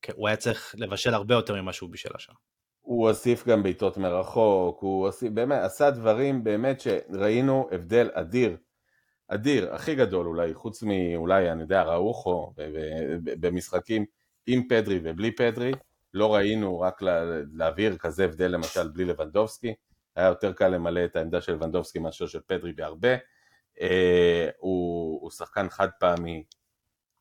כן, 0.02 0.12
הוא 0.16 0.28
היה 0.28 0.36
צריך 0.36 0.74
לבשל 0.78 1.14
הרבה 1.14 1.35
יותר 1.35 1.62
ממה 1.62 1.72
שהוא 1.72 1.90
בישל 1.90 2.10
השם. 2.14 2.32
הוא 2.81 3.09
הוסיף 3.09 3.48
גם 3.48 3.62
בעיטות 3.62 3.97
מרחוק, 3.97 4.81
הוא 4.81 5.06
הוסיף, 5.06 5.32
באמת, 5.32 5.62
עשה 5.62 5.90
דברים 5.90 6.44
באמת 6.44 6.81
שראינו 6.81 7.68
הבדל 7.72 8.10
אדיר, 8.12 8.56
אדיר, 9.28 9.74
הכי 9.74 9.94
גדול 9.94 10.27
אולי, 10.27 10.55
חוץ 10.55 10.82
מאולי, 10.82 11.51
אני 11.52 11.62
יודע, 11.62 11.82
ראוכו, 11.82 12.55
במשחקים 13.40 14.05
עם 14.47 14.68
פדרי 14.68 15.01
ובלי 15.02 15.35
פדרי, 15.35 15.72
לא 16.14 16.35
ראינו 16.35 16.81
רק 16.81 17.02
להעביר 17.52 17.97
כזה 17.97 18.24
הבדל 18.24 18.47
למשל 18.47 18.89
בלי 18.89 19.05
לבנדובסקי, 19.05 19.74
היה 20.16 20.27
יותר 20.27 20.52
קל 20.52 20.68
למלא 20.68 21.05
את 21.05 21.16
העמדה 21.16 21.40
של 21.40 21.52
לבנדובסקי 21.52 21.98
מאשר 21.98 22.27
של 22.27 22.40
פדרי 22.47 22.72
בהרבה, 22.72 23.12
אה, 23.12 23.16
הוא, 24.59 25.23
הוא 25.23 25.31
שחקן 25.31 25.69
חד 25.69 25.89
פעמי, 26.01 26.44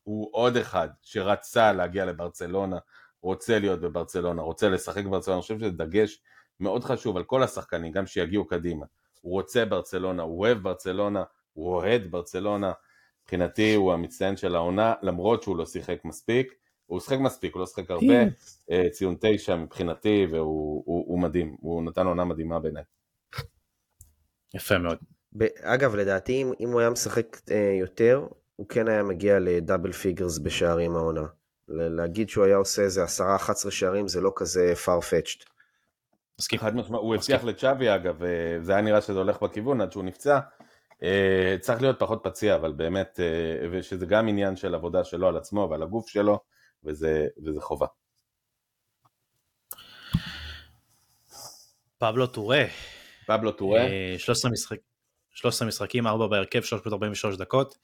הוא 0.02 0.28
עוד 0.32 0.56
אחד 0.56 0.88
שרצה 1.02 1.72
להגיע 1.72 2.04
לברצלונה, 2.04 2.78
רוצה 3.22 3.58
להיות 3.58 3.80
בברצלונה, 3.80 4.42
רוצה 4.42 4.68
לשחק 4.68 5.04
בברצלונה, 5.04 5.36
אני 5.36 5.42
חושב 5.42 5.58
שזה 5.58 5.70
דגש 5.70 6.22
מאוד 6.60 6.84
חשוב 6.84 7.16
על 7.16 7.24
כל 7.24 7.42
השחקנים, 7.42 7.92
גם 7.92 8.06
שיגיעו 8.06 8.46
קדימה. 8.46 8.86
הוא 9.20 9.32
רוצה 9.32 9.64
ברצלונה, 9.64 10.22
הוא 10.22 10.40
אוהב 10.40 10.58
ברצלונה, 10.58 11.24
הוא 11.52 11.74
אוהד 11.74 12.10
ברצלונה, 12.10 12.72
מבחינתי 13.22 13.74
הוא 13.74 13.92
המצטיין 13.92 14.36
של 14.36 14.54
העונה, 14.54 14.94
למרות 15.02 15.42
שהוא 15.42 15.56
לא 15.56 15.66
שיחק 15.66 16.04
מספיק, 16.04 16.54
הוא 16.86 17.00
שיחק 17.00 17.18
מספיק, 17.18 17.54
הוא 17.54 17.60
לא 17.60 17.66
שיחק 17.66 17.90
הרבה, 17.90 18.20
אה, 18.70 18.90
ציון 18.90 19.16
תשע 19.20 19.56
מבחינתי, 19.56 20.26
והוא 20.30 20.82
הוא, 20.86 21.04
הוא 21.08 21.20
מדהים, 21.20 21.56
הוא 21.60 21.82
נתן 21.82 22.06
עונה 22.06 22.24
מדהימה 22.24 22.58
בעיניי. 22.58 22.82
יפה 24.54 24.78
מאוד. 24.78 24.98
אגב, 25.62 25.94
לדעתי, 25.94 26.42
אם, 26.42 26.52
אם 26.60 26.72
הוא 26.72 26.80
היה 26.80 26.90
משחק 26.90 27.36
אה, 27.50 27.76
יותר, 27.80 28.26
הוא 28.56 28.68
כן 28.68 28.88
היה 28.88 29.02
מגיע 29.02 29.38
ל 29.38 29.46
double 29.46 29.92
figures 29.92 30.38
בשערים 30.38 30.96
העונה. 30.96 31.26
להגיד 31.68 32.28
שהוא 32.28 32.44
היה 32.44 32.56
עושה 32.56 32.82
איזה 32.82 33.04
10-11 33.04 33.70
שערים 33.70 34.08
זה 34.08 34.20
לא 34.20 34.32
כזה 34.36 34.74
farfetched. 34.84 35.44
מסכים. 36.38 36.58
חד 36.58 36.76
משמעית, 36.76 37.02
הוא 37.02 37.14
הבטיח 37.14 37.44
לצ'אבי 37.44 37.94
אגב, 37.94 38.16
וזה 38.18 38.72
היה 38.72 38.80
נראה 38.80 39.00
שזה 39.00 39.18
הולך 39.18 39.42
בכיוון 39.42 39.80
עד 39.80 39.92
שהוא 39.92 40.04
נפצע. 40.04 40.38
אה, 41.02 41.56
צריך 41.60 41.82
להיות 41.82 41.98
פחות 41.98 42.20
פציע, 42.22 42.54
אבל 42.54 42.72
באמת, 42.72 43.20
אה, 43.20 43.68
ושזה 43.72 44.06
גם 44.06 44.28
עניין 44.28 44.56
של 44.56 44.74
עבודה 44.74 45.04
שלו 45.04 45.28
על 45.28 45.36
עצמו 45.36 45.68
ועל 45.70 45.82
הגוף 45.82 46.08
שלו, 46.08 46.40
וזה, 46.84 47.26
וזה 47.44 47.60
חובה. 47.60 47.86
פבלו 51.98 52.26
טורה. 52.26 52.64
פבלו 53.26 53.52
טורה. 53.52 53.80
13, 54.18 54.50
משחק, 54.50 54.78
13 55.40 55.68
משחקים, 55.68 56.06
4 56.06 56.26
בהרכב, 56.26 56.62
343 56.62 57.36
דקות. 57.36 57.78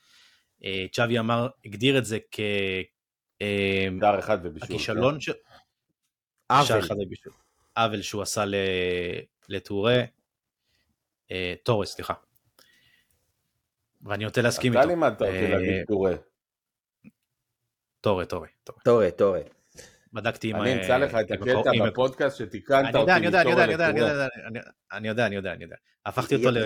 צ'אבי 0.93 1.19
אמר, 1.19 1.49
הגדיר 1.65 1.99
את 1.99 2.05
זה 2.05 2.19
כ... 2.31 2.41
שער 4.01 4.19
אחד 4.19 4.39
ובישול. 4.43 4.69
הכישלון 4.69 5.15
כן. 5.15 5.21
של... 5.21 5.33
עוול. 6.51 6.81
עוול 7.77 8.03
שהוא 8.03 8.23
עשה 8.23 8.45
לטורה. 9.49 10.05
טורס, 11.63 11.95
סליחה. 11.95 12.15
ואני 14.03 14.25
נוטה 14.25 14.43
להסכים 14.43 14.73
איתו. 14.73 14.81
אתה 14.81 14.89
לימדת 14.89 15.23
אותי 15.23 15.49
להגיד 15.49 15.87
טורה. 15.89 16.13
טורה, 18.01 18.25
טורה. 18.25 18.49
טורה, 18.85 19.11
טורה. 19.11 19.41
בדקתי 20.13 20.51
עם... 20.51 20.57
אני 20.57 20.75
אמצא 20.75 20.99
לך 20.99 21.15
את 21.15 21.31
הקטע 21.31 21.71
בפודקאסט 21.87 22.39
שתיקנת 22.39 22.95
אותי 22.95 23.13
מטורה 23.13 23.45
לטורה. 23.45 23.65
אני 23.65 23.73
יודע, 23.73 23.89
אני 23.89 24.01
יודע, 24.01 24.27
אני 24.93 25.09
יודע, 25.09 25.27
אני 25.27 25.37
יודע, 25.37 25.53
אני 25.53 25.65
יודע. 25.65 25.77
הפכתי 26.07 26.35
אותו 26.35 26.51
ל... 26.51 26.59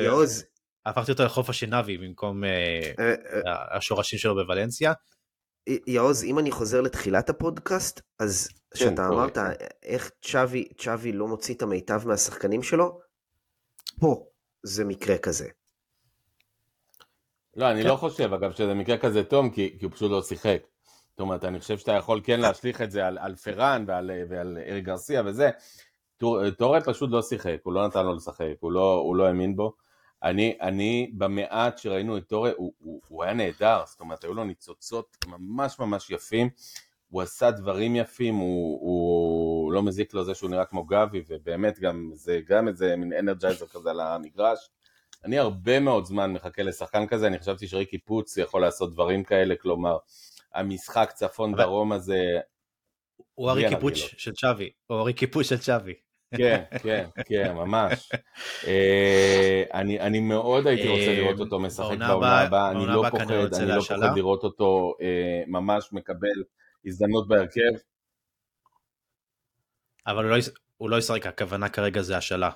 הפכתי 0.87 1.13
אותו 1.13 1.25
לחוף 1.25 1.51
השנבי 1.51 1.99
במקום 1.99 2.43
השורשים 3.77 4.19
שלו 4.19 4.35
בוולנסיה. 4.35 4.93
יעוז, 5.87 6.25
אם 6.25 6.39
אני 6.39 6.51
חוזר 6.51 6.81
לתחילת 6.81 7.31
הפודקאסט, 7.31 8.01
אז 8.19 8.49
שאתה 8.75 9.09
אמרת 9.09 9.39
איך 9.83 10.11
צ'אבי 10.79 11.13
לא 11.13 11.29
מוציא 11.29 11.55
את 11.55 11.63
המיטב 11.63 12.09
מהשחקנים 12.09 12.63
שלו, 12.63 13.01
פה 14.01 14.27
זה 14.63 14.85
מקרה 14.85 15.19
כזה. 15.19 15.49
לא, 17.57 17.71
אני 17.71 17.83
לא 17.83 17.97
חושב, 17.97 18.33
אגב, 18.33 18.53
שזה 18.53 18.75
מקרה 18.75 18.99
כזה 18.99 19.25
טוב, 19.25 19.47
כי, 19.55 19.77
כי 19.79 19.85
הוא 19.85 19.93
פשוט 19.93 20.11
לא 20.11 20.23
שיחק. 20.23 20.63
זאת 21.11 21.21
אומרת, 21.21 21.45
אני 21.45 21.61
חושב 21.61 21.79
שאתה 21.79 21.93
יכול 21.93 22.21
כן 22.25 22.41
להשליך 22.41 22.83
את 22.83 22.91
זה 22.91 23.07
על, 23.07 23.19
על 23.19 23.37
פרן 23.37 23.85
ועל, 23.87 24.11
ועל 24.29 24.59
ארי 24.67 24.81
גרסיה 24.81 25.23
וזה. 25.27 25.51
טורה 26.59 26.81
פשוט 26.81 27.11
לא 27.11 27.23
שיחק, 27.23 27.57
הוא 27.63 27.73
לא 27.73 27.87
נתן 27.87 28.05
לו 28.07 28.15
לשחק, 28.15 28.55
הוא 28.61 28.73
לא, 28.73 28.95
הוא 28.95 29.17
לא 29.17 29.27
האמין 29.27 29.57
בו. 29.57 29.77
אני, 30.23 30.57
אני 30.61 31.11
במעט 31.15 31.79
שראינו 31.79 32.17
את 32.17 32.29
טורה, 32.29 32.51
הוא, 32.57 32.73
הוא, 32.79 33.01
הוא 33.09 33.25
היה 33.25 33.35
נהדר, 33.35 33.83
זאת 33.87 34.01
אומרת, 34.01 34.25
היו 34.25 34.35
לו 34.35 34.45
ניצוצות 34.45 35.17
ממש 35.27 35.79
ממש 35.79 36.11
יפים. 36.11 36.49
הוא 37.09 37.23
עשה 37.23 37.51
דברים 37.51 37.97
יפים, 37.97 38.35
הוא, 38.35 38.81
הוא 38.81 39.73
לא 39.73 39.83
מזיק 39.83 40.15
לו 40.15 40.25
זה 40.25 40.35
שהוא 40.35 40.51
נראה 40.51 40.65
כמו 40.65 40.85
גבי, 40.85 41.23
ובאמת 41.29 41.79
גם 41.79 42.11
זה 42.15 42.41
גם 42.47 42.69
איזה 42.69 42.97
מין 42.97 43.13
אנרג'ייזר 43.13 43.67
כזה 43.67 43.91
על 43.91 44.01
המגרש. 44.01 44.71
אני 45.25 45.39
הרבה 45.39 45.81
מאוד 45.81 46.05
זמן 46.05 46.33
מחכה 46.33 46.63
לשחקן 46.63 47.07
כזה, 47.07 47.27
אני 47.27 47.39
חשבתי 47.39 47.69
שריקי 47.69 47.99
פוץ 47.99 48.37
יכול 48.37 48.61
לעשות 48.61 48.93
דברים 48.93 49.25
כאלה, 49.25 49.55
כלומר, 49.57 49.97
המשחק 50.55 51.13
צפון 51.15 51.55
דרום 51.55 51.93
הזה... 51.93 52.21
הוא 53.35 53.51
הריקי 53.51 53.77
פוץ 53.81 53.95
של 53.95 54.33
צ'אבי, 54.33 54.71
הוא 54.87 54.99
הריקי 54.99 55.27
פוץ 55.27 55.47
של 55.47 55.59
צ'אבי. 55.59 55.95
כן, 56.37 56.63
כן, 56.83 57.09
כן, 57.29 57.53
ממש. 57.53 58.11
אה, 58.67 59.65
אני, 59.75 60.01
אני 60.01 60.21
מאוד 60.21 60.67
הייתי 60.67 60.89
רוצה 60.89 61.15
לראות 61.21 61.41
אותו 61.41 61.61
משחק 61.61 61.85
בעונה 61.99 62.41
הבאה, 62.41 62.71
אני 62.71 62.87
לא 62.87 63.05
פוחד, 63.11 63.33
אני 63.33 63.69
לא 63.69 63.81
פוחד 63.81 64.17
לראות 64.17 64.45
אותו 64.45 64.95
אה, 65.03 65.43
ממש 65.47 65.93
מקבל 65.93 66.43
הזדמנות 66.87 67.29
בהרכב. 67.29 67.71
אבל 70.07 70.25
הוא 70.25 70.31
לא, 70.31 70.37
הוא 70.77 70.91
לא 70.91 70.99
ישחק, 70.99 71.27
הכוונה 71.27 71.69
כרגע 71.69 72.03
זה 72.03 72.17
השאלה. 72.17 72.51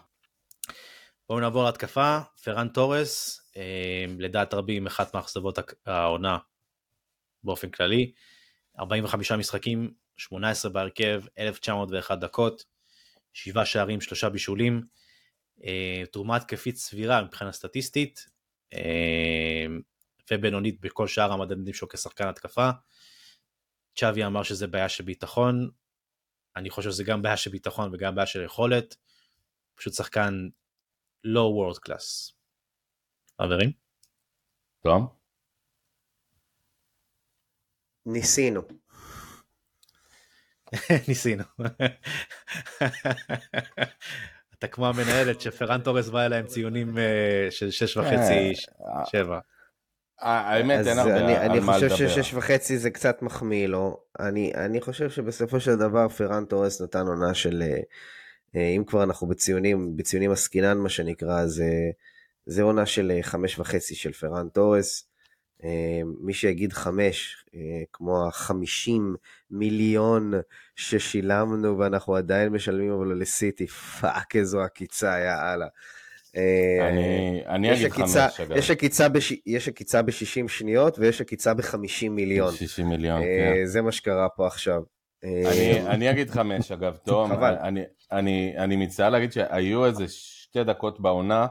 בואו 1.28 1.40
נעבור 1.40 1.64
להתקפה, 1.64 2.18
פרן 2.44 2.68
תורס, 2.68 3.40
אה, 3.56 4.04
לדעת 4.18 4.54
רבים 4.54 4.86
אחת 4.86 5.14
מאכזבות 5.14 5.58
העונה 5.86 6.38
באופן 7.44 7.70
כללי, 7.70 8.12
45 8.78 9.32
משחקים, 9.32 9.90
18 10.16 10.70
בהרכב, 10.70 11.22
1901 11.38 12.18
דקות, 12.18 12.73
7 13.34 13.64
שערים, 13.64 14.00
3 14.00 14.24
בישולים, 14.24 14.82
אה, 15.64 16.02
תרומה 16.12 16.36
התקפית 16.36 16.76
סבירה 16.76 17.24
מבחינה 17.24 17.52
סטטיסטית, 17.52 18.26
אה, 18.72 19.66
ובינונית 20.32 20.80
בכל 20.80 21.06
שאר 21.06 21.32
המדדים 21.32 21.74
שלו 21.74 21.88
כשחקן 21.88 22.28
התקפה. 22.28 22.70
צ'אבי 23.96 24.24
אמר 24.24 24.42
שזה 24.42 24.66
בעיה 24.66 24.88
של 24.88 25.04
ביטחון, 25.04 25.70
אני 26.56 26.70
חושב 26.70 26.90
שזה 26.90 27.04
גם 27.04 27.22
בעיה 27.22 27.36
של 27.36 27.50
ביטחון 27.50 27.90
וגם 27.94 28.14
בעיה 28.14 28.26
של 28.26 28.44
יכולת, 28.44 28.96
פשוט 29.74 29.94
שחקן 29.94 30.48
לא 31.24 31.40
וורד 31.40 31.78
קלאס. 31.78 32.32
חברים? 33.42 33.72
טוב. 34.82 35.02
ניסינו. 38.06 38.60
ניסינו. 41.08 41.44
אתה 44.58 44.66
כמו 44.66 44.86
המנהלת 44.86 45.40
שפרן 45.40 45.80
תורס 45.80 46.08
בא 46.08 46.26
אליהם 46.26 46.46
ציונים 46.46 46.98
של 47.50 47.70
שש 47.70 47.96
וחצי, 47.96 48.52
שבע. 49.04 49.38
האמת 50.20 50.86
אין 50.86 50.98
הרבה 50.98 51.14
על 51.16 51.60
מה 51.60 51.78
לדבר. 51.78 51.86
אני 51.86 51.88
חושב 51.90 52.08
ששש 52.08 52.34
וחצי 52.34 52.78
זה 52.78 52.90
קצת 52.90 53.22
מחמיא 53.22 53.66
לו. 53.66 54.00
אני, 54.20 54.52
אני 54.54 54.80
חושב 54.80 55.10
שבסופו 55.10 55.60
של 55.60 55.76
דבר 55.76 56.08
פרן 56.08 56.44
תורס 56.44 56.80
נתן 56.80 57.06
עונה 57.06 57.34
של, 57.34 57.62
אם 58.54 58.82
כבר 58.86 59.02
אנחנו 59.02 59.26
בציונים, 59.26 59.96
בציונים 59.96 60.30
עסקינן 60.30 60.78
מה 60.78 60.88
שנקרא, 60.88 61.46
זה, 61.46 61.70
זה 62.46 62.62
עונה 62.62 62.86
של 62.86 63.12
חמש 63.22 63.58
וחצי 63.58 63.94
של 63.94 64.12
פרן 64.12 64.48
תורס. 64.48 65.08
מי 66.20 66.34
שיגיד 66.34 66.72
חמש, 66.72 67.44
כמו 67.92 68.26
החמישים 68.28 69.14
מיליון 69.50 70.32
ששילמנו 70.76 71.78
ואנחנו 71.78 72.16
עדיין 72.16 72.48
משלמים 72.48 72.92
אבל 72.92 73.20
לסיטי, 73.20 73.66
fuck 73.66 74.36
איזו 74.36 74.60
עקיצה, 74.60 75.18
יאללה. 75.18 75.66
אני 77.46 77.72
אגיד 77.72 77.92
חמש, 77.92 78.40
אגב. 78.40 78.56
יש 79.46 79.68
עקיצה 79.68 80.02
ב-60 80.02 80.48
שניות 80.48 80.98
ויש 80.98 81.20
עקיצה 81.20 81.54
ב-50 81.54 82.08
מיליון. 82.10 82.54
60 82.54 82.88
מיליון, 82.88 83.22
כן. 83.22 83.64
זה 83.64 83.82
מה 83.82 83.92
שקרה 83.92 84.28
פה 84.36 84.46
עכשיו. 84.46 84.82
אני 85.86 86.10
אגיד 86.10 86.30
חמש, 86.30 86.72
אגב, 86.72 86.96
תום. 87.06 87.32
אני 88.58 88.76
מצטער 88.76 89.10
להגיד 89.10 89.32
שהיו 89.32 89.86
איזה 89.86 90.04
שתי 90.08 90.64
דקות 90.64 91.00
בעונה, 91.00 91.46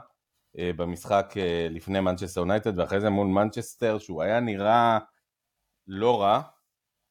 במשחק 0.57 1.33
לפני 1.69 1.99
מנצ'סטר 1.99 2.41
יונייטד 2.41 2.79
ואחרי 2.79 3.01
זה 3.01 3.09
מול 3.09 3.27
מנצ'סטר 3.27 3.97
שהוא 3.97 4.23
היה 4.23 4.39
נראה 4.39 4.99
לא 5.87 6.21
רע, 6.21 6.41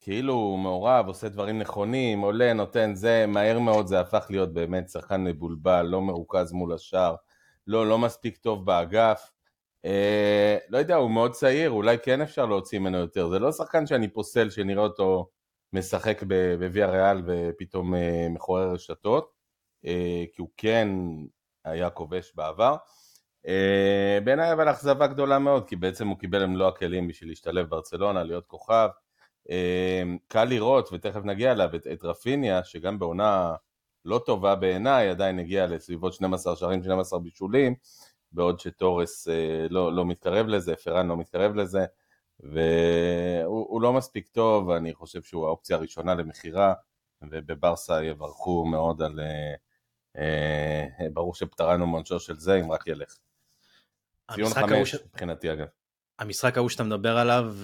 כאילו 0.01 0.35
הוא 0.35 0.59
מעורב, 0.59 1.07
עושה 1.07 1.29
דברים 1.29 1.59
נכונים, 1.59 2.21
עולה, 2.21 2.53
נותן 2.53 2.95
זה, 2.95 3.25
מהר 3.29 3.59
מאוד 3.59 3.87
זה 3.87 4.01
הפך 4.01 4.27
להיות 4.31 4.53
באמת 4.53 4.89
שחקן 4.89 5.25
מבולבל, 5.25 5.83
לא 5.83 6.03
מרוכז 6.03 6.53
מול 6.53 6.73
השער, 6.73 7.15
לא, 7.67 7.87
לא 7.87 7.99
מספיק 7.99 8.37
טוב 8.37 8.67
באגף, 8.67 9.31
אה, 9.85 10.59
לא 10.69 10.79
יודע, 10.79 10.97
הוא 10.97 11.11
מאוד 11.11 11.33
צעיר, 11.33 11.71
אולי 11.71 11.97
כן 11.99 12.21
אפשר 12.21 12.47
להוציא 12.47 12.79
ממנו 12.79 12.99
יותר, 12.99 13.29
זה 13.29 13.39
לא 13.39 13.53
שחקן 13.53 13.87
שאני 13.87 14.09
פוסל 14.09 14.51
שנראה 14.51 14.83
אותו 14.83 15.31
משחק 15.73 16.23
בוויה 16.59 16.91
ריאל 16.91 17.23
ופתאום 17.27 17.95
אה, 17.95 18.27
מחורר 18.31 18.73
רשתות, 18.73 19.33
אה, 19.87 20.25
כי 20.33 20.43
הוא 20.43 20.49
כן 20.57 20.89
היה 21.65 21.91
כובש 21.91 22.33
בעבר. 22.35 22.77
Uh, 23.47 24.25
בעיניי 24.25 24.53
אבל 24.53 24.71
אכזבה 24.71 25.07
גדולה 25.07 25.39
מאוד, 25.39 25.69
כי 25.69 25.77
בעצם 25.77 26.09
הוא 26.09 26.19
קיבל 26.19 26.47
מלוא 26.47 26.69
הכלים 26.69 27.09
בשביל 27.09 27.31
להשתלב 27.31 27.69
ברצלונה, 27.69 28.23
להיות 28.23 28.47
כוכב. 28.47 28.89
Uh, 29.49 29.51
קל 30.29 30.45
לראות, 30.45 30.89
ותכף 30.93 31.21
נגיע 31.25 31.53
אליו, 31.53 31.77
את, 31.77 31.87
את 31.87 32.05
רפיניה, 32.05 32.65
שגם 32.65 32.99
בעונה 32.99 33.55
לא 34.05 34.21
טובה 34.27 34.55
בעיניי, 34.55 35.09
עדיין 35.09 35.39
הגיע 35.39 35.67
לסביבות 35.67 36.13
12 36.13 36.57
שערים, 36.57 36.83
12 36.83 37.19
בישולים, 37.19 37.75
בעוד 38.33 38.61
שטורס 38.61 39.29
uh, 39.29 39.33
לא, 39.71 39.93
לא 39.93 40.07
מתקרב 40.07 40.47
לזה, 40.47 40.77
פרן 40.77 41.09
לא 41.09 41.17
מתקרב 41.17 41.55
לזה, 41.55 41.85
והוא 42.41 43.83
לא 43.83 43.93
מספיק 43.93 44.29
טוב, 44.29 44.71
אני 44.71 44.95
חושב 44.95 45.23
שהוא 45.23 45.47
האופציה 45.47 45.77
הראשונה 45.77 46.15
למכירה, 46.15 46.75
ובברסה 47.23 48.05
יברכו 48.05 48.65
מאוד 48.65 49.03
על... 49.03 49.21
ברור 51.13 51.35
שפטרנו 51.35 51.87
מעונשו 51.87 52.21
של 52.21 52.37
זה, 52.37 52.61
אם 52.61 52.73
רק 52.73 52.87
ילך. 52.87 53.17
ציון 54.35 54.55
חמש 54.55 54.95
מבחינתי 54.95 55.53
אגב. 55.53 55.67
המשחק 56.19 56.57
ההוא 56.57 56.69
שאתה 56.69 56.85
מדבר 56.85 57.19
עליו 57.19 57.55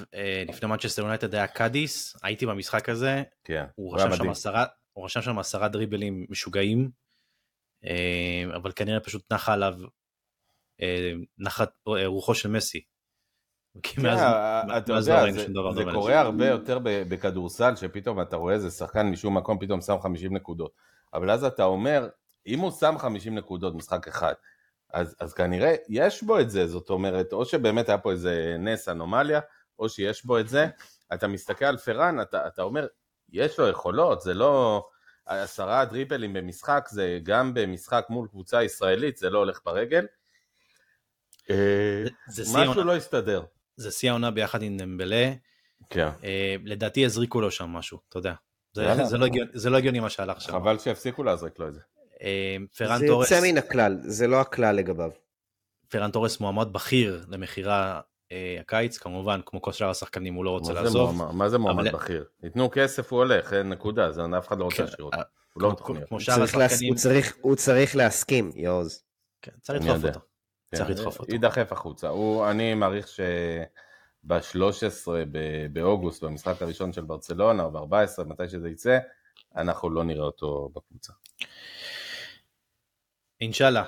לפני 0.48 0.68
מנצ'סטר 0.68 1.02
יונייטד 1.02 1.34
היה 1.34 1.46
קאדיס, 1.46 2.16
הייתי 2.22 2.46
במשחק 2.46 2.88
הזה, 2.88 3.22
כן, 3.44 3.64
הוא 3.74 3.96
רשם 3.96 4.16
שם 4.16 4.30
עשרה, 4.30 4.64
הוא 4.92 5.04
רשם 5.04 5.22
שם 5.22 5.38
עשרה 5.38 5.68
דריבלים 5.68 6.26
משוגעים, 6.28 6.90
אבל 8.56 8.72
כנראה 8.76 9.00
פשוט 9.00 9.32
נחה 9.32 9.52
עליו, 9.52 9.74
נחת 11.38 11.70
רוחו 11.86 12.34
של 12.34 12.48
מסי. 12.48 12.84
כן, 13.82 14.02
אתה 14.76 14.92
יודע, 14.92 15.32
זה 15.74 15.84
קורה 15.92 16.20
הרבה 16.20 16.46
יותר 16.46 16.78
בכדורסל, 16.82 17.76
שפתאום 17.76 18.20
אתה 18.20 18.36
רואה 18.36 18.54
איזה 18.54 18.70
שחקן 18.70 19.06
משום 19.06 19.36
מקום 19.36 19.58
פתאום 19.58 19.80
שם 19.80 19.96
50 20.02 20.36
נקודות, 20.36 20.72
אבל 21.14 21.30
אז 21.30 21.44
אתה 21.44 21.64
אומר, 21.64 22.08
אם 22.46 22.58
הוא 22.58 22.70
שם 22.70 22.94
50 22.98 23.34
נקודות 23.34 23.74
משחק 23.74 24.08
אחד, 24.08 24.34
אז, 24.92 25.16
אז 25.20 25.34
כנראה 25.34 25.74
יש 25.88 26.22
בו 26.22 26.40
את 26.40 26.50
זה, 26.50 26.66
זאת 26.66 26.90
אומרת, 26.90 27.32
או 27.32 27.44
שבאמת 27.44 27.88
היה 27.88 27.98
פה 27.98 28.12
איזה 28.12 28.56
נס 28.58 28.88
אנומליה, 28.88 29.40
או 29.78 29.88
שיש 29.88 30.24
בו 30.24 30.38
את 30.38 30.48
זה. 30.48 30.66
אתה 31.14 31.28
מסתכל 31.28 31.64
על 31.64 31.76
פראן, 31.76 32.20
אתה, 32.20 32.46
אתה 32.46 32.62
אומר, 32.62 32.86
יש 33.32 33.58
לו 33.58 33.68
יכולות, 33.68 34.20
זה 34.20 34.34
לא... 34.34 34.84
עשרה 35.28 35.84
דריבלים 35.84 36.32
במשחק, 36.32 36.88
זה 36.90 37.18
גם 37.22 37.54
במשחק 37.54 38.06
מול 38.10 38.28
קבוצה 38.28 38.62
ישראלית, 38.62 39.16
זה 39.16 39.30
לא 39.30 39.38
הולך 39.38 39.60
ברגל. 39.64 40.06
אה, 41.50 42.04
משהו 42.54 42.84
לא 42.84 42.96
הסתדר. 42.96 43.42
זה 43.76 43.90
שיא 43.90 44.10
העונה 44.10 44.30
ביחד 44.30 44.62
עם 44.62 44.76
דמבלה. 44.76 45.32
כן. 45.90 46.08
אה, 46.24 46.56
לדעתי 46.64 47.04
הזריקו 47.04 47.40
לו 47.40 47.50
שם 47.50 47.68
משהו, 47.68 47.98
אתה 48.08 48.18
יודע. 48.18 48.34
זה, 48.72 49.04
זה, 49.04 49.18
לא 49.18 49.26
הגיוני, 49.26 49.50
זה 49.54 49.70
לא 49.70 49.76
הגיוני 49.76 50.00
מה 50.00 50.10
שהלך 50.10 50.40
שם. 50.40 50.52
חבל 50.52 50.78
שיפסיקו 50.78 51.22
להזריק 51.22 51.58
לו 51.58 51.68
את 51.68 51.74
זה. 51.74 51.80
אה, 52.22 52.56
פרן 52.76 52.98
זה 52.98 53.06
תורס... 53.06 53.30
יוצא 53.30 53.46
מן 53.46 53.58
הכלל, 53.58 53.98
זה 54.00 54.26
לא 54.26 54.40
הכלל 54.40 54.76
לגביו. 54.76 55.10
פרן 55.88 56.10
תורס 56.10 56.40
מועמד 56.40 56.72
בכיר 56.72 57.24
למכירה 57.28 58.00
אה, 58.32 58.56
הקיץ, 58.60 58.98
כמובן, 58.98 59.40
כמו 59.46 59.62
כל 59.62 59.72
שאר 59.72 59.90
השחקנים, 59.90 60.34
הוא 60.34 60.44
לא 60.44 60.50
רוצה 60.50 60.72
לעזוב. 60.72 61.14
מה, 61.14 61.32
מה 61.32 61.48
זה 61.48 61.58
מועמד 61.58 61.86
אבל... 61.86 61.98
בכיר? 61.98 62.24
ייתנו 62.42 62.68
כסף, 62.72 63.12
הוא 63.12 63.18
הולך, 63.18 63.52
אין 63.52 63.68
נקודה, 63.68 64.12
זה 64.12 64.22
אף 64.38 64.48
אחד 64.48 64.58
לא 64.58 64.64
רוצה 64.64 64.76
כן, 64.76 64.84
להשאיר 64.84 65.04
אותו. 65.04 65.18
הוא 65.52 65.62
לא 65.62 65.70
בתוכניות. 65.70 66.10
הוא 67.40 67.56
צריך 67.56 67.96
להסכים, 67.96 68.50
יעוז. 68.54 69.02
כן, 69.42 69.52
צריך 69.60 69.80
לדחוף 69.84 70.04
אותו. 70.04 70.20
צריך 70.74 70.88
כן, 70.88 70.92
לדחוף 70.92 71.20
אותו. 71.20 71.32
יידחף 71.32 71.72
החוצה. 71.72 72.10
אני 72.50 72.74
מעריך 72.74 73.08
ש... 73.08 73.20
ב-13 74.24 75.08
באוגוסט, 75.72 76.24
במשחק 76.24 76.62
הראשון 76.62 76.92
של 76.92 77.02
ברצלונה, 77.02 77.62
או 77.62 77.88
ב-14, 77.88 78.24
מתי 78.24 78.48
שזה 78.48 78.68
יצא, 78.68 78.98
אנחנו 79.56 79.90
לא 79.90 80.04
נראה 80.04 80.24
אותו 80.24 80.70
בקבוצה. 80.74 81.12
אינשאללה. 83.40 83.84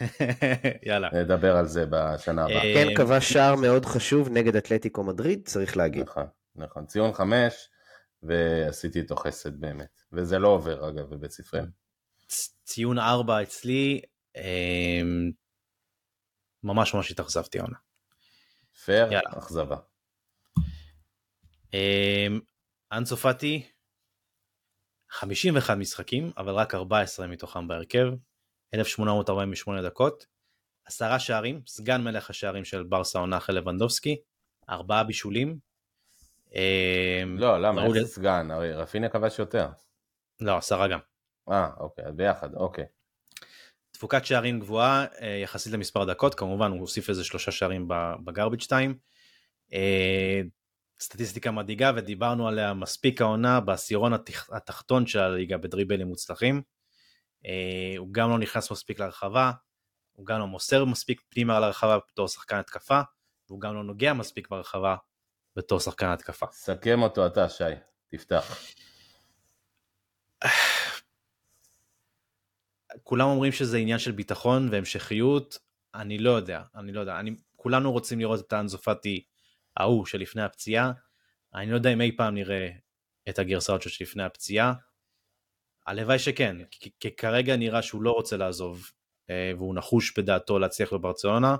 יאללה. 0.86 1.08
נדבר 1.12 1.56
על 1.56 1.66
זה 1.66 1.84
בשנה 1.90 2.44
הבאה. 2.44 2.62
כן 2.74 2.86
כבש 2.96 3.32
שער 3.32 3.54
מאוד 3.54 3.86
חשוב 3.86 4.28
נגד 4.28 4.56
אתלטיקו 4.56 5.04
מדריד, 5.04 5.48
צריך 5.48 5.76
להגיד. 5.76 6.02
נכון, 6.02 6.26
נכון. 6.56 6.86
ציון 6.86 7.12
חמש, 7.12 7.68
ועשיתי 8.22 9.00
איתו 9.00 9.16
חסד 9.16 9.60
באמת. 9.60 10.02
וזה 10.12 10.38
לא 10.38 10.48
עובר 10.48 10.88
אגב 10.88 11.10
בבית 11.10 11.30
ספרנו. 11.30 11.70
ציון 12.64 12.98
ארבע 12.98 13.42
אצלי, 13.42 14.00
אמ, 14.36 15.30
ממש 16.62 16.94
ממש 16.94 17.10
התאכזבתי 17.10 17.58
העונה. 17.58 17.76
פייר, 18.84 19.20
אכזבה. 19.38 19.76
אמ, 21.74 22.40
אנסופטי, 22.92 23.70
51 25.10 25.76
משחקים, 25.76 26.30
אבל 26.36 26.54
רק 26.54 26.74
14 26.74 27.26
מתוכם 27.26 27.68
בהרכב, 27.68 28.06
1848 28.74 29.82
דקות, 29.82 30.26
עשרה 30.84 31.18
שערים, 31.18 31.62
סגן 31.66 32.00
מלך 32.04 32.30
השערים 32.30 32.64
של 32.64 32.82
ברסה 32.82 33.18
עונה 33.18 33.36
אחרי 33.36 33.56
לבנדובסקי, 33.56 34.16
ארבעה 34.70 35.04
בישולים. 35.04 35.58
אמ, 36.54 37.38
לא, 37.38 37.60
למה? 37.60 37.84
איך 37.84 37.92
זה 37.92 38.06
סגן? 38.06 38.50
הרי 38.50 38.72
רפיניה 38.72 39.08
כבש 39.08 39.38
יותר. 39.38 39.68
לא, 40.40 40.56
עשרה 40.56 40.88
גם. 40.88 40.98
אה, 41.50 41.70
אוקיי, 41.76 42.04
ביחד, 42.12 42.54
אוקיי. 42.54 42.84
תפוקת 43.90 44.26
שערים 44.26 44.60
גבוהה 44.60 45.06
אה, 45.20 45.40
יחסית 45.42 45.72
למספר 45.72 46.04
דקות, 46.04 46.34
כמובן 46.34 46.70
הוא 46.70 46.80
הוסיף 46.80 47.08
איזה 47.08 47.24
שלושה 47.24 47.50
שערים 47.50 47.88
בגרביץ' 48.24 48.66
טיים. 48.66 48.98
אה, 49.72 50.40
סטטיסטיקה 51.00 51.50
מדאיגה 51.50 51.92
ודיברנו 51.96 52.48
עליה 52.48 52.74
מספיק 52.74 53.20
העונה 53.20 53.60
בעשירון 53.60 54.12
התחתון 54.52 55.06
של 55.06 55.18
הליגה 55.18 55.56
בדריבלים 55.58 56.06
מוצלחים. 56.06 56.62
אה, 57.46 57.94
הוא 57.98 58.08
גם 58.12 58.30
לא 58.30 58.38
נכנס 58.38 58.70
מספיק 58.70 59.00
לרחבה, 59.00 59.52
הוא 60.12 60.26
גם 60.26 60.38
לא 60.38 60.46
מוסר 60.46 60.84
מספיק 60.84 61.20
פנימה 61.28 61.60
לרחבה 61.60 61.98
בתור 62.12 62.28
שחקן 62.28 62.56
התקפה, 62.56 63.00
והוא 63.48 63.60
גם 63.60 63.74
לא 63.74 63.84
נוגע 63.84 64.12
מספיק 64.12 64.48
ברחבה 64.48 64.96
בתור 65.56 65.80
שחקן 65.80 66.06
התקפה. 66.06 66.46
סכם 66.52 67.02
אותו 67.02 67.26
אתה 67.26 67.48
שי, 67.48 67.64
תפתח. 68.08 68.58
כולם 73.02 73.26
אומרים 73.26 73.52
שזה 73.52 73.78
עניין 73.78 73.98
של 73.98 74.12
ביטחון 74.12 74.68
והמשכיות, 74.72 75.58
אני 75.94 76.18
לא 76.18 76.30
יודע, 76.30 76.62
אני 76.74 76.92
לא 76.92 77.00
יודע, 77.00 77.20
אני, 77.20 77.36
כולנו 77.56 77.92
רוצים 77.92 78.20
לראות 78.20 78.40
את 78.40 78.52
האנזופטי 78.52 79.24
ההוא 79.76 80.06
שלפני 80.06 80.42
הפציעה, 80.42 80.92
אני 81.54 81.70
לא 81.70 81.76
יודע 81.76 81.92
אם 81.92 82.00
אי 82.00 82.16
פעם 82.16 82.34
נראה 82.34 82.68
את 83.28 83.38
הגרסאות 83.38 83.82
של 83.82 84.04
לפני 84.04 84.22
הפציעה, 84.22 84.72
הלוואי 85.90 86.18
שכן, 86.18 86.56
כי 86.70 87.16
כרגע 87.16 87.56
נראה 87.56 87.82
שהוא 87.82 88.02
לא 88.02 88.12
רוצה 88.12 88.36
לעזוב, 88.36 88.90
אה, 89.30 89.52
והוא 89.56 89.74
נחוש 89.74 90.18
בדעתו 90.18 90.58
להצליח 90.58 90.92
בברצלונה, 90.92 91.56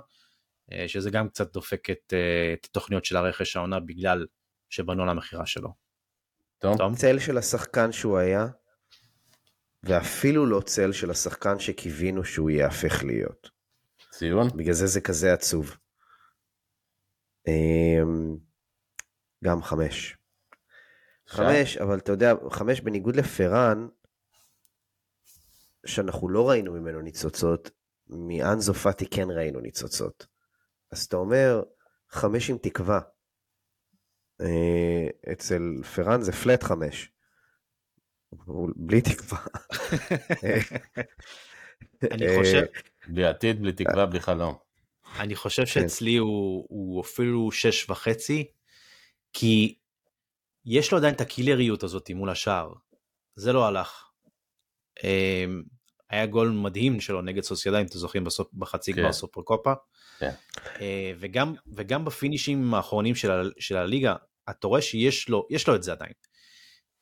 אה, 0.71 0.87
שזה 0.87 1.09
גם 1.09 1.29
קצת 1.29 1.53
דופק 1.53 1.89
את, 1.89 2.13
אה, 2.13 2.53
את 2.53 2.65
התוכניות 2.65 3.05
של 3.05 3.17
הרכש 3.17 3.55
העונה 3.55 3.79
בגלל 3.79 4.25
שבנו 4.69 5.05
למכירה 5.05 5.45
שלו. 5.45 5.73
טוב. 6.59 6.95
צל 6.95 7.19
של 7.19 7.37
השחקן 7.37 7.91
שהוא 7.91 8.17
היה, 8.17 8.47
ואפילו 9.83 10.45
לא 10.45 10.61
צל 10.61 10.91
של 10.91 11.11
השחקן 11.11 11.59
שקיווינו 11.59 12.23
שהוא 12.23 12.49
יהפך 12.49 13.03
להיות. 13.03 13.49
ציון? 14.09 14.47
בגלל 14.55 14.73
זה 14.73 14.87
זה 14.87 15.01
כזה 15.01 15.33
עצוב. 15.33 15.77
אמ, 17.47 18.37
גם 19.43 19.63
חמש. 19.63 20.17
חמש, 21.27 21.77
אבל 21.77 21.97
אתה 21.97 22.11
יודע, 22.11 22.33
חמש 22.51 22.81
בניגוד 22.81 23.15
לפרן, 23.15 23.87
שאנחנו 25.85 26.29
לא 26.29 26.49
ראינו 26.49 26.73
ממנו 26.73 27.01
ניצוצות, 27.01 27.71
מאנזו 28.07 28.73
פאטי 28.73 29.05
כן 29.05 29.31
ראינו 29.31 29.59
ניצוצות. 29.59 30.27
אז 30.91 31.03
אתה 31.03 31.17
אומר, 31.17 31.63
חמש 32.09 32.49
עם 32.49 32.57
תקווה. 32.57 32.99
אה, 34.41 35.07
אצל 35.33 35.61
פרן 35.95 36.21
זה 36.21 36.31
פלט 36.31 36.63
חמש. 36.63 37.11
בלי 38.75 39.01
תקווה. 39.01 39.39
אני 42.11 42.25
חושב... 42.39 42.61
בלי 43.07 43.25
עתיד, 43.25 43.61
בלי 43.61 43.73
תקווה, 43.73 44.05
בלי 44.05 44.19
חלום. 44.19 44.55
אני 45.19 45.35
חושב 45.35 45.61
כן. 45.61 45.67
שאצלי 45.67 46.17
הוא, 46.17 46.65
הוא 46.69 47.01
אפילו 47.01 47.51
שש 47.51 47.89
וחצי, 47.89 48.51
כי 49.33 49.77
יש 50.65 50.91
לו 50.91 50.97
עדיין 50.97 51.15
את 51.15 51.21
הקילריות 51.21 51.83
הזאת 51.83 52.11
מול 52.11 52.29
השער. 52.29 52.73
זה 53.35 53.53
לא 53.53 53.65
הלך. 53.67 54.10
אמ, 55.03 55.63
היה 56.09 56.25
גול 56.25 56.49
מדהים 56.49 57.01
שלו 57.01 57.21
נגד 57.21 57.43
סוסיידה, 57.43 57.81
אם 57.81 57.85
אתם 57.85 57.97
זוכרים 57.97 58.23
בסוף, 58.23 58.47
בחצי 58.53 58.91
גמר 58.91 59.05
כן. 59.05 59.11
סופר 59.11 59.41
קופה. 59.41 59.73
כן. 60.19 60.31
אה, 60.81 61.11
וגם, 61.19 61.53
וגם 61.75 62.05
בפינישים 62.05 62.73
האחרונים 62.73 63.15
של, 63.15 63.51
של 63.59 63.77
הליגה, 63.77 64.15
אתה 64.49 64.67
רואה 64.67 64.81
שיש 64.81 65.29
לו, 65.29 65.47
לו 65.67 65.75
את 65.75 65.83
זה 65.83 65.91
עדיין. 65.91 66.13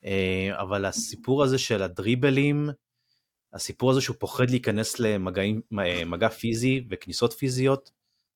אה, 0.05 0.49
אבל 0.61 0.85
הסיפור 0.85 1.43
הזה 1.43 1.57
של 1.57 1.83
הדריבלים, 1.83 2.69
הסיפור 3.53 3.91
הזה 3.91 4.01
שהוא 4.01 4.15
פוחד 4.19 4.49
להיכנס 4.49 4.99
למגע 4.99 6.29
פיזי 6.29 6.85
וכניסות 6.89 7.33
פיזיות, 7.33 7.91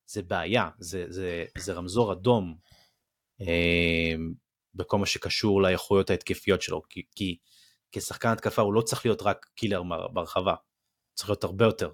זה 0.06 0.22
בעיה, 0.22 0.70
זה, 0.80 1.06
זה, 1.08 1.46
זה 1.58 1.74
רמזור 1.74 2.14
אדום 2.14 2.56
אה, 3.42 4.16
בכל 4.76 4.98
מה 4.98 5.06
שקשור 5.06 5.62
ליכולות 5.62 6.10
ההתקפיות 6.10 6.62
שלו, 6.62 6.82
כי, 6.90 7.02
כי 7.16 7.38
כשחקן 7.94 8.30
התקפה 8.30 8.62
הוא 8.62 8.74
לא 8.74 8.82
צריך 8.82 9.06
להיות 9.06 9.22
רק 9.22 9.46
קילר 9.56 9.84
ברחבה, 10.14 10.56
צריך 11.14 11.30
להיות 11.30 11.44
הרבה 11.44 11.66
יותר. 11.66 11.90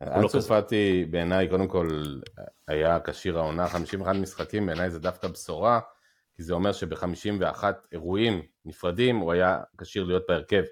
לא 0.00 0.28
פאטי 0.48 1.04
בעיניי 1.10 1.48
קודם 1.48 1.68
כל 1.68 1.88
היה 2.68 2.98
כשיר 3.00 3.38
העונה 3.38 3.68
51 3.68 4.14
משחקים 4.14 4.66
בעיניי 4.66 4.90
זה 4.90 4.98
דווקא 4.98 5.28
בשורה 5.28 5.80
כי 6.34 6.42
זה 6.42 6.54
אומר 6.54 6.72
שב-51 6.72 7.64
אירועים 7.92 8.42
נפרדים 8.64 9.16
הוא 9.16 9.32
היה 9.32 9.60
כשיר 9.78 10.04
להיות 10.04 10.22
בהרכב 10.28 10.62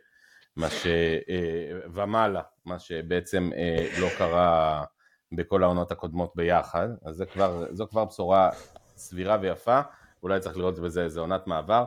מה 0.56 0.70
ש... 0.70 0.86
אה, 1.28 1.80
ומעלה 1.94 2.42
מה 2.64 2.78
שבעצם 2.78 3.50
אה, 3.56 4.00
לא 4.00 4.08
קרה 4.18 4.84
בכל 5.32 5.62
העונות 5.62 5.92
הקודמות 5.92 6.32
ביחד. 6.36 6.88
אז 7.04 7.16
זה 7.16 7.26
כבר, 7.26 7.64
זו 7.72 7.86
כבר 7.86 8.04
בשורה 8.04 8.50
סבירה 8.96 9.38
ויפה 9.40 9.80
אולי 10.22 10.40
צריך 10.40 10.56
לראות 10.56 10.78
בזה 10.78 11.02
איזה 11.02 11.20
עונת 11.20 11.46
מעבר 11.46 11.84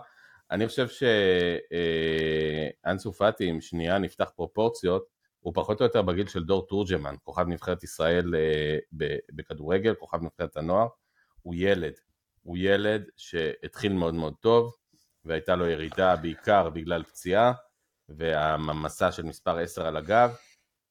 אני 0.54 0.68
חושב 0.68 0.88
שאנסו 2.84 3.14
פאטי, 3.14 3.52
אם 3.52 3.62
שנייה 3.62 3.98
נפתח 3.98 4.32
פרופורציות, 4.36 5.06
הוא 5.40 5.54
פחות 5.56 5.80
או 5.80 5.86
יותר 5.86 6.02
בגיל 6.02 6.28
של 6.28 6.44
דור 6.44 6.68
תורג'מן, 6.68 7.16
כוכב 7.24 7.48
נבחרת 7.48 7.84
ישראל 7.84 8.36
אה, 8.36 8.78
בכדורגל, 9.32 9.94
כוכב 9.94 10.24
נבחרת 10.24 10.58
הנוער, 10.58 10.88
הוא 11.42 11.56
ילד, 11.58 11.94
הוא 12.44 12.58
ילד 12.60 13.04
שהתחיל 13.18 13.94
מאוד 13.94 14.14
מאוד 14.14 14.34
טוב, 14.40 14.76
והייתה 15.26 15.56
לו 15.56 15.66
ירידה 15.66 16.16
בעיקר 16.16 16.70
בגלל 16.70 17.04
פציעה, 17.04 17.54
והמסע 18.10 19.12
של 19.12 19.24
מספר 19.24 19.58
10 19.58 19.88
על 19.88 19.98
הגב, 19.98 20.36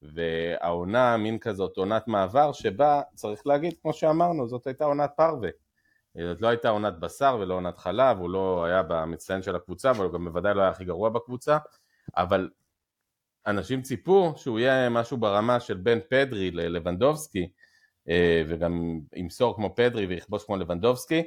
והעונה, 0.01 1.17
מין 1.17 1.39
כזאת 1.39 1.77
עונת 1.77 2.07
מעבר, 2.07 2.51
שבה, 2.51 3.01
צריך 3.15 3.47
להגיד, 3.47 3.73
כמו 3.81 3.93
שאמרנו, 3.93 4.47
זאת 4.47 4.67
הייתה 4.67 4.85
עונת 4.85 5.11
פרווה. 5.17 5.49
זאת 6.15 6.41
לא 6.41 6.47
הייתה 6.47 6.69
עונת 6.69 6.99
בשר 6.99 7.37
ולא 7.39 7.53
עונת 7.53 7.77
חלב, 7.77 8.17
הוא 8.17 8.29
לא 8.29 8.65
היה 8.65 8.83
במצטיין 8.83 9.41
של 9.41 9.55
הקבוצה, 9.55 9.91
אבל 9.91 10.05
הוא 10.05 10.13
גם 10.13 10.25
בוודאי 10.25 10.53
לא 10.53 10.61
היה 10.61 10.69
הכי 10.69 10.85
גרוע 10.85 11.09
בקבוצה, 11.09 11.57
אבל 12.17 12.49
אנשים 13.47 13.81
ציפו 13.81 14.33
שהוא 14.37 14.59
יהיה 14.59 14.89
משהו 14.89 15.17
ברמה 15.17 15.59
של 15.59 15.77
בין 15.77 15.99
פדרי 16.09 16.51
ללבנדובסקי, 16.51 17.49
אה, 18.09 18.43
וגם 18.47 18.99
ימסור 19.15 19.55
כמו 19.55 19.75
פדרי 19.75 20.05
ויכבוש 20.05 20.43
כמו 20.43 20.57
לבנדובסקי. 20.57 21.23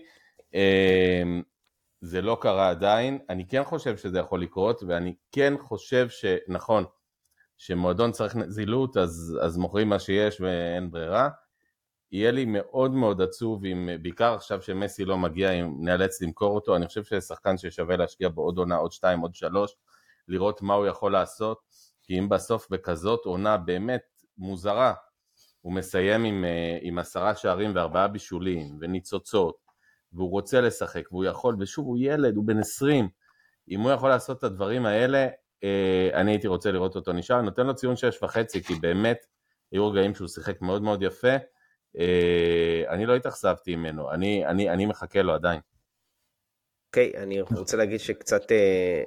אה, 0.55 1.23
זה 2.01 2.23
לא 2.23 2.39
קרה 2.41 2.71
עדיין, 2.71 3.19
אני 3.31 3.47
כן 3.47 3.65
חושב 3.65 3.97
שזה 3.97 4.19
יכול 4.19 4.43
לקרות, 4.43 4.83
ואני 4.83 5.15
כן 5.33 5.55
חושב 5.61 6.09
שנכון, 6.09 6.85
שמועדון 7.57 8.13
צריך 8.13 8.37
נזילות, 8.37 8.97
אז, 8.97 9.39
אז 9.43 9.57
מוכרים 9.57 9.89
מה 9.89 9.99
שיש 9.99 10.41
ואין 10.41 10.91
ברירה. 10.91 11.29
יהיה 12.17 12.31
לי 12.31 12.45
מאוד 12.45 12.91
מאוד 12.91 13.23
עצוב 13.23 13.65
אם, 13.65 13.89
בעיקר 14.03 14.35
עכשיו 14.35 14.63
שמסי 14.63 15.05
לא 15.05 15.19
מגיע, 15.19 15.51
אם 15.51 15.77
נאלץ 15.81 16.23
למכור 16.23 16.55
אותו, 16.55 16.77
אני 16.77 16.87
חושב 16.87 17.05
שזה 17.05 17.21
שחקן 17.21 17.59
ששווה 17.59 17.97
להשקיע 17.97 18.29
בו 18.29 18.43
עוד 18.43 18.59
עונה, 18.59 18.77
עוד 18.77 18.93
שתיים, 18.93 19.21
עוד 19.21 19.35
שלוש, 19.35 19.77
לראות 20.29 20.63
מה 20.63 20.75
הוא 20.75 20.87
יכול 20.87 21.13
לעשות, 21.13 21.59
כי 22.03 22.19
אם 22.19 22.29
בסוף 22.29 22.67
בכזאת 22.71 23.25
עונה 23.25 23.57
באמת 23.57 24.03
מוזרה, 24.39 24.95
הוא 25.61 25.73
מסיים 25.73 26.25
עם, 26.25 26.45
אה, 26.45 26.79
עם 26.83 26.99
עשרה 26.99 27.35
שערים 27.35 27.73
וארבעה 27.75 28.09
בישולים 28.09 28.79
וניצוצות, 28.81 29.57
והוא 30.13 30.31
רוצה 30.31 30.61
לשחק, 30.61 31.13
והוא 31.13 31.25
יכול, 31.25 31.57
ושוב 31.59 31.87
הוא 31.87 31.99
ילד, 32.01 32.37
הוא 32.37 32.45
בן 32.47 32.59
עשרים, 32.59 33.09
אם 33.69 33.81
הוא 33.81 33.91
יכול 33.91 34.09
לעשות 34.09 34.39
את 34.39 34.45
הדברים 34.45 34.87
האלה, 34.87 35.29
אה, 35.65 36.11
אני 36.15 36.31
הייתי 36.31 36.49
רוצה 36.49 36.73
לראות 36.73 36.97
אותו 36.97 37.13
נשאר, 37.13 37.43
נותן 37.43 37.67
לו 37.67 37.75
ציון 37.75 37.97
שש 37.97 38.23
וחצי, 38.23 38.63
כי 38.63 38.75
באמת 38.75 39.19
היו 39.73 39.91
רגעים 39.91 40.15
שהוא 40.15 40.29
שיחק 40.29 40.63
מאוד 40.63 40.83
מאוד 40.83 41.03
יפה, 41.03 41.29
אה, 41.29 41.56
אני 42.89 43.07
לא 43.07 43.17
התאכזבתי 43.17 43.77
ממנו, 43.77 44.13
אני, 44.13 44.47
אני, 44.47 44.71
אני 44.71 44.87
מחכה 44.87 45.23
לו 45.23 45.35
עדיין. 45.35 45.61
אוקיי, 46.89 47.13
okay, 47.15 47.19
אני 47.19 47.41
רוצה 47.41 47.77
להגיד 47.77 48.01
שקצת 48.01 48.53
אה, 48.53 49.03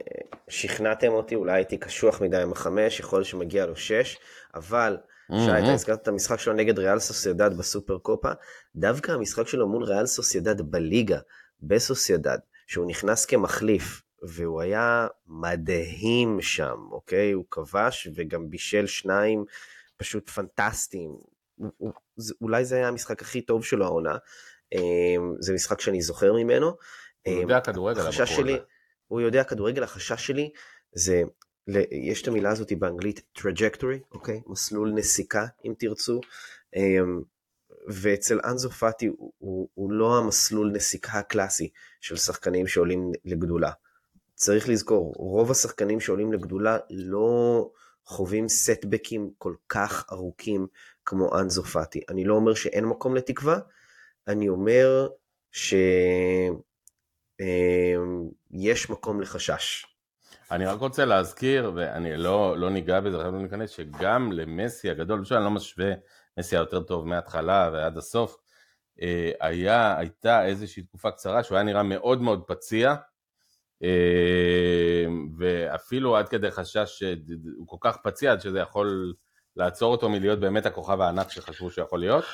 שכנעתם 0.48 1.12
אותי, 1.12 1.36
אולי 1.36 1.54
הייתי 1.54 1.78
קשוח 1.78 2.22
מדי 2.22 2.42
עם 2.42 2.52
החמש, 2.52 3.00
יכול 3.00 3.20
להיות 3.20 3.28
שמגיע 3.28 3.66
לו 3.66 3.76
שש, 3.76 4.18
אבל 4.56 4.98
שי, 5.32 5.52
אתה 5.64 5.74
הזכרת 5.74 6.02
את 6.02 6.08
המשחק 6.08 6.40
שלו 6.40 6.54
נגד 6.54 6.80
ריאל 6.80 7.00
סוסיידד 7.00 7.58
בסופר 7.58 7.98
קופה, 7.98 8.32
דווקא 8.76 9.12
המשחק 9.12 9.48
שלו 9.48 9.70
מול 9.70 9.84
ריאל 9.84 10.06
סוסיידד 10.06 10.62
בליגה, 10.62 11.20
בסוסיידד, 11.62 12.38
שהוא 12.68 12.88
נכנס 12.88 13.26
כמחליף, 13.26 14.02
והוא 14.24 14.62
היה 14.62 15.08
מדהים 15.28 16.42
שם, 16.42 16.78
אוקיי? 16.92 17.32
הוא 17.32 17.46
כבש 17.52 18.08
וגם 18.16 18.50
בישל 18.50 18.88
שניים 18.88 19.46
פשוט 19.98 20.30
פנטסטיים. 20.30 21.12
אולי 22.42 22.66
זה 22.66 22.76
היה 22.76 22.88
המשחק 22.88 23.22
הכי 23.22 23.42
טוב 23.42 23.66
שלו 23.66 23.86
העונה. 23.86 24.18
אמ, 24.74 25.36
זה 25.40 25.54
משחק 25.54 25.82
שאני 25.82 26.02
זוכר 26.02 26.34
ממנו. 26.34 26.72
הוא 27.28 27.42
יודע 27.42 27.58
אמ, 27.58 27.64
כדורגל, 27.64 28.02
החשש 28.02 28.36
שלי, 28.36 28.58
הוא 29.08 29.22
יודע 29.22 29.44
כדורגל, 29.44 29.84
החשש 29.84 30.28
שלי 30.28 30.52
זה, 30.92 31.22
יש 31.92 32.22
את 32.22 32.28
המילה 32.28 32.52
הזאת 32.52 32.74
באנגלית 32.74 33.22
trajectory, 33.38 34.00
אוקיי? 34.12 34.42
מסלול 34.48 34.92
נסיקה, 34.92 35.46
אם 35.66 35.74
תרצו. 35.80 36.22
אמ, 36.76 37.22
ואצל 37.88 38.40
אנזו 38.44 38.70
פאטי 38.70 39.06
הוא, 39.06 39.32
הוא, 39.38 39.70
הוא 39.74 39.92
לא 39.92 40.18
המסלול 40.18 40.72
נסיקה 40.72 41.12
הקלאסי 41.12 41.70
של 42.02 42.16
שחקנים 42.16 42.68
שעולים 42.68 43.12
לגדולה. 43.26 43.72
צריך 44.36 44.70
לזכור, 44.70 45.14
רוב 45.18 45.52
השחקנים 45.52 46.00
שעולים 46.00 46.34
לגדולה 46.34 46.78
לא 46.90 47.70
חווים 48.06 48.50
סטבקים 48.50 49.32
כל 49.38 49.54
כך 49.70 50.06
ארוכים 50.12 50.68
כמו 51.10 51.40
אנזו 51.40 51.64
פאטי. 51.64 52.02
אני 52.10 52.24
לא 52.24 52.34
אומר 52.34 52.54
שאין 52.54 52.86
מקום 52.86 53.16
לתקווה, 53.16 53.60
אני 54.28 54.50
אומר 54.50 55.08
שיש 55.52 56.52
אמ, 57.42 58.94
מקום 58.94 59.22
לחשש. 59.22 59.86
אני 60.52 60.66
רק 60.66 60.80
רוצה 60.80 61.06
להזכיר, 61.06 61.72
ואני 61.76 62.18
לא, 62.18 62.58
לא 62.58 62.70
ניגע 62.70 63.00
בזה, 63.00 63.18
לא 63.18 63.42
ניכנס, 63.42 63.70
שגם 63.70 64.32
למסי 64.32 64.90
הגדול, 64.90 65.24
אני 65.32 65.44
לא 65.44 65.52
משווה, 65.52 65.92
מסי 66.40 66.58
היותר 66.58 66.80
טוב 66.84 67.08
מההתחלה 67.08 67.70
ועד 67.74 67.98
הסוף, 67.98 68.38
אה, 69.02 69.32
היה, 69.40 69.98
הייתה 69.98 70.46
איזושהי 70.46 70.84
תקופה 70.84 71.12
קצרה 71.12 71.44
שהוא 71.44 71.56
היה 71.56 71.64
נראה 71.64 71.84
מאוד 71.84 72.22
מאוד 72.22 72.44
פציע, 72.48 72.96
אה, 73.84 75.06
ואפילו 75.38 76.18
עד 76.18 76.30
כדי 76.30 76.52
חשש 76.52 77.00
שהוא 77.00 77.68
כל 77.68 77.78
כך 77.82 77.98
פציע 78.04 78.32
עד 78.32 78.42
שזה 78.42 78.60
יכול 78.60 79.14
לעצור 79.60 79.92
אותו 79.92 80.10
מלהיות 80.10 80.40
באמת 80.40 80.66
הכוכב 80.66 81.02
הענק 81.02 81.32
שחשבו 81.32 81.72
שיכול 81.72 82.00
להיות. 82.00 82.26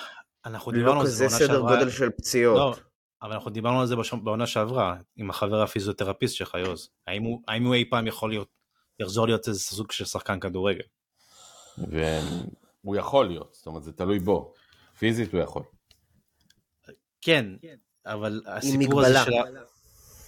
אנחנו 0.45 0.71
לא 0.71 0.77
דיברנו 0.77 1.01
על 1.01 1.07
זה 1.07 1.25
בעונה 1.27 1.39
שעברה. 1.39 1.57
לא 1.59 1.67
כזה 1.67 1.69
סדר 1.69 1.79
גודל 1.79 1.89
של 1.89 2.09
פציעות. 2.09 2.57
לא, 2.57 2.75
אבל 3.21 3.33
אנחנו 3.33 3.51
דיברנו 3.51 3.81
על 3.81 3.87
זה 3.87 3.95
בעונה 4.23 4.47
שעברה, 4.47 4.95
עם 5.15 5.29
החבר 5.29 5.61
הפיזיותרפיסט 5.61 6.35
שלך 6.35 6.57
יוז. 6.59 6.89
האם 7.07 7.23
הוא, 7.23 7.41
האם 7.47 7.65
הוא 7.65 7.75
אי 7.75 7.85
פעם 7.89 8.07
יכול 8.07 8.29
להיות, 8.29 8.47
יחזור 8.99 9.27
להיות 9.27 9.47
איזה 9.47 9.59
סוג 9.59 9.91
של 9.91 10.05
שחקן 10.05 10.39
כדורגל? 10.39 10.85
והוא 11.77 12.95
יכול 12.95 13.27
להיות, 13.27 13.53
זאת 13.53 13.67
אומרת 13.67 13.83
זה 13.83 13.91
תלוי 13.91 14.19
בו. 14.19 14.53
פיזית 14.97 15.33
הוא 15.33 15.41
יכול. 15.41 15.63
כן, 17.21 17.45
אבל 18.05 18.41
הסיפור 18.45 19.01
הזה 19.01 19.19
של... 19.25 19.31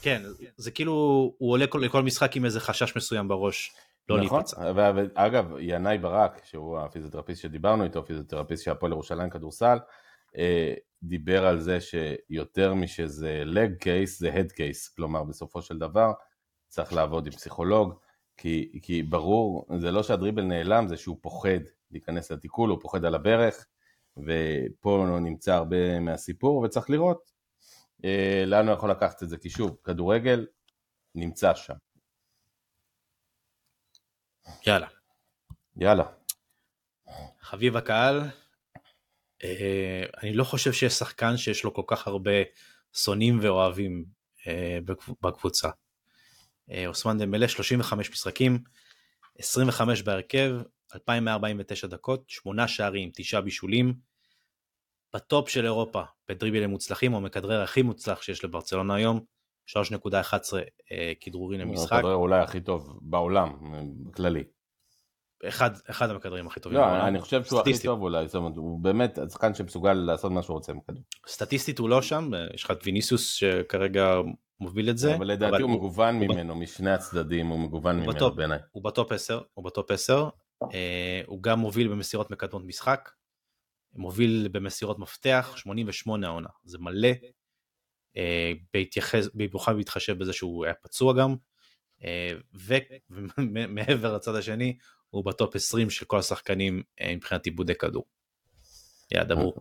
כן, 0.01 0.21
זה 0.57 0.71
כאילו, 0.71 0.93
הוא 1.37 1.51
עולה 1.51 1.65
לכל 1.81 2.03
משחק 2.03 2.35
עם 2.35 2.45
איזה 2.45 2.59
חשש 2.59 2.95
מסוים 2.95 3.27
בראש. 3.27 3.71
לא 4.09 4.21
נכון, 4.23 4.39
להיפצע. 4.39 4.71
אגב, 5.15 5.51
ינאי 5.59 5.97
ברק, 5.97 6.41
שהוא 6.43 6.79
הפיזיותרפיסט 6.79 7.41
שדיברנו 7.41 7.83
איתו, 7.83 8.05
פיזיותרפיסט 8.05 8.63
של 8.63 8.71
הפועל 8.71 8.91
ירושלים 8.91 9.29
כדורסל, 9.29 9.77
אה, 10.37 10.73
דיבר 11.03 11.47
על 11.47 11.59
זה 11.59 11.77
שיותר 11.81 12.73
משזה 12.73 13.41
לג 13.45 13.77
קייס 13.77 14.19
זה 14.19 14.33
הד 14.33 14.51
קייס, 14.51 14.87
כלומר 14.87 15.23
בסופו 15.23 15.61
של 15.61 15.77
דבר 15.77 16.11
צריך 16.67 16.93
לעבוד 16.93 17.25
עם 17.25 17.31
פסיכולוג, 17.31 17.93
כי, 18.37 18.79
כי 18.81 19.03
ברור, 19.03 19.67
זה 19.77 19.91
לא 19.91 20.03
שהדריבל 20.03 20.43
נעלם, 20.43 20.87
זה 20.87 20.97
שהוא 20.97 21.17
פוחד 21.21 21.59
להיכנס 21.91 22.31
לתיקול, 22.31 22.69
הוא 22.69 22.81
פוחד 22.81 23.05
על 23.05 23.15
הברך, 23.15 23.65
ופה 24.17 25.05
נמצא 25.21 25.53
הרבה 25.53 25.99
מהסיפור, 25.99 26.57
וצריך 26.57 26.89
לראות 26.89 27.31
אה, 28.05 28.43
לאן 28.45 28.67
הוא 28.67 28.73
יכול 28.75 28.91
לקחת 28.91 29.23
את 29.23 29.29
זה, 29.29 29.37
כי 29.37 29.49
שוב, 29.49 29.77
כדורגל 29.83 30.45
נמצא 31.15 31.53
שם. 31.53 31.73
יאללה. 34.67 34.87
יאללה. 35.77 36.03
חביב 37.41 37.77
הקהל, 37.77 38.21
אה, 39.43 40.03
אני 40.21 40.33
לא 40.33 40.43
חושב 40.43 40.73
שיש 40.73 40.93
שחקן 40.93 41.37
שיש 41.37 41.63
לו 41.63 41.73
כל 41.73 41.83
כך 41.87 42.07
הרבה 42.07 42.31
שונאים 42.93 43.39
ואוהבים 43.41 44.05
אה, 44.47 44.79
בקבוצה. 45.21 45.69
אה, 46.71 46.87
אוסמן 46.87 47.17
דמבלה 47.17 47.47
35 47.47 48.11
משחקים, 48.11 48.63
25 49.37 50.01
בהרכב, 50.01 50.51
2149 50.95 51.87
דקות, 51.87 52.23
8 52.27 52.67
שערים, 52.67 53.11
9 53.13 53.41
בישולים. 53.41 53.93
בטופ 55.13 55.49
של 55.49 55.65
אירופה 55.65 56.01
בדריבלים 56.29 56.69
מוצלחים, 56.69 57.11
הוא 57.11 57.21
המכדרר 57.21 57.61
הכי 57.61 57.81
מוצלח 57.81 58.21
שיש 58.21 58.43
לברצלונה 58.43 58.95
היום, 58.95 59.25
3.11 59.67 59.73
כדרורים 61.21 61.59
למשחק. 61.59 62.01
אולי 62.03 62.39
הכי 62.39 62.61
טוב 62.61 62.99
בעולם, 63.01 63.53
כללי. 64.15 64.43
אחד, 65.47 65.71
אחד 65.89 66.09
המכדררים 66.09 66.47
הכי 66.47 66.59
טובים. 66.59 66.79
לא, 66.79 66.85
בעולם. 66.85 67.05
אני 67.05 67.21
חושב 67.21 67.43
שהוא 67.43 67.59
הכי 67.59 67.73
טוב 67.83 68.01
אולי, 68.01 68.27
זאת 68.27 68.35
אומרת, 68.35 68.57
הוא 68.57 68.79
באמת 68.79 69.19
שחקן 69.31 69.53
שמסוגל 69.53 69.93
לעשות 69.93 70.31
מה 70.31 70.43
שהוא 70.43 70.53
רוצה 70.53 70.71
עם 70.71 70.79
כדור. 70.87 71.03
סטטיסטית 71.27 71.79
הוא 71.79 71.89
לא 71.89 72.01
שם, 72.01 72.31
יש 72.53 72.63
לך 72.63 72.71
את 72.71 72.79
ויניסוס 72.83 73.33
שכרגע 73.33 74.15
מוביל 74.59 74.89
את 74.89 74.97
זה. 74.97 75.15
אבל 75.15 75.27
לדעתי 75.27 75.55
אבל 75.55 75.61
הוא 75.61 75.71
מגוון 75.71 76.15
הוא... 76.15 76.25
ממנו, 76.25 76.53
הוא... 76.53 76.61
משני 76.61 76.91
הצדדים, 76.91 77.47
הוא 77.47 77.59
מגוון 77.59 77.99
הוא 77.99 78.13
ממנו 78.13 78.31
בעיניי. 78.31 78.59
הוא 78.71 78.83
ב 78.83 78.90
top 78.90 79.11
10, 79.11 79.41
הוא 79.53 79.65
ב 79.65 79.72
top 79.72 79.91
10, 79.91 80.29
אה, 80.73 81.21
הוא 81.25 81.43
גם 81.43 81.59
מוביל 81.59 81.87
במסירות 81.87 82.31
מקדמות 82.31 82.65
משחק, 82.65 83.09
מוביל 83.95 84.47
במסירות 84.51 84.99
מפתח, 84.99 85.53
88 85.55 86.27
העונה, 86.27 86.49
זה 86.63 86.77
מלא, 86.77 87.07
אה, 87.07 87.13
בהתייחס, 88.73 89.27
במיוחד 89.33 89.75
בהתחשב 89.75 90.19
בזה 90.19 90.33
שהוא 90.33 90.65
היה 90.65 90.73
פצוע 90.73 91.13
גם, 91.13 91.35
אה, 92.03 92.31
ומעבר 93.37 94.15
לצד 94.15 94.35
השני, 94.35 94.77
הוא 95.09 95.25
בטופ 95.25 95.55
20 95.55 95.89
של 95.89 96.05
כל 96.05 96.19
השחקנים 96.19 96.83
אה, 97.01 97.15
מבחינת 97.15 97.45
עיבודי 97.45 97.75
כדור. 97.75 98.05
יא 99.11 99.23
דברו. 99.23 99.53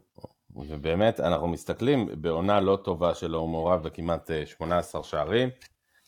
ובאמת 0.57 1.21
אנחנו 1.21 1.49
מסתכלים 1.49 2.09
בעונה 2.21 2.61
לא 2.61 2.79
טובה 2.85 3.15
שלו, 3.15 3.39
הוא 3.39 3.51
מעורב 3.51 3.83
בכמעט 3.83 4.31
18 4.45 5.01
אה, 5.01 5.07
שערים, 5.07 5.49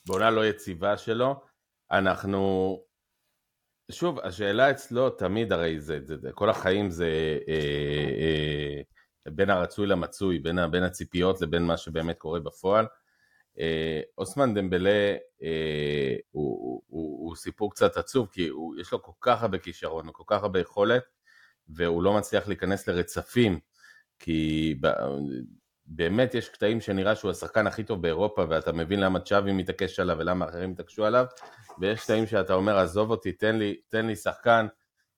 בעונה 0.07 0.31
לא 0.31 0.47
יציבה 0.47 0.97
שלו, 0.97 1.41
אנחנו, 1.91 2.83
שוב, 3.91 4.21
השאלה 4.21 4.71
אצלו 4.71 5.11
תמיד 5.11 5.53
הרי 5.53 5.81
זה, 5.81 5.99
זה, 6.05 6.17
זה 6.17 6.33
כל 6.33 6.51
החיים 6.51 6.91
זה 6.91 7.39
אה, 7.49 7.55
אה, 8.19 8.81
בין 9.27 9.51
הרצוי 9.51 9.87
למצוי, 9.87 10.39
בין, 10.39 10.71
בין 10.71 10.83
הציפיות 10.83 11.41
לבין 11.41 11.63
מה 11.63 11.77
שבאמת 11.77 12.19
קורה 12.19 12.41
בפועל. 12.41 12.87
אה, 13.59 14.01
אוסמן 14.19 14.55
דמבלה 14.55 15.17
אה, 15.43 16.17
הוא, 16.31 16.59
הוא, 16.61 16.83
הוא, 16.87 17.29
הוא 17.29 17.37
סיפור 17.37 17.71
קצת 17.71 17.97
עצוב 17.97 18.29
כי 18.33 18.49
הוא, 18.49 18.75
יש 18.81 18.93
לו 18.93 19.03
כל 19.03 19.13
כך 19.21 19.43
הרבה 19.43 19.59
כישרון 19.59 20.09
וכל 20.09 20.25
כך 20.27 20.43
הרבה 20.43 20.61
יכולת 20.61 21.03
והוא 21.69 22.03
לא 22.03 22.13
מצליח 22.13 22.49
להיכנס 22.49 22.89
לרצפים 22.89 23.59
כי 24.19 24.75
באמת 25.87 26.35
יש 26.35 26.49
קטעים 26.49 26.81
שנראה 26.81 27.15
שהוא 27.15 27.31
השחקן 27.31 27.67
הכי 27.67 27.85
טוב 27.85 28.03
באירופה, 28.03 28.45
ואתה 28.49 28.73
מבין 28.73 29.01
למה 29.01 29.21
צ'אבי 29.21 29.53
מתעקש 29.53 30.01
עליו 30.01 30.17
ולמה 30.19 30.49
אחרים 30.49 30.71
התעקשו 30.71 31.05
עליו, 31.05 31.27
ויש 31.79 32.01
קטעים 32.01 32.27
שאתה 32.27 32.55
אומר, 32.55 32.79
עזוב 32.79 33.11
אותי, 33.11 33.33
תן 33.33 33.57
לי, 33.57 33.81
תן 33.89 34.07
לי 34.07 34.17
שחקן 34.17 34.67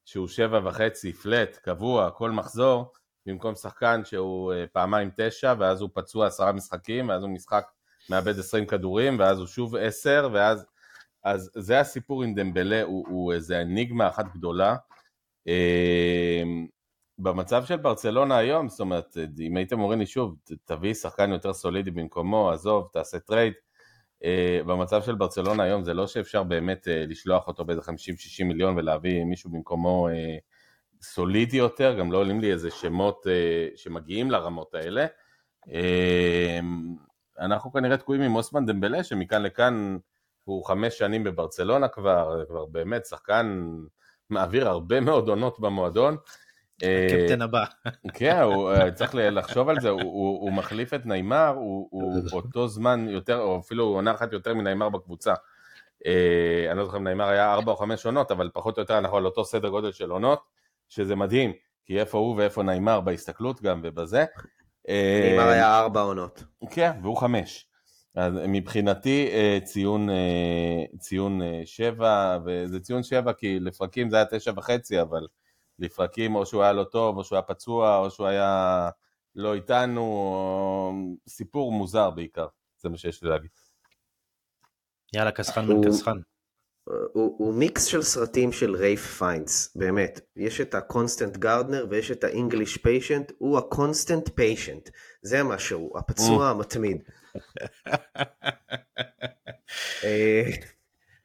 שהוא 0.05 0.29
שבע 0.29 0.61
וחצי, 0.65 1.13
פלט, 1.13 1.57
קבוע, 1.63 2.11
כל 2.11 2.31
מחזור, 2.31 2.93
במקום 3.27 3.55
שחקן 3.55 4.05
שהוא 4.05 4.53
אה, 4.53 4.65
פעמיים 4.73 5.11
תשע, 5.17 5.55
ואז 5.59 5.81
הוא 5.81 5.91
פצוע 5.95 6.27
עשרה 6.27 6.53
משחקים, 6.53 7.09
ואז 7.09 7.23
הוא 7.23 7.31
משחק 7.31 7.65
מאבד 8.11 8.39
עשרים 8.39 8.67
כדורים, 8.67 9.19
ואז 9.19 9.39
הוא 9.39 9.47
שוב 9.47 9.77
עשר, 9.77 10.29
ואז... 10.33 10.67
אז 11.25 11.51
זה 11.55 11.81
הסיפור 11.81 12.23
עם 12.23 12.35
דמבלה, 12.35 12.83
הוא, 12.83 13.07
הוא 13.09 13.33
איזה 13.33 13.61
אניגמה 13.61 14.09
אחת 14.09 14.25
גדולה. 14.35 14.77
אה, 15.49 16.43
במצב 17.19 17.65
של 17.65 17.77
ברצלונה 17.77 18.37
היום, 18.37 18.69
זאת 18.69 18.81
אומרת, 18.81 19.17
אם 19.41 19.57
הייתם 19.57 19.81
אומרים 19.81 19.99
לי 19.99 20.07
שוב, 20.07 20.37
תביא 20.65 20.95
שחקן 20.95 21.31
יותר 21.31 21.53
סולידי 21.53 21.91
במקומו, 21.91 22.51
עזוב, 22.51 22.89
תעשה 22.93 23.19
trade, 23.19 23.53
במצב 24.67 25.03
של 25.03 25.15
ברצלונה 25.15 25.63
היום 25.63 25.85
זה 25.85 25.95
לא 25.95 26.07
שאפשר 26.07 26.43
באמת 26.43 26.89
לשלוח 26.91 27.49
אותו 27.49 27.65
באיזה 27.65 27.83
50-60 27.83 28.45
מיליון 28.45 28.77
ולהביא 28.77 29.25
מישהו 29.25 29.51
במקומו 29.51 30.09
סולידי 31.03 31.57
יותר, 31.57 31.95
גם 31.99 32.13
לא 32.13 32.19
עולים 32.19 32.41
לי 32.41 32.53
איזה 32.53 32.71
שמות 32.71 33.27
uh, 33.27 33.79
שמגיעים 33.79 34.31
לרמות 34.31 34.75
האלה. 34.75 35.07
Uh, 35.67 35.71
אנחנו 37.41 37.73
כנראה 37.73 37.97
תקועים 37.97 38.23
עם 38.23 38.37
אוסמן 38.37 38.67
דמבלה 38.67 39.05
שמכאן 39.05 39.43
לכאן 39.43 39.99
הוא 40.45 40.65
חמש 40.65 40.99
שנים 40.99 41.25
בברצלונה 41.25 41.89
כבר, 41.89 42.45
כבר 42.49 42.67
באמת 42.67 43.07
שחקן 43.07 43.67
מעביר 44.31 44.69
הרבה 44.69 45.01
מאוד 45.01 45.29
עונות 45.29 45.61
במועדון. 45.61 46.17
הקפטן 46.77 47.43
הבא. 47.43 47.65
כן, 48.15 48.41
הוא 48.41 48.73
צריך 48.95 49.15
לחשוב 49.15 49.69
על 49.69 49.81
זה, 49.81 49.89
הוא, 49.89 50.03
הוא, 50.03 50.41
הוא 50.41 50.53
מחליף 50.53 50.95
את 50.95 51.07
ניימר, 51.07 51.53
הוא, 51.57 51.89
הוא 51.91 52.23
אותו 52.33 52.69
זמן 52.69 53.09
יותר, 53.09 53.41
או 53.41 53.61
אפילו 53.61 53.85
עונה 53.85 54.11
אחת 54.11 54.33
יותר 54.33 54.55
מניימר 54.55 54.89
בקבוצה. 54.89 55.35
אני 56.71 56.79
לא 56.79 56.85
זוכר 56.85 56.97
אם 56.97 57.05
ניימר 57.05 57.29
היה 57.29 57.53
ארבע 57.53 57.73
או 57.73 57.77
חמש 57.77 58.07
עונות, 58.07 58.31
אבל 58.31 58.51
פחות 58.53 58.77
או 58.77 58.83
יותר 58.83 58.99
אנחנו 58.99 59.17
על 59.17 59.27
אותו 59.27 59.45
סדר 59.45 59.69
גודל 59.69 59.93
של 59.93 60.11
עונות, 60.11 60.43
שזה 60.91 61.17
מדהים, 61.17 61.53
כי 61.85 62.01
איפה 62.01 62.19
הוא 62.19 62.37
ואיפה 62.37 62.63
ניימר 62.63 63.01
בהסתכלות 63.01 63.63
גם 63.63 63.81
ובזה. 63.85 64.25
ניימר 64.89 65.49
היה 65.49 65.79
ארבע 65.79 66.01
עונות. 66.01 66.45
כן, 66.71 66.91
והוא 67.03 67.17
חמש. 67.17 67.67
אז 68.15 68.33
מבחינתי 68.49 69.31
ציון, 69.65 70.09
ציון 70.99 71.41
שבע, 71.65 72.39
וזה 72.45 72.81
ציון 72.81 73.03
שבע 73.03 73.33
כי 73.33 73.61
לפרקים 73.61 74.11
זה 74.11 74.17
היה 74.17 74.25
תשע 74.31 74.53
וחצי, 74.57 75.01
אבל 75.01 75.27
לפרקים 75.79 76.35
או 76.35 76.47
שהוא 76.47 76.63
היה 76.63 76.73
לא 76.73 76.85
טוב, 76.85 77.17
או 77.17 77.25
שהוא 77.25 77.37
היה 77.37 77.43
פצוע, 77.43 77.99
או 77.99 78.11
שהוא 78.11 78.27
היה 78.27 78.91
לא 79.35 79.55
איתנו, 79.55 80.01
או... 80.01 80.93
סיפור 81.29 81.73
מוזר 81.73 82.11
בעיקר, 82.11 82.47
זה 82.79 82.89
מה 82.89 82.97
שיש 82.97 83.23
לי 83.23 83.31
להגיד. 83.31 83.51
יאללה, 85.15 85.33
כסחן 85.33 85.67
בן 85.67 85.89
כסחן. 85.89 86.17
הוא, 87.13 87.35
הוא 87.39 87.55
מיקס 87.55 87.85
של 87.85 88.03
סרטים 88.03 88.53
של 88.53 88.75
רייף 88.75 89.19
פיינס, 89.19 89.77
באמת. 89.77 90.21
יש 90.37 90.61
את 90.61 90.75
ה 90.75 90.82
Constant 90.82 91.37
Gardener 91.37 91.87
ויש 91.91 92.11
את 92.11 92.25
ה 92.25 92.31
English 92.31 92.77
Patient, 92.77 93.33
הוא 93.39 93.59
ה 93.59 93.67
constant 93.67 94.29
patient. 94.35 94.91
זה 95.23 95.43
מה 95.43 95.59
שהוא, 95.59 95.99
הפצוע 95.99 96.49
המתמיד. 96.49 97.03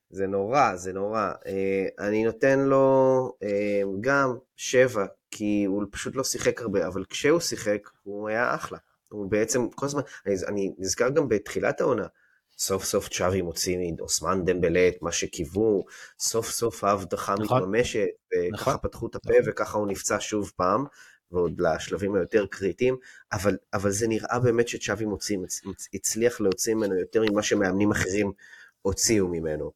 זה 0.09 0.27
נורא, 0.27 0.75
זה 0.75 0.93
נורא. 0.93 1.31
אני 1.99 2.23
נותן 2.23 2.59
לו 2.59 3.31
גם 4.01 4.37
שבע, 4.55 5.05
כי 5.31 5.65
הוא 5.67 5.83
פשוט 5.91 6.15
לא 6.15 6.23
שיחק 6.23 6.61
הרבה, 6.61 6.87
אבל 6.87 7.05
כשהוא 7.05 7.39
שיחק, 7.39 7.89
הוא 8.03 8.29
היה 8.29 8.55
אחלה. 8.55 8.77
הוא 9.09 9.31
בעצם, 9.31 9.69
כל 9.69 9.85
הזמן, 9.85 10.01
אני, 10.25 10.35
אני 10.47 10.73
נזכר 10.77 11.09
גם 11.09 11.29
בתחילת 11.29 11.81
העונה, 11.81 12.07
סוף 12.57 12.83
סוף 12.83 13.09
צ'אבי 13.09 13.41
מוציא 13.41 13.77
מאוסמן 13.97 14.45
דמבלה 14.45 14.87
את 14.87 15.01
מה 15.01 15.11
שקיוו, 15.11 15.85
סוף 16.19 16.49
סוף 16.49 16.83
ההבטחה 16.83 17.35
נכון. 17.39 17.57
מתממשת, 17.57 18.07
וככה 18.33 18.71
נכון. 18.71 18.89
פתחו 18.89 19.07
את 19.07 19.15
הפה 19.15 19.29
נכון. 19.29 19.51
וככה 19.51 19.77
הוא 19.77 19.87
נפצע 19.87 20.17
שוב 20.19 20.51
פעם, 20.55 20.85
ועוד 21.31 21.61
לשלבים 21.61 22.15
היותר 22.15 22.45
קריטיים, 22.45 22.97
אבל, 23.33 23.57
אבל 23.73 23.91
זה 23.91 24.07
נראה 24.07 24.39
באמת 24.39 24.67
שצ'אבי 24.67 25.05
מוציא, 25.05 25.37
הצליח 25.93 26.41
להוציא 26.41 26.75
ממנו 26.75 26.95
יותר 26.99 27.23
ממה 27.29 27.43
שמאמנים 27.43 27.91
אחרים 27.91 28.31
הוציאו 28.81 29.27
ממנו. 29.27 29.71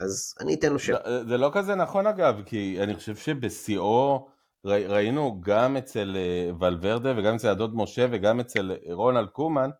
אז 0.00 0.34
אני 0.40 0.54
אתן 0.54 0.72
לו 0.72 0.78
שם. 0.78 0.92
לא, 0.92 1.24
זה 1.28 1.36
לא 1.36 1.50
כזה 1.54 1.74
נכון 1.74 2.06
אגב, 2.06 2.42
כי 2.46 2.76
אני 2.80 2.94
חושב 2.94 3.16
שבשיאו 3.16 4.28
ראינו 4.64 5.40
גם 5.40 5.76
אצל 5.76 6.16
אה, 6.16 6.50
ולוורדה 6.60 7.14
וגם 7.18 7.34
אצל 7.34 7.48
הדוד 7.48 7.76
משה 7.76 8.06
וגם 8.12 8.40
אצל 8.40 8.76
רונלד 8.90 9.28
קומן, 9.28 9.70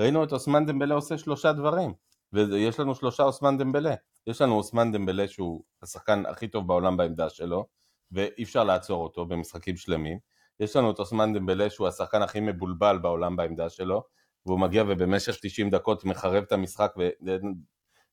ראינו 0.00 0.24
את 0.24 0.32
אוסמן 0.32 0.66
דמבלה 0.66 0.94
עושה 0.94 1.18
שלושה 1.18 1.52
דברים, 1.52 1.94
ויש 2.32 2.80
לנו 2.80 2.94
שלושה 2.94 3.22
אוסמן 3.22 3.58
דמבלה. 3.58 3.94
יש 4.26 4.40
לנו 4.40 4.54
אוסמן 4.54 4.92
דמבלה 4.92 5.28
שהוא 5.28 5.62
השחקן 5.82 6.26
הכי 6.26 6.48
טוב 6.48 6.66
בעולם 6.66 6.96
בעמדה 6.96 7.30
שלו, 7.30 7.66
ואי 8.12 8.42
אפשר 8.42 8.64
לעצור 8.64 9.02
אותו 9.02 9.26
במשחקים 9.26 9.76
שלמים. 9.76 10.18
יש 10.60 10.76
לנו 10.76 10.90
את 10.90 10.98
אוסמן 10.98 11.32
דמבלה 11.32 11.70
שהוא 11.70 11.88
השחקן 11.88 12.22
הכי 12.22 12.40
מבולבל 12.40 12.98
בעולם 12.98 13.36
בעמדה 13.36 13.68
שלו, 13.68 14.02
והוא 14.46 14.60
מגיע 14.60 14.84
ובמשך 14.88 15.36
90 15.42 15.70
דקות 15.70 16.04
מחרב 16.04 16.42
את 16.42 16.52
המשחק 16.52 16.92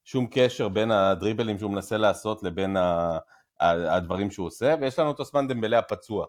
שום 0.04 0.28
קשר 0.32 0.70
בין 0.70 0.92
הדריבלים 0.92 1.60
שהוא 1.60 1.72
מנסה 1.72 1.98
לעשות 1.98 2.44
לבין 2.44 2.78
הדברים 3.60 4.32
שהוא 4.32 4.48
עושה, 4.48 4.76
ויש 4.82 5.00
לנו 5.00 5.12
את 5.12 5.20
אוסמן 5.20 5.48
דמבלה 5.48 5.80
הפצוע. 5.80 6.26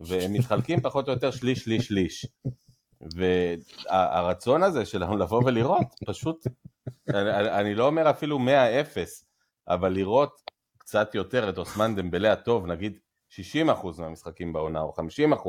והם 0.00 0.32
מתחלקים 0.32 0.80
פחות 0.80 1.08
או 1.08 1.12
יותר 1.12 1.30
שליש, 1.30 1.64
שליש, 1.64 1.86
שליש. 1.86 2.26
והרצון 3.00 4.62
הזה 4.62 4.86
שלנו 4.86 5.16
לבוא 5.16 5.44
ולראות, 5.44 5.86
פשוט, 6.06 6.46
אני, 7.08 7.60
אני 7.60 7.74
לא 7.74 7.86
אומר 7.86 8.10
אפילו 8.10 8.38
100-0, 8.38 8.40
אבל 9.68 9.92
לראות 9.92 10.40
קצת 10.78 11.14
יותר 11.14 11.48
את 11.48 11.58
אוסמן 11.58 11.94
דמבלה 11.94 12.32
הטוב, 12.32 12.66
נגיד 12.66 12.98
60% 13.30 13.34
מהמשחקים 13.98 14.52
בעונה 14.52 14.80
או 14.80 14.94
50%, 15.34 15.48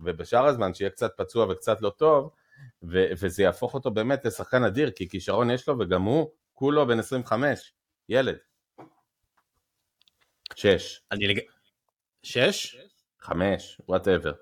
ובשאר 0.00 0.46
הזמן 0.46 0.74
שיהיה 0.74 0.90
קצת 0.90 1.10
פצוע 1.16 1.52
וקצת 1.52 1.82
לא 1.82 1.90
טוב, 1.90 2.30
ו- 2.82 3.06
וזה 3.20 3.42
יהפוך 3.42 3.74
אותו 3.74 3.90
באמת 3.90 4.24
לשחקן 4.24 4.64
אדיר, 4.64 4.90
כי 4.90 5.08
כישרון 5.08 5.50
יש 5.50 5.68
לו 5.68 5.78
וגם 5.78 6.02
הוא 6.02 6.30
כולו 6.52 6.86
בן 6.86 6.98
25, 6.98 7.72
ילד. 8.08 8.36
שש. 10.54 11.00
אני 11.12 11.26
לג... 11.26 11.40
שש? 12.22 12.76
חמש, 13.20 13.80
וואטאבר. 13.88 14.32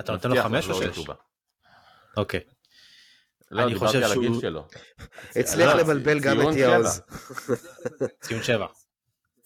אתה 0.00 0.12
נותן 0.12 0.30
לו 0.30 0.42
חמש 0.42 0.68
או 0.68 0.74
שש? 0.74 1.06
אוקיי. 2.16 2.40
לא, 3.50 3.68
דיברתי 3.68 3.96
על 3.96 4.12
הגיל 4.12 4.40
שלו. 4.40 4.68
הצליח 5.36 5.74
לבלבל 5.74 6.20
גם 6.20 6.40
את 6.40 6.56
יאוז. 6.56 7.02
ציון 8.20 8.42
שבע. 8.42 8.66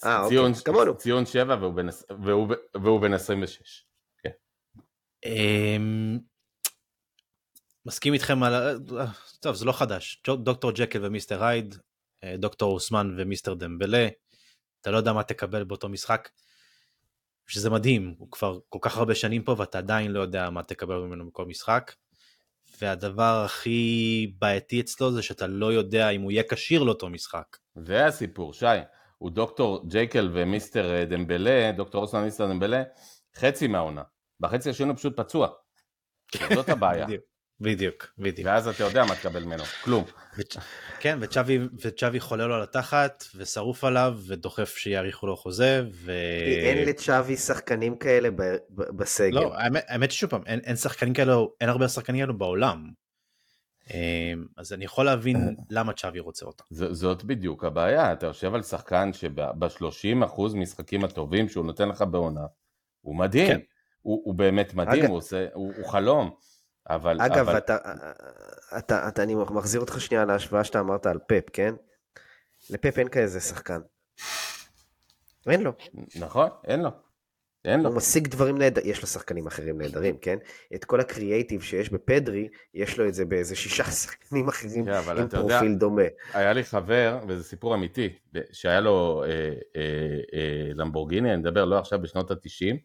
אה, 0.05 0.23
אוקיי, 0.23 0.39
כמונו. 0.65 0.97
ציון 0.97 1.27
שבע 1.27 1.57
והוא 2.75 3.01
בן 3.01 3.13
26. 3.13 3.87
כן. 4.23 4.31
אמ, 5.25 6.19
מסכים 7.87 8.15
איתכם 8.15 8.43
על... 8.43 8.79
טוב, 9.41 9.55
זה 9.55 9.65
לא 9.65 9.73
חדש. 9.73 10.23
דוקטור 10.27 10.73
ג'קל 10.73 11.05
ומיסטר 11.05 11.45
הייד, 11.45 11.77
אה, 12.25 12.37
דוקטור 12.37 12.75
אוסמן 12.75 13.17
ומיסטר 13.19 13.55
דמבלה, 13.55 14.09
אתה 14.81 14.91
לא 14.91 14.97
יודע 14.97 15.13
מה 15.13 15.23
תקבל 15.23 15.65
באותו 15.65 15.89
משחק. 15.89 16.29
שזה 17.47 17.71
מדהים, 17.71 18.15
הוא 18.19 18.31
כבר 18.31 18.59
כל 18.69 18.79
כך 18.83 18.97
הרבה 18.97 19.15
שנים 19.15 19.43
פה 19.43 19.55
ואתה 19.59 19.79
עדיין 19.79 20.11
לא 20.11 20.21
יודע 20.21 20.51
מה 20.51 20.63
תקבל 20.63 20.97
ממנו 20.97 21.27
בכל 21.27 21.47
משחק. 21.47 21.93
והדבר 22.81 23.43
הכי 23.45 24.33
בעייתי 24.39 24.81
אצלו 24.81 25.13
זה 25.13 25.23
שאתה 25.23 25.47
לא 25.47 25.73
יודע 25.73 26.11
אם 26.11 26.23
הוא 26.23 26.33
יהיה 26.33 26.43
כשיר 26.51 26.83
לאותו 26.83 27.09
משחק. 27.09 27.57
זה 27.75 28.07
הסיפור, 28.07 28.53
שי. 28.53 28.67
הוא 29.19 29.31
דוקטור 29.31 29.89
ג'קל 29.89 30.31
ומיסטר 30.33 30.95
אה, 30.95 31.05
דמבלה, 31.05 31.73
דוקטור 31.77 32.03
אוסמן 32.03 32.21
ומיסטר 32.21 32.47
דמבלה, 32.47 32.83
חצי 33.37 33.67
מהעונה. 33.67 34.03
בחצי 34.41 34.71
השני 34.71 34.89
הוא 34.89 34.97
פשוט 34.97 35.17
פצוע. 35.17 35.49
זאת 36.55 36.69
הבעיה. 36.69 37.07
בדיוק, 37.61 38.07
בדיוק. 38.19 38.49
ואז 38.49 38.69
אתה 38.69 38.85
יודע 38.85 39.05
מה 39.05 39.15
תקבל 39.15 39.45
ממנו, 39.45 39.65
כלום. 39.65 40.05
כן, 41.01 41.19
וצ'אבי, 41.21 41.59
וצ'אבי 41.81 42.21
חולה 42.21 42.47
לו 42.47 42.55
על 42.55 42.63
התחת, 42.63 43.25
ושרוף 43.37 43.85
עליו, 43.85 44.19
ודוחף 44.27 44.77
שיאריכו 44.77 45.27
לו 45.27 45.37
חוזה, 45.37 45.83
ו... 45.93 46.13
אין 46.65 46.89
לצ'אבי 46.89 47.37
שחקנים 47.37 47.97
כאלה 47.97 48.29
בסגל. 48.71 49.41
לא, 49.41 49.55
האמת, 49.55 49.85
האמת 49.89 50.11
שוב 50.11 50.31
פעם, 50.31 50.43
אין, 50.47 50.61
אין 50.65 50.77
שחקנים 50.77 51.15
כאלה, 51.15 51.37
אין 51.61 51.69
הרבה 51.69 51.89
שחקנים 51.89 52.21
כאלה 52.21 52.33
בעולם. 52.33 52.91
אמ, 53.91 54.47
אז 54.57 54.73
אני 54.73 54.85
יכול 54.85 55.05
להבין 55.05 55.57
למה 55.71 55.93
צ'אבי 55.93 56.21
רוצה 56.21 56.47
אותו. 56.47 56.65
זאת 56.71 57.25
בדיוק 57.25 57.65
הבעיה, 57.65 58.13
אתה 58.13 58.27
יושב 58.27 58.55
על 58.55 58.63
שחקן 58.63 59.13
שב-30% 59.13 60.43
משחקים 60.55 61.05
הטובים 61.05 61.49
שהוא 61.49 61.67
נותן 61.67 61.89
לך 61.89 62.03
בעונה, 62.03 62.47
הוא 63.01 63.17
מדהים, 63.17 63.47
כן. 63.47 63.61
הוא, 64.01 64.23
הוא 64.25 64.35
באמת 64.35 64.75
מדהים, 64.75 65.03
אגב... 65.03 65.11
הוא, 65.11 65.19
עושה, 65.19 65.47
הוא, 65.53 65.73
הוא 65.77 65.87
חלום. 65.87 66.31
אבל... 66.91 67.21
אגב, 67.21 67.49
אבל... 67.49 67.59
אתה, 67.59 67.77
אתה, 68.79 69.09
אתה, 69.09 69.23
אני 69.23 69.35
מחזיר 69.35 69.81
אותך 69.81 70.01
שנייה 70.01 70.25
להשוואה 70.25 70.65
שאתה 70.65 70.81
אמרת 70.81 71.07
על 71.07 71.19
פפ, 71.29 71.45
כן? 71.53 71.75
לפפ 72.71 72.99
אין 72.99 73.09
כזה 73.09 73.41
שחקן. 73.41 73.81
אין 75.47 75.63
לו. 75.63 75.73
נכון, 76.21 76.49
אין 76.65 76.83
לו. 76.83 76.91
אין 77.65 77.81
לו. 77.81 77.89
הוא 77.89 77.97
משיג 77.97 78.29
דברים 78.29 78.59
נהדרים, 78.59 78.91
יש 78.91 79.01
לו 79.01 79.07
שחקנים 79.07 79.47
אחרים 79.47 79.81
נהדרים, 79.81 80.17
כן? 80.17 80.39
את 80.75 80.85
כל 80.85 81.01
הקריאייטיב 81.01 81.63
שיש 81.63 81.91
בפדרי, 81.91 82.49
יש 82.75 82.99
לו 82.99 83.09
את 83.09 83.15
זה 83.15 83.25
באיזה 83.25 83.57
שישה 83.57 83.85
שחקנים 84.03 84.49
אחרים 84.49 84.85
כן, 84.85 84.91
אבל 84.93 85.19
עם 85.19 85.27
אתה 85.27 85.37
יודע- 85.37 85.49
פרופיל 85.59 85.75
דומה. 85.75 86.03
היה 86.33 86.53
לי 86.53 86.65
חבר, 86.65 87.19
וזה 87.29 87.45
סיפור 87.45 87.75
אמיתי, 87.75 88.19
שהיה 88.53 88.81
לו 88.81 89.25
אה, 89.27 89.29
אה, 89.29 89.51
אה, 90.35 90.71
למבורגיני, 90.75 91.31
אני 91.33 91.41
מדבר 91.41 91.65
לא 91.65 91.79
עכשיו 91.79 92.03
בשנות 92.03 92.31
התשעים, 92.31 92.79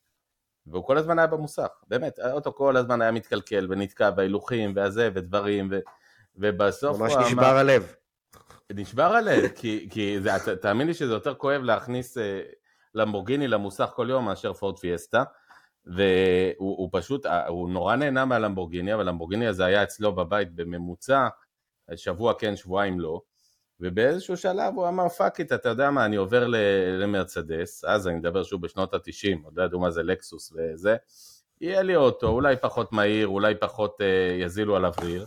והוא 0.67 0.83
כל 0.83 0.97
הזמן 0.97 1.19
היה 1.19 1.27
במוסך, 1.27 1.67
באמת, 1.87 2.19
האוטו 2.19 2.53
כל 2.53 2.77
הזמן 2.77 3.01
היה 3.01 3.11
מתקלקל 3.11 3.67
ונתקע 3.69 4.09
בהילוכים 4.11 4.73
והזה 4.75 5.09
ודברים, 5.13 5.67
ו, 5.71 5.79
ובסוף 6.35 6.99
ממש 6.99 7.13
הוא 7.13 7.21
נשבר 7.21 7.41
אמר, 7.41 7.57
הלב. 7.57 7.93
נשבר 8.73 9.15
הלב, 9.15 9.47
כי, 9.59 9.87
כי 9.91 10.21
זה, 10.21 10.29
ת- 10.45 10.49
תאמין 10.49 10.87
לי 10.87 10.93
שזה 10.93 11.13
יותר 11.13 11.33
כואב 11.35 11.61
להכניס 11.61 12.17
אה, 12.17 12.41
למבורגיני 12.95 13.47
למוסך 13.47 13.89
כל 13.95 14.07
יום 14.09 14.25
מאשר 14.25 14.53
פורד 14.53 14.79
פיאסטה, 14.79 15.23
והוא 15.85 16.55
הוא 16.59 16.89
פשוט, 16.91 17.25
אה, 17.25 17.47
הוא 17.47 17.69
נורא 17.69 17.95
נהנה 17.95 18.25
מהלמבורגיני, 18.25 18.93
אבל 18.93 19.05
למבורגיני 19.09 19.47
הזה 19.47 19.65
היה 19.65 19.83
אצלו 19.83 20.15
בבית 20.15 20.55
בממוצע, 20.55 21.27
שבוע 21.95 22.33
כן, 22.39 22.55
שבועיים 22.55 22.99
לא, 22.99 23.21
ובאיזשהו 23.79 24.37
שלב 24.37 24.73
הוא 24.75 24.87
אמר 24.87 25.09
fuck 25.09 25.39
it, 25.39 25.53
אתה 25.53 25.69
יודע 25.69 25.91
מה, 25.91 26.05
אני 26.05 26.15
עובר 26.15 26.47
למרצדס, 26.99 27.85
אז 27.85 28.07
אני 28.07 28.15
מדבר 28.15 28.43
שוב 28.43 28.61
בשנות 28.61 28.93
התשעים, 28.93 29.41
עוד 29.43 29.57
לא 29.57 29.63
ידעו 29.63 29.79
מה 29.79 29.91
זה 29.91 30.03
לקסוס 30.03 30.53
וזה, 30.55 30.95
יהיה 31.61 31.81
לי 31.81 31.95
אוטו, 31.95 32.27
אולי 32.27 32.55
פחות 32.61 32.91
מהיר, 32.93 33.27
אולי 33.27 33.55
פחות 33.55 34.01
אה, 34.01 34.37
יזילו 34.41 34.75
עליו 34.75 34.93
ריר, 35.01 35.25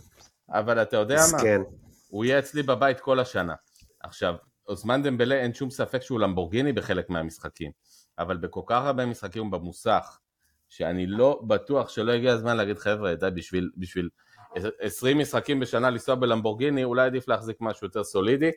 אבל 0.49 0.81
אתה 0.81 0.97
יודע 0.97 1.15
מה, 1.15 1.37
מסכן. 1.37 1.61
הוא 2.07 2.25
יהיה 2.25 2.39
אצלי 2.39 2.63
בבית 2.63 2.99
כל 2.99 3.19
השנה. 3.19 3.53
עכשיו, 3.99 4.35
אוסמן 4.67 5.03
דמבלה 5.03 5.35
אין 5.35 5.53
שום 5.53 5.69
ספק 5.69 6.01
שהוא 6.01 6.19
למבורגיני 6.19 6.73
בחלק 6.73 7.09
מהמשחקים, 7.09 7.71
אבל 8.19 8.37
בכל 8.37 8.61
כך 8.65 8.83
הרבה 8.83 9.05
משחקים 9.05 9.51
במוסך, 9.51 10.19
שאני 10.69 11.07
לא 11.07 11.41
בטוח 11.47 11.89
שלא 11.89 12.11
הגיע 12.11 12.33
הזמן 12.33 12.57
להגיד 12.57 12.77
חבר'ה, 12.77 13.15
די 13.15 13.29
בשביל, 13.35 13.69
בשביל 13.77 14.09
20 14.79 15.17
משחקים 15.17 15.59
בשנה 15.59 15.89
לנסוע 15.89 16.15
בלמבורגיני, 16.15 16.83
אולי 16.83 17.05
עדיף 17.05 17.27
להחזיק 17.27 17.57
משהו 17.59 17.87
יותר 17.87 18.03
סולידי, 18.03 18.51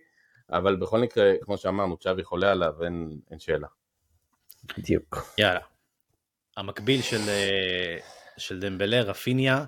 אבל 0.51 0.77
בכל 0.77 0.98
מקרה, 0.98 1.32
כמו 1.43 1.59
שאמרנו, 1.59 1.97
צ'אבי 1.97 2.24
חולה 2.24 2.52
עליו, 2.52 2.85
אין, 2.85 3.18
אין 3.31 3.39
שאלה. 3.39 3.66
בדיוק. 4.78 5.16
יאללה. 5.39 5.60
המקביל 6.56 7.02
של, 7.02 7.20
אה, 7.28 7.98
של 8.39 8.60
דמבלה, 8.60 9.01
רפיניה, 9.01 9.64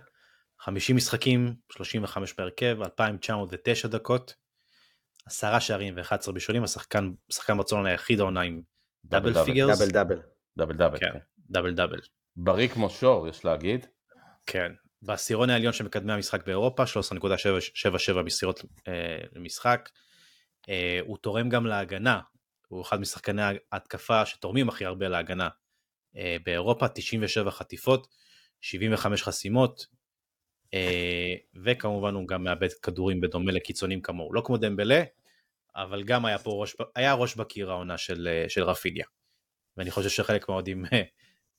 50 0.59 0.97
משחקים, 0.97 1.55
35 1.73 2.35
בהרכב, 2.39 2.77
2,909 2.83 3.89
דקות, 3.89 4.35
10 5.27 5.59
שערים 5.59 5.95
ו-11 5.97 6.33
בישולים, 6.33 6.65
השחקן, 6.65 7.13
שחקן 7.31 7.57
ברצלונה 7.57 7.89
היחיד 7.89 8.21
העונה 8.21 8.41
עם 8.41 8.63
double 9.05 9.33
double, 9.33 9.45
figures. 9.45 9.79
double 9.79 9.91
double. 9.91 10.21
double 10.57 10.77
double. 10.77 10.99
כן, 10.99 11.19
double 11.51 11.75
double. 11.75 12.01
בריא 12.37 12.69
כמו 12.69 12.91
שור, 12.91 13.29
יש 13.29 13.45
להגיד. 13.45 13.87
כן. 14.47 14.73
בעשירון 15.03 15.51
העליון 15.51 15.73
של 15.73 15.85
מקדמי 15.85 16.13
המשחק 16.13 16.47
באירופה, 16.47 16.85
13.77 16.85 18.23
מסירות 18.23 18.65
אה, 18.89 19.19
למשחק. 19.33 19.91
אה, 20.69 21.01
הוא 21.07 21.19
תורם 21.19 21.49
גם 21.49 21.67
להגנה, 21.67 22.21
הוא 22.69 22.83
אחד 22.83 23.01
משחקני 23.01 23.43
ההתקפה 23.73 24.27
שתורמים 24.27 24.69
הכי 24.69 24.85
הרבה 24.85 25.09
להגנה 25.09 25.49
אה, 26.17 26.37
באירופה, 26.45 26.89
97 26.89 27.51
חטיפות, 27.51 28.07
75 28.61 29.23
חסימות, 29.23 29.87
אה, 30.75 31.35
וכמובן 31.65 32.15
הוא 32.15 32.29
גם 32.29 32.45
מאבד 32.45 32.73
כדורים 32.73 33.21
בדומה 33.21 33.53
לקיצונים 33.53 34.03
כמוהו, 34.03 34.33
לא 34.33 34.43
כמו 34.45 34.57
דמבלה, 34.57 35.03
אבל 35.77 36.05
גם 36.05 36.25
היה 36.25 36.39
פה 36.39 36.51
ראש, 36.51 36.77
היה 36.95 37.15
ראש 37.15 37.37
בקיר 37.37 37.71
העונה 37.71 37.99
של, 37.99 38.29
אה, 38.31 38.49
של 38.49 38.63
רפיליה, 38.63 39.07
ואני 39.77 39.91
חושב 39.91 40.09
שחלק 40.09 40.49
מהאוהדים 40.49 40.85
אה, 40.93 41.03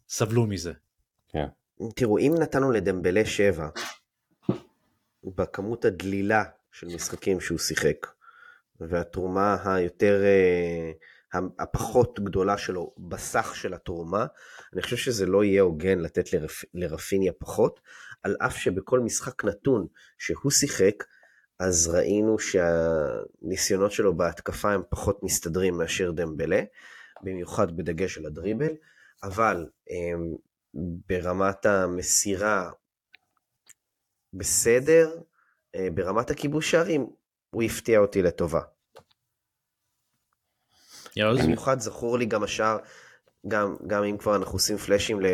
סבלו 0.09 0.45
מזה. 0.47 0.73
תראו, 1.95 2.17
אם 2.17 2.33
נתנו 2.39 2.71
לדמבלה 2.71 3.25
7, 3.25 3.69
בכמות 5.23 5.85
הדלילה 5.85 6.43
של 6.71 6.87
משחקים 6.87 7.39
שהוא 7.39 7.57
שיחק, 7.59 8.07
והתרומה 8.79 9.57
היותר, 9.65 10.21
אה, 10.23 10.91
הפחות 11.59 12.19
גדולה 12.19 12.57
שלו 12.57 12.93
בסך 12.97 13.55
של 13.55 13.73
התרומה, 13.73 14.25
אני 14.73 14.81
חושב 14.81 14.97
שזה 14.97 15.25
לא 15.25 15.43
יהיה 15.43 15.61
הוגן 15.61 15.99
לתת 15.99 16.33
לרפ, 16.33 16.63
לרפיניה 16.73 17.31
פחות, 17.39 17.79
על 18.23 18.35
אף 18.39 18.57
שבכל 18.57 18.99
משחק 18.99 19.43
נתון 19.43 19.87
שהוא 20.17 20.51
שיחק, 20.51 21.03
אז 21.59 21.87
ראינו 21.87 22.37
שהניסיונות 22.39 23.91
שלו 23.91 24.17
בהתקפה 24.17 24.71
הם 24.71 24.81
פחות 24.89 25.23
מסתדרים 25.23 25.77
מאשר 25.77 26.11
דמבלה, 26.11 26.61
במיוחד 27.21 27.77
בדגש 27.77 28.17
על 28.17 28.25
הדריבל, 28.25 28.73
אבל 29.23 29.65
הם, 29.89 30.35
ברמת 30.73 31.65
המסירה 31.65 32.69
בסדר, 34.33 35.21
אה, 35.75 35.87
ברמת 35.93 36.29
הכיבוש 36.29 36.71
שערים 36.71 37.09
הוא 37.49 37.63
הפתיע 37.63 37.99
אותי 37.99 38.21
לטובה. 38.21 38.61
יאוז? 41.15 41.39
במיוחד 41.45 41.79
זכור 41.79 42.17
לי 42.17 42.25
גם 42.25 42.43
השער, 42.43 42.77
גם, 43.47 43.75
גם 43.87 44.03
אם 44.03 44.17
כבר 44.17 44.35
אנחנו 44.35 44.53
עושים 44.53 44.77
פלאשים 44.77 45.21
ל, 45.21 45.25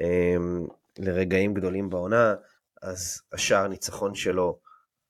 אמ, 0.00 0.66
לרגעים 0.98 1.54
גדולים 1.54 1.90
בעונה, 1.90 2.34
אז 2.82 3.22
השער 3.32 3.68
ניצחון 3.68 4.14
שלו 4.14 4.58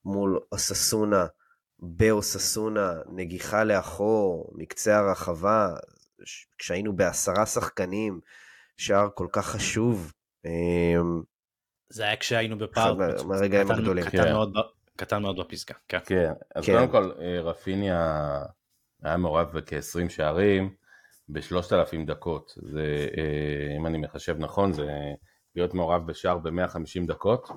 מול 0.05 0.39
אוססונה, 0.51 1.25
באוססונה, 1.79 2.93
נגיחה 3.15 3.63
לאחור, 3.63 4.53
מקצה 4.55 4.97
הרחבה, 4.97 5.69
כשהיינו 6.57 6.95
בעשרה 6.95 7.45
שחקנים, 7.45 8.19
שער 8.77 9.09
כל 9.15 9.27
כך 9.31 9.45
חשוב. 9.45 10.13
אמ, 10.45 11.21
זה 11.89 12.03
היה 12.03 12.17
כשהיינו 12.17 12.57
בפער 12.57 12.95
מהרגעים 13.27 13.71
הגדולים. 13.71 14.05
קטן 14.05 14.23
כן. 14.23 14.33
מאוד 14.33 14.53
קטן 14.97 15.21
מאוד 15.21 15.39
בפסגה, 15.39 15.75
כן. 15.87 15.97
כן, 16.05 16.31
אז 16.55 16.65
כן. 16.65 16.73
קודם 16.73 16.91
כל, 16.91 17.11
אה, 17.21 17.41
רפיניה 17.41 18.39
היה 19.03 19.17
מעורב 19.17 19.47
בכ-20 19.57 20.09
שערים 20.09 20.73
ב-3,000 21.29 22.05
דקות. 22.05 22.53
זה, 22.61 23.07
אה, 23.17 23.77
אם 23.77 23.85
אני 23.85 23.97
מחשב 23.97 24.35
נכון, 24.39 24.73
זה 24.73 24.85
להיות 25.55 25.73
מעורב 25.73 26.07
בשער 26.07 26.37
ב-150 26.37 27.07
דקות. 27.07 27.49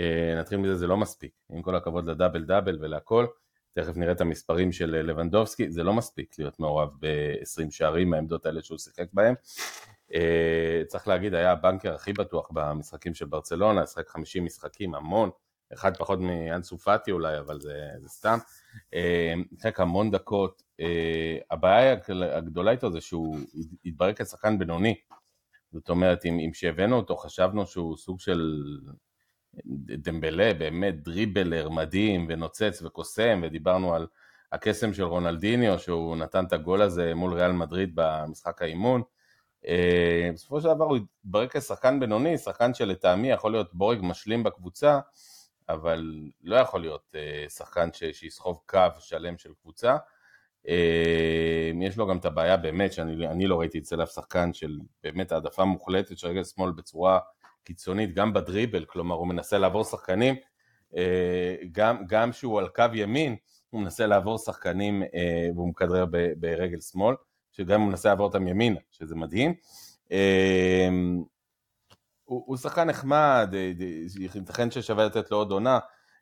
אה, 0.00 0.34
נתחיל 0.40 0.58
מזה, 0.58 0.76
זה 0.76 0.86
לא 0.86 0.96
מספיק. 0.96 1.32
עם 1.50 1.62
כל 1.62 1.76
הכבוד 1.76 2.10
לדאבל 2.10 2.44
דאבל 2.44 2.78
ולהכל, 2.80 3.26
תכף 3.74 3.96
נראה 3.96 4.12
את 4.12 4.20
המספרים 4.20 4.72
של 4.72 4.90
לבנדובסקי, 4.90 5.70
זה 5.70 5.82
לא 5.82 5.94
מספיק 5.94 6.38
להיות 6.38 6.60
מעורב 6.60 6.88
ב-20 7.00 7.70
שערים 7.70 8.10
מהעמדות 8.10 8.46
האלה 8.46 8.62
שהוא 8.62 8.78
שיחק 8.78 9.06
בהם. 9.12 9.34
אה, 10.14 10.82
צריך 10.86 11.08
להגיד, 11.08 11.34
היה 11.34 11.52
הבנקר 11.52 11.94
הכי 11.94 12.12
בטוח 12.12 12.50
במשחקים 12.52 13.14
של 13.14 13.26
ברצלונה, 13.26 13.86
שיחק 13.86 14.08
50 14.08 14.44
משחקים, 14.44 14.94
המון. 14.94 15.30
אחד 15.72 15.96
פחות 15.96 16.18
מאנסו 16.20 16.78
פאטי 16.78 17.10
אולי, 17.10 17.38
אבל 17.38 17.60
זה, 17.60 17.88
זה 17.98 18.08
סתם. 18.08 18.38
אה, 18.94 19.34
שיחק 19.60 19.80
המון 19.80 20.10
דקות. 20.10 20.62
אה, 20.80 21.38
הבעיה 21.50 21.96
הגדולה 22.32 22.70
איתו 22.70 22.92
זה 22.92 23.00
שהוא 23.00 23.38
התברר 23.84 24.12
כשחקן 24.12 24.58
בינוני. 24.58 24.94
זאת 25.72 25.88
אומרת, 25.88 26.24
אם, 26.24 26.38
אם 26.46 26.50
שהבאנו 26.52 26.96
אותו 26.96 27.16
חשבנו 27.16 27.66
שהוא 27.66 27.96
סוג 27.96 28.20
של 28.20 28.62
דמבלה, 29.98 30.54
באמת 30.54 31.02
דריבלר 31.02 31.68
מדהים 31.68 32.26
ונוצץ 32.28 32.82
וקוסם, 32.82 33.40
ודיברנו 33.42 33.94
על 33.94 34.06
הקסם 34.52 34.94
של 34.94 35.02
רונלדיניו, 35.02 35.78
שהוא 35.78 36.16
נתן 36.16 36.44
את 36.44 36.52
הגול 36.52 36.82
הזה 36.82 37.14
מול 37.14 37.34
ריאל 37.34 37.52
מדריד 37.52 37.90
במשחק 37.94 38.62
האימון. 38.62 39.02
אה, 39.66 40.30
בסופו 40.34 40.60
של 40.60 40.68
דבר 40.74 40.84
הוא 40.84 40.98
התברר 41.24 41.48
כשחקן 41.48 42.00
בינוני, 42.00 42.38
שחקן 42.38 42.74
שלטעמי 42.74 43.30
יכול 43.30 43.52
להיות 43.52 43.74
בורג 43.74 43.98
משלים 44.02 44.42
בקבוצה, 44.42 44.98
אבל 45.68 46.14
לא 46.42 46.56
יכול 46.56 46.80
להיות 46.80 47.14
אה, 47.14 47.48
שחקן 47.48 47.88
שיסחוב 48.12 48.60
קו 48.66 48.80
שלם 48.98 49.38
של 49.38 49.50
קבוצה. 49.62 49.96
אה, 50.68 51.70
יש 51.80 51.96
לו 51.96 52.06
גם 52.06 52.18
את 52.18 52.24
הבעיה 52.24 52.56
באמת, 52.56 52.92
שאני 52.92 53.26
אני 53.26 53.46
לא 53.46 53.60
ראיתי 53.60 53.78
אצל 53.78 54.02
אף 54.02 54.10
שחקן 54.10 54.52
של 54.52 54.78
באמת 55.02 55.32
העדפה 55.32 55.64
מוחלטת 55.64 56.18
של 56.18 56.28
רגל 56.28 56.44
שמאל 56.44 56.72
בצורה 56.72 57.18
קיצונית, 57.64 58.14
גם 58.14 58.32
בדריבל, 58.32 58.84
כלומר 58.84 59.14
הוא 59.14 59.28
מנסה 59.28 59.58
לעבור 59.58 59.84
שחקנים, 59.84 60.34
גם, 61.72 62.06
גם 62.06 62.32
שהוא 62.32 62.58
על 62.58 62.68
קו 62.68 62.84
ימין, 62.94 63.36
הוא 63.70 63.80
מנסה 63.80 64.06
לעבור 64.06 64.38
שחקנים 64.38 65.02
והוא 65.54 65.68
מכדרר 65.68 66.04
ברגל 66.36 66.80
שמאל, 66.80 67.14
שגם 67.56 67.80
הוא 67.80 67.88
מנסה 67.88 68.08
לעבור 68.08 68.26
אותם 68.26 68.48
ימינה, 68.48 68.80
שזה 68.90 69.14
מדהים. 69.14 69.54
אה, 70.12 70.88
הוא, 72.24 72.42
הוא 72.46 72.56
שחקן 72.56 72.84
נחמד, 72.84 73.54
אה, 73.54 73.72
ייתכן 74.34 74.70
ששווה 74.70 75.06
לתת 75.06 75.30
לו 75.30 75.36
עוד 75.36 75.50
עונה, 75.50 75.78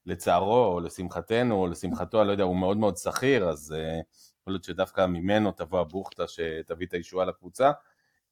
לצערו 0.07 0.65
או 0.65 0.81
לשמחתנו 0.81 1.55
או 1.55 1.67
לשמחתו, 1.67 2.21
אני 2.21 2.27
לא 2.27 2.33
יודע, 2.33 2.45
הוא 2.45 2.57
מאוד 2.57 2.77
מאוד 2.77 2.97
שכיר, 2.97 3.49
אז 3.49 3.75
אה, 3.79 4.01
יכול 4.41 4.53
להיות 4.53 4.65
שדווקא 4.65 5.07
ממנו 5.07 5.53
תבוא 5.53 5.81
הבוכטה 5.81 6.25
שתביא 6.29 6.87
את 6.87 6.93
הישועה 6.93 7.27
לקבוצה. 7.27 7.73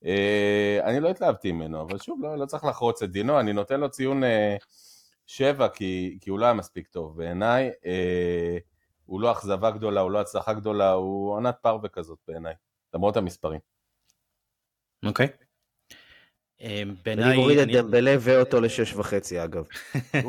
אה, 0.05 0.81
אני 0.85 1.01
לא 1.01 1.09
התלהבתי 1.09 1.53
ממנו, 1.53 1.83
אבל 1.83 1.99
שוב, 1.99 2.23
לא, 2.23 2.39
לא 2.39 2.47
צריך 2.47 2.65
לחרוץ 2.65 3.03
את 3.03 3.11
דינו, 3.11 3.41
אני 3.41 3.53
נותן 3.53 3.81
לו 3.81 3.91
ציון 3.91 4.23
שבע, 5.27 5.69
כי, 5.69 6.19
כי 6.21 6.31
הוא 6.31 6.39
לא 6.39 6.45
היה 6.45 6.55
מספיק 6.55 6.89
טוב 6.89 7.17
בעיניי. 7.17 7.71
הוא 9.07 9.21
לא 9.21 9.33
אכזבה 9.33 9.71
גדולה, 9.71 10.01
הוא 10.01 10.11
לא 10.11 10.21
הצלחה 10.21 10.53
גדולה, 10.53 10.93
הוא 10.93 11.33
עונת 11.33 11.57
פרווה 11.63 11.89
כזאת 11.89 12.19
בעיניי, 12.29 12.55
למרות 12.95 13.17
המספרים. 13.17 13.61
אוקיי. 15.05 15.29
אה, 16.63 16.83
אני. 17.07 17.37
מוריד 17.37 17.59
את 17.59 17.69
דמבלה 17.69 18.17
ואותו 18.21 18.61
לשש 18.61 18.95
וחצי 18.95 19.45
אגב. 19.45 19.65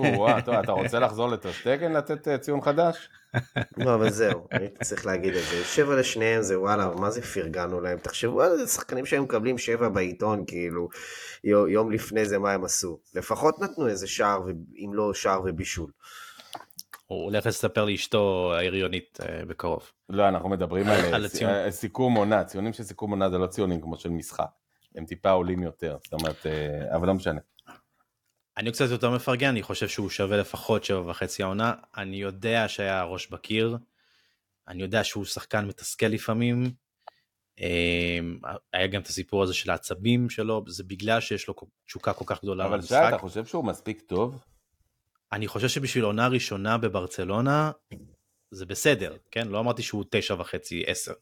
טוב, 0.45 0.55
אתה 0.55 0.71
רוצה 0.71 0.99
לחזור 0.99 1.27
לטרשטגן 1.27 1.91
לתת 1.91 2.27
אה, 2.27 2.37
ציון 2.37 2.61
חדש? 2.61 3.09
לא, 3.77 3.95
אבל 3.95 4.09
זהו, 4.09 4.47
הייתי 4.51 4.85
צריך 4.85 5.05
להגיד 5.05 5.35
את 5.35 5.43
זה. 5.43 5.63
שבע 5.65 5.95
לשניהם 5.95 6.41
זה 6.41 6.59
וואלה, 6.59 6.91
מה 6.95 7.11
זה 7.11 7.21
פרגנו 7.21 7.81
להם? 7.81 7.97
תחשבו 7.97 8.41
על 8.41 8.57
זה, 8.57 8.67
שחקנים 8.67 9.05
שהיו 9.05 9.23
מקבלים 9.23 9.57
שבע 9.57 9.89
בעיתון, 9.89 10.43
כאילו, 10.47 10.89
יו- 11.43 11.67
יום 11.67 11.91
לפני 11.91 12.25
זה 12.25 12.39
מה 12.39 12.51
הם 12.51 12.63
עשו. 12.65 12.99
לפחות 13.15 13.59
נתנו 13.59 13.87
איזה 13.87 14.07
שער, 14.07 14.41
אם 14.75 14.91
לא 14.93 15.13
שער 15.13 15.41
ובישול. 15.45 15.91
הוא 17.05 17.23
הולך 17.23 17.45
לספר 17.45 17.85
לאשתו 17.85 18.53
ההריונית 18.53 19.19
אה, 19.21 19.45
בקרוב. 19.45 19.91
לא, 20.09 20.27
אנחנו 20.27 20.49
מדברים 20.49 20.87
על, 20.87 20.99
על 21.15 21.25
הציון. 21.25 21.51
אה, 21.51 21.71
סיכום 21.71 22.15
עונה, 22.15 22.43
ציונים 22.43 22.73
של 22.73 22.83
סיכום 22.83 23.11
עונה 23.11 23.29
זה 23.29 23.37
לא 23.37 23.47
ציונים 23.47 23.81
כמו 23.81 23.97
של 23.97 24.09
משחק. 24.09 24.49
הם 24.95 25.05
טיפה 25.05 25.29
עולים 25.29 25.63
יותר, 25.63 25.97
זאת 26.03 26.13
אומרת, 26.13 26.45
אה, 26.45 26.95
אבל 26.95 27.07
לא 27.07 27.13
משנה. 27.13 27.39
אני 28.57 28.71
קצת 28.71 28.89
יותר 28.89 29.11
מפרגן, 29.11 29.47
אני 29.47 29.63
חושב 29.63 29.87
שהוא 29.87 30.09
שווה 30.09 30.37
לפחות 30.37 30.83
שבע 30.83 31.09
וחצי 31.09 31.43
העונה. 31.43 31.73
אני 31.97 32.17
יודע 32.17 32.67
שהיה 32.67 33.03
ראש 33.03 33.27
בקיר, 33.27 33.77
אני 34.67 34.83
יודע 34.83 35.03
שהוא 35.03 35.25
שחקן 35.25 35.65
מתסכל 35.65 36.05
לפעמים. 36.05 36.71
היה 38.73 38.87
גם 38.91 39.01
את 39.01 39.07
הסיפור 39.07 39.43
הזה 39.43 39.53
של 39.53 39.71
העצבים 39.71 40.29
שלו, 40.29 40.63
זה 40.67 40.83
בגלל 40.83 41.19
שיש 41.19 41.47
לו 41.47 41.53
תשוקה 41.85 42.13
כל 42.13 42.25
כך 42.27 42.41
גדולה 42.41 42.65
אבל 42.65 42.81
שי. 42.81 42.95
אתה 42.95 43.17
חושב 43.17 43.45
שהוא 43.45 43.65
מספיק 43.65 44.01
טוב? 44.01 44.43
אני 45.33 45.47
חושב 45.47 45.67
שבשביל 45.67 46.03
עונה 46.03 46.27
ראשונה 46.27 46.77
בברצלונה 46.77 47.71
זה 48.51 48.65
בסדר, 48.65 49.17
כן? 49.31 49.47
לא 49.47 49.59
אמרתי 49.59 49.81
שהוא 49.81 50.05
תשע 50.09 50.33
וחצי, 50.33 50.83
עשר. 50.87 51.13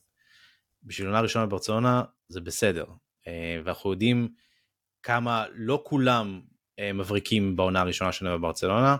בשביל 0.83 1.07
עונה 1.07 1.21
ראשונה 1.21 1.45
בברצלונה 1.45 2.03
זה 2.27 2.41
בסדר. 2.41 2.85
אה, 3.27 3.61
ואנחנו 3.65 3.91
יודעים 3.91 4.29
כמה 5.03 5.45
לא 5.53 5.83
כולם 5.85 6.41
אה, 6.79 6.93
מבריקים 6.93 7.55
בעונה 7.55 7.81
הראשונה 7.81 8.11
שלנו 8.11 8.39
בברצלונה. 8.39 8.97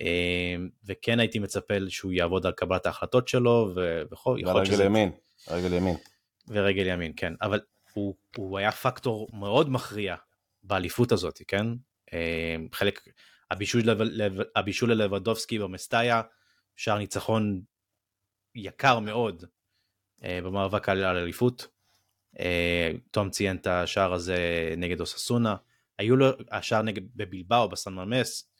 אה, 0.00 0.56
וכן 0.84 1.20
הייתי 1.20 1.38
מצפה 1.38 1.74
שהוא 1.88 2.12
יעבוד 2.12 2.46
על 2.46 2.52
קבלת 2.52 2.86
ההחלטות 2.86 3.28
שלו 3.28 3.72
ו- 3.76 4.02
וכל, 4.12 4.36
יכול 4.40 4.54
להיות 4.54 4.66
שזה... 4.66 4.84
ימין, 4.84 5.12
רגל 5.48 5.72
ימין. 5.72 5.96
ורגל 6.48 6.86
ימין, 6.86 7.12
כן. 7.16 7.32
אבל 7.42 7.60
הוא, 7.92 8.14
הוא 8.36 8.58
היה 8.58 8.72
פקטור 8.72 9.28
מאוד 9.32 9.70
מכריע 9.70 10.16
באליפות 10.62 11.12
הזאת, 11.12 11.40
כן? 11.48 11.66
חלק, 12.72 13.00
הבישול, 13.50 13.82
לב, 13.84 14.02
לב, 14.02 14.32
הבישול 14.56 14.92
ללבדובסקי 14.92 15.58
במסטאיה, 15.58 16.22
שער 16.76 16.98
ניצחון 16.98 17.60
יקר 18.54 18.98
מאוד 18.98 19.44
אה, 20.24 20.38
במאבק 20.42 20.88
על 20.88 21.04
אליפות. 21.04 21.68
אה, 22.40 22.90
תום 23.10 23.30
ציין 23.30 23.56
את 23.56 23.66
השער 23.66 24.12
הזה 24.12 24.36
נגד 24.76 25.00
אוססונה. 25.00 25.56
היו 25.98 26.16
לו 26.16 26.26
השער 26.50 26.82
נגד 26.82 27.02
בבלבאו 27.16 27.68
בסן 27.68 27.94
ממס. 27.94 28.50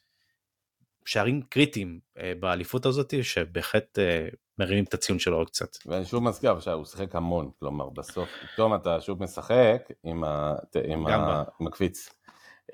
שערים 1.05 1.43
קריטיים 1.43 2.01
אה, 2.19 2.33
באליפות 2.41 2.87
הזאת 2.87 3.15
שבהחלט 3.23 3.99
אה, 3.99 4.29
מרימים 4.59 4.85
את 4.85 4.95
הציון 4.95 5.19
שלו 5.19 5.37
עוד 5.37 5.51
קצת. 5.51 5.77
ואני 5.87 6.05
שוב 6.05 6.23
מזכיר, 6.23 6.51
אבל 6.51 6.61
שהוא 6.61 6.85
שיחק 6.85 7.17
המון, 7.17 7.51
כלומר 7.59 7.89
בסוף, 7.89 8.29
פתאום 8.53 8.75
אתה 8.75 9.01
שוב 9.01 9.23
משחק 9.23 9.89
עם, 10.05 10.25
ה, 10.25 10.55
עם, 10.85 11.07
ה. 11.07 11.45
עם 11.61 11.67
הקפיץ. 11.67 12.11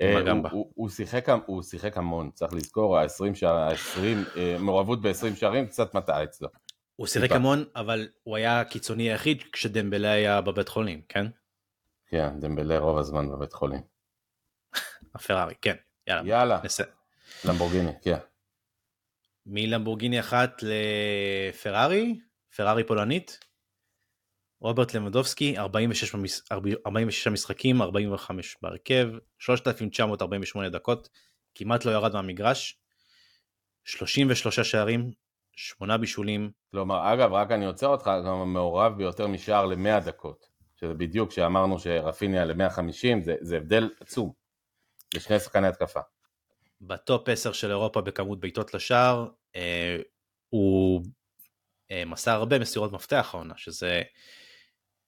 אה. 0.01 0.31
הוא, 0.31 0.49
הוא, 0.51 0.71
הוא, 0.75 0.89
שיחק, 0.89 1.27
הוא 1.45 1.63
שיחק 1.63 1.97
המון, 1.97 2.31
צריך 2.33 2.53
לזכור, 2.53 2.97
ה-20 2.97 3.35
שער, 3.35 3.57
ה-20, 3.57 4.39
מעורבות 4.59 5.01
ב-20 5.01 5.35
שערים 5.35 5.67
קצת 5.67 5.93
מטעה 5.93 6.23
אצלו. 6.23 6.47
הוא 6.95 7.07
שיחק. 7.07 7.31
המון, 7.31 7.65
אבל 7.75 8.07
הוא 8.23 8.35
היה 8.35 8.61
הקיצוני 8.61 9.03
היחיד 9.03 9.43
כשדמבלה 9.51 10.11
היה 10.11 10.41
בבית 10.41 10.69
חולים, 10.69 11.01
כן? 11.09 11.25
כן, 12.07 12.39
דמבלה 12.39 12.79
רוב 12.79 12.97
הזמן 12.97 13.29
בבית 13.29 13.53
חולים. 13.53 13.81
הפרארי, 15.15 15.53
כן. 15.61 15.75
יאללה, 16.07 16.27
יאללה, 16.29 16.59
נס... 16.63 16.81
למבורגיני, 17.45 17.91
כן. 18.01 18.17
מלמבורגיני 19.45 20.19
אחת 20.19 20.61
לפרארי, 20.63 22.19
פרארי 22.55 22.83
פולנית. 22.83 23.46
רוברט 24.61 24.93
למדובסקי, 24.93 25.57
46, 25.57 26.15
במש... 26.15 26.41
46 26.51 27.27
משחקים, 27.27 27.81
45 27.81 28.57
בהרכב, 28.61 29.07
3,948 29.39 30.69
דקות, 30.69 31.09
כמעט 31.55 31.85
לא 31.85 31.91
ירד 31.91 32.13
מהמגרש, 32.13 32.79
33 33.85 34.59
שערים, 34.59 35.11
8 35.55 35.97
בישולים, 35.97 36.51
כלומר, 36.71 37.13
אגב, 37.13 37.33
רק 37.33 37.51
אני 37.51 37.65
עוצר 37.65 37.87
אותך, 37.87 38.11
גם 38.27 38.53
מעורב 38.53 38.97
ביותר 38.97 39.27
משער 39.27 39.65
ל-100 39.65 40.05
דקות. 40.05 40.57
שזה 40.79 40.93
בדיוק 40.93 41.31
שאמרנו 41.31 41.79
שרפיניה 41.79 42.45
ל-150, 42.45 43.23
זה, 43.23 43.35
זה 43.41 43.57
הבדל 43.57 43.89
עצום. 43.99 44.31
לשני 45.15 45.39
שחקני 45.39 45.67
התקפה. 45.67 45.99
ב 46.81 46.93
top 46.93 47.29
10 47.29 47.51
של 47.51 47.69
אירופה 47.69 48.01
בכמות 48.01 48.39
בעיטות 48.39 48.73
לשער, 48.73 49.27
אה, 49.55 49.97
הוא 50.49 51.03
אה, 51.91 52.05
מסר 52.05 52.31
הרבה 52.31 52.59
מסירות 52.59 52.91
מפתח 52.91 53.29
העונה, 53.33 53.53
שזה 53.57 54.01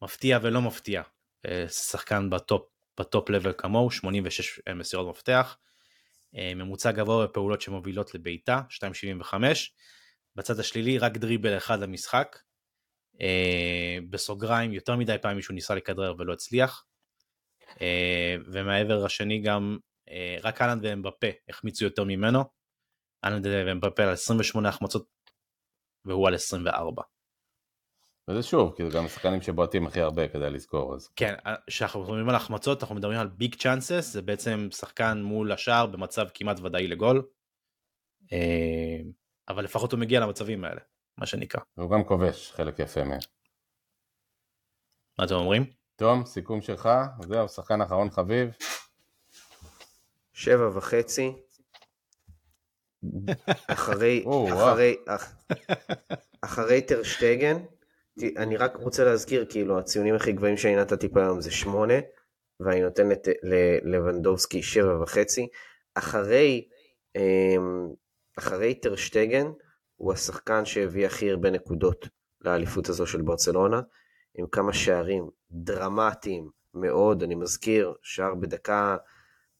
מפתיע 0.01 0.39
ולא 0.41 0.61
מפתיע. 0.61 1.01
אה, 1.45 1.69
שחקן 1.69 2.29
ב 2.29 2.37
top, 2.37 2.69
ב 2.99 3.07
top 3.07 3.29
level 3.29 3.53
כמוהו, 3.57 3.91
86 3.91 4.59
מסירות 4.75 5.09
מפתח. 5.09 5.57
אה, 6.35 6.51
ממוצע 6.55 6.91
גבוה 6.91 7.27
בפעולות 7.27 7.61
שמובילות 7.61 8.15
לבעיטה, 8.15 8.61
2.75. 8.69 9.73
בצד 10.35 10.59
השלילי 10.59 10.97
רק 10.97 11.17
דריבל 11.17 11.57
אחד 11.57 11.79
למשחק. 11.79 12.37
אה, 13.21 13.97
בסוגריים 14.09 14.73
יותר 14.73 14.95
מדי 14.95 15.15
פעמים 15.21 15.37
מישהו 15.37 15.55
ניסה 15.55 15.75
לכדרר 15.75 16.13
ולא 16.17 16.33
הצליח. 16.33 16.85
אה, 17.81 18.35
ומהעבר 18.45 19.05
השני 19.05 19.41
גם 19.41 19.77
אה, 20.09 20.37
רק 20.43 20.61
אהלנד 20.61 20.85
ואמבפה 20.85 21.27
החמיצו 21.49 21.85
יותר 21.85 22.03
ממנו. 22.03 22.43
אהלנד 23.23 23.47
ואמבפה 23.47 24.03
על 24.03 24.09
28 24.09 24.69
החמצות 24.69 25.07
והוא 26.05 26.27
על 26.27 26.35
24. 26.35 27.03
וזה 28.29 28.43
שוב, 28.43 28.73
כי 28.77 28.83
זה 28.85 28.97
גם 28.97 29.05
השחקנים 29.05 29.41
שבועטים 29.41 29.87
הכי 29.87 30.01
הרבה, 30.01 30.27
כדאי 30.27 30.49
לזכור. 30.49 30.95
אז 30.95 31.07
כן, 31.15 31.33
כשאנחנו 31.67 31.99
מדברים 32.01 32.29
על 32.29 32.35
החמצות 32.35 32.81
אנחנו 32.83 32.95
מדברים 32.95 33.19
על 33.19 33.27
ביג 33.27 33.55
צ'אנסס, 33.55 34.09
זה 34.13 34.21
בעצם 34.21 34.67
שחקן 34.71 35.21
מול 35.21 35.51
השער 35.51 35.85
במצב 35.85 36.25
כמעט 36.33 36.59
ודאי 36.59 36.87
לגול. 36.87 37.27
אה, 38.33 38.99
אבל 39.49 39.63
לפחות 39.63 39.91
הוא 39.91 39.99
מגיע 39.99 40.19
למצבים 40.19 40.63
האלה, 40.63 40.81
מה 41.17 41.25
שנקרא. 41.25 41.61
הוא 41.75 41.91
גם 41.91 42.03
כובש, 42.03 42.51
חלק 42.51 42.79
יפה 42.79 43.03
מהם. 43.03 43.19
מה 45.19 45.25
אתם 45.25 45.35
אומרים? 45.35 45.65
תום, 45.95 46.25
סיכום 46.25 46.61
שלך, 46.61 46.89
זהו, 47.27 47.47
שחקן 47.49 47.81
אחרון 47.81 48.09
חביב. 48.09 48.49
שבע 50.33 50.77
וחצי. 50.77 51.31
אחרי. 53.67 54.25
אחרי, 54.53 54.95
אח- 55.07 55.33
אחרי 56.41 56.81
טרשטגן, 56.81 57.57
אני 58.37 58.57
רק 58.57 58.75
רוצה 58.75 59.03
להזכיר, 59.03 59.45
כאילו, 59.49 59.79
הציונים 59.79 60.15
הכי 60.15 60.31
גבוהים 60.31 60.57
שאני 60.57 60.75
נתתי 60.75 61.09
פה 61.09 61.21
היום 61.21 61.41
זה 61.41 61.51
שמונה, 61.51 61.93
ואני 62.59 62.81
נותן 62.81 63.09
ללבנדובסקי 63.83 64.63
שבע 64.63 65.01
וחצי. 65.01 65.47
אחרי, 65.95 66.67
אמ, 67.15 67.89
אחרי 68.37 68.73
טרשטגן, 68.73 69.47
הוא 69.95 70.13
השחקן 70.13 70.65
שהביא 70.65 71.05
הכי 71.05 71.31
הרבה 71.31 71.49
נקודות 71.49 72.07
לאליפות 72.41 72.89
הזו 72.89 73.05
של 73.05 73.21
ברצלונה, 73.21 73.81
עם 74.37 74.47
כמה 74.47 74.73
שערים 74.73 75.29
דרמטיים 75.51 76.49
מאוד, 76.73 77.23
אני 77.23 77.35
מזכיר, 77.35 77.93
שער 78.01 78.35
בדקה 78.35 78.97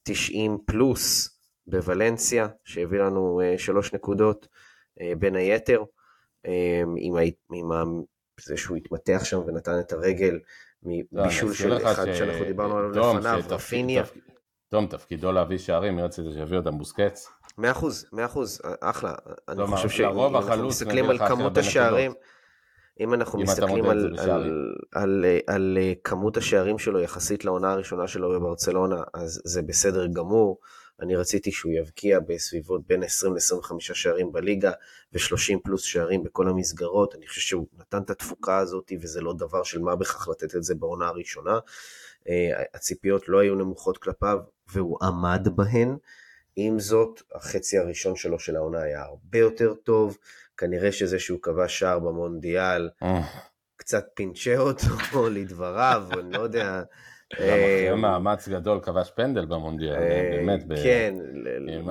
90 0.04 0.58
פלוס 0.66 1.40
בוולנסיה, 1.68 2.48
שהביא 2.64 3.00
לנו 3.00 3.42
אה, 3.42 3.58
שלוש 3.58 3.94
נקודות 3.94 4.48
אה, 5.02 5.14
בין 5.20 5.36
היתר, 5.36 5.84
אה, 6.46 6.84
עם, 6.98 7.16
ה, 7.16 7.22
עם 7.54 7.72
זה 8.46 8.58
שהוא 8.58 8.78
התמתח 8.78 9.22
שם 9.24 9.40
ונתן 9.48 9.80
את 9.80 9.94
הרגל 9.94 10.40
לא, 10.84 11.24
מבישול 11.24 11.54
של 11.54 11.78
אחד 11.78 12.14
שאנחנו 12.14 12.46
דיברנו 12.46 12.78
עליו 12.78 13.18
לפניו, 13.18 13.42
רפיניה. 13.50 14.04
תום, 14.70 14.88
תפקידו 14.88 15.32
להביא 15.32 15.58
שערים, 15.58 15.96
מי 15.96 16.02
רצית 16.02 16.26
שיביא 16.34 16.58
אותם 16.58 16.78
בוסקץ? 16.78 17.30
מאה 17.58 17.72
אחוז, 17.72 18.06
מאה 18.12 18.26
אחוז, 18.26 18.62
אחלה. 18.82 19.14
אני 19.50 19.68
חושב 19.68 19.90
שאם 19.90 20.36
אנחנו 20.36 20.68
מסתכלים 20.68 21.10
על 21.10 21.18
כמות 21.18 21.58
השערים. 21.58 22.14
אם 23.00 23.14
אנחנו 23.14 23.40
מסתכלים 23.40 23.86
את 23.86 23.98
על 25.48 25.78
אה, 25.82 25.94
כמות 26.04 26.38
השערים 26.38 26.80
שלו 26.80 27.00
יחסית 27.00 27.46
לעונה 27.46 27.72
הראשונה 27.72 28.08
שלו 28.08 28.30
בברצלונה, 28.30 29.04
אז 29.14 29.42
זה 29.46 29.62
בסדר 29.62 30.08
גמור. 30.08 30.60
אני 31.02 31.16
רציתי 31.16 31.52
שהוא 31.52 31.72
יבקיע 31.72 32.20
בסביבות 32.20 32.88
בין 32.88 33.04
20 33.04 33.34
ל-25 33.34 33.74
שערים 33.80 34.32
בליגה 34.32 34.72
ו-30 35.14 35.60
פלוס 35.64 35.82
שערים 35.82 36.24
בכל 36.24 36.50
המסגרות. 36.50 37.16
אני 37.16 37.28
חושב 37.28 37.42
שהוא 37.42 37.68
נתן 37.78 38.02
את 38.02 38.10
התפוקה 38.10 38.58
הזאת 38.58 38.92
וזה 39.02 39.22
לא 39.22 39.34
דבר 39.34 39.64
של 39.64 39.80
מה 39.80 39.96
בכך 39.96 40.28
לתת 40.28 40.56
את 40.56 40.64
זה 40.64 40.76
בעונה 40.76 41.08
הראשונה. 41.08 41.60
אה, 42.30 42.64
הציפיות 42.74 43.30
לא 43.30 43.40
היו 43.40 43.56
נמוכות 43.56 43.98
כלפיו 43.98 44.40
והוא 44.74 44.98
עמד 45.02 45.48
בהן. 45.56 45.98
עם 46.56 46.80
זאת, 46.80 47.22
החצי 47.36 47.78
הראשון 47.78 48.16
שלו 48.16 48.40
של 48.40 48.56
העונה 48.56 48.82
היה 48.82 49.02
הרבה 49.02 49.38
יותר 49.38 49.74
טוב. 49.74 50.18
כנראה 50.58 50.92
שזה 50.92 51.20
שהוא 51.20 51.40
כבש 51.42 51.80
שער 51.80 52.00
במונדיאל 52.00 52.90
אה, 53.04 53.22
קצת 53.76 54.06
פינצ'ה 54.14 54.58
אותו 54.58 55.30
לדבריו, 55.36 56.08
אני 56.20 56.32
לא 56.32 56.42
יודע, 56.42 56.84
אחרי 57.34 57.96
מאמץ 57.98 58.48
גדול 58.48 58.80
כבש 58.82 59.12
פנדל 59.16 59.46
במונדיאל, 59.46 60.00
באמת. 60.32 60.64
כן, 60.84 61.16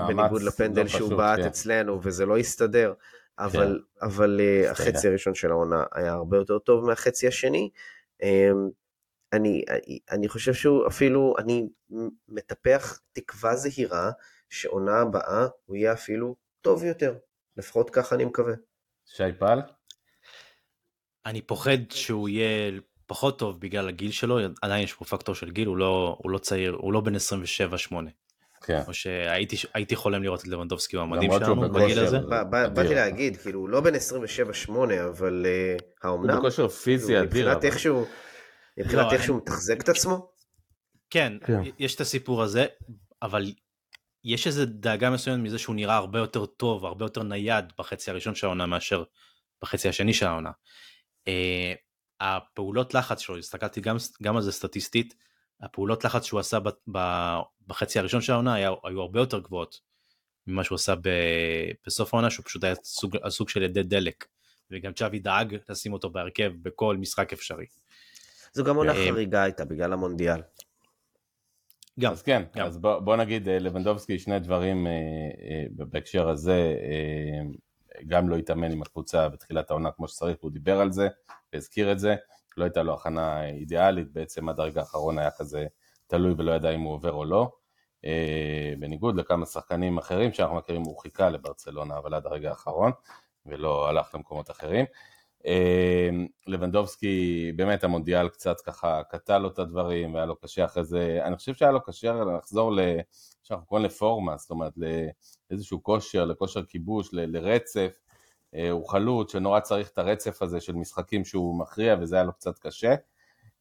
בניגוד 0.09 0.43
לפנדל 0.43 0.83
לא 0.83 0.89
שהוא 0.89 1.15
בעט 1.15 1.39
כן. 1.39 1.47
אצלנו, 1.47 2.01
וזה 2.03 2.27
לא 2.27 2.39
הסתדר. 2.39 2.95
אבל, 3.39 3.81
כן. 4.01 4.07
אבל 4.07 4.41
החצי 4.71 5.09
הראשון 5.09 5.35
של 5.35 5.51
העונה 5.51 5.85
היה 5.93 6.13
הרבה 6.13 6.37
יותר 6.37 6.59
טוב 6.59 6.85
מהחצי 6.85 7.29
השני. 7.29 7.71
אמ, 8.23 8.69
אני, 9.33 9.65
אני 10.11 10.29
חושב 10.29 10.55
שהוא 10.55 10.87
אפילו, 10.87 11.35
אני 11.39 11.69
מטפח 12.29 13.01
תקווה 13.13 13.57
זהירה 13.57 14.11
שעונה 14.49 15.01
הבאה 15.01 15.47
הוא 15.65 15.77
יהיה 15.77 15.93
אפילו 15.93 16.37
טוב 16.61 16.85
יותר. 16.85 17.15
לפחות 17.57 17.91
ככה 17.91 18.15
אני 18.15 18.25
מקווה. 18.25 18.55
שי 19.07 19.33
פל? 19.39 19.61
אני 21.27 21.43
פוחד 21.43 21.79
שהוא 21.91 22.29
יהיה 22.29 22.81
פחות 23.09 23.39
טוב 23.39 23.61
בגלל 23.61 23.89
הגיל 23.89 24.11
שלו, 24.11 24.39
עדיין 24.63 24.85
יש 24.85 24.93
פה 24.93 25.05
פקטור 25.05 25.35
של 25.35 25.51
גיל, 25.51 25.69
הוא 25.69 25.77
לא, 25.77 26.17
הוא 26.23 26.31
לא 26.31 26.39
צעיר, 26.39 26.77
הוא 26.81 26.93
לא 26.93 27.01
בן 27.01 27.15
27-8. 27.15 27.19
כן. 28.63 28.83
או 28.87 28.95
שהייתי 28.95 29.97
חולם 29.97 30.23
לראות 30.23 30.41
את 30.41 30.47
לבנדובסקי 30.47 30.97
הוא 30.97 31.03
המדהים 31.03 31.31
שלנו 31.33 31.73
בגיל 31.73 31.99
הזה. 31.99 32.19
באתי 32.51 32.95
להגיד, 32.95 33.37
כאילו, 33.37 33.61
הוא 33.61 33.69
לא 33.69 33.81
בן 33.81 33.95
27-8, 33.95 34.71
אבל 35.09 35.47
אה, 35.47 35.77
האומנם? 36.03 36.31
הוא 36.31 36.39
בכושר 36.39 36.69
פיזי 36.69 37.07
כאילו, 37.07 37.23
אדיר. 37.23 37.49
מבחינת 37.49 37.65
איכשהו, 37.65 38.05
מבחינת 38.79 39.05
לא, 39.05 39.13
איך 39.13 39.31
מתחזק 39.31 39.81
את 39.81 39.89
עצמו? 39.89 40.31
כן, 41.11 41.33
כן, 41.47 41.61
יש 41.79 41.95
את 41.95 42.01
הסיפור 42.01 42.43
הזה, 42.43 42.67
אבל 43.23 43.53
יש 44.25 44.47
איזה 44.47 44.67
דאגה 44.67 45.11
מסוימת 45.11 45.45
מזה 45.45 45.59
שהוא 45.59 45.77
נראה 45.77 45.97
הרבה 45.97 46.19
יותר 46.19 46.47
טוב, 46.47 46.85
הרבה 46.85 47.05
יותר 47.05 47.23
נייד 47.23 47.65
בחצי 47.79 48.11
הראשון 48.11 48.35
של 48.35 48.47
העונה 48.47 48.67
מאשר 48.67 49.03
בחצי 49.63 49.89
השני 49.89 50.15
של 50.15 50.27
העונה. 50.27 50.51
הפעולות 52.21 52.95
לחץ 52.95 53.21
שלו, 53.21 53.39
הסתכלתי 53.39 53.81
גם, 53.81 53.97
גם 54.23 54.37
על 54.37 54.43
זה 54.43 54.53
סטטיסטית, 54.53 55.15
הפעולות 55.61 56.05
לחץ 56.05 56.25
שהוא 56.25 56.41
עשה 56.41 56.61
ב, 56.61 56.69
ב, 56.93 56.99
בחצי 57.67 57.99
הראשון 57.99 58.21
של 58.21 58.33
העונה 58.33 58.55
היו, 58.55 58.75
היו 58.85 59.01
הרבה 59.01 59.21
יותר 59.21 59.39
גבוהות 59.39 59.81
ממה 60.47 60.65
שהוא 60.65 60.77
עשה 60.77 60.95
ב, 60.95 61.09
בסוף 61.87 62.15
העונה, 62.15 62.31
שהוא 62.31 62.45
פשוט 62.45 62.65
היה 62.65 62.75
סוג, 62.85 63.29
סוג 63.29 63.49
של 63.49 63.63
ידי 63.63 63.83
דלק, 63.83 64.27
וגם 64.71 64.93
צ'אבי 64.93 65.19
דאג 65.19 65.57
לשים 65.69 65.93
אותו 65.93 66.11
בהרכב 66.11 66.53
בכל 66.63 66.97
משחק 66.97 67.33
אפשרי. 67.33 67.67
זו 68.53 68.65
גם 68.65 68.77
עונה 68.77 68.93
אה, 68.93 69.09
חריגה 69.09 69.43
הייתה 69.43 69.65
בגלל 69.65 69.93
המונדיאל. 69.93 70.41
גם. 72.01 72.13
אז 72.13 72.23
כן, 72.23 72.43
גם. 72.57 72.67
אז 72.67 72.79
בוא, 72.79 72.99
בוא 72.99 73.17
נגיד 73.17 73.49
אה, 73.49 73.59
לבנדובסקי 73.59 74.19
שני 74.19 74.39
דברים 74.39 74.87
אה, 74.87 74.93
אה, 74.93 75.65
בהקשר 75.71 76.29
הזה, 76.29 76.75
אה, 76.83 77.43
גם 78.07 78.29
לא 78.29 78.37
התאמן 78.37 78.73
עם 78.73 78.83
הקבוצה 78.83 79.29
בתחילת 79.29 79.71
העונה 79.71 79.91
כמו 79.91 80.09
שצריך, 80.09 80.37
הוא 80.41 80.51
דיבר 80.51 80.81
על 80.81 80.93
זה, 80.93 81.09
והזכיר 81.53 81.93
את 81.93 81.99
זה, 81.99 82.17
לא 82.57 82.65
הייתה 82.65 82.83
לו 82.83 82.95
הכנה 82.95 83.47
אידיאלית, 83.47 84.13
בעצם 84.13 84.49
עד 84.49 84.61
הרגע 84.61 84.81
האחרון 84.81 85.19
היה 85.19 85.31
כזה 85.31 85.67
תלוי 86.07 86.35
ולא 86.39 86.53
ידע 86.53 86.71
אם 86.71 86.81
הוא 86.81 86.93
עובר 86.93 87.13
או 87.13 87.25
לא, 87.25 87.53
אה, 88.05 88.75
בניגוד 88.79 89.17
לכמה 89.17 89.47
שחקנים 89.47 89.99
אחרים 89.99 90.33
שאנחנו 90.33 90.57
מכירים, 90.57 90.83
הוא 90.83 90.99
חיכה 90.99 91.31
לברצלונה 91.31 91.99
אבל 91.99 92.15
עד 92.15 92.27
הרגע 92.27 92.51
האחרון, 92.51 92.93
ולא 93.47 93.89
הלך 93.89 94.15
למקומות 94.15 94.51
אחרים. 94.51 94.85
אמ, 95.45 96.27
לבנדובסקי, 96.47 97.53
באמת 97.57 97.85
המונדיאל 97.85 98.29
קצת 98.29 98.61
ככה 98.61 99.03
קטע 99.11 99.39
לו 99.39 99.49
את 99.49 99.59
הדברים, 99.59 100.15
והיה 100.15 100.27
לו 100.27 100.37
קשה 100.37 100.65
אחרי 100.65 100.85
זה, 100.85 101.21
אני 101.25 101.37
חושב 101.37 101.55
שהיה 101.55 101.73
לו 101.73 101.83
קשה 101.83 102.25
לחזור 102.39 102.73
ל... 102.73 102.81
שאנחנו 103.43 103.67
קוראים 103.67 103.87
לפורמה, 103.87 104.37
זאת 104.37 104.51
אומרת 104.51 104.73
לאיזשהו 105.51 105.83
כושר, 105.83 106.25
לכושר 106.25 106.65
כיבוש, 106.65 107.09
ל... 107.13 107.37
לרצף. 107.37 107.93
אה, 108.55 108.71
הוא 108.71 108.89
חלוץ 108.89 109.33
שנורא 109.33 109.61
צריך 109.61 109.89
את 109.89 109.99
הרצף 109.99 110.43
הזה 110.43 110.61
של 110.61 110.73
משחקים 110.73 111.25
שהוא 111.25 111.59
מכריע, 111.59 111.97
וזה 112.01 112.17
היה 112.17 112.25
לו 112.25 112.33
קצת 112.33 112.59
קשה. 112.59 112.95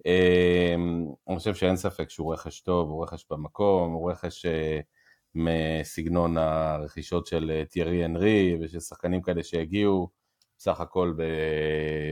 אמ, 0.05 1.05
אני 1.27 1.37
חושב 1.37 1.55
שאין 1.55 1.77
ספק 1.77 2.09
שהוא 2.09 2.33
רכש 2.33 2.59
טוב, 2.59 2.89
הוא 2.89 3.03
רכש 3.03 3.25
במקום, 3.29 3.93
הוא 3.93 4.11
רכש 4.11 4.45
אה, 4.45 4.79
מסגנון 5.35 6.37
הרכישות 6.37 7.27
של 7.27 7.51
אה, 7.51 7.65
טיירי 7.65 8.05
אנרי 8.05 8.57
ושל 8.61 8.79
שחקנים 8.79 9.21
כאלה 9.21 9.43
שהגיעו. 9.43 10.09
בסך 10.57 10.79
הכל 10.79 11.13
ב... 11.17 11.21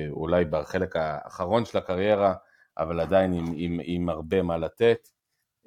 אולי 0.09 0.45
בחלק 0.45 0.95
האחרון 0.95 1.65
של 1.65 1.77
הקריירה, 1.77 2.33
אבל 2.77 2.99
עדיין 2.99 3.33
עם, 3.33 3.45
עם, 3.55 3.79
עם 3.83 4.09
הרבה 4.09 4.41
מה 4.41 4.57
לתת. 4.57 5.09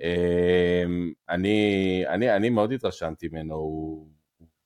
אמ, 0.00 1.12
אני, 1.28 2.05
אני, 2.08 2.36
אני 2.36 2.50
מאוד 2.50 2.73
התרשמתי 2.73 3.28
ממנו, 3.32 4.08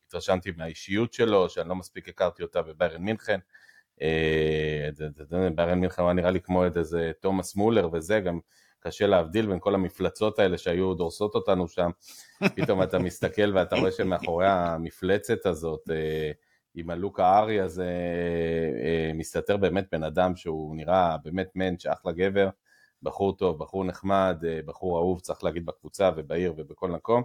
התרשמתי 0.07 0.51
מהאישיות 0.57 1.13
שלו, 1.13 1.49
שאני 1.49 1.69
לא 1.69 1.75
מספיק 1.75 2.09
הכרתי 2.09 2.43
אותה 2.43 2.63
בביירן 2.63 3.03
מינכן. 3.03 3.41
אה, 4.03 4.89
ביירן 5.55 5.79
מינכן 5.79 6.03
היה 6.03 6.13
נראה 6.13 6.31
לי 6.31 6.41
כמו 6.41 6.65
איזה 6.65 7.13
תומאס 7.21 7.57
מולר 7.57 7.89
וזה, 7.93 8.21
גם 8.21 8.41
קשה 8.81 9.07
להבדיל 9.07 9.47
בין 9.47 9.59
כל 9.61 9.75
המפלצות 9.75 10.39
האלה 10.39 10.59
שהיו 10.59 10.95
דורסות 10.95 11.35
אותנו 11.35 11.69
שם. 11.69 11.91
פתאום 12.57 12.83
אתה 12.83 12.99
מסתכל 12.99 13.53
ואתה 13.55 13.77
רואה 13.77 13.91
שמאחורי 13.91 14.47
המפלצת 14.49 15.47
הזאת, 15.47 15.91
אה, 15.91 16.33
עם 16.75 16.91
הלוק 16.91 17.21
הארי 17.21 17.61
הזה 17.61 17.91
אה, 18.85 19.11
מסתתר 19.15 19.57
באמת 19.57 19.87
בן 19.93 20.03
אדם 20.03 20.37
שהוא 20.37 20.77
נראה 20.77 21.17
באמת 21.25 21.51
מענץ' 21.55 21.87
אחלה 21.87 22.13
גבר, 22.13 22.49
בחור 23.03 23.37
טוב, 23.37 23.59
בחור 23.59 23.85
נחמד, 23.85 24.43
אה, 24.49 24.61
בחור 24.67 24.99
אהוב 24.99 25.21
צריך 25.21 25.45
להגיד 25.45 25.67
בקבוצה 25.67 26.11
ובעיר 26.17 26.55
ובכל 26.57 26.91
מקום. 26.91 27.23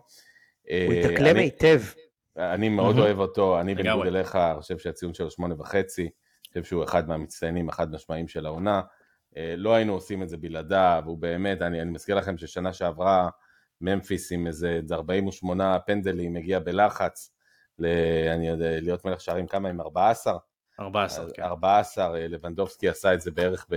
אה, 0.69 0.85
הוא 0.87 0.93
התאקלם 0.93 1.35
היטב. 1.35 1.81
אני 2.37 2.69
מאוד 2.69 2.97
אוהב 2.97 3.19
אותו, 3.19 3.59
אני 3.59 3.75
בניגוד 3.75 4.07
אליך, 4.07 4.35
אני 4.35 4.61
חושב 4.61 4.77
שהציון 4.77 5.13
שלו 5.13 5.31
שמונה 5.31 5.55
וחצי, 5.61 6.01
אני 6.01 6.09
חושב 6.49 6.63
שהוא 6.63 6.83
אחד 6.83 7.07
מהמצטיינים, 7.07 7.69
החד 7.69 7.91
משמעיים 7.91 8.27
של 8.27 8.45
העונה. 8.45 8.81
לא 9.57 9.75
היינו 9.75 9.93
עושים 9.93 10.23
את 10.23 10.29
זה 10.29 10.37
בלעדיו, 10.37 11.03
הוא 11.05 11.17
באמת, 11.17 11.61
אני, 11.61 11.81
אני 11.81 11.91
מזכיר 11.91 12.15
לכם 12.15 12.37
ששנה 12.37 12.73
שעברה 12.73 13.29
ממפיס 13.81 14.31
עם 14.31 14.47
איזה 14.47 14.79
48 14.91 15.79
פנדלים, 15.79 16.35
הגיע 16.35 16.59
בלחץ, 16.59 17.36
ל, 17.79 17.85
אני 18.33 18.47
יודע, 18.47 18.79
להיות 18.81 19.05
מלך 19.05 19.21
שערים 19.21 19.47
כמה 19.47 19.69
עם 19.69 19.81
14? 19.81 20.37
14, 20.79 21.25
כן. 21.33 21.43
14, 21.43 22.15
אה, 22.15 22.27
לבנדובסקי 22.27 22.89
עשה 22.89 23.13
את 23.13 23.21
זה 23.21 23.31
בערך 23.31 23.67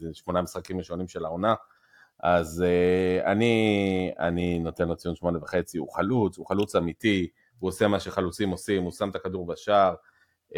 בשמונה 0.00 0.42
משחקים 0.42 0.78
ראשונים 0.78 1.08
של 1.08 1.24
העונה. 1.24 1.54
אז 2.20 2.64
uh, 2.66 3.26
אני, 3.26 4.12
אני 4.18 4.58
נותן 4.58 4.88
לו 4.88 4.96
ציון 4.96 5.16
שמונה 5.16 5.38
וחצי, 5.42 5.78
הוא 5.78 5.92
חלוץ, 5.92 6.38
הוא 6.38 6.46
חלוץ 6.46 6.76
אמיתי, 6.76 7.28
הוא 7.58 7.68
עושה 7.68 7.88
מה 7.88 8.00
שחלוצים 8.00 8.50
עושים, 8.50 8.82
הוא 8.82 8.92
שם 8.92 9.08
את 9.08 9.16
הכדור 9.16 9.46
בשער. 9.46 9.94
Uh, 10.50 10.56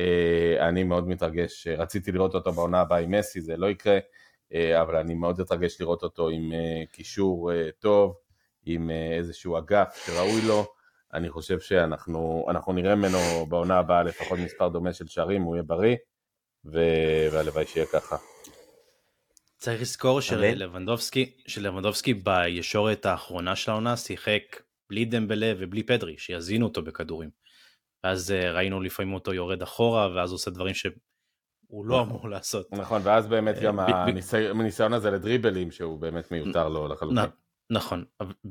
אני 0.60 0.84
מאוד 0.84 1.08
מתרגש, 1.08 1.66
רציתי 1.66 2.12
לראות 2.12 2.34
אותו 2.34 2.52
בעונה 2.52 2.80
הבאה 2.80 2.98
עם 2.98 3.10
מסי, 3.10 3.40
זה 3.40 3.56
לא 3.56 3.70
יקרה, 3.70 3.98
uh, 3.98 4.55
אבל 4.80 4.96
אני 4.96 5.14
מאוד 5.14 5.40
מתרגש 5.40 5.80
לראות 5.80 6.02
אותו 6.02 6.28
עם 6.28 6.52
uh, 6.52 6.92
קישור 6.92 7.50
uh, 7.50 7.55
טוב, 7.78 8.16
עם 8.64 8.90
uh, 8.90 9.18
איזשהו 9.18 9.58
אגף 9.58 10.02
שראוי 10.06 10.40
לו. 10.48 10.75
אני 11.16 11.30
חושב 11.30 11.60
שאנחנו 11.60 12.72
נראה 12.74 12.94
ממנו 12.94 13.46
בעונה 13.48 13.78
הבאה 13.78 14.02
לפחות 14.02 14.38
מספר 14.38 14.68
דומה 14.68 14.92
של 14.92 15.06
שערים, 15.06 15.42
הוא 15.42 15.56
יהיה 15.56 15.62
בריא, 15.62 15.96
ו... 16.64 16.78
והלוואי 17.32 17.66
שיהיה 17.66 17.86
ככה. 17.86 18.16
צריך 19.58 19.80
לזכור 19.80 20.20
שלבנדובסקי, 20.20 21.36
שלבנדובסקי 21.46 22.14
בישורת 22.14 23.06
האחרונה 23.06 23.56
של 23.56 23.70
העונה 23.70 23.96
שיחק 23.96 24.42
בלי 24.90 25.04
דמבלה 25.04 25.52
ובלי 25.58 25.82
פדרי, 25.82 26.18
שיזינו 26.18 26.66
אותו 26.66 26.82
בכדורים. 26.82 27.30
ואז 28.04 28.32
אה, 28.32 28.52
ראינו 28.52 28.80
לפעמים 28.80 29.14
אותו 29.14 29.34
יורד 29.34 29.62
אחורה, 29.62 30.08
ואז 30.14 30.32
עושה 30.32 30.50
דברים 30.50 30.74
שהוא 30.74 31.86
לא 31.86 32.02
אמור 32.02 32.28
לעשות. 32.28 32.72
נכון, 32.72 33.00
ואז 33.04 33.26
באמת 33.26 33.58
גם 33.62 33.78
הניסיון 34.60 34.92
הזה 34.92 35.10
לדריבלים, 35.10 35.70
שהוא 35.70 36.00
באמת 36.00 36.30
מיותר 36.30 36.68
לו 36.68 36.88
לחלוטין. 36.88 37.30
נכון, 37.70 38.04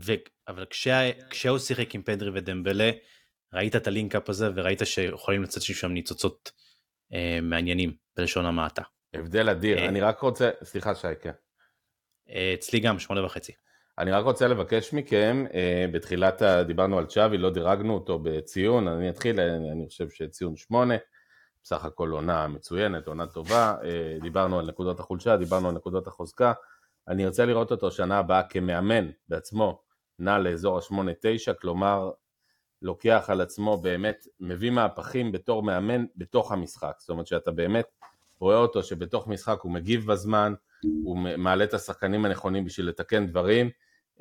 ו... 0.03 0.13
אבל 0.47 0.65
כשה... 0.65 1.11
כשהוא 1.29 1.57
שיחק 1.57 1.95
עם 1.95 2.01
פדרי 2.01 2.29
ודמבלה, 2.33 2.91
ראית 3.53 3.75
את 3.75 3.87
הלינקאפ 3.87 4.29
הזה 4.29 4.49
וראית 4.55 4.79
שיכולים 4.83 5.43
לצאת 5.43 5.61
שם 5.61 5.91
ניצוצות 5.91 6.51
אה, 7.13 7.39
מעניינים 7.41 7.95
בלשון 8.17 8.45
המעטה. 8.45 8.81
הבדל 9.13 9.49
אדיר, 9.49 9.77
אה, 9.77 9.87
אני 9.87 10.01
רק 10.01 10.19
רוצה, 10.19 10.49
סליחה 10.63 10.95
שי, 10.95 11.07
כן. 11.21 11.31
אה, 12.29 12.53
אצלי 12.53 12.79
גם, 12.79 12.99
שמונה 12.99 13.25
וחצי. 13.25 13.53
אני 13.97 14.11
רק 14.11 14.25
רוצה 14.25 14.47
לבקש 14.47 14.93
מכם, 14.93 15.45
אה, 15.53 15.85
בתחילת, 15.91 16.41
דיברנו 16.67 16.97
על 16.97 17.05
צ'אבי, 17.05 17.37
לא 17.37 17.49
דירגנו 17.49 17.93
אותו 17.93 18.19
בציון, 18.19 18.87
אני 18.87 19.09
אתחיל, 19.09 19.39
אני, 19.39 19.71
אני 19.71 19.87
חושב 19.87 20.09
שציון 20.09 20.55
שמונה, 20.55 20.95
בסך 21.63 21.85
הכל 21.85 22.09
עונה 22.09 22.47
מצוינת, 22.47 23.07
עונה 23.07 23.27
טובה, 23.27 23.75
אה, 23.83 24.17
דיברנו 24.21 24.59
על 24.59 24.65
נקודות 24.65 24.99
החולשה, 24.99 25.37
דיברנו 25.37 25.69
על 25.69 25.75
נקודות 25.75 26.07
החוזקה, 26.07 26.53
אני 27.07 27.25
ארצה 27.25 27.45
לראות 27.45 27.71
אותו 27.71 27.91
שנה 27.91 28.17
הבאה 28.17 28.43
כמאמן 28.43 29.09
בעצמו, 29.29 29.81
נע 30.19 30.39
לאזור 30.39 30.77
ה-8-9, 30.77 31.53
כלומר 31.61 32.11
לוקח 32.81 33.25
על 33.27 33.41
עצמו 33.41 33.77
באמת, 33.77 34.27
מביא 34.39 34.71
מהפכים 34.71 35.31
בתור 35.31 35.63
מאמן 35.63 36.05
בתוך 36.15 36.51
המשחק, 36.51 36.93
זאת 36.99 37.09
אומרת 37.09 37.27
שאתה 37.27 37.51
באמת 37.51 37.85
רואה 38.39 38.57
אותו 38.57 38.83
שבתוך 38.83 39.27
משחק 39.27 39.59
הוא 39.61 39.71
מגיב 39.71 40.11
בזמן, 40.11 40.53
הוא 41.03 41.17
מעלה 41.17 41.63
את 41.63 41.73
השחקנים 41.73 42.25
הנכונים 42.25 42.65
בשביל 42.65 42.87
לתקן 42.87 43.27
דברים, 43.27 43.69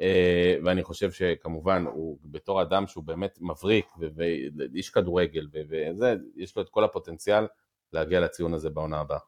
אה, 0.00 0.56
ואני 0.64 0.82
חושב 0.82 1.12
שכמובן 1.12 1.84
הוא 1.86 2.18
בתור 2.24 2.62
אדם 2.62 2.86
שהוא 2.86 3.04
באמת 3.04 3.38
מבריק 3.40 3.86
ואיש 3.98 4.90
כדורגל 4.90 5.46
וזה, 5.52 6.14
יש 6.36 6.56
לו 6.56 6.62
את 6.62 6.68
כל 6.68 6.84
הפוטנציאל 6.84 7.46
להגיע 7.92 8.20
לציון 8.20 8.54
הזה 8.54 8.70
בעונה 8.70 9.00
הבאה. 9.00 9.18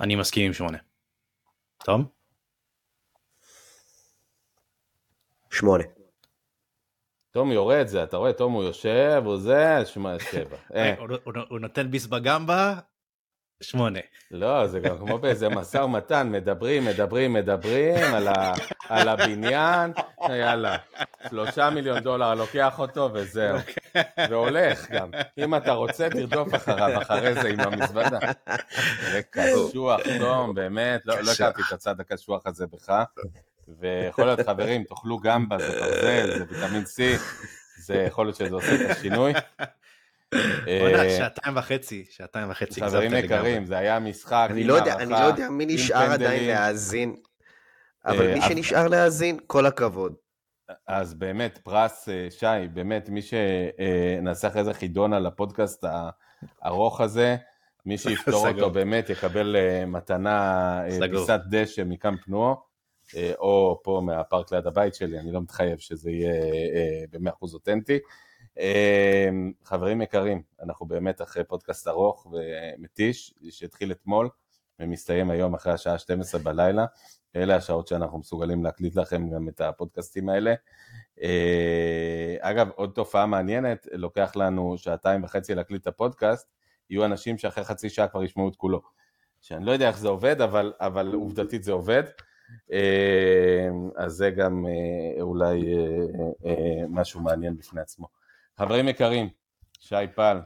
אני 0.00 0.16
מסכים 0.16 0.46
עם 0.46 0.52
שמונה. 0.52 0.78
תום? 1.84 2.04
שמונה. 5.50 5.84
תום 7.30 7.52
יורד 7.52 7.86
זה, 7.86 8.02
אתה 8.02 8.16
רואה, 8.16 8.32
תום 8.32 8.52
הוא 8.52 8.64
יושב, 8.64 9.22
הוא 9.24 9.36
זה, 9.36 9.86
שמע, 9.86 10.18
שבע. 10.18 10.56
אה, 10.74 10.94
אה. 10.98 11.04
הוא 11.48 11.60
נותן 11.60 11.90
ביס 11.90 12.06
בגמבה. 12.06 12.74
שמונה. 13.64 14.00
לא, 14.30 14.66
זה 14.66 14.80
גם 14.80 14.98
כמו 14.98 15.18
באיזה 15.18 15.48
משא 15.48 15.78
ומתן, 15.78 16.28
מדברים, 16.32 16.84
מדברים, 16.84 17.32
מדברים 17.32 18.14
על, 18.14 18.28
ה, 18.28 18.54
על 18.88 19.08
הבניין, 19.08 19.92
יאללה, 20.28 20.76
שלושה 21.28 21.70
מיליון 21.70 21.98
דולר, 22.00 22.34
לוקח 22.34 22.78
אותו 22.78 23.10
וזהו. 23.14 23.56
והולך 24.30 24.90
גם. 24.90 25.10
אם 25.38 25.54
אתה 25.54 25.72
רוצה, 25.72 26.08
תרדוף 26.10 26.54
אחריו, 26.54 27.02
אחרי 27.02 27.34
זה 27.34 27.48
עם 27.48 27.60
המזוודה. 27.60 28.18
זה 29.12 29.20
קשוח, 29.30 30.00
תום, 30.18 30.54
באמת, 30.54 31.00
לא, 31.04 31.20
לא. 31.20 31.30
הכרתי 31.30 31.62
את 31.68 31.72
הצד 31.72 32.00
הקשוח 32.00 32.46
הזה 32.46 32.66
בך. 32.66 33.04
ויכול 33.80 34.24
להיות, 34.24 34.40
חברים, 34.40 34.84
תאכלו 34.84 35.18
גמבה, 35.18 35.58
זה 35.58 35.80
ברזל, 35.80 36.38
זה 36.38 36.44
ויטמין 36.50 36.82
C, 36.82 37.20
זה 37.84 37.94
יכול 37.94 38.26
להיות 38.26 38.36
שזה 38.36 38.54
עושה 38.54 38.74
את 38.74 38.90
השינוי. 38.90 39.32
אה, 40.34 41.16
שעתיים 41.18 41.56
וחצי, 41.56 42.04
שעתיים 42.10 42.50
וחצי. 42.50 42.80
חברים. 42.80 43.14
יקרים, 43.14 43.66
זה 43.66 43.78
היה 43.78 43.98
משחק 43.98 44.48
אני 44.50 44.64
לא 44.64 44.74
יודע, 44.74 45.04
לא 45.04 45.16
יודע 45.16 45.50
מי 45.50 45.66
נשאר 45.66 46.12
עדיין. 46.12 46.46
להאזין, 46.46 47.16
אבל 48.04 48.28
אה, 48.28 48.34
מי 48.34 48.40
שנשאר 48.40 48.88
להאזין, 48.88 49.38
כל 49.46 49.66
הכבוד. 49.66 50.14
אז 50.88 51.14
באמת, 51.14 51.58
פרס, 51.62 52.08
אה, 52.08 52.26
שי, 52.30 52.68
באמת, 52.72 53.08
מי 53.08 53.20
שנעשה 53.22 54.48
אחרי 54.48 54.64
זה 54.64 54.74
חידון 54.74 55.12
על 55.12 55.26
הפודקאסט 55.26 55.84
הארוך 56.62 57.00
הזה, 57.00 57.36
מי 57.86 57.98
שיפתור. 58.02 58.48
אותו 58.48 58.70
באמת 58.70 59.10
יקבל 59.10 59.56
מתנה. 59.86 60.80
פיסת 61.10 61.40
דשא 61.50 61.82
מקאמפ 61.86 62.28
נועו, 62.28 62.56
או 63.38 63.80
פה 63.84 64.02
מהפארק 64.04 64.52
ליד 64.52 64.66
הבית 64.66 64.94
שלי, 64.94 65.18
אני 65.18 65.32
לא 65.32 65.40
מתחייב 65.40 65.78
שזה 65.78 66.10
יהיה 66.10 66.34
אה, 66.34 67.04
ב-100% 67.10 67.54
אותנטי. 67.54 67.98
אה, 68.58 69.28
חברים 69.64 70.02
יקרים, 70.02 70.42
אנחנו 70.62 70.86
באמת 70.86 71.22
אחרי 71.22 71.44
פודקאסט 71.44 71.88
ארוך 71.88 72.26
ומתיש, 72.32 73.34
שהתחיל 73.50 73.92
אתמול 73.92 74.28
ומסתיים 74.80 75.30
היום 75.30 75.54
אחרי 75.54 75.72
השעה 75.72 75.98
12 75.98 76.40
בלילה. 76.40 76.86
אלה 77.36 77.56
השעות 77.56 77.86
שאנחנו 77.88 78.18
מסוגלים 78.18 78.64
להקליט 78.64 78.96
לכם 78.96 79.30
גם 79.30 79.48
את 79.48 79.60
הפודקאסטים 79.60 80.28
האלה. 80.28 80.54
אה, 81.22 82.36
אגב, 82.40 82.68
עוד 82.74 82.92
תופעה 82.94 83.26
מעניינת, 83.26 83.86
לוקח 83.92 84.36
לנו 84.36 84.78
שעתיים 84.78 85.24
וחצי 85.24 85.54
להקליט 85.54 85.82
את 85.82 85.86
הפודקאסט, 85.86 86.52
יהיו 86.90 87.04
אנשים 87.04 87.38
שאחרי 87.38 87.64
חצי 87.64 87.88
שעה 87.88 88.08
כבר 88.08 88.24
ישמעו 88.24 88.48
את 88.48 88.56
כולו. 88.56 88.80
שאני 89.40 89.64
לא 89.64 89.72
יודע 89.72 89.88
איך 89.88 89.98
זה 89.98 90.08
עובד, 90.08 90.40
אבל, 90.40 90.72
אבל 90.80 91.14
עובדתית 91.14 91.64
זה 91.64 91.72
עובד. 91.72 92.02
אה, 92.72 93.68
אז 93.96 94.12
זה 94.12 94.30
גם 94.30 94.66
אה, 94.66 95.22
אולי 95.22 95.74
משהו 96.88 97.20
מעניין 97.20 97.56
בפני 97.56 97.80
עצמו. 97.80 98.23
חברים 98.58 98.88
יקרים, 98.88 99.28
שי 99.80 99.94
פל, 100.14 100.40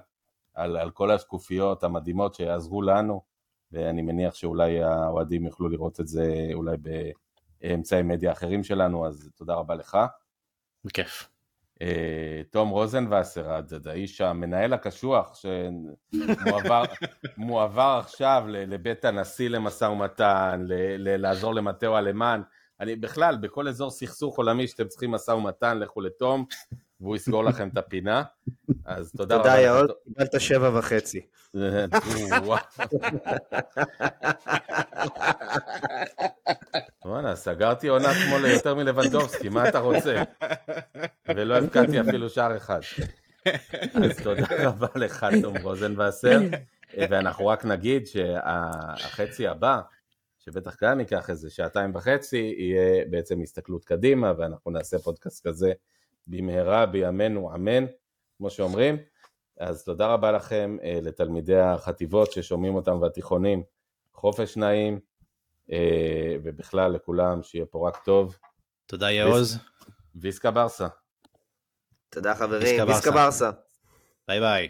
על, 0.54 0.76
על 0.76 0.90
כל 0.90 1.10
השקופיות 1.10 1.84
המדהימות 1.84 2.34
שיעזרו 2.34 2.82
לנו, 2.82 3.22
ואני 3.72 4.02
מניח 4.02 4.34
שאולי 4.34 4.82
האוהדים 4.82 5.46
יוכלו 5.46 5.68
לראות 5.68 6.00
את 6.00 6.08
זה 6.08 6.48
אולי 6.54 6.76
באמצעי 7.60 8.02
מדיה 8.02 8.32
אחרים 8.32 8.64
שלנו, 8.64 9.06
אז 9.06 9.30
תודה 9.36 9.54
רבה 9.54 9.74
לך. 9.74 9.98
בכיף. 10.84 11.28
אה, 11.82 12.42
תום 12.50 12.68
רוזנבסר, 12.68 13.60
האיש 13.86 14.20
המנהל 14.20 14.72
הקשוח 14.72 15.34
שמועבר 15.34 16.82
מועבר 17.36 18.00
עכשיו 18.04 18.44
לבית 18.46 19.04
הנשיא 19.04 19.48
למשא 19.48 19.84
ומתן, 19.84 20.64
לעזור 20.98 21.54
למטאו 21.54 21.98
אלמן. 21.98 22.42
אני 22.80 22.96
בכלל, 22.96 23.36
בכל 23.36 23.68
אזור 23.68 23.90
סכסוך 23.90 24.36
עולמי 24.36 24.66
שאתם 24.66 24.88
צריכים 24.88 25.10
משא 25.10 25.30
ומתן, 25.30 25.78
לכו 25.78 26.00
לתום, 26.00 26.44
והוא 27.01 27.17
יסגור 27.17 27.44
לכם 27.44 27.68
את 27.68 27.77
הפינה. 27.77 28.23
אז 28.85 29.12
תודה 29.17 29.36
רבה. 29.36 29.44
תודה 29.44 29.86
תום. 29.86 29.97
קיבלת 30.05 30.41
שבע 30.41 30.78
וחצי. 30.78 31.27
וואלה, 37.05 37.36
סגרתי 37.36 37.89
עונה 37.89 38.09
כמו 38.15 38.39
ליותר 38.39 38.75
מלבנדובסקי, 38.75 39.49
מה 39.49 39.68
אתה 39.68 39.78
רוצה? 39.78 40.23
ולא 41.28 41.57
הבקעתי 41.57 42.01
אפילו 42.01 42.31
שער 42.31 42.57
אחד. 42.57 42.81
אז 43.94 44.23
תודה 44.23 44.47
רבה 44.59 44.89
לך, 44.94 45.27
תום 45.43 45.57
רוזנבסר, 45.57 46.41
ואנחנו 46.99 47.47
רק 47.47 47.65
נגיד 47.65 48.07
שהחצי 48.07 49.49
הבא, 49.49 49.81
שבטח 50.39 50.77
גם 50.83 51.01
ייקח 51.01 51.31
איזה 51.31 51.51
שעתיים 51.51 51.94
וחצי, 51.94 52.55
יהיה 52.59 53.05
בעצם 53.10 53.41
הסתכלות 53.43 53.85
קדימה, 53.85 54.33
ואנחנו 54.39 54.70
נעשה 54.70 54.99
פודקאסט 54.99 55.47
כזה 55.47 55.73
במהרה 56.28 56.86
בימינו, 56.86 57.55
אמן, 57.55 57.84
כמו 58.39 58.50
שאומרים. 58.50 58.97
אז 59.60 59.84
תודה 59.84 60.07
רבה 60.07 60.32
לכם, 60.32 60.76
אה, 60.82 60.98
לתלמידי 61.02 61.60
החטיבות 61.60 62.32
ששומעים 62.32 62.74
אותם 62.74 63.02
והתיכונים, 63.02 63.62
חופש 64.12 64.57
נעים, 64.57 65.00
אה, 65.73 66.36
ובכלל 66.42 66.92
לכולם, 66.92 67.42
שיהיה 67.42 67.66
פה 67.66 67.89
רק 67.89 68.05
טוב. 68.05 68.36
תודה 68.86 69.10
יעוז. 69.10 69.58
ויסקה 70.15 70.50
ברסה. 70.50 70.89
תודה 72.08 72.34
חברים, 72.34 72.89
ויסקה 72.89 73.10
ברסה. 73.10 73.50
ביי. 74.28 74.40
ביי. 74.40 74.68